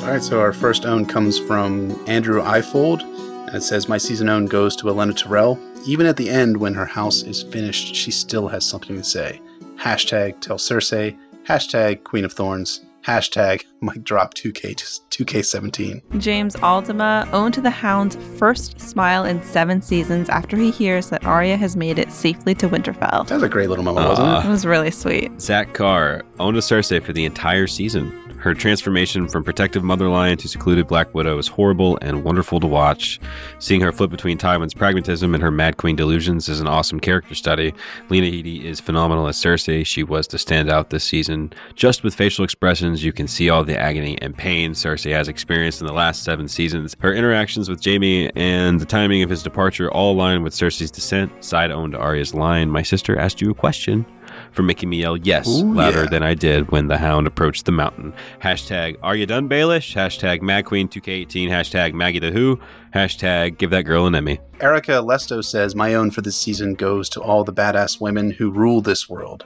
All 0.00 0.14
right, 0.14 0.22
so 0.22 0.40
our 0.40 0.52
first 0.54 0.86
own 0.86 1.04
comes 1.04 1.38
from 1.38 1.98
Andrew 2.08 2.40
Ifold, 2.42 3.02
and 3.02 3.54
it 3.56 3.62
says, 3.62 3.88
My 3.88 3.98
season 3.98 4.28
own 4.28 4.46
goes 4.46 4.74
to 4.76 4.84
Olenna 4.84 5.14
Tyrell. 5.16 5.58
Even 5.86 6.06
at 6.06 6.16
the 6.16 6.30
end, 6.30 6.56
when 6.56 6.74
her 6.74 6.86
house 6.86 7.22
is 7.22 7.42
finished, 7.42 7.94
she 7.94 8.10
still 8.10 8.48
has 8.48 8.64
something 8.64 8.96
to 8.96 9.04
say. 9.04 9.40
Hashtag 9.76 10.40
tell 10.40 10.56
Cersei, 10.56 11.18
hashtag 11.48 12.04
Queen 12.04 12.26
of 12.26 12.32
Thorns, 12.32 12.84
hashtag 13.06 13.64
mic 13.80 14.04
drop 14.04 14.34
2K, 14.34 14.74
2K17. 15.08 16.20
James 16.20 16.54
Aldema 16.56 17.26
owned 17.32 17.54
to 17.54 17.62
the 17.62 17.70
Hound's 17.70 18.16
first 18.38 18.78
smile 18.78 19.24
in 19.24 19.42
seven 19.42 19.80
seasons 19.80 20.28
after 20.28 20.58
he 20.58 20.70
hears 20.70 21.08
that 21.08 21.24
Arya 21.24 21.56
has 21.56 21.74
made 21.74 21.98
it 21.98 22.12
safely 22.12 22.54
to 22.56 22.68
Winterfell. 22.68 23.26
That 23.26 23.36
was 23.36 23.42
a 23.42 23.48
great 23.48 23.70
little 23.70 23.84
moment, 23.84 24.08
wasn't 24.08 24.28
Aw. 24.28 24.46
It 24.46 24.50
was 24.50 24.66
really 24.66 24.90
sweet. 24.90 25.40
Zach 25.40 25.72
Carr 25.72 26.22
owned 26.38 26.58
a 26.58 26.60
Cersei 26.60 27.02
for 27.02 27.14
the 27.14 27.24
entire 27.24 27.66
season. 27.66 28.12
Her 28.38 28.54
transformation 28.54 29.28
from 29.28 29.42
protective 29.42 29.82
Mother 29.82 30.08
Lion 30.08 30.38
to 30.38 30.48
secluded 30.48 30.86
Black 30.86 31.12
Widow 31.12 31.38
is 31.38 31.48
horrible 31.48 31.98
and 32.00 32.22
wonderful 32.22 32.60
to 32.60 32.68
watch. 32.68 33.18
Seeing 33.58 33.80
her 33.80 33.90
flip 33.90 34.10
between 34.10 34.38
Tywin's 34.38 34.74
pragmatism 34.74 35.34
and 35.34 35.42
her 35.42 35.50
Mad 35.50 35.76
Queen 35.76 35.96
delusions 35.96 36.48
is 36.48 36.60
an 36.60 36.68
awesome 36.68 37.00
character 37.00 37.34
study. 37.34 37.74
Lena 38.08 38.28
Headey 38.28 38.62
is 38.62 38.78
phenomenal 38.78 39.26
as 39.26 39.36
Cersei. 39.36 39.84
She 39.84 40.04
was 40.04 40.28
the 40.28 40.36
standout 40.36 40.90
this 40.90 41.02
season. 41.02 41.52
Just 41.74 42.04
with 42.04 42.14
facial 42.14 42.44
expressions, 42.44 43.02
you 43.02 43.12
can 43.12 43.26
see 43.26 43.50
all 43.50 43.64
the 43.64 43.76
agony 43.76 44.16
and 44.22 44.36
pain 44.36 44.72
Cersei 44.72 45.12
has 45.12 45.26
experienced 45.26 45.80
in 45.80 45.88
the 45.88 45.92
last 45.92 46.22
seven 46.22 46.46
seasons. 46.46 46.94
Her 47.00 47.12
interactions 47.12 47.68
with 47.68 47.84
Jaime 47.84 48.30
and 48.36 48.80
the 48.80 48.86
timing 48.86 49.24
of 49.24 49.30
his 49.30 49.42
departure 49.42 49.90
all 49.90 50.12
align 50.12 50.44
with 50.44 50.54
Cersei's 50.54 50.92
descent. 50.92 51.44
Side 51.44 51.72
owned 51.72 51.96
Arya's 51.96 52.34
line. 52.34 52.70
My 52.70 52.82
sister 52.82 53.18
asked 53.18 53.40
you 53.40 53.50
a 53.50 53.54
question 53.54 54.06
for 54.52 54.62
making 54.62 54.88
me 54.88 54.98
yell 54.98 55.16
yes 55.16 55.48
Ooh, 55.48 55.74
louder 55.74 56.04
yeah. 56.04 56.10
than 56.10 56.22
I 56.22 56.34
did 56.34 56.70
when 56.70 56.88
the 56.88 56.98
hound 56.98 57.26
approached 57.26 57.64
the 57.64 57.72
mountain. 57.72 58.12
Hashtag 58.42 58.96
are 59.02 59.16
you 59.16 59.26
done, 59.26 59.48
Baelish? 59.48 59.94
Hashtag 59.94 60.42
Mad 60.42 60.64
Queen 60.64 60.88
2K18. 60.88 61.48
Hashtag 61.48 61.94
Maggie 61.94 62.18
the 62.18 62.30
Who. 62.30 62.60
Hashtag 62.94 63.58
give 63.58 63.70
that 63.70 63.82
girl 63.82 64.06
an 64.06 64.14
Emmy. 64.14 64.40
Erica 64.60 64.92
Lesto 64.92 65.44
says, 65.44 65.74
My 65.74 65.94
own 65.94 66.10
for 66.10 66.22
this 66.22 66.36
season 66.36 66.74
goes 66.74 67.08
to 67.10 67.20
all 67.20 67.44
the 67.44 67.52
badass 67.52 68.00
women 68.00 68.32
who 68.32 68.50
rule 68.50 68.80
this 68.80 69.08
world! 69.08 69.44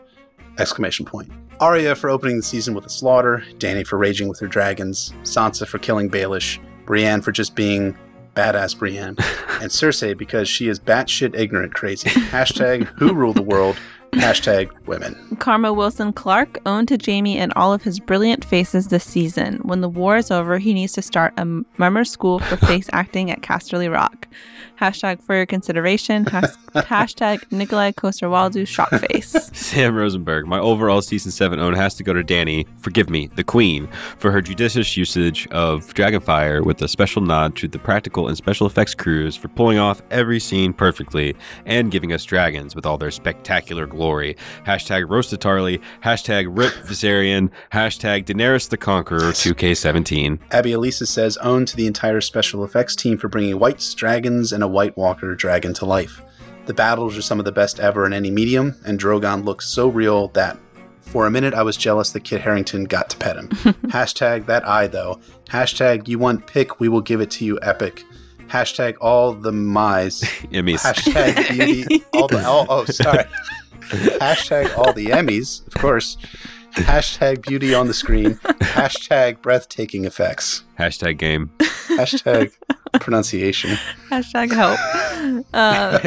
Exclamation 0.59 1.07
point. 1.07 1.31
Arya 1.61 1.95
for 1.95 2.11
opening 2.11 2.37
the 2.37 2.43
season 2.43 2.75
with 2.75 2.85
a 2.87 2.91
slaughter, 2.91 3.45
Dany 3.59 3.87
for 3.87 3.97
raging 3.97 4.29
with 4.29 4.41
her 4.41 4.49
dragons, 4.49 5.15
Sansa 5.23 5.67
for 5.67 5.79
killing 5.79 6.11
Baelish, 6.11 6.59
Brienne 6.85 7.23
for 7.23 7.33
just 7.33 7.55
being 7.55 7.97
badass 8.35 8.77
Brienne, 8.77 9.17
and 9.61 9.71
Cersei 9.71 10.17
because 10.17 10.49
she 10.49 10.69
is 10.69 10.81
batshit 10.81 11.39
ignorant 11.39 11.75
crazy. 11.75 12.09
Hashtag 12.09 12.85
who 12.99 13.15
rule 13.15 13.33
the 13.33 13.43
world. 13.43 13.77
Hashtag 14.15 14.71
women. 14.87 15.17
Karma 15.39 15.73
Wilson 15.73 16.13
Clark 16.13 16.59
owned 16.67 16.89
to 16.89 16.99
Jaime 17.03 17.39
and 17.39 17.53
all 17.57 17.73
of 17.73 17.83
his 17.83 17.99
brilliant 17.99 18.45
faces 18.45 18.89
this 18.89 19.05
season. 19.05 19.57
When 19.63 19.81
the 19.81 19.89
war 19.89 20.19
is 20.19 20.31
over, 20.31 20.59
he 20.59 20.75
needs 20.75 20.93
to 20.93 21.03
start 21.03 21.33
a 21.39 21.47
mummer 21.79 22.05
school 22.05 22.39
for 22.39 22.57
face 22.59 22.91
acting 22.93 23.31
at 23.31 23.41
Casterly 23.41 23.91
Rock. 23.91 24.29
Hashtag 24.81 25.23
for 25.23 25.35
your 25.35 25.47
consideration. 25.47 26.25
Has- 26.27 26.57
hashtag 26.75 27.41
Nikolaj 27.51 27.97
Coster-Waldau 27.97 28.63
shockface. 28.63 29.55
Sam 29.73 29.95
Rosenberg, 29.95 30.47
my 30.47 30.59
overall 30.59 31.03
season 31.03 31.31
7 31.31 31.59
own 31.59 31.75
has 31.75 31.95
to 31.97 32.03
go 32.03 32.13
to 32.13 32.23
Dany, 32.23 32.67
forgive 32.79 33.11
me, 33.11 33.29
the 33.37 33.45
Queen, 33.45 33.89
for 34.17 34.31
her 34.31 34.41
judicious 34.41 34.97
usage 34.97 35.47
of 35.49 35.93
Dragonfire 35.95 36.65
with 36.65 36.81
a 36.83 36.89
special 36.89 37.23
nod 37.23 37.57
to 37.57 37.69
the 37.69 37.79
practical 37.79 38.29
and 38.29 38.37
special 38.37 38.67
effects 38.67 38.95
crews 38.95 39.37
for 39.37 39.49
pulling 39.49 39.79
off 39.79 40.03
every 40.11 40.41
scene 40.41 40.73
perfectly 40.73 41.35
and 41.67 41.91
giving 41.91 42.13
us 42.13 42.25
dragons 42.25 42.75
with 42.75 42.87
all 42.87 42.99
their 42.99 43.11
spectacular 43.11 43.87
glory. 43.87 44.37
Hashtag 44.67 45.09
Roasted 45.09 45.41
Tarly, 45.41 45.81
hashtag 46.03 46.47
Rip 46.49 46.73
Viserion, 46.87 47.51
hashtag 47.73 48.25
Daenerys 48.25 48.69
the 48.69 48.77
Conqueror 48.77 49.33
2K17. 49.33 50.39
Abby 50.51 50.73
Elisa 50.73 51.07
says, 51.07 51.37
own 51.39 51.67
to 51.67 51.77
the 51.77 51.87
entire 51.87 52.21
special 52.21 52.65
effects 52.65 52.97
team 52.97 53.19
for 53.19 53.29
bringing 53.29 53.59
white 53.59 53.83
dragons 53.97 54.53
and 54.53 54.62
a 54.63 54.69
White 54.69 54.97
Walker 54.97 55.35
dragon 55.35 55.75
to 55.75 55.87
life. 55.87 56.23
The 56.67 56.75
battles 56.75 57.19
are 57.19 57.23
some 57.23 57.39
of 57.39 57.45
the 57.45 57.53
best 57.53 57.81
ever 57.81 58.07
in 58.07 58.13
any 58.13 58.31
medium, 58.31 58.77
and 58.85 59.01
Drogon 59.01 59.45
looks 59.45 59.69
so 59.69 59.89
real 59.89 60.29
that 60.29 60.59
for 61.01 61.27
a 61.27 61.31
minute 61.31 61.55
I 61.55 61.63
was 61.63 61.77
jealous 61.77 62.11
that 62.13 62.25
Kit 62.25 62.43
Harington 62.43 62.85
got 62.85 63.11
to 63.11 63.17
pet 63.17 63.37
him. 63.37 63.49
Hashtag 63.49 64.47
that 64.47 64.67
eye 64.67 64.87
though. 64.87 65.21
Hashtag 65.51 66.09
you 66.09 66.19
want 66.19 66.47
pick, 66.47 66.81
we 66.81 66.89
will 66.89 67.01
give 67.01 67.21
it 67.21 67.31
to 67.33 67.45
you 67.45 67.59
epic. 67.63 68.05
Hashtag 68.47 68.97
all 69.01 69.33
the 69.33 69.53
mice. 69.53 70.23
Emmys. 70.53 70.81
Hashtag 70.83 71.49
beauty. 71.57 72.05
All 72.13 72.29
the, 72.29 72.43
oh, 72.47 72.67
oh, 72.69 72.85
sorry. 72.85 73.25
Hashtag 74.21 74.77
all 74.79 74.93
the 74.93 75.07
Emmys, 75.07 75.67
of 75.67 75.75
course. 75.75 76.17
Hashtag 76.75 77.43
beauty 77.43 77.75
on 77.75 77.89
the 77.89 77.95
screen. 77.95 78.35
Hashtag 78.35 79.43
breathtaking 79.43 80.05
effects. 80.05 80.65
Hashtag 80.79 81.19
game. 81.19 81.51
Hashtag 81.59 82.53
pronunciation. 83.01 83.71
Hashtag 84.11 84.53
help. 84.53 84.79
Uh, 85.55 85.99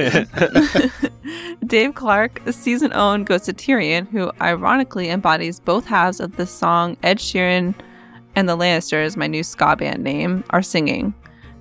Dave 1.67 1.95
Clark, 1.95 2.41
season 2.51 2.93
own, 2.93 3.23
goes 3.23 3.41
to 3.43 3.53
Tyrion, 3.53 4.07
who 4.09 4.31
ironically 4.41 5.09
embodies 5.09 5.59
both 5.59 5.85
halves 5.85 6.19
of 6.19 6.35
the 6.37 6.45
song 6.45 6.97
Ed 7.03 7.17
Sheeran 7.19 7.73
and 8.35 8.47
the 8.49 8.57
Lannisters, 8.57 9.15
my 9.17 9.27
new 9.27 9.43
ska 9.43 9.75
band 9.75 10.03
name, 10.03 10.43
are 10.51 10.61
singing. 10.61 11.13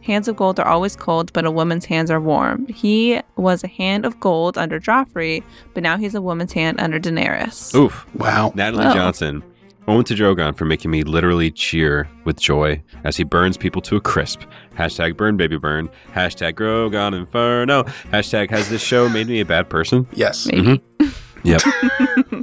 Hands 0.03 0.29
of 0.29 0.37
gold 0.37 0.61
are 0.61 0.67
always 0.67 0.97
cold, 0.97 1.33
but 1.33 1.47
a 1.47 1.51
woman's 1.51 1.87
hands 1.87 2.11
are 2.11 2.21
warm. 2.21 2.67
He 2.67 3.21
was 3.37 3.65
a 3.65 3.69
hand 3.69 4.05
of 4.05 4.21
gold 4.21 4.59
under 4.59 4.79
Joffrey, 4.79 5.43
but 5.73 5.83
now 5.83 5.97
he's 5.97 6.15
a 6.15 6.21
woman's 6.21 6.53
hand 6.53 6.79
under 6.79 7.01
Daenerys. 7.01 7.75
Oof. 7.75 8.05
Wow. 8.17 8.53
Natalie 8.55 8.85
Oh. 8.85 8.93
Johnson. 8.93 9.43
Owen 9.87 10.05
to 10.05 10.15
Drogon 10.15 10.57
for 10.57 10.65
making 10.65 10.91
me 10.91 11.03
literally 11.03 11.51
cheer 11.51 12.09
with 12.25 12.41
joy 12.41 12.83
as 13.05 13.17
he 13.17 13.25
burns 13.25 13.57
people 13.57 13.83
to 13.83 13.97
a 13.97 14.01
crisp. 14.01 14.41
Hashtag 14.77 15.17
burn 15.17 15.37
baby 15.37 15.59
burn. 15.59 15.91
Hashtag 16.13 16.55
Drogon 16.55 17.15
Inferno. 17.15 17.85
Hashtag 18.13 18.51
has 18.51 18.69
this 18.71 18.83
show 18.83 19.09
made 19.09 19.29
me 19.29 19.41
a 19.41 19.45
bad 19.45 19.69
person? 19.69 20.07
Yes. 20.13 20.47
Maybe. 20.47 20.79
Mm-hmm. 20.79 21.09
Yep. 21.45 21.61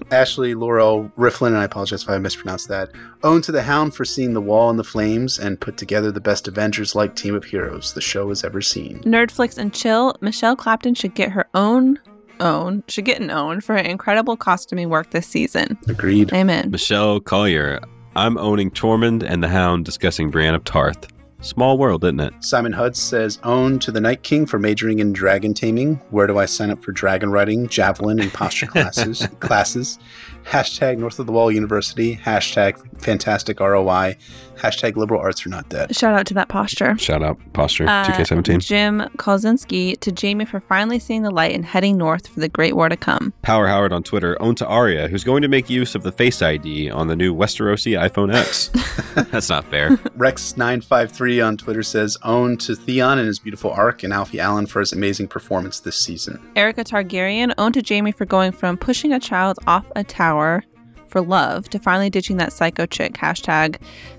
Ashley 0.12 0.54
Laurel 0.54 1.12
Rifflin, 1.18 1.48
and 1.48 1.58
I 1.58 1.64
apologize 1.64 2.04
if 2.04 2.10
I 2.10 2.20
mispronounced 2.20 2.68
that, 2.68 2.92
own 3.24 3.42
to 3.42 3.52
the 3.52 3.64
Hound 3.64 3.96
for 3.96 4.06
seeing 4.06 4.34
The 4.34 4.42
Wall 4.42 4.70
and 4.70 4.78
the 4.78 4.84
Flames 4.84 5.40
and 5.40 5.60
put 5.60 5.76
together 5.76 6.12
the 6.12 6.22
best 6.22 6.48
Avengers 6.48 6.94
like 6.94 7.16
team 7.16 7.34
of 7.34 7.46
heroes 7.46 7.94
the 7.94 8.02
show 8.02 8.30
has 8.30 8.44
ever 8.44 8.62
seen. 8.62 9.02
Nerdflix 9.02 9.58
and 9.58 9.74
Chill, 9.74 10.16
Michelle 10.22 10.56
Clapton 10.56 10.94
should 10.94 11.16
get 11.16 11.32
her 11.32 11.48
own 11.56 12.00
own 12.42 12.84
should 12.88 13.06
get 13.06 13.22
an 13.22 13.32
own 13.32 13.62
for 13.62 13.74
her 13.74 13.80
incredible 13.82 14.36
costuming 14.36 14.90
work 14.90 15.12
this 15.12 15.28
season. 15.28 15.78
Agreed. 15.88 16.34
Amen. 16.34 16.72
Michelle 16.72 17.20
Collier. 17.20 17.80
I'm 18.16 18.38
owning 18.38 18.72
Tormund 18.72 19.24
and 19.24 19.42
the 19.42 19.48
Hound 19.48 19.86
discussing 19.86 20.30
Brienne 20.32 20.56
of 20.56 20.64
Tarth. 20.66 21.08
Small 21.40 21.78
world, 21.80 22.04
isn't 22.04 22.20
it? 22.20 22.34
Simon 22.42 22.72
Huds 22.74 23.02
says, 23.02 23.40
Own 23.44 23.80
to 23.80 23.92
the 23.92 24.00
Night 24.02 24.22
King 24.22 24.46
for 24.46 24.60
majoring 24.60 25.00
in 25.00 25.12
dragon 25.12 25.56
taming. 25.56 25.96
Where 26.12 26.28
do 26.28 26.38
I 26.38 26.46
sign 26.46 26.70
up 26.70 26.84
for 26.84 26.92
dragon 26.92 27.32
riding, 27.32 27.68
javelin, 27.68 28.20
and 28.20 28.32
posture 28.32 28.66
classes? 28.68 29.28
classes. 29.40 29.98
Hashtag 30.46 30.98
North 30.98 31.20
of 31.20 31.26
the 31.28 31.32
Wall 31.32 31.52
University. 31.52 32.18
Hashtag 32.18 33.02
fantastic 33.02 33.60
ROI. 33.60 34.18
Hashtag 34.58 34.96
liberal 34.96 35.20
arts 35.22 35.44
are 35.46 35.50
not 35.50 35.70
dead. 35.70 35.96
Shout 35.96 36.14
out 36.14 36.26
to 36.28 36.34
that 36.36 36.48
posture. 36.50 36.96
Shout 36.98 37.24
out 37.24 37.40
Posture 37.54 37.88
Uh, 37.88 38.06
2K17. 38.06 38.60
Jim 38.60 39.00
Kolzinski 39.18 40.00
to 40.02 40.14
Jaime 40.20 40.46
for 40.46 40.60
finally 40.60 41.00
seeing 41.00 41.24
the 41.24 41.32
light 41.32 41.56
and 41.56 41.66
heading 41.66 41.98
north 41.98 42.28
for 42.28 42.40
the 42.42 42.50
great 42.50 42.76
war 42.76 42.88
to 42.90 42.98
come. 42.98 43.34
Power 43.42 43.68
Howard 43.68 43.92
on 43.94 44.04
Twitter, 44.04 44.40
own 44.42 44.54
to 44.56 44.68
Arya, 44.68 45.08
who's 45.08 45.24
going 45.24 45.42
to 45.42 45.48
make 45.48 45.70
use 45.70 45.96
of 45.96 46.04
the 46.04 46.12
Face 46.12 46.42
ID 46.42 46.92
on 46.92 47.08
the 47.08 47.16
new 47.16 47.34
Westerosi 47.34 47.98
iPhone 48.00 48.34
X. 48.34 48.70
That's 49.32 49.50
not 49.50 49.66
fair. 49.66 49.92
Rex953 49.92 51.46
on 51.46 51.58
Twitter 51.58 51.84
says, 51.84 52.18
Own 52.24 52.58
to 52.58 52.76
Theon 52.76 53.18
and 53.18 53.28
his 53.28 53.40
beautiful 53.40 53.72
arc, 53.72 54.04
and 54.04 54.14
Alfie 54.14 54.40
Allen 54.40 54.66
for 54.68 54.80
his 54.80 54.94
amazing 54.94 55.28
performance 55.28 55.80
this 55.80 55.98
season. 56.00 56.40
Erica 56.56 56.84
Targaryen 56.84 57.54
owned 57.58 57.74
to 57.76 57.84
Jaime 57.88 58.12
for 58.12 58.26
going 58.26 58.52
from 58.52 58.78
pushing 58.78 59.12
a 59.12 59.20
child 59.20 59.58
off 59.66 59.86
a 59.96 60.04
tower 60.04 60.31
for 61.08 61.22
love 61.22 61.70
to 61.70 61.80
finally 61.80 62.10
ditching 62.10 62.38
that 62.38 62.54
psycho 62.54 62.86
chick. 62.86 63.14
Hashtag 63.14 63.78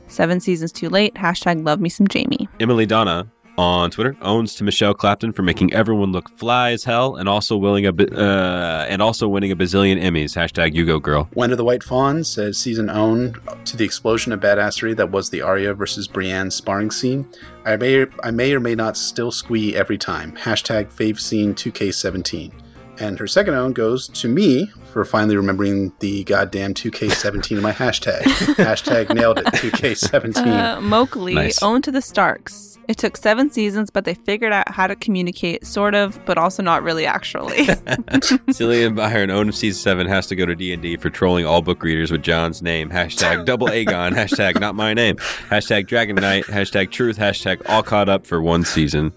seven 0.08 0.40
seasons 0.40 0.72
too 0.72 0.88
late. 0.88 1.14
Hashtag 1.14 1.64
love 1.64 1.80
me 1.80 1.88
some 1.88 2.06
Jaime. 2.12 2.48
Emily 2.60 2.86
Donna 2.86 3.30
on 3.58 3.90
Twitter 3.90 4.16
owns 4.22 4.54
to 4.54 4.64
Michelle 4.64 4.94
Clapton 4.94 5.32
for 5.32 5.42
making 5.42 5.72
everyone 5.74 6.12
look 6.12 6.30
fly 6.38 6.70
as 6.70 6.84
hell 6.84 7.16
and 7.16 7.28
also 7.28 7.56
willing 7.56 7.84
a 7.86 7.92
bi- 7.92 8.04
uh, 8.04 8.86
and 8.88 9.02
also 9.02 9.28
winning 9.28 9.52
a 9.52 9.56
bazillion 9.56 10.00
Emmys. 10.02 10.34
Hashtag 10.34 10.74
you 10.74 10.86
go 10.86 10.98
girl. 10.98 11.28
When 11.34 11.50
of 11.50 11.58
the 11.58 11.64
White 11.64 11.82
Fawn 11.82 12.24
says 12.24 12.58
season 12.58 12.88
owned 12.88 13.38
to 13.66 13.76
the 13.76 13.84
explosion 13.84 14.32
of 14.32 14.40
badassery 14.40 14.96
that 14.96 15.10
was 15.10 15.30
the 15.30 15.42
Arya 15.42 15.74
versus 15.74 16.08
Brienne 16.08 16.50
sparring 16.50 16.90
scene. 16.90 17.28
I 17.64 17.76
may 17.76 18.06
I 18.22 18.30
may 18.30 18.54
or 18.54 18.60
may 18.60 18.74
not 18.74 18.96
still 18.96 19.30
squee 19.30 19.76
every 19.76 19.98
time. 19.98 20.32
Hashtag 20.32 20.86
fave 20.86 21.20
scene 21.20 21.54
2K17. 21.54 22.52
And 22.98 23.18
her 23.18 23.26
second 23.26 23.54
own 23.54 23.72
goes 23.72 24.08
to 24.08 24.28
me 24.28 24.70
for 24.92 25.04
finally 25.04 25.36
remembering 25.36 25.92
the 26.00 26.24
goddamn 26.24 26.74
2K17 26.74 27.56
in 27.56 27.62
my 27.62 27.72
hashtag. 27.72 28.20
hashtag 28.56 29.14
nailed 29.14 29.38
it 29.38 29.46
2K17. 29.46 30.46
Uh, 30.46 30.80
Mowgli 30.80 31.34
Nice. 31.34 31.62
owned 31.62 31.84
to 31.84 31.90
the 31.90 32.02
Starks. 32.02 32.68
It 32.88 32.98
took 32.98 33.16
seven 33.16 33.48
seasons, 33.48 33.90
but 33.90 34.04
they 34.04 34.14
figured 34.14 34.52
out 34.52 34.68
how 34.70 34.86
to 34.88 34.96
communicate, 34.96 35.64
sort 35.66 35.94
of, 35.94 36.18
but 36.26 36.36
also 36.36 36.62
not 36.62 36.82
really 36.82 37.06
actually. 37.06 37.56
Cillian 37.66 38.96
Byron, 38.96 39.30
own 39.30 39.48
of 39.48 39.54
season 39.54 39.80
seven, 39.80 40.06
has 40.08 40.26
to 40.26 40.36
go 40.36 40.44
to 40.46 40.54
D 40.54 40.72
and 40.72 40.82
D 40.82 40.96
for 40.96 41.08
trolling 41.08 41.46
all 41.46 41.62
book 41.62 41.82
readers 41.82 42.10
with 42.10 42.22
Jon's 42.22 42.60
name. 42.60 42.90
Hashtag 42.90 43.44
double 43.46 43.68
Aegon. 43.68 44.12
hashtag 44.12 44.60
not 44.60 44.74
my 44.74 44.94
name. 44.94 45.16
Hashtag 45.16 45.86
Dragon 45.86 46.16
Knight. 46.16 46.44
Hashtag 46.46 46.90
Truth. 46.90 47.18
Hashtag 47.18 47.62
all 47.68 47.82
caught 47.84 48.08
up 48.08 48.26
for 48.26 48.42
one 48.42 48.64
season. 48.64 49.12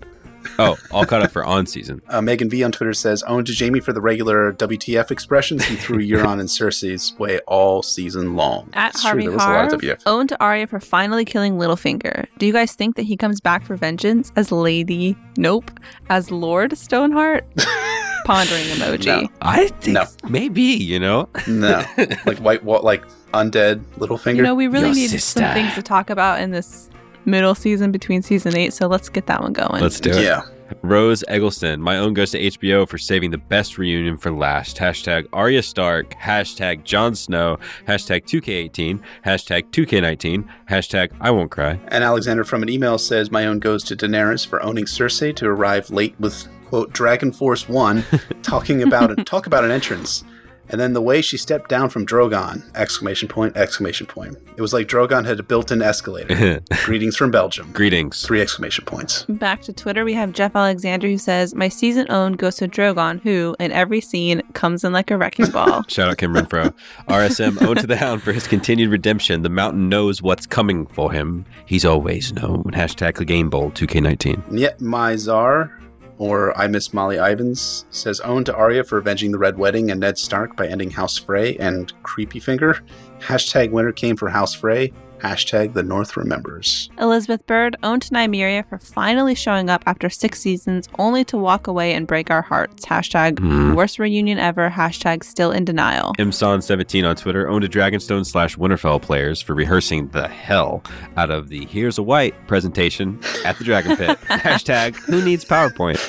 Oh, 0.60 0.78
all 0.92 1.06
caught 1.06 1.22
up 1.22 1.32
for 1.32 1.44
on 1.44 1.66
season. 1.66 2.02
Uh, 2.08 2.22
Megan 2.22 2.50
V 2.50 2.64
on 2.64 2.72
Twitter 2.72 2.94
says, 2.94 3.24
owned 3.24 3.48
to 3.48 3.54
Jaime 3.58 3.80
for 3.80 3.94
the 3.94 4.02
regular 4.02 4.54
WTF 4.54 5.12
expressions 5.12 5.66
he 5.66 5.76
threw 5.76 5.98
Euron 6.06 6.40
and 6.40 6.50
Cersei's 6.50 7.18
way 7.20 7.40
all 7.48 7.82
season 7.84 8.36
long. 8.36 8.70
At 8.74 8.92
It's 8.92 9.02
true, 9.02 9.08
Harvey 9.10 9.24
there 9.24 9.32
was 9.32 9.44
a 9.44 9.48
lot 9.48 9.72
Harv, 9.72 9.84
of 9.84 10.02
owned 10.06 10.30
to 10.30 10.42
Arya 10.44 10.68
for 10.68 10.80
finally 10.80 11.26
killing 11.26 11.58
Littlefinger. 11.58 12.26
Do 12.38 12.46
you 12.46 12.54
guys 12.54 12.74
think 12.74 12.96
that 12.96 13.04
he 13.04 13.18
comes 13.18 13.42
back 13.42 13.66
for 13.66 13.76
vengeance 13.76 14.32
as 14.36 14.52
Lady? 14.52 15.16
Nope. 15.38 15.72
As 16.10 16.32
Lord 16.32 16.78
Stoneheart? 16.78 17.46
Pondering 18.26 18.64
emoji. 18.66 19.06
No. 19.24 19.28
I 19.42 19.68
think 19.68 19.94
No. 19.96 20.06
maybe, 20.30 20.62
you 20.64 21.00
know. 21.00 21.30
No, 21.48 21.86
like 22.26 22.40
white, 22.40 22.64
what, 22.64 22.84
like 22.84 23.04
undead 23.34 23.84
Littlefinger. 24.00 24.38
You 24.38 24.42
know, 24.42 24.56
we 24.56 24.68
really 24.68 24.88
Your 24.88 24.96
need 24.96 25.10
sister. 25.12 25.42
some 25.42 25.54
things 25.54 25.76
to 25.76 25.84
talk 25.84 26.10
about 26.10 26.40
in 26.42 26.50
this 26.52 26.90
middle 27.26 27.56
season 27.56 27.92
between 27.92 28.22
season 28.22 28.56
eight, 28.56 28.74
so 28.74 28.88
let's 28.88 29.10
get 29.10 29.28
that 29.28 29.42
one 29.42 29.54
going. 29.54 29.82
Let's 29.82 30.00
do 30.00 30.12
it. 30.12 30.24
yeah, 30.24 30.44
Rose 30.82 31.24
Eggleston, 31.28 31.82
my 31.82 31.98
own 31.98 32.14
goes 32.14 32.32
to 32.32 32.40
HBO 32.40 32.88
for 32.88 32.98
saving 32.98 33.32
the 33.32 33.38
best 33.38 33.78
reunion 33.78 34.18
for 34.18 34.32
last. 34.32 34.78
Hashtag 34.78 35.28
Arya 35.34 35.62
Stark, 35.64 36.14
hashtag 36.16 36.84
Jon 36.84 37.14
Snow, 37.16 37.58
hashtag 37.88 38.24
2K18, 38.26 39.00
hashtag 39.26 39.70
2K19, 39.72 40.48
hashtag 40.70 41.12
I 41.22 41.32
won't 41.32 41.52
cry. 41.52 41.80
and 41.90 42.04
Alexander 42.04 42.44
from 42.44 42.64
an 42.64 42.70
email 42.70 42.98
says, 42.98 43.32
"My 43.32 43.46
own 43.46 43.60
goes 43.60 43.84
to 43.86 43.96
Daenerys 43.96 44.46
for 44.46 44.62
owning 44.64 44.86
Cersei 44.86 45.36
to 45.36 45.46
arrive 45.48 45.90
late 45.90 46.16
with 46.20 46.48
quote 46.66 46.92
Dragon 46.92 47.32
Force 47.32 47.70
One, 47.70 48.04
talking 48.42 48.82
about 48.82 49.12
it, 49.12 49.26
talk 49.26 49.46
about 49.48 49.64
an 49.64 49.72
entrance." 49.72 50.24
And 50.70 50.80
then 50.80 50.94
the 50.94 51.02
way 51.02 51.22
she 51.22 51.38
stepped 51.38 51.70
down 51.70 51.90
from 51.90 52.06
Drogon! 52.06 52.64
Exclamation 52.76 53.28
point! 53.28 53.56
Exclamation 53.56 54.08
point! 54.08 54.38
It 54.58 54.62
was 54.62 54.74
like 54.74 54.88
Drogon 54.88 55.26
had 55.26 55.40
a 55.40 55.44
built-in 55.44 55.82
escalator. 55.82 56.62
Greetings 56.86 57.16
from 57.16 57.32
Belgium! 57.32 57.72
Greetings. 57.72 58.26
Three 58.26 58.42
exclamation 58.42 58.86
points. 58.86 59.26
Back 59.28 59.62
to 59.64 59.74
Twitter, 59.74 60.06
we 60.06 60.14
have 60.14 60.34
Jeff 60.34 60.56
Alexander 60.56 61.08
who 61.08 61.18
says, 61.18 61.56
My 61.56 61.70
season 61.70 62.08
owned 62.10 62.38
goes 62.38 62.56
to 62.58 62.68
Drogon, 62.68 63.22
who, 63.22 63.56
in 63.60 63.72
every 63.72 64.02
scene, 64.02 64.42
comes 64.54 64.84
in 64.84 64.94
like 64.94 65.12
a 65.12 65.18
wrecking 65.18 65.52
ball. 65.52 65.84
Shout 65.88 66.10
out 66.10 66.18
Kim 66.18 66.34
Renfro. 66.34 66.74
RSM, 67.08 67.62
ode 67.62 67.80
to 67.80 67.88
the 67.88 67.98
hound 67.98 68.22
for 68.24 68.34
his 68.34 68.48
continued 68.48 68.90
redemption. 68.90 69.42
The 69.42 69.50
mountain 69.50 69.90
knows 69.90 70.22
what's 70.22 70.46
coming 70.46 70.86
for 70.88 71.12
him. 71.12 71.46
He's 71.66 71.86
always 71.86 72.34
known. 72.34 72.64
Hashtag 72.74 73.16
the 73.16 73.26
Clegane 73.26 73.50
Bowl 73.50 73.72
2K19. 73.72 74.48
And 74.50 74.60
yet 74.60 74.82
my 74.82 75.16
czar, 75.16 75.72
or 76.18 76.58
I 76.58 76.68
miss 76.68 76.94
Molly 76.94 77.20
Ivans, 77.20 77.86
says 77.90 78.20
own 78.22 78.44
to 78.46 78.56
Arya 78.56 78.84
for 78.84 78.98
avenging 78.98 79.32
the 79.32 79.38
Red 79.38 79.58
Wedding 79.58 79.92
and 79.92 80.00
Ned 80.00 80.18
Stark 80.18 80.56
by 80.56 80.68
ending 80.68 80.92
House 80.92 81.18
Frey 81.18 81.56
and 81.58 81.92
Creepy 82.04 82.40
Finger. 82.40 82.80
Hashtag 83.20 83.72
winter 83.72 83.92
came 83.92 84.16
for 84.16 84.30
House 84.30 84.54
Frey. 84.54 84.94
Hashtag 85.26 85.74
the 85.74 85.82
North 85.82 86.16
remembers. 86.16 86.90
Elizabeth 87.00 87.46
Bird 87.48 87.76
owned 87.82 88.04
to 88.04 88.12
Nymeria 88.14 88.68
for 88.70 88.78
finally 88.78 89.34
showing 89.34 89.70
up 89.72 89.82
after 89.88 90.08
six 90.10 90.40
seasons, 90.40 90.88
only 91.00 91.24
to 91.26 91.38
walk 91.38 91.66
away 91.66 91.94
and 91.94 92.06
break 92.06 92.30
our 92.30 92.44
hearts. 92.44 92.86
Hashtag 92.86 93.40
Hmm. 93.40 93.74
worst 93.74 93.98
reunion 93.98 94.38
ever. 94.38 94.70
Hashtag 94.70 95.24
still 95.24 95.52
in 95.52 95.66
denial. 95.66 96.14
Imson17 96.20 97.04
on 97.08 97.16
Twitter 97.16 97.48
owned 97.50 97.64
a 97.64 97.70
Dragonstone 97.70 98.26
slash 98.26 98.56
Winterfell 98.56 99.02
players 99.02 99.42
for 99.42 99.56
rehearsing 99.56 100.10
the 100.10 100.28
hell 100.28 100.84
out 101.18 101.32
of 101.32 101.50
the 101.50 101.66
Here's 101.66 101.98
a 101.98 102.04
White 102.04 102.36
presentation 102.48 103.20
at 103.44 103.58
the 103.58 103.64
Dragon 103.64 103.98
Pit. 103.98 104.20
Hashtag 104.30 104.96
who 104.96 105.24
needs 105.26 105.44
PowerPoint? 105.44 106.00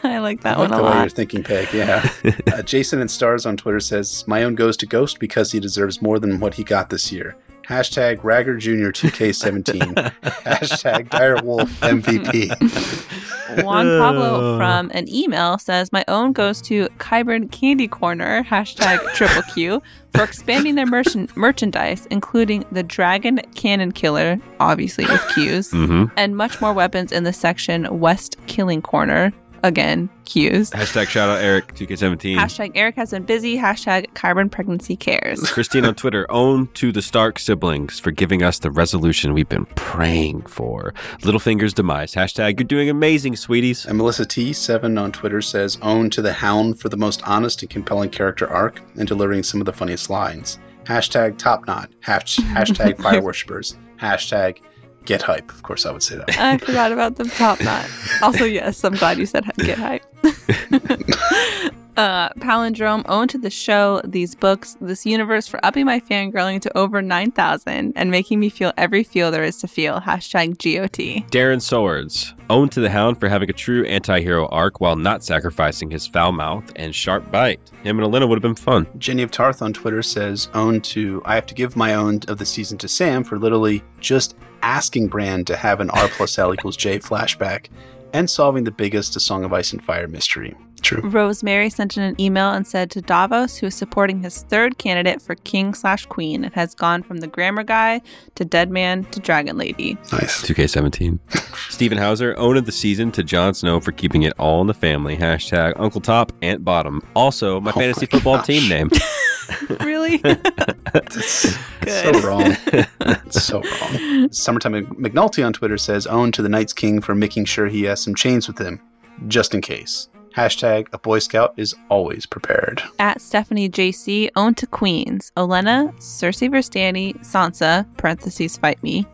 I 0.04 0.18
like 0.18 0.40
that 0.42 0.56
I 0.58 0.60
like 0.62 0.70
one 0.70 0.72
a 0.72 0.76
the 0.76 0.82
way 0.82 0.94
you're 0.94 0.98
lot. 1.02 1.12
thinking, 1.12 1.42
Peg. 1.44 1.68
Yeah. 1.72 2.08
uh, 2.52 2.62
Jason 2.62 3.00
and 3.00 3.10
Stars 3.10 3.46
on 3.46 3.56
Twitter 3.56 3.80
says, 3.80 4.24
My 4.26 4.42
own 4.42 4.54
goes 4.56 4.76
to 4.78 4.86
Ghost 4.86 5.18
because 5.20 5.52
he 5.52 5.60
deserves 5.60 6.02
more 6.02 6.18
than 6.18 6.40
what 6.40 6.54
he 6.54 6.64
got 6.64 6.90
this 6.90 7.12
year. 7.12 7.36
Hashtag 7.68 8.22
Ragger 8.22 8.56
Jr. 8.58 8.90
2K17. 8.90 9.94
Hashtag 10.44 11.08
Direwolf 11.08 11.68
MVP. 11.80 13.62
Juan 13.62 13.86
Pablo 13.98 14.56
from 14.58 14.90
an 14.94 15.08
email 15.08 15.58
says, 15.58 15.92
My 15.92 16.04
own 16.08 16.32
goes 16.32 16.60
to 16.62 16.88
Qyburn 16.98 17.50
Candy 17.52 17.86
Corner, 17.88 18.42
hashtag 18.44 18.98
triple 19.14 19.42
Q, 19.54 19.82
for 20.14 20.24
expanding 20.24 20.74
their 20.74 20.86
merchant- 20.86 21.36
merchandise, 21.36 22.06
including 22.10 22.64
the 22.72 22.82
Dragon 22.82 23.38
Cannon 23.54 23.92
Killer, 23.92 24.38
obviously 24.60 25.04
with 25.06 25.20
Qs, 25.22 25.72
Mm-hmm. 25.72 26.04
and 26.16 26.36
much 26.36 26.60
more 26.60 26.72
weapons 26.72 27.12
in 27.12 27.24
the 27.24 27.32
section 27.32 27.98
West 28.00 28.36
Killing 28.46 28.82
Corner. 28.82 29.32
Again, 29.64 30.10
cues. 30.26 30.70
Hashtag 30.72 31.08
shout 31.08 31.30
out 31.30 31.40
Eric 31.40 31.74
2K17. 31.74 32.36
Hashtag 32.36 32.72
Eric 32.74 32.96
has 32.96 33.12
been 33.12 33.22
busy. 33.22 33.56
Hashtag 33.56 34.12
Carbon 34.12 34.50
Pregnancy 34.50 34.94
Cares. 34.94 35.40
Christine 35.52 35.86
on 35.86 35.94
Twitter, 35.94 36.30
own 36.30 36.66
to 36.74 36.92
the 36.92 37.00
Stark 37.00 37.38
siblings 37.38 37.98
for 37.98 38.10
giving 38.10 38.42
us 38.42 38.58
the 38.58 38.70
resolution 38.70 39.32
we've 39.32 39.48
been 39.48 39.64
praying 39.74 40.42
for. 40.42 40.92
Littlefinger's 41.22 41.72
demise. 41.72 42.12
Hashtag 42.12 42.60
you're 42.60 42.66
doing 42.66 42.90
amazing, 42.90 43.36
sweeties. 43.36 43.86
And 43.86 43.96
Melissa 43.96 44.26
T7 44.26 45.00
on 45.00 45.12
Twitter 45.12 45.40
says, 45.40 45.78
Own 45.80 46.10
to 46.10 46.20
the 46.20 46.34
Hound 46.34 46.78
for 46.78 46.90
the 46.90 46.98
most 46.98 47.26
honest 47.26 47.62
and 47.62 47.70
compelling 47.70 48.10
character 48.10 48.46
arc 48.46 48.82
and 48.98 49.08
delivering 49.08 49.44
some 49.44 49.62
of 49.62 49.64
the 49.64 49.72
funniest 49.72 50.10
lines. 50.10 50.58
Hashtag 50.84 51.38
top 51.38 51.66
knot. 51.66 51.90
Hash- 52.00 52.36
hashtag 52.36 52.98
fire 53.02 53.22
worshippers. 53.22 53.78
Hashtag 53.98 54.58
get 55.04 55.22
hype. 55.22 55.50
Of 55.50 55.62
course, 55.62 55.86
I 55.86 55.92
would 55.92 56.02
say 56.02 56.16
that. 56.16 56.38
I 56.38 56.58
forgot 56.58 56.92
about 56.92 57.16
the 57.16 57.24
top 57.24 57.60
knot. 57.62 57.88
Also, 58.22 58.44
yes, 58.44 58.84
I'm 58.84 58.94
glad 58.94 59.18
you 59.18 59.26
said 59.26 59.44
get 59.58 59.78
hype. 59.78 60.04
uh, 61.96 62.28
Palindrome 62.34 63.04
owned 63.08 63.30
to 63.30 63.38
the 63.38 63.50
show, 63.50 64.00
these 64.04 64.34
books, 64.34 64.76
this 64.80 65.06
universe 65.06 65.46
for 65.46 65.64
upping 65.64 65.86
my 65.86 66.00
fangirling 66.00 66.60
to 66.62 66.76
over 66.76 67.02
9,000 67.02 67.92
and 67.94 68.10
making 68.10 68.40
me 68.40 68.48
feel 68.48 68.72
every 68.76 69.04
feel 69.04 69.30
there 69.30 69.44
is 69.44 69.58
to 69.58 69.68
feel. 69.68 70.00
Hashtag 70.00 70.58
GOT. 70.58 71.28
Darren 71.30 71.60
Swords, 71.60 72.34
owned 72.50 72.72
to 72.72 72.80
the 72.80 72.90
Hound 72.90 73.18
for 73.20 73.28
having 73.28 73.50
a 73.50 73.52
true 73.52 73.84
anti 73.84 74.20
hero 74.20 74.46
arc 74.48 74.80
while 74.80 74.96
not 74.96 75.24
sacrificing 75.24 75.90
his 75.90 76.06
foul 76.06 76.32
mouth 76.32 76.72
and 76.76 76.94
sharp 76.94 77.30
bite. 77.30 77.60
Him 77.82 77.98
and 77.98 78.06
Elena 78.06 78.26
would 78.26 78.36
have 78.36 78.42
been 78.42 78.54
fun. 78.54 78.86
Jenny 78.98 79.22
of 79.22 79.30
Tarth 79.30 79.62
on 79.62 79.72
Twitter 79.72 80.02
says, 80.02 80.48
Own 80.54 80.80
to, 80.82 81.22
I 81.24 81.34
have 81.34 81.46
to 81.46 81.54
give 81.54 81.76
my 81.76 81.94
own 81.94 82.20
of 82.28 82.38
the 82.38 82.46
season 82.46 82.78
to 82.78 82.88
Sam 82.88 83.24
for 83.24 83.38
literally 83.38 83.82
just 84.00 84.36
asking 84.64 85.08
Bran 85.08 85.44
to 85.44 85.56
have 85.56 85.80
an 85.80 85.90
R 85.90 86.08
plus 86.08 86.38
L 86.38 86.52
equals 86.54 86.76
J 86.76 86.98
flashback 86.98 87.66
and 88.12 88.30
solving 88.30 88.64
the 88.64 88.70
biggest 88.70 89.14
A 89.16 89.20
Song 89.20 89.44
of 89.44 89.52
Ice 89.52 89.72
and 89.72 89.82
Fire 89.84 90.08
mystery. 90.08 90.56
True. 90.82 91.00
Rosemary 91.08 91.70
sent 91.70 91.96
in 91.96 92.02
an 92.02 92.20
email 92.20 92.50
and 92.50 92.66
said 92.66 92.90
to 92.90 93.00
Davos, 93.00 93.56
who 93.56 93.66
is 93.68 93.74
supporting 93.74 94.22
his 94.22 94.42
third 94.42 94.76
candidate 94.76 95.22
for 95.22 95.34
king 95.34 95.72
slash 95.72 96.04
queen, 96.04 96.44
it 96.44 96.52
has 96.52 96.74
gone 96.74 97.02
from 97.02 97.18
the 97.18 97.26
grammar 97.26 97.62
guy 97.64 98.02
to 98.34 98.44
dead 98.44 98.70
man 98.70 99.04
to 99.04 99.18
dragon 99.18 99.56
lady. 99.56 99.94
Nice. 100.12 100.42
2K17. 100.42 101.18
Stephen 101.70 101.96
Hauser, 101.96 102.36
own 102.36 102.58
of 102.58 102.66
the 102.66 102.72
season 102.72 103.10
to 103.12 103.22
Jon 103.24 103.54
Snow 103.54 103.80
for 103.80 103.92
keeping 103.92 104.24
it 104.24 104.34
all 104.38 104.60
in 104.60 104.66
the 104.66 104.74
family. 104.74 105.16
Hashtag 105.16 105.72
Uncle 105.76 106.02
Top, 106.02 106.32
Aunt 106.42 106.64
Bottom. 106.66 107.00
Also, 107.16 107.60
my 107.62 107.70
Oh 107.70 107.74
fantasy 107.74 108.06
my 108.12 108.18
football 108.18 108.36
gosh. 108.36 108.46
team 108.46 108.68
name. 108.68 108.90
really? 109.80 110.16
That's 110.92 111.56
so 111.86 112.12
wrong. 112.20 112.56
So 113.30 113.60
wrong. 113.62 114.30
Summertime 114.32 114.86
McNulty 114.94 115.44
on 115.44 115.52
Twitter 115.52 115.76
says, 115.76 116.06
own 116.06 116.30
to 116.32 116.42
the 116.42 116.48
Night's 116.48 116.72
King 116.72 117.00
for 117.00 117.14
making 117.14 117.46
sure 117.46 117.66
he 117.66 117.82
has 117.84 118.00
some 118.00 118.14
chains 118.14 118.46
with 118.46 118.58
him, 118.58 118.80
just 119.26 119.54
in 119.54 119.60
case. 119.60 120.08
Hashtag 120.36 120.88
a 120.92 120.98
Boy 120.98 121.18
Scout 121.20 121.54
is 121.56 121.74
always 121.88 122.26
prepared. 122.26 122.82
At 122.98 123.20
Stephanie 123.20 123.68
JC, 123.68 124.30
own 124.36 124.54
to 124.54 124.66
queens. 124.66 125.32
Olenna, 125.36 125.94
Cersei 125.98 126.50
vs. 126.50 126.70
Dany, 126.70 127.14
Sansa, 127.20 127.86
parentheses 127.96 128.56
fight 128.56 128.82
me. 128.82 129.06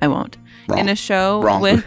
I 0.00 0.08
won't. 0.08 0.36
Wrong. 0.68 0.78
In 0.78 0.88
a 0.88 0.96
show 0.96 1.42
Wrong. 1.42 1.60
with 1.60 1.84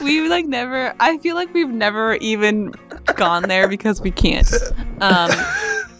we've 0.00 0.28
like 0.30 0.46
never 0.46 0.94
I 0.98 1.18
feel 1.18 1.34
like 1.34 1.52
we've 1.52 1.68
never 1.68 2.14
even 2.16 2.74
gone 3.16 3.44
there 3.44 3.68
because 3.68 4.00
we 4.00 4.10
can't. 4.10 4.50
Um 5.00 5.30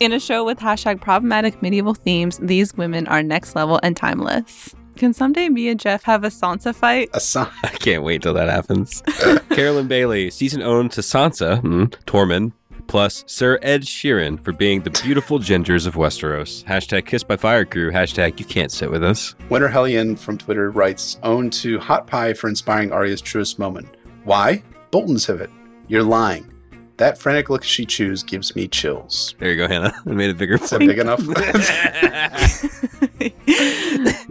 in 0.00 0.12
a 0.12 0.20
show 0.20 0.44
with 0.44 0.58
hashtag 0.58 1.00
problematic 1.00 1.60
medieval 1.62 1.94
themes, 1.94 2.38
these 2.42 2.74
women 2.76 3.06
are 3.08 3.22
next 3.22 3.56
level 3.56 3.80
and 3.82 3.96
timeless. 3.96 4.74
Can 4.96 5.12
someday 5.12 5.48
me 5.48 5.68
and 5.68 5.78
Jeff 5.78 6.02
have 6.04 6.24
a 6.24 6.28
Sansa 6.28 6.74
fight? 6.74 7.10
a 7.14 7.20
son. 7.20 7.48
I 7.62 7.68
can't 7.68 8.02
wait 8.02 8.22
till 8.22 8.34
that 8.34 8.48
happens. 8.48 9.02
Carolyn 9.50 9.86
Bailey, 9.88 10.30
season 10.30 10.62
owned 10.62 10.92
to 10.92 11.00
Sansa, 11.02 11.60
mm, 11.62 11.88
Tormund, 12.04 12.52
plus 12.88 13.22
Sir 13.26 13.58
Ed 13.62 13.82
Sheeran 13.82 14.42
for 14.42 14.52
being 14.52 14.82
the 14.82 14.90
beautiful 14.90 15.38
gingers 15.38 15.86
of 15.86 15.94
Westeros. 15.94 16.64
Hashtag 16.64 17.06
Kiss 17.06 17.22
by 17.22 17.36
Fire 17.36 17.64
Crew. 17.64 17.92
Hashtag 17.92 18.40
You 18.40 18.46
Can't 18.46 18.72
Sit 18.72 18.90
With 18.90 19.04
Us. 19.04 19.34
Winter 19.50 19.68
Hellion 19.68 20.16
from 20.16 20.36
Twitter 20.36 20.70
writes, 20.70 21.18
own 21.22 21.50
to 21.50 21.78
Hot 21.78 22.06
Pie 22.06 22.32
for 22.32 22.48
inspiring 22.48 22.90
Arya's 22.92 23.20
truest 23.20 23.58
moment. 23.58 23.88
Why? 24.24 24.62
Bolton's 24.90 25.26
Pivot. 25.26 25.50
You're 25.86 26.02
lying. 26.02 26.52
That 26.98 27.16
frantic 27.16 27.48
look 27.48 27.64
she 27.64 27.86
chews 27.86 28.22
gives 28.22 28.54
me 28.56 28.68
chills. 28.68 29.34
There 29.38 29.50
you 29.50 29.56
go, 29.56 29.68
Hannah. 29.68 29.94
I 30.04 30.10
made 30.10 30.30
it 30.30 30.36
bigger. 30.36 30.54
Is 30.54 30.68
that 30.70 30.80
big 30.80 30.98
enough? 30.98 31.20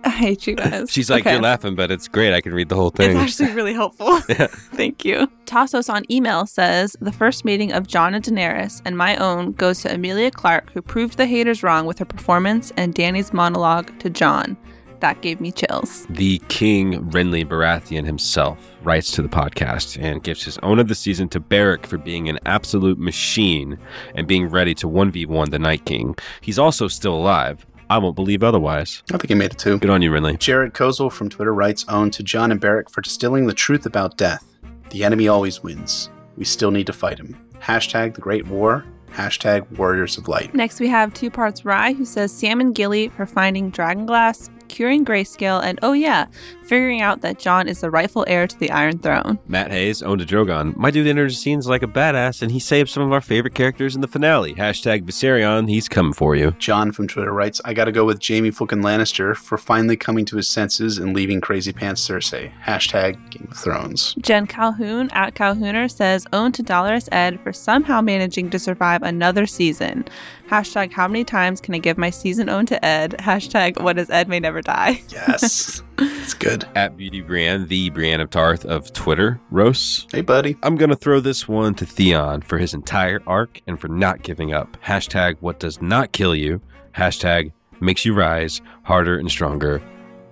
I 0.03 0.09
hate 0.09 0.47
you 0.47 0.55
guys. 0.55 0.91
She's 0.91 1.09
like, 1.09 1.21
Okay. 1.21 1.33
You're 1.33 1.41
laughing, 1.41 1.75
but 1.75 1.91
it's 1.91 2.07
great. 2.07 2.33
I 2.33 2.41
can 2.41 2.53
read 2.53 2.69
the 2.69 2.75
whole 2.75 2.89
thing. 2.89 3.17
It's 3.17 3.39
actually 3.39 3.55
really 3.55 3.73
helpful. 3.73 4.19
Yeah. 4.29 4.47
Thank 4.47 5.05
you. 5.05 5.31
Tassos 5.45 5.91
on 5.91 6.03
email 6.11 6.45
says 6.45 6.97
the 6.99 7.13
first 7.13 7.45
meeting 7.45 7.71
of 7.71 7.87
Jon 7.87 8.13
and 8.13 8.23
Daenerys 8.23 8.81
and 8.83 8.97
my 8.97 9.15
own 9.15 9.53
goes 9.53 9.81
to 9.81 9.93
Emilia 9.93 10.29
Clarke, 10.29 10.69
who 10.71 10.81
proved 10.81 11.17
the 11.17 11.25
haters 11.25 11.63
wrong 11.63 11.85
with 11.85 11.97
her 11.99 12.05
performance, 12.05 12.73
and 12.75 12.93
Dany's 12.93 13.33
monologue 13.33 13.97
to 13.99 14.09
Jon. 14.09 14.57
That 14.99 15.21
gave 15.21 15.39
me 15.39 15.51
chills. 15.51 16.05
the 16.09 16.39
King 16.47 17.09
Renly 17.11 17.45
Baratheon 17.45 18.05
himself 18.05 18.57
writes 18.83 19.11
to 19.11 19.21
the 19.21 19.29
podcast 19.29 20.01
and 20.01 20.23
gives 20.23 20.43
his 20.43 20.57
own 20.59 20.79
of 20.79 20.87
the 20.87 20.95
season 20.95 21.29
to 21.29 21.39
Beric 21.39 21.85
for 21.85 21.97
being 21.97 22.29
an 22.29 22.39
absolute 22.45 22.97
machine 22.97 23.77
and 24.15 24.27
being 24.27 24.47
ready 24.47 24.73
to 24.75 24.87
1v1 24.87 25.51
the 25.51 25.59
Night 25.59 25.85
King. 25.85 26.15
He's 26.41 26.57
also 26.59 26.87
still 26.87 27.13
alive. 27.15 27.65
I 27.89 27.99
won't 27.99 28.15
believe 28.15 28.43
otherwise. 28.43 29.01
I 29.13 29.17
think 29.17 29.29
he 29.29 29.35
made 29.35 29.51
it 29.51 29.59
too. 29.59 29.77
Good 29.79 29.89
on 29.89 30.01
you, 30.01 30.11
Renly. 30.11 30.37
Jared 30.39 30.73
Kozel 30.73 31.11
from 31.11 31.29
Twitter 31.29 31.53
writes, 31.53 31.85
own 31.87 32.11
to 32.11 32.23
Jon 32.23 32.51
and 32.51 32.59
Beric 32.59 32.89
for 32.89 33.01
distilling 33.01 33.47
the 33.47 33.53
truth 33.53 33.85
about 33.85 34.17
death. 34.17 34.57
The 34.89 35.03
enemy 35.03 35.27
always 35.27 35.61
wins. 35.63 36.09
We 36.35 36.43
still 36.45 36.71
need 36.71 36.87
to 36.87 36.93
fight 36.93 37.19
him. 37.19 37.37
Hashtag 37.59 38.15
the 38.15 38.21
Great 38.21 38.47
War. 38.47 38.83
Hashtag 39.11 39.77
Warriors 39.77 40.17
of 40.17 40.27
Light. 40.27 40.53
Next, 40.53 40.79
we 40.81 40.87
have 40.89 41.13
Two 41.13 41.31
Parts 41.31 41.63
Rye, 41.63 41.93
who 41.93 42.03
says 42.05 42.31
Sam 42.31 42.59
and 42.59 42.75
Gilly 42.75 43.07
for 43.09 43.25
finding 43.25 43.71
Dragonglass, 43.71 44.49
curing 44.67 45.05
grayscale, 45.05 45.63
and 45.63 45.79
oh 45.81 45.93
yeah, 45.93 46.27
figuring 46.67 47.01
out 47.01 47.21
that 47.21 47.39
Jon 47.39 47.67
is 47.67 47.81
the 47.81 47.89
rightful 47.89 48.25
heir 48.27 48.45
to 48.45 48.59
the 48.59 48.71
Iron 48.71 48.99
Throne. 48.99 49.39
Matt 49.47 49.71
Hayes 49.71 50.03
owned 50.03 50.21
a 50.21 50.25
Drogon. 50.25 50.75
My 50.75 50.91
dude 50.91 51.07
enters 51.07 51.39
scenes 51.39 51.67
like 51.67 51.81
a 51.81 51.87
badass 51.87 52.41
and 52.41 52.51
he 52.51 52.59
saved 52.59 52.89
some 52.89 53.03
of 53.03 53.11
our 53.11 53.21
favorite 53.21 53.55
characters 53.55 53.95
in 53.95 54.01
the 54.01 54.07
finale. 54.07 54.53
Hashtag 54.53 55.03
Viserion, 55.03 55.69
he's 55.69 55.87
coming 55.87 56.13
for 56.13 56.35
you. 56.35 56.51
John 56.59 56.91
from 56.91 57.07
Twitter 57.07 57.31
writes, 57.31 57.61
I 57.63 57.73
gotta 57.73 57.91
go 57.91 58.05
with 58.05 58.21
Jaime 58.25 58.51
fucking 58.51 58.81
Lannister 58.81 59.35
for 59.35 59.57
finally 59.57 59.95
coming 59.95 60.25
to 60.25 60.37
his 60.37 60.49
senses 60.49 60.97
and 60.97 61.15
leaving 61.15 61.41
Crazy 61.41 61.71
Pants 61.71 62.05
Cersei. 62.07 62.51
Hashtag 62.63 63.29
Game 63.29 63.47
of 63.49 63.57
Thrones. 63.57 64.13
Jen 64.21 64.45
Calhoun 64.45 65.09
at 65.11 65.35
Calhooner 65.35 65.89
says 65.89 66.27
owned 66.33 66.53
to 66.55 66.63
Dolorous 66.63 67.07
Edd 67.11 67.39
for 67.41 67.53
somehow 67.53 68.01
managing 68.01 68.49
to 68.49 68.59
survive 68.59 69.03
another 69.03 69.45
season. 69.45 70.05
Hashtag 70.47 70.93
how 70.93 71.07
many 71.07 71.25
times 71.25 71.59
can 71.59 71.75
I 71.75 71.77
give 71.77 71.97
my 71.97 72.09
season 72.09 72.49
own 72.49 72.65
to 72.67 72.85
Ed? 72.85 73.15
Hashtag 73.19 73.81
what 73.81 73.97
is 73.97 74.09
Ed 74.09 74.29
may 74.29 74.39
never 74.39 74.61
die. 74.61 75.01
Yes. 75.09 75.83
it's 75.97 76.33
good. 76.33 76.65
At 76.73 76.95
Beauty 76.95 77.19
Brienne, 77.21 77.67
the 77.67 77.89
Brienne 77.89 78.21
of 78.21 78.29
Tarth 78.29 78.63
of 78.63 78.93
Twitter, 78.93 79.41
Rose. 79.51 80.07
Hey, 80.11 80.21
buddy. 80.21 80.55
I'm 80.63 80.77
going 80.77 80.89
to 80.89 80.95
throw 80.95 81.19
this 81.19 81.47
one 81.49 81.75
to 81.75 81.85
Theon 81.85 82.41
for 82.41 82.57
his 82.57 82.73
entire 82.73 83.21
arc 83.27 83.61
and 83.67 83.79
for 83.79 83.89
not 83.89 84.23
giving 84.23 84.53
up. 84.53 84.77
Hashtag 84.85 85.35
what 85.41 85.59
does 85.59 85.81
not 85.81 86.13
kill 86.13 86.33
you. 86.33 86.61
Hashtag 86.95 87.51
makes 87.81 88.05
you 88.05 88.13
rise 88.13 88.61
harder 88.83 89.17
and 89.17 89.29
stronger. 89.29 89.81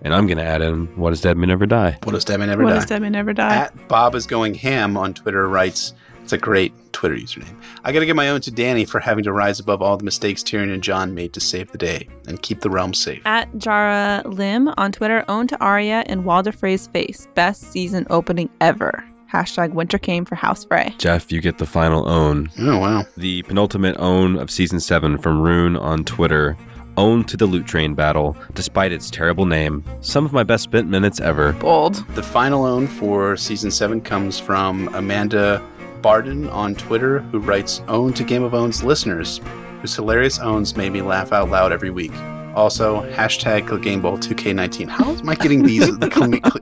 And 0.01 0.13
I'm 0.13 0.27
going 0.27 0.37
to 0.37 0.43
add 0.43 0.61
in 0.61 0.85
what 0.95 1.09
does 1.09 1.21
dead 1.21 1.35
man 1.35 1.49
never 1.49 1.65
die. 1.65 1.97
What 2.03 2.13
does 2.13 2.23
Deadman 2.23 2.47
Never 2.49 2.63
What 2.63 2.69
Die? 2.69 2.75
does 2.75 2.85
Dead 2.85 3.01
may 3.01 3.09
never 3.09 3.33
die? 3.33 3.55
At 3.55 3.87
Bob 3.87 4.13
is 4.15 4.27
going 4.27 4.53
ham 4.53 4.97
on 4.97 5.13
Twitter 5.13 5.49
writes, 5.49 5.93
it's 6.21 6.31
a 6.31 6.37
great 6.37 6.73
Twitter 6.95 7.15
username. 7.15 7.59
I 7.83 7.91
gotta 7.91 8.05
give 8.05 8.15
my 8.15 8.29
own 8.29 8.39
to 8.41 8.51
Dany 8.51 8.87
for 8.87 9.01
having 9.01 9.25
to 9.25 9.33
rise 9.33 9.59
above 9.59 9.81
all 9.81 9.97
the 9.97 10.05
mistakes 10.05 10.41
Tyrion 10.41 10.73
and 10.73 10.81
Jon 10.81 11.13
made 11.13 11.33
to 11.33 11.41
save 11.41 11.73
the 11.73 11.77
day 11.77 12.07
and 12.25 12.41
keep 12.41 12.61
the 12.61 12.69
realm 12.69 12.93
safe. 12.93 13.21
At 13.25 13.55
Jara 13.57 14.23
Lim 14.25 14.69
on 14.77 14.93
Twitter, 14.93 15.25
own 15.27 15.45
to 15.47 15.57
Arya 15.59 16.05
and 16.07 16.23
Walder 16.23 16.53
Frey's 16.53 16.87
face. 16.87 17.27
Best 17.35 17.63
season 17.63 18.07
opening 18.09 18.49
ever. 18.61 19.03
Hashtag 19.31 19.73
winter 19.73 19.97
came 19.97 20.23
for 20.23 20.35
House 20.35 20.63
Frey. 20.63 20.95
Jeff, 20.97 21.33
you 21.33 21.41
get 21.41 21.57
the 21.57 21.65
final 21.65 22.07
own. 22.07 22.49
Oh 22.59 22.79
wow. 22.79 23.03
The 23.17 23.43
penultimate 23.43 23.97
own 23.99 24.37
of 24.37 24.49
season 24.49 24.79
7 24.79 25.17
from 25.17 25.41
Rune 25.41 25.75
on 25.75 26.05
Twitter. 26.05 26.55
Own 26.95 27.25
to 27.25 27.35
the 27.35 27.45
loot 27.45 27.65
train 27.65 27.93
battle, 27.93 28.37
despite 28.53 28.93
its 28.93 29.09
terrible 29.09 29.45
name. 29.45 29.83
Some 29.99 30.23
of 30.23 30.31
my 30.31 30.43
best 30.43 30.63
spent 30.63 30.87
minutes 30.87 31.19
ever. 31.19 31.51
Bold. 31.51 31.95
The 32.15 32.23
final 32.23 32.63
own 32.63 32.87
for 32.87 33.35
season 33.35 33.69
seven 33.69 33.99
comes 33.99 34.39
from 34.39 34.87
Amanda 34.95 35.61
Barden 36.05 36.47
on 36.49 36.75
Twitter, 36.75 37.21
who 37.31 37.39
writes 37.39 37.81
Own 37.87 38.13
to 38.13 38.23
Game 38.23 38.43
of 38.43 38.53
Owns 38.53 38.83
listeners, 38.83 39.41
whose 39.81 39.95
hilarious 39.95 40.37
owns 40.37 40.77
made 40.77 40.91
me 40.91 41.01
laugh 41.01 41.31
out 41.31 41.49
loud 41.49 41.71
every 41.71 41.89
week. 41.89 42.11
Also, 42.53 43.01
hashtag 43.13 43.67
Clegane 43.67 44.03
Bowl 44.03 44.15
2K19. 44.15 44.87
How 44.87 45.15
am 45.15 45.27
I 45.27 45.33
getting 45.33 45.63
these 45.63 45.89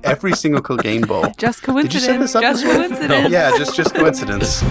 every 0.05 0.31
single 0.31 0.61
Clegane 0.61 1.05
Bowl? 1.05 1.25
Just 1.37 1.59
Did 1.61 1.67
you 1.67 1.73
coincidence. 1.73 2.05
set 2.05 2.19
this 2.21 2.35
up? 2.35 2.41
Just 2.41 2.63
before? 2.63 2.87
coincidence. 2.87 3.29
Yeah, 3.31 3.57
just 3.57 3.75
just 3.75 3.93
coincidence. 3.93 4.61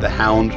The 0.00 0.08
Hound 0.08 0.50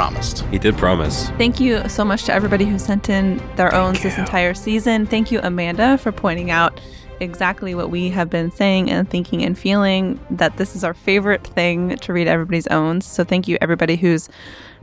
promised. 0.00 0.46
He 0.46 0.58
did 0.58 0.78
promise. 0.78 1.28
Thank 1.32 1.60
you 1.60 1.86
so 1.86 2.06
much 2.06 2.24
to 2.24 2.32
everybody 2.32 2.64
who 2.64 2.78
sent 2.78 3.10
in 3.10 3.36
their 3.56 3.74
own 3.74 3.92
this 3.96 4.16
you. 4.16 4.22
entire 4.22 4.54
season. 4.54 5.04
Thank 5.04 5.30
you, 5.30 5.40
Amanda, 5.42 5.98
for 5.98 6.10
pointing 6.10 6.50
out 6.50 6.80
exactly 7.20 7.74
what 7.74 7.90
we 7.90 8.08
have 8.08 8.30
been 8.30 8.50
saying 8.50 8.90
and 8.90 9.10
thinking 9.10 9.44
and 9.44 9.58
feeling 9.58 10.18
that 10.30 10.56
this 10.56 10.74
is 10.74 10.84
our 10.84 10.94
favorite 10.94 11.46
thing 11.46 11.98
to 11.98 12.14
read 12.14 12.28
everybody's 12.28 12.66
owns. 12.68 13.04
So 13.04 13.24
thank 13.24 13.46
you, 13.46 13.58
everybody 13.60 13.96
who's 13.96 14.30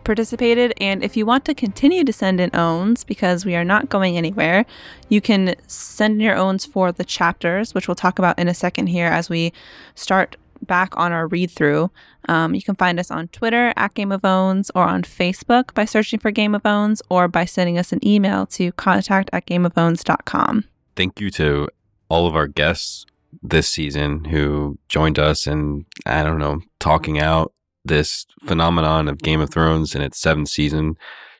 participated. 0.03 0.71
And 0.79 1.03
if 1.03 1.17
you 1.17 1.25
want 1.25 1.45
to 1.45 1.55
continue 1.55 2.03
to 2.03 2.13
send 2.13 2.39
in 2.39 2.51
owns, 2.53 3.03
because 3.03 3.43
we 3.43 3.55
are 3.55 3.65
not 3.65 3.89
going 3.89 4.17
anywhere, 4.17 4.67
you 5.09 5.19
can 5.19 5.55
send 5.65 6.13
in 6.13 6.19
your 6.19 6.35
owns 6.35 6.63
for 6.63 6.91
the 6.91 7.03
chapters, 7.03 7.73
which 7.73 7.87
we'll 7.87 7.95
talk 7.95 8.19
about 8.19 8.37
in 8.37 8.47
a 8.47 8.53
second 8.53 8.85
here 8.85 9.07
as 9.07 9.31
we 9.31 9.51
start 9.95 10.35
back 10.65 10.95
on 10.95 11.11
our 11.11 11.27
read 11.27 11.51
through. 11.51 11.89
Um, 12.27 12.53
you 12.53 12.61
can 12.61 12.75
find 12.75 12.99
us 12.99 13.09
on 13.09 13.27
Twitter 13.29 13.73
at 13.75 13.93
Game 13.93 14.11
of 14.11 14.25
Owns 14.25 14.69
or 14.75 14.83
on 14.83 15.03
Facebook 15.03 15.73
by 15.73 15.85
searching 15.85 16.19
for 16.19 16.31
Game 16.31 16.53
of 16.53 16.65
Owns 16.65 17.01
or 17.09 17.27
by 17.27 17.45
sending 17.45 17.77
us 17.77 17.91
an 17.91 18.05
email 18.05 18.45
to 18.47 18.71
contact 18.73 19.29
at 19.33 19.45
gameofowns.com. 19.45 20.65
Thank 20.95 21.19
you 21.19 21.29
to 21.31 21.69
all 22.09 22.27
of 22.27 22.35
our 22.35 22.47
guests 22.47 23.05
this 23.41 23.67
season 23.67 24.25
who 24.25 24.77
joined 24.89 25.19
us 25.19 25.47
and 25.47 25.85
I 26.05 26.23
don't 26.23 26.39
know, 26.39 26.61
talking 26.79 27.19
out 27.19 27.53
this 27.85 28.25
phenomenon 28.45 29.07
of 29.07 29.19
Game 29.19 29.41
of 29.41 29.49
Thrones 29.49 29.95
in 29.95 30.01
its 30.01 30.19
seventh 30.19 30.49
season, 30.49 30.97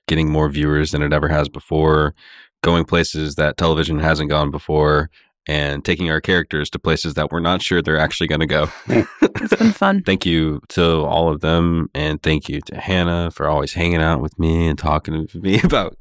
getting 0.08 0.30
more 0.30 0.50
viewers 0.50 0.92
than 0.92 1.02
it 1.02 1.14
ever 1.14 1.28
has 1.28 1.50
before, 1.50 2.16
going 2.64 2.86
places 2.86 3.36
that 3.36 3.58
television 3.58 4.00
hasn't 4.00 4.30
gone 4.30 4.52
before, 4.52 5.10
and 5.48 5.84
taking 5.86 6.12
our 6.12 6.20
characters 6.20 6.70
to 6.70 6.80
places 6.80 7.14
that 7.14 7.32
we're 7.32 7.40
not 7.40 7.62
sure 7.62 7.82
they're 7.82 8.00
actually 8.00 8.28
going 8.28 8.42
to 8.42 8.46
go. 8.46 8.68
It's 9.40 9.56
been 9.56 9.72
fun. 9.72 10.02
thank 10.06 10.26
you 10.26 10.62
to 10.70 11.06
all 11.06 11.30
of 11.30 11.42
them, 11.42 11.90
and 11.94 12.22
thank 12.22 12.50
you 12.50 12.60
to 12.62 12.80
Hannah 12.80 13.30
for 13.30 13.48
always 13.48 13.74
hanging 13.74 14.02
out 14.02 14.20
with 14.20 14.40
me 14.40 14.68
and 14.68 14.78
talking 14.78 15.28
to 15.28 15.40
me 15.40 15.62
about 15.64 15.96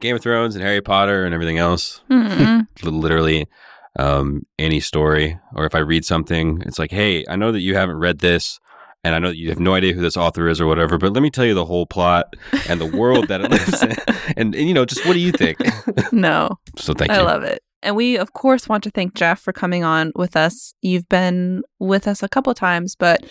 Game 0.00 0.16
of 0.16 0.22
Thrones 0.22 0.54
and 0.56 0.64
Harry 0.64 0.80
Potter 0.80 1.26
and 1.26 1.34
everything 1.34 1.58
else. 1.58 2.00
Literally, 2.82 3.46
um, 3.98 4.46
any 4.58 4.80
story, 4.80 5.38
or 5.54 5.66
if 5.66 5.74
I 5.74 5.80
read 5.80 6.04
something, 6.04 6.62
it's 6.64 6.78
like, 6.78 6.90
hey, 6.90 7.24
I 7.28 7.36
know 7.36 7.52
that 7.52 7.60
you 7.60 7.74
haven't 7.74 7.98
read 7.98 8.20
this. 8.20 8.58
And 9.04 9.14
I 9.14 9.20
know 9.20 9.28
that 9.28 9.36
you 9.36 9.48
have 9.50 9.60
no 9.60 9.74
idea 9.74 9.92
who 9.92 10.00
this 10.00 10.16
author 10.16 10.48
is 10.48 10.60
or 10.60 10.66
whatever, 10.66 10.98
but 10.98 11.12
let 11.12 11.22
me 11.22 11.30
tell 11.30 11.44
you 11.44 11.54
the 11.54 11.64
whole 11.64 11.86
plot 11.86 12.34
and 12.68 12.80
the 12.80 12.86
world 12.86 13.28
that 13.28 13.40
it 13.40 13.50
lives 13.50 13.82
in. 13.82 13.94
And, 14.36 14.54
and, 14.54 14.66
you 14.68 14.74
know, 14.74 14.84
just 14.84 15.06
what 15.06 15.12
do 15.12 15.20
you 15.20 15.30
think? 15.30 15.58
no, 16.12 16.58
so 16.76 16.94
thank 16.94 17.12
I 17.12 17.16
you. 17.16 17.20
I 17.20 17.24
love 17.24 17.44
it. 17.44 17.62
And 17.82 17.96
we, 17.96 18.16
of 18.16 18.32
course, 18.32 18.68
want 18.68 18.84
to 18.84 18.90
thank 18.90 19.14
Jeff 19.14 19.40
for 19.40 19.52
coming 19.52 19.84
on 19.84 20.12
with 20.16 20.36
us. 20.36 20.74
You've 20.82 21.08
been 21.08 21.62
with 21.78 22.08
us 22.08 22.22
a 22.22 22.28
couple 22.28 22.52
times, 22.54 22.96
but 22.96 23.24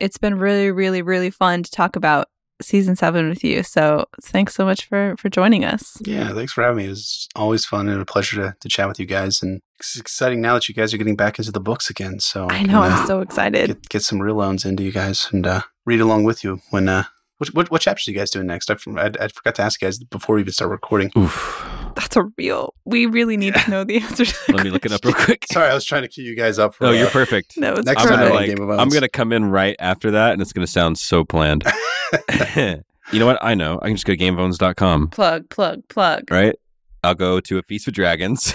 it's 0.00 0.18
been 0.18 0.38
really, 0.38 0.70
really, 0.70 1.02
really 1.02 1.30
fun 1.30 1.62
to 1.62 1.70
talk 1.70 1.96
about 1.96 2.28
season 2.60 2.96
seven 2.96 3.28
with 3.28 3.44
you. 3.44 3.62
So 3.62 4.06
thanks 4.22 4.54
so 4.54 4.64
much 4.64 4.86
for 4.86 5.14
for 5.16 5.28
joining 5.28 5.64
us. 5.64 5.96
Yeah, 6.04 6.32
thanks 6.32 6.52
for 6.52 6.62
having 6.62 6.78
me. 6.78 6.86
It 6.86 6.90
was 6.90 7.28
always 7.36 7.64
fun 7.64 7.88
and 7.88 8.00
a 8.00 8.04
pleasure 8.04 8.36
to, 8.42 8.56
to 8.60 8.68
chat 8.68 8.88
with 8.88 8.98
you 8.98 9.06
guys. 9.06 9.42
And 9.42 9.60
it's 9.78 9.98
exciting 9.98 10.40
now 10.40 10.54
that 10.54 10.68
you 10.68 10.74
guys 10.74 10.92
are 10.92 10.98
getting 10.98 11.16
back 11.16 11.38
into 11.38 11.52
the 11.52 11.60
books 11.60 11.88
again. 11.88 12.20
So 12.20 12.48
I 12.50 12.62
know, 12.62 12.82
can, 12.82 12.92
uh, 12.92 12.96
I'm 12.96 13.06
so 13.06 13.20
excited. 13.20 13.68
get 13.68 13.88
get 13.88 14.02
some 14.02 14.20
real 14.20 14.34
loans 14.34 14.64
into 14.64 14.82
you 14.82 14.92
guys 14.92 15.28
and 15.32 15.46
uh, 15.46 15.62
read 15.86 16.00
along 16.00 16.24
with 16.24 16.44
you 16.44 16.60
when. 16.70 16.88
Uh, 16.88 17.04
what, 17.38 17.54
what, 17.54 17.70
what 17.70 17.80
chapters 17.80 18.06
are 18.06 18.10
you 18.10 18.16
guys 18.16 18.30
doing 18.30 18.46
next? 18.46 18.70
I, 18.70 18.74
I, 18.74 19.10
I 19.20 19.28
forgot 19.28 19.54
to 19.56 19.62
ask 19.62 19.80
you 19.80 19.86
guys 19.86 19.98
before 19.98 20.34
we 20.36 20.42
even 20.42 20.52
start 20.52 20.70
recording. 20.70 21.10
Oof. 21.16 21.64
That's 21.94 22.16
a 22.16 22.24
real. 22.36 22.74
We 22.84 23.06
really 23.06 23.36
need 23.36 23.54
to 23.54 23.70
know 23.70 23.82
the 23.84 23.96
answer 23.96 24.24
to 24.24 24.32
that 24.46 24.56
Let 24.56 24.64
me 24.64 24.70
look 24.70 24.86
it 24.86 24.92
up 24.92 25.04
real 25.04 25.14
quick. 25.14 25.46
Sorry, 25.52 25.68
I 25.68 25.74
was 25.74 25.84
trying 25.84 26.02
to 26.02 26.08
cue 26.08 26.22
you 26.24 26.36
guys 26.36 26.58
up. 26.58 26.74
For, 26.74 26.86
Oh, 26.86 26.90
you're 26.92 27.08
uh, 27.08 27.10
perfect. 27.10 27.56
No, 27.56 27.72
it's 27.72 27.86
Next 27.86 28.02
I'm 28.02 28.08
time 28.08 28.18
gonna 28.18 28.26
I 28.26 28.30
perfect. 28.38 28.56
Game 28.56 28.62
of 28.62 28.68
like. 28.68 28.78
Owns. 28.78 28.82
I'm 28.82 28.88
gonna 28.96 29.08
come 29.08 29.32
in 29.32 29.44
right 29.46 29.76
after 29.80 30.10
that, 30.12 30.32
and 30.32 30.42
it's 30.42 30.52
gonna 30.52 30.66
sound 30.66 30.98
so 30.98 31.24
planned. 31.24 31.64
you 32.56 33.18
know 33.18 33.26
what? 33.26 33.38
I 33.42 33.54
know. 33.54 33.78
I 33.82 33.86
can 33.86 33.96
just 33.96 34.06
go 34.06 34.14
to 34.14 34.18
GameOfOwns.com, 34.18 35.08
plug, 35.08 35.48
plug, 35.48 35.88
plug. 35.88 36.30
right? 36.30 36.54
I'll 37.02 37.14
go 37.14 37.40
to 37.40 37.58
a 37.58 37.62
Feast 37.62 37.86
with 37.86 37.94
Dragons, 37.94 38.52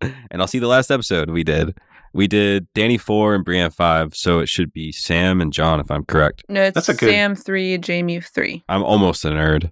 and 0.00 0.40
I'll 0.40 0.46
see 0.46 0.58
the 0.58 0.66
last 0.68 0.90
episode 0.90 1.30
we 1.30 1.44
did. 1.44 1.76
We 2.14 2.26
did 2.26 2.66
Dany 2.74 3.00
four 3.00 3.34
and 3.34 3.42
Brienne 3.44 3.70
five, 3.70 4.14
so 4.14 4.40
it 4.40 4.48
should 4.48 4.72
be 4.72 4.92
Sam 4.92 5.40
and 5.40 5.52
Jon, 5.52 5.80
if 5.80 5.90
I'm 5.90 6.04
correct. 6.04 6.44
No, 6.48 6.62
it's 6.62 6.74
That's 6.74 6.88
a 6.90 6.94
good- 6.94 7.10
Sam 7.10 7.34
three, 7.34 7.78
Jaime 7.84 8.20
three. 8.20 8.62
I'm 8.68 8.82
almost 8.82 9.24
a 9.24 9.28
nerd, 9.30 9.70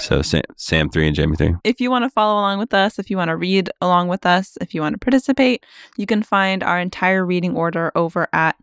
so 0.00 0.22
Sam, 0.30 0.42
Sam 0.56 0.88
three 0.88 1.08
and 1.08 1.16
Jaime 1.16 1.36
three. 1.36 1.54
If 1.64 1.80
you 1.80 1.90
want 1.90 2.04
to 2.04 2.10
follow 2.10 2.38
along 2.40 2.58
with 2.60 2.72
us, 2.72 2.98
if 2.98 3.10
you 3.10 3.16
want 3.16 3.28
to 3.30 3.36
read 3.36 3.70
along 3.80 4.08
with 4.08 4.24
us, 4.24 4.56
if 4.60 4.72
you 4.74 4.80
want 4.82 4.94
to 4.94 4.98
participate, 4.98 5.64
you 5.96 6.06
can 6.06 6.22
find 6.22 6.62
our 6.62 6.78
entire 6.78 7.26
reading 7.26 7.56
order 7.56 7.90
over 7.94 8.28
at 8.32 8.56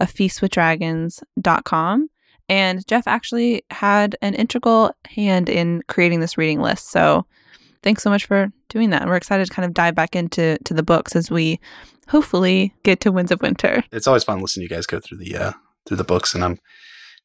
a 0.00 0.06
feastwithdragons.com. 0.06 2.08
And 2.48 2.84
Jeff 2.88 3.06
actually 3.06 3.62
had 3.70 4.16
an 4.22 4.34
integral 4.34 4.92
hand 5.06 5.48
in 5.48 5.82
creating 5.86 6.18
this 6.20 6.36
reading 6.36 6.60
list. 6.60 6.90
So 6.90 7.24
thanks 7.82 8.02
so 8.02 8.10
much 8.10 8.26
for 8.26 8.52
doing 8.68 8.90
that. 8.90 9.02
And 9.02 9.10
we're 9.10 9.16
excited 9.16 9.46
to 9.46 9.52
kind 9.52 9.66
of 9.66 9.74
dive 9.74 9.94
back 9.94 10.14
into 10.16 10.58
to 10.64 10.74
the 10.74 10.82
books 10.82 11.16
as 11.16 11.30
we 11.30 11.60
hopefully 12.08 12.74
get 12.82 13.00
to 13.00 13.12
Winds 13.12 13.30
of 13.30 13.40
Winter. 13.40 13.84
it's 13.92 14.06
always 14.06 14.24
fun 14.24 14.40
listening 14.40 14.66
to 14.66 14.74
you 14.74 14.76
guys 14.76 14.86
go 14.86 15.00
through 15.00 15.18
the 15.18 15.36
uh, 15.36 15.52
through 15.86 15.96
the 15.96 16.04
books, 16.04 16.34
and 16.34 16.44
I'm 16.44 16.58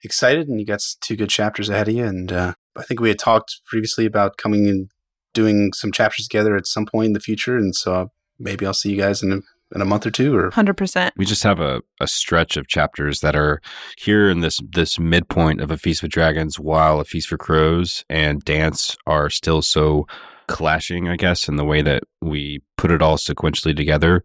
excited. 0.04 0.48
And 0.48 0.60
you 0.60 0.66
got 0.66 0.82
two 1.02 1.16
good 1.16 1.30
chapters 1.30 1.70
ahead 1.70 1.88
of 1.88 1.96
you. 1.96 2.06
And 2.06 2.32
uh, 2.32 2.54
I 2.76 2.84
think 2.84 3.00
we 3.00 3.10
had 3.10 3.20
talked 3.20 3.62
previously 3.66 4.06
about 4.06 4.38
coming 4.38 4.68
and 4.68 4.90
doing 5.34 5.74
some 5.74 5.92
chapters 5.92 6.28
together 6.28 6.56
at 6.56 6.68
some 6.68 6.86
point 6.86 7.08
in 7.08 7.14
the 7.14 7.20
future. 7.20 7.58
And 7.58 7.76
so 7.76 8.12
maybe 8.40 8.66
I'll 8.66 8.74
see 8.74 8.92
you 8.92 8.98
guys 8.98 9.22
in 9.22 9.32
a, 9.32 9.36
in 9.76 9.82
a 9.82 9.86
month 9.86 10.06
or 10.06 10.12
two. 10.12 10.36
Or 10.36 10.52
100%. 10.52 11.12
We 11.18 11.26
just 11.26 11.44
have 11.44 11.60
a, 11.60 11.82
a 12.00 12.08
stretch 12.08 12.56
of 12.56 12.68
chapters 12.68 13.20
that 13.20 13.36
are 13.36 13.62
here 13.98 14.30
in 14.30 14.40
this 14.40 14.60
this 14.72 14.98
midpoint 15.00 15.62
of 15.62 15.72
a 15.72 15.78
Feast 15.78 16.02
with 16.02 16.12
Dragons, 16.12 16.60
while 16.60 17.00
a 17.00 17.06
Feast 17.06 17.28
for 17.28 17.38
Crows 17.38 18.06
and 18.10 18.44
Dance 18.44 18.96
are 19.06 19.30
still 19.30 19.62
so 19.62 20.08
clashing, 20.48 21.10
I 21.10 21.16
guess, 21.16 21.48
in 21.48 21.56
the 21.56 21.66
way 21.66 21.82
that 21.82 22.04
we 22.22 22.62
put 22.78 22.92
it 22.92 23.02
all 23.02 23.18
sequentially 23.18 23.76
together. 23.76 24.24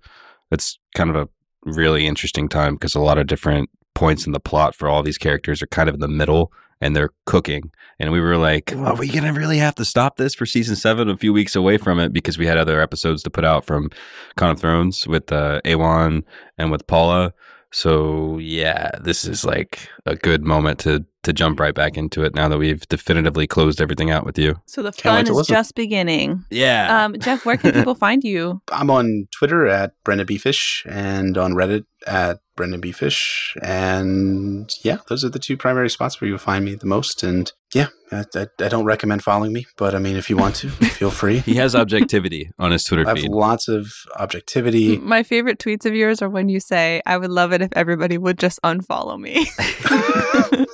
It's 0.51 0.79
kind 0.95 1.11
of 1.11 1.17
a 1.17 1.29
really 1.65 2.07
interesting 2.07 2.49
time 2.49 2.75
because 2.75 2.95
a 2.95 3.01
lot 3.01 3.19
of 3.19 3.27
different 3.27 3.71
points 3.95 4.27
in 4.27 4.33
the 4.33 4.41
plot 4.41 4.75
for 4.75 4.89
all 4.89 5.03
these 5.03 5.19
characters 5.19 5.63
are 5.63 5.67
kind 5.67 5.89
of 5.89 5.95
in 5.95 6.01
the 6.01 6.09
middle 6.09 6.53
and 6.81 6.97
they're 6.97 7.11
cooking. 7.27 7.71
And 7.99 8.11
we 8.11 8.21
were 8.21 8.39
like, 8.39 8.75
are 8.75 8.97
we 8.97 9.09
going 9.09 9.25
to 9.25 9.39
really 9.39 9.59
have 9.59 9.75
to 9.75 9.85
stop 9.85 10.17
this 10.17 10.35
for 10.35 10.47
season 10.47 10.77
seven, 10.77 11.11
a 11.11 11.17
few 11.17 11.33
weeks 11.33 11.55
away 11.55 11.77
from 11.77 12.01
it 12.01 12.13
because 12.13 12.39
we 12.39 12.47
had 12.47 12.57
other 12.57 12.81
episodes 12.81 13.23
to 13.25 13.31
put 13.31 13.45
out 13.45 13.67
from 13.67 13.91
Con 14.37 14.51
of 14.51 14.61
Thrones 14.61 15.07
with 15.07 15.31
uh, 15.31 15.61
Awan 15.65 16.25
and 16.57 16.71
with 16.71 16.87
Paula. 16.87 17.35
So 17.73 18.39
yeah, 18.39 18.91
this 19.03 19.25
is 19.25 19.45
like 19.45 19.89
a 20.07 20.17
good 20.17 20.43
moment 20.43 20.79
to 20.81 21.05
to 21.23 21.33
jump 21.33 21.61
right 21.61 21.75
back 21.75 21.97
into 21.97 22.23
it 22.23 22.35
now 22.35 22.49
that 22.49 22.59
we've 22.59 22.87
definitively 22.89 23.47
closed 23.47 23.81
everything 23.81 24.11
out 24.11 24.25
with 24.25 24.39
you. 24.39 24.61
So 24.67 24.83
the 24.83 24.93
fun 24.93 25.25
is 25.25 25.31
listen. 25.31 25.55
just 25.55 25.75
beginning. 25.75 26.45
Yeah. 26.51 27.05
Um, 27.05 27.19
Jeff, 27.19 27.45
where 27.45 27.57
can 27.57 27.73
people 27.73 27.95
find 28.07 28.25
you? 28.25 28.63
I'm 28.73 28.91
on 28.91 29.29
Twitter 29.33 29.67
at 29.67 29.93
Brynden 30.05 30.27
B. 30.27 30.39
Fish 30.39 30.85
and 30.89 31.37
on 31.37 31.53
Reddit 31.53 31.85
at 32.07 32.41
Brynden 32.57 32.81
B. 32.81 32.93
Fish. 32.93 33.57
And 33.63 34.71
yeah, 34.83 34.99
those 35.09 35.25
are 35.25 35.29
the 35.29 35.39
two 35.39 35.57
primary 35.57 35.91
spots 35.91 36.21
where 36.21 36.29
you'll 36.29 36.39
find 36.39 36.65
me 36.65 36.75
the 36.75 36.87
most. 36.87 37.23
And 37.23 37.53
yeah, 37.75 37.89
I, 38.11 38.25
I, 38.35 38.47
I 38.59 38.69
don't 38.69 38.85
recommend 38.85 39.23
following 39.23 39.53
me, 39.53 39.67
but 39.77 39.95
I 39.95 39.99
mean, 39.99 40.17
if 40.17 40.31
you 40.31 40.37
want 40.37 40.57
to, 40.57 40.69
feel 40.71 41.11
free. 41.11 41.39
he 41.41 41.55
has 41.57 41.75
objectivity 41.75 42.51
on 42.59 42.73
his 42.73 42.85
Twitter 42.85 43.07
I 43.07 43.19
have 43.19 43.25
lots 43.25 43.69
of 43.69 43.93
objectivity. 44.17 44.99
My 44.99 45.23
favorite 45.23 45.59
tweets 45.59 45.85
of 45.85 45.95
yours 45.95 46.23
are 46.23 46.29
when 46.29 46.49
you 46.49 46.61
say, 46.61 47.03
I 47.07 47.19
would 47.19 47.31
love 47.31 47.53
it 47.53 47.63
if 47.63 47.71
everybody 47.75 48.19
would 48.19 48.39
just 48.39 48.61
unfollow 48.63 49.19
me. 49.19 49.47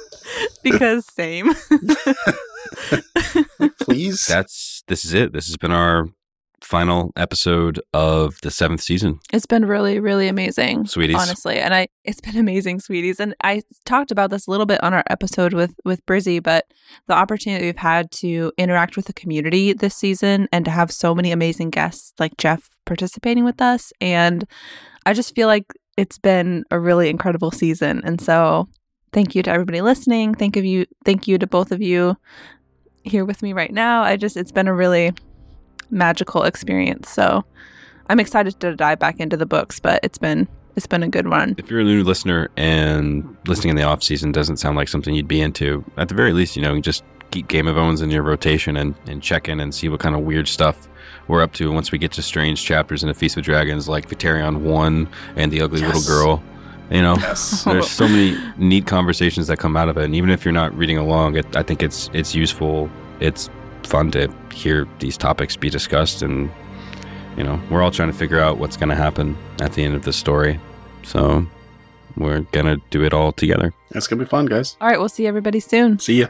because 0.62 1.06
same. 1.06 1.54
Please. 3.80 4.26
That's 4.26 4.82
this 4.88 5.04
is 5.04 5.14
it. 5.14 5.32
This 5.32 5.46
has 5.46 5.56
been 5.56 5.72
our 5.72 6.08
final 6.66 7.12
episode 7.16 7.80
of 7.94 8.38
the 8.42 8.50
seventh 8.50 8.80
season. 8.80 9.20
It's 9.32 9.46
been 9.46 9.64
really, 9.64 10.00
really 10.00 10.28
amazing. 10.28 10.86
Sweeties. 10.86 11.16
Honestly. 11.16 11.58
And 11.58 11.74
I 11.74 11.88
it's 12.04 12.20
been 12.20 12.36
amazing, 12.36 12.80
sweeties. 12.80 13.20
And 13.20 13.34
I 13.42 13.62
talked 13.84 14.10
about 14.10 14.30
this 14.30 14.46
a 14.46 14.50
little 14.50 14.66
bit 14.66 14.82
on 14.82 14.92
our 14.92 15.04
episode 15.08 15.54
with 15.54 15.74
with 15.84 16.04
Brizzy, 16.06 16.42
but 16.42 16.66
the 17.06 17.14
opportunity 17.14 17.66
we've 17.66 17.76
had 17.76 18.10
to 18.12 18.52
interact 18.58 18.96
with 18.96 19.06
the 19.06 19.12
community 19.12 19.72
this 19.72 19.94
season 19.94 20.48
and 20.52 20.64
to 20.64 20.70
have 20.70 20.90
so 20.90 21.14
many 21.14 21.30
amazing 21.30 21.70
guests 21.70 22.12
like 22.18 22.36
Jeff 22.36 22.70
participating 22.84 23.44
with 23.44 23.60
us. 23.60 23.92
And 24.00 24.44
I 25.04 25.12
just 25.12 25.34
feel 25.34 25.46
like 25.46 25.72
it's 25.96 26.18
been 26.18 26.64
a 26.70 26.78
really 26.78 27.08
incredible 27.08 27.50
season. 27.50 28.02
And 28.04 28.20
so 28.20 28.68
thank 29.16 29.34
you 29.34 29.42
to 29.42 29.50
everybody 29.50 29.80
listening. 29.80 30.34
Thank 30.34 30.58
of 30.58 30.64
you 30.66 30.84
thank 31.06 31.26
you 31.26 31.38
to 31.38 31.46
both 31.46 31.72
of 31.72 31.80
you 31.80 32.18
here 33.02 33.24
with 33.24 33.42
me 33.42 33.54
right 33.54 33.72
now. 33.72 34.02
I 34.02 34.16
just 34.16 34.36
it's 34.36 34.52
been 34.52 34.68
a 34.68 34.74
really 34.74 35.14
magical 35.88 36.42
experience. 36.42 37.08
So 37.08 37.42
I'm 38.08 38.20
excited 38.20 38.60
to 38.60 38.76
dive 38.76 38.98
back 38.98 39.18
into 39.18 39.38
the 39.38 39.46
books, 39.46 39.80
but 39.80 40.00
it's 40.02 40.18
been 40.18 40.46
it's 40.76 40.86
been 40.86 41.02
a 41.02 41.08
good 41.08 41.26
run. 41.26 41.54
If 41.56 41.70
you're 41.70 41.80
a 41.80 41.84
new 41.84 42.04
listener 42.04 42.50
and 42.58 43.34
listening 43.46 43.70
in 43.70 43.76
the 43.76 43.84
off 43.84 44.02
season 44.02 44.32
doesn't 44.32 44.58
sound 44.58 44.76
like 44.76 44.88
something 44.88 45.14
you'd 45.14 45.26
be 45.26 45.40
into, 45.40 45.82
at 45.96 46.08
the 46.08 46.14
very 46.14 46.34
least, 46.34 46.54
you 46.54 46.60
know, 46.60 46.78
just 46.78 47.02
keep 47.30 47.48
Game 47.48 47.66
of 47.66 47.78
Owns 47.78 48.02
in 48.02 48.10
your 48.10 48.22
rotation 48.22 48.76
and, 48.76 48.94
and 49.06 49.22
check 49.22 49.48
in 49.48 49.60
and 49.60 49.74
see 49.74 49.88
what 49.88 50.00
kind 50.00 50.14
of 50.14 50.20
weird 50.20 50.46
stuff 50.46 50.88
we're 51.26 51.42
up 51.42 51.54
to 51.54 51.72
once 51.72 51.90
we 51.90 51.96
get 51.96 52.12
to 52.12 52.22
strange 52.22 52.62
chapters 52.62 53.02
in 53.02 53.08
A 53.08 53.14
Feast 53.14 53.38
of 53.38 53.44
Dragons 53.44 53.88
like 53.88 54.10
Victarion 54.10 54.58
1 54.58 55.08
and 55.36 55.50
The 55.50 55.62
Ugly 55.62 55.80
Yes. 55.80 55.94
Little 55.94 56.06
Girl. 56.06 56.55
You 56.90 57.02
know, 57.02 57.16
yes. 57.16 57.64
there's 57.64 57.90
so 57.90 58.06
many 58.06 58.38
neat 58.56 58.86
conversations 58.86 59.48
that 59.48 59.58
come 59.58 59.76
out 59.76 59.88
of 59.88 59.96
it. 59.96 60.04
And 60.04 60.14
even 60.14 60.30
if 60.30 60.44
you're 60.44 60.52
not 60.52 60.76
reading 60.76 60.98
along, 60.98 61.36
it, 61.36 61.56
I 61.56 61.62
think 61.62 61.82
it's 61.82 62.10
it's 62.12 62.34
useful. 62.34 62.88
It's 63.20 63.50
fun 63.82 64.10
to 64.12 64.32
hear 64.52 64.86
these 64.98 65.16
topics 65.16 65.56
be 65.56 65.70
discussed. 65.70 66.22
And, 66.22 66.50
you 67.36 67.44
know, 67.44 67.60
we're 67.70 67.82
all 67.82 67.90
trying 67.90 68.10
to 68.10 68.16
figure 68.16 68.40
out 68.40 68.58
what's 68.58 68.76
going 68.76 68.88
to 68.88 68.94
happen 68.94 69.36
at 69.60 69.72
the 69.72 69.84
end 69.84 69.94
of 69.94 70.02
the 70.02 70.12
story. 70.12 70.60
So 71.02 71.46
we're 72.16 72.40
going 72.52 72.66
to 72.66 72.80
do 72.90 73.04
it 73.04 73.12
all 73.12 73.32
together. 73.32 73.72
It's 73.90 74.06
going 74.06 74.18
to 74.18 74.24
be 74.24 74.28
fun, 74.28 74.46
guys. 74.46 74.76
All 74.80 74.88
right, 74.88 74.98
we'll 74.98 75.08
see 75.08 75.26
everybody 75.26 75.60
soon. 75.60 75.98
See 75.98 76.20
ya. 76.20 76.28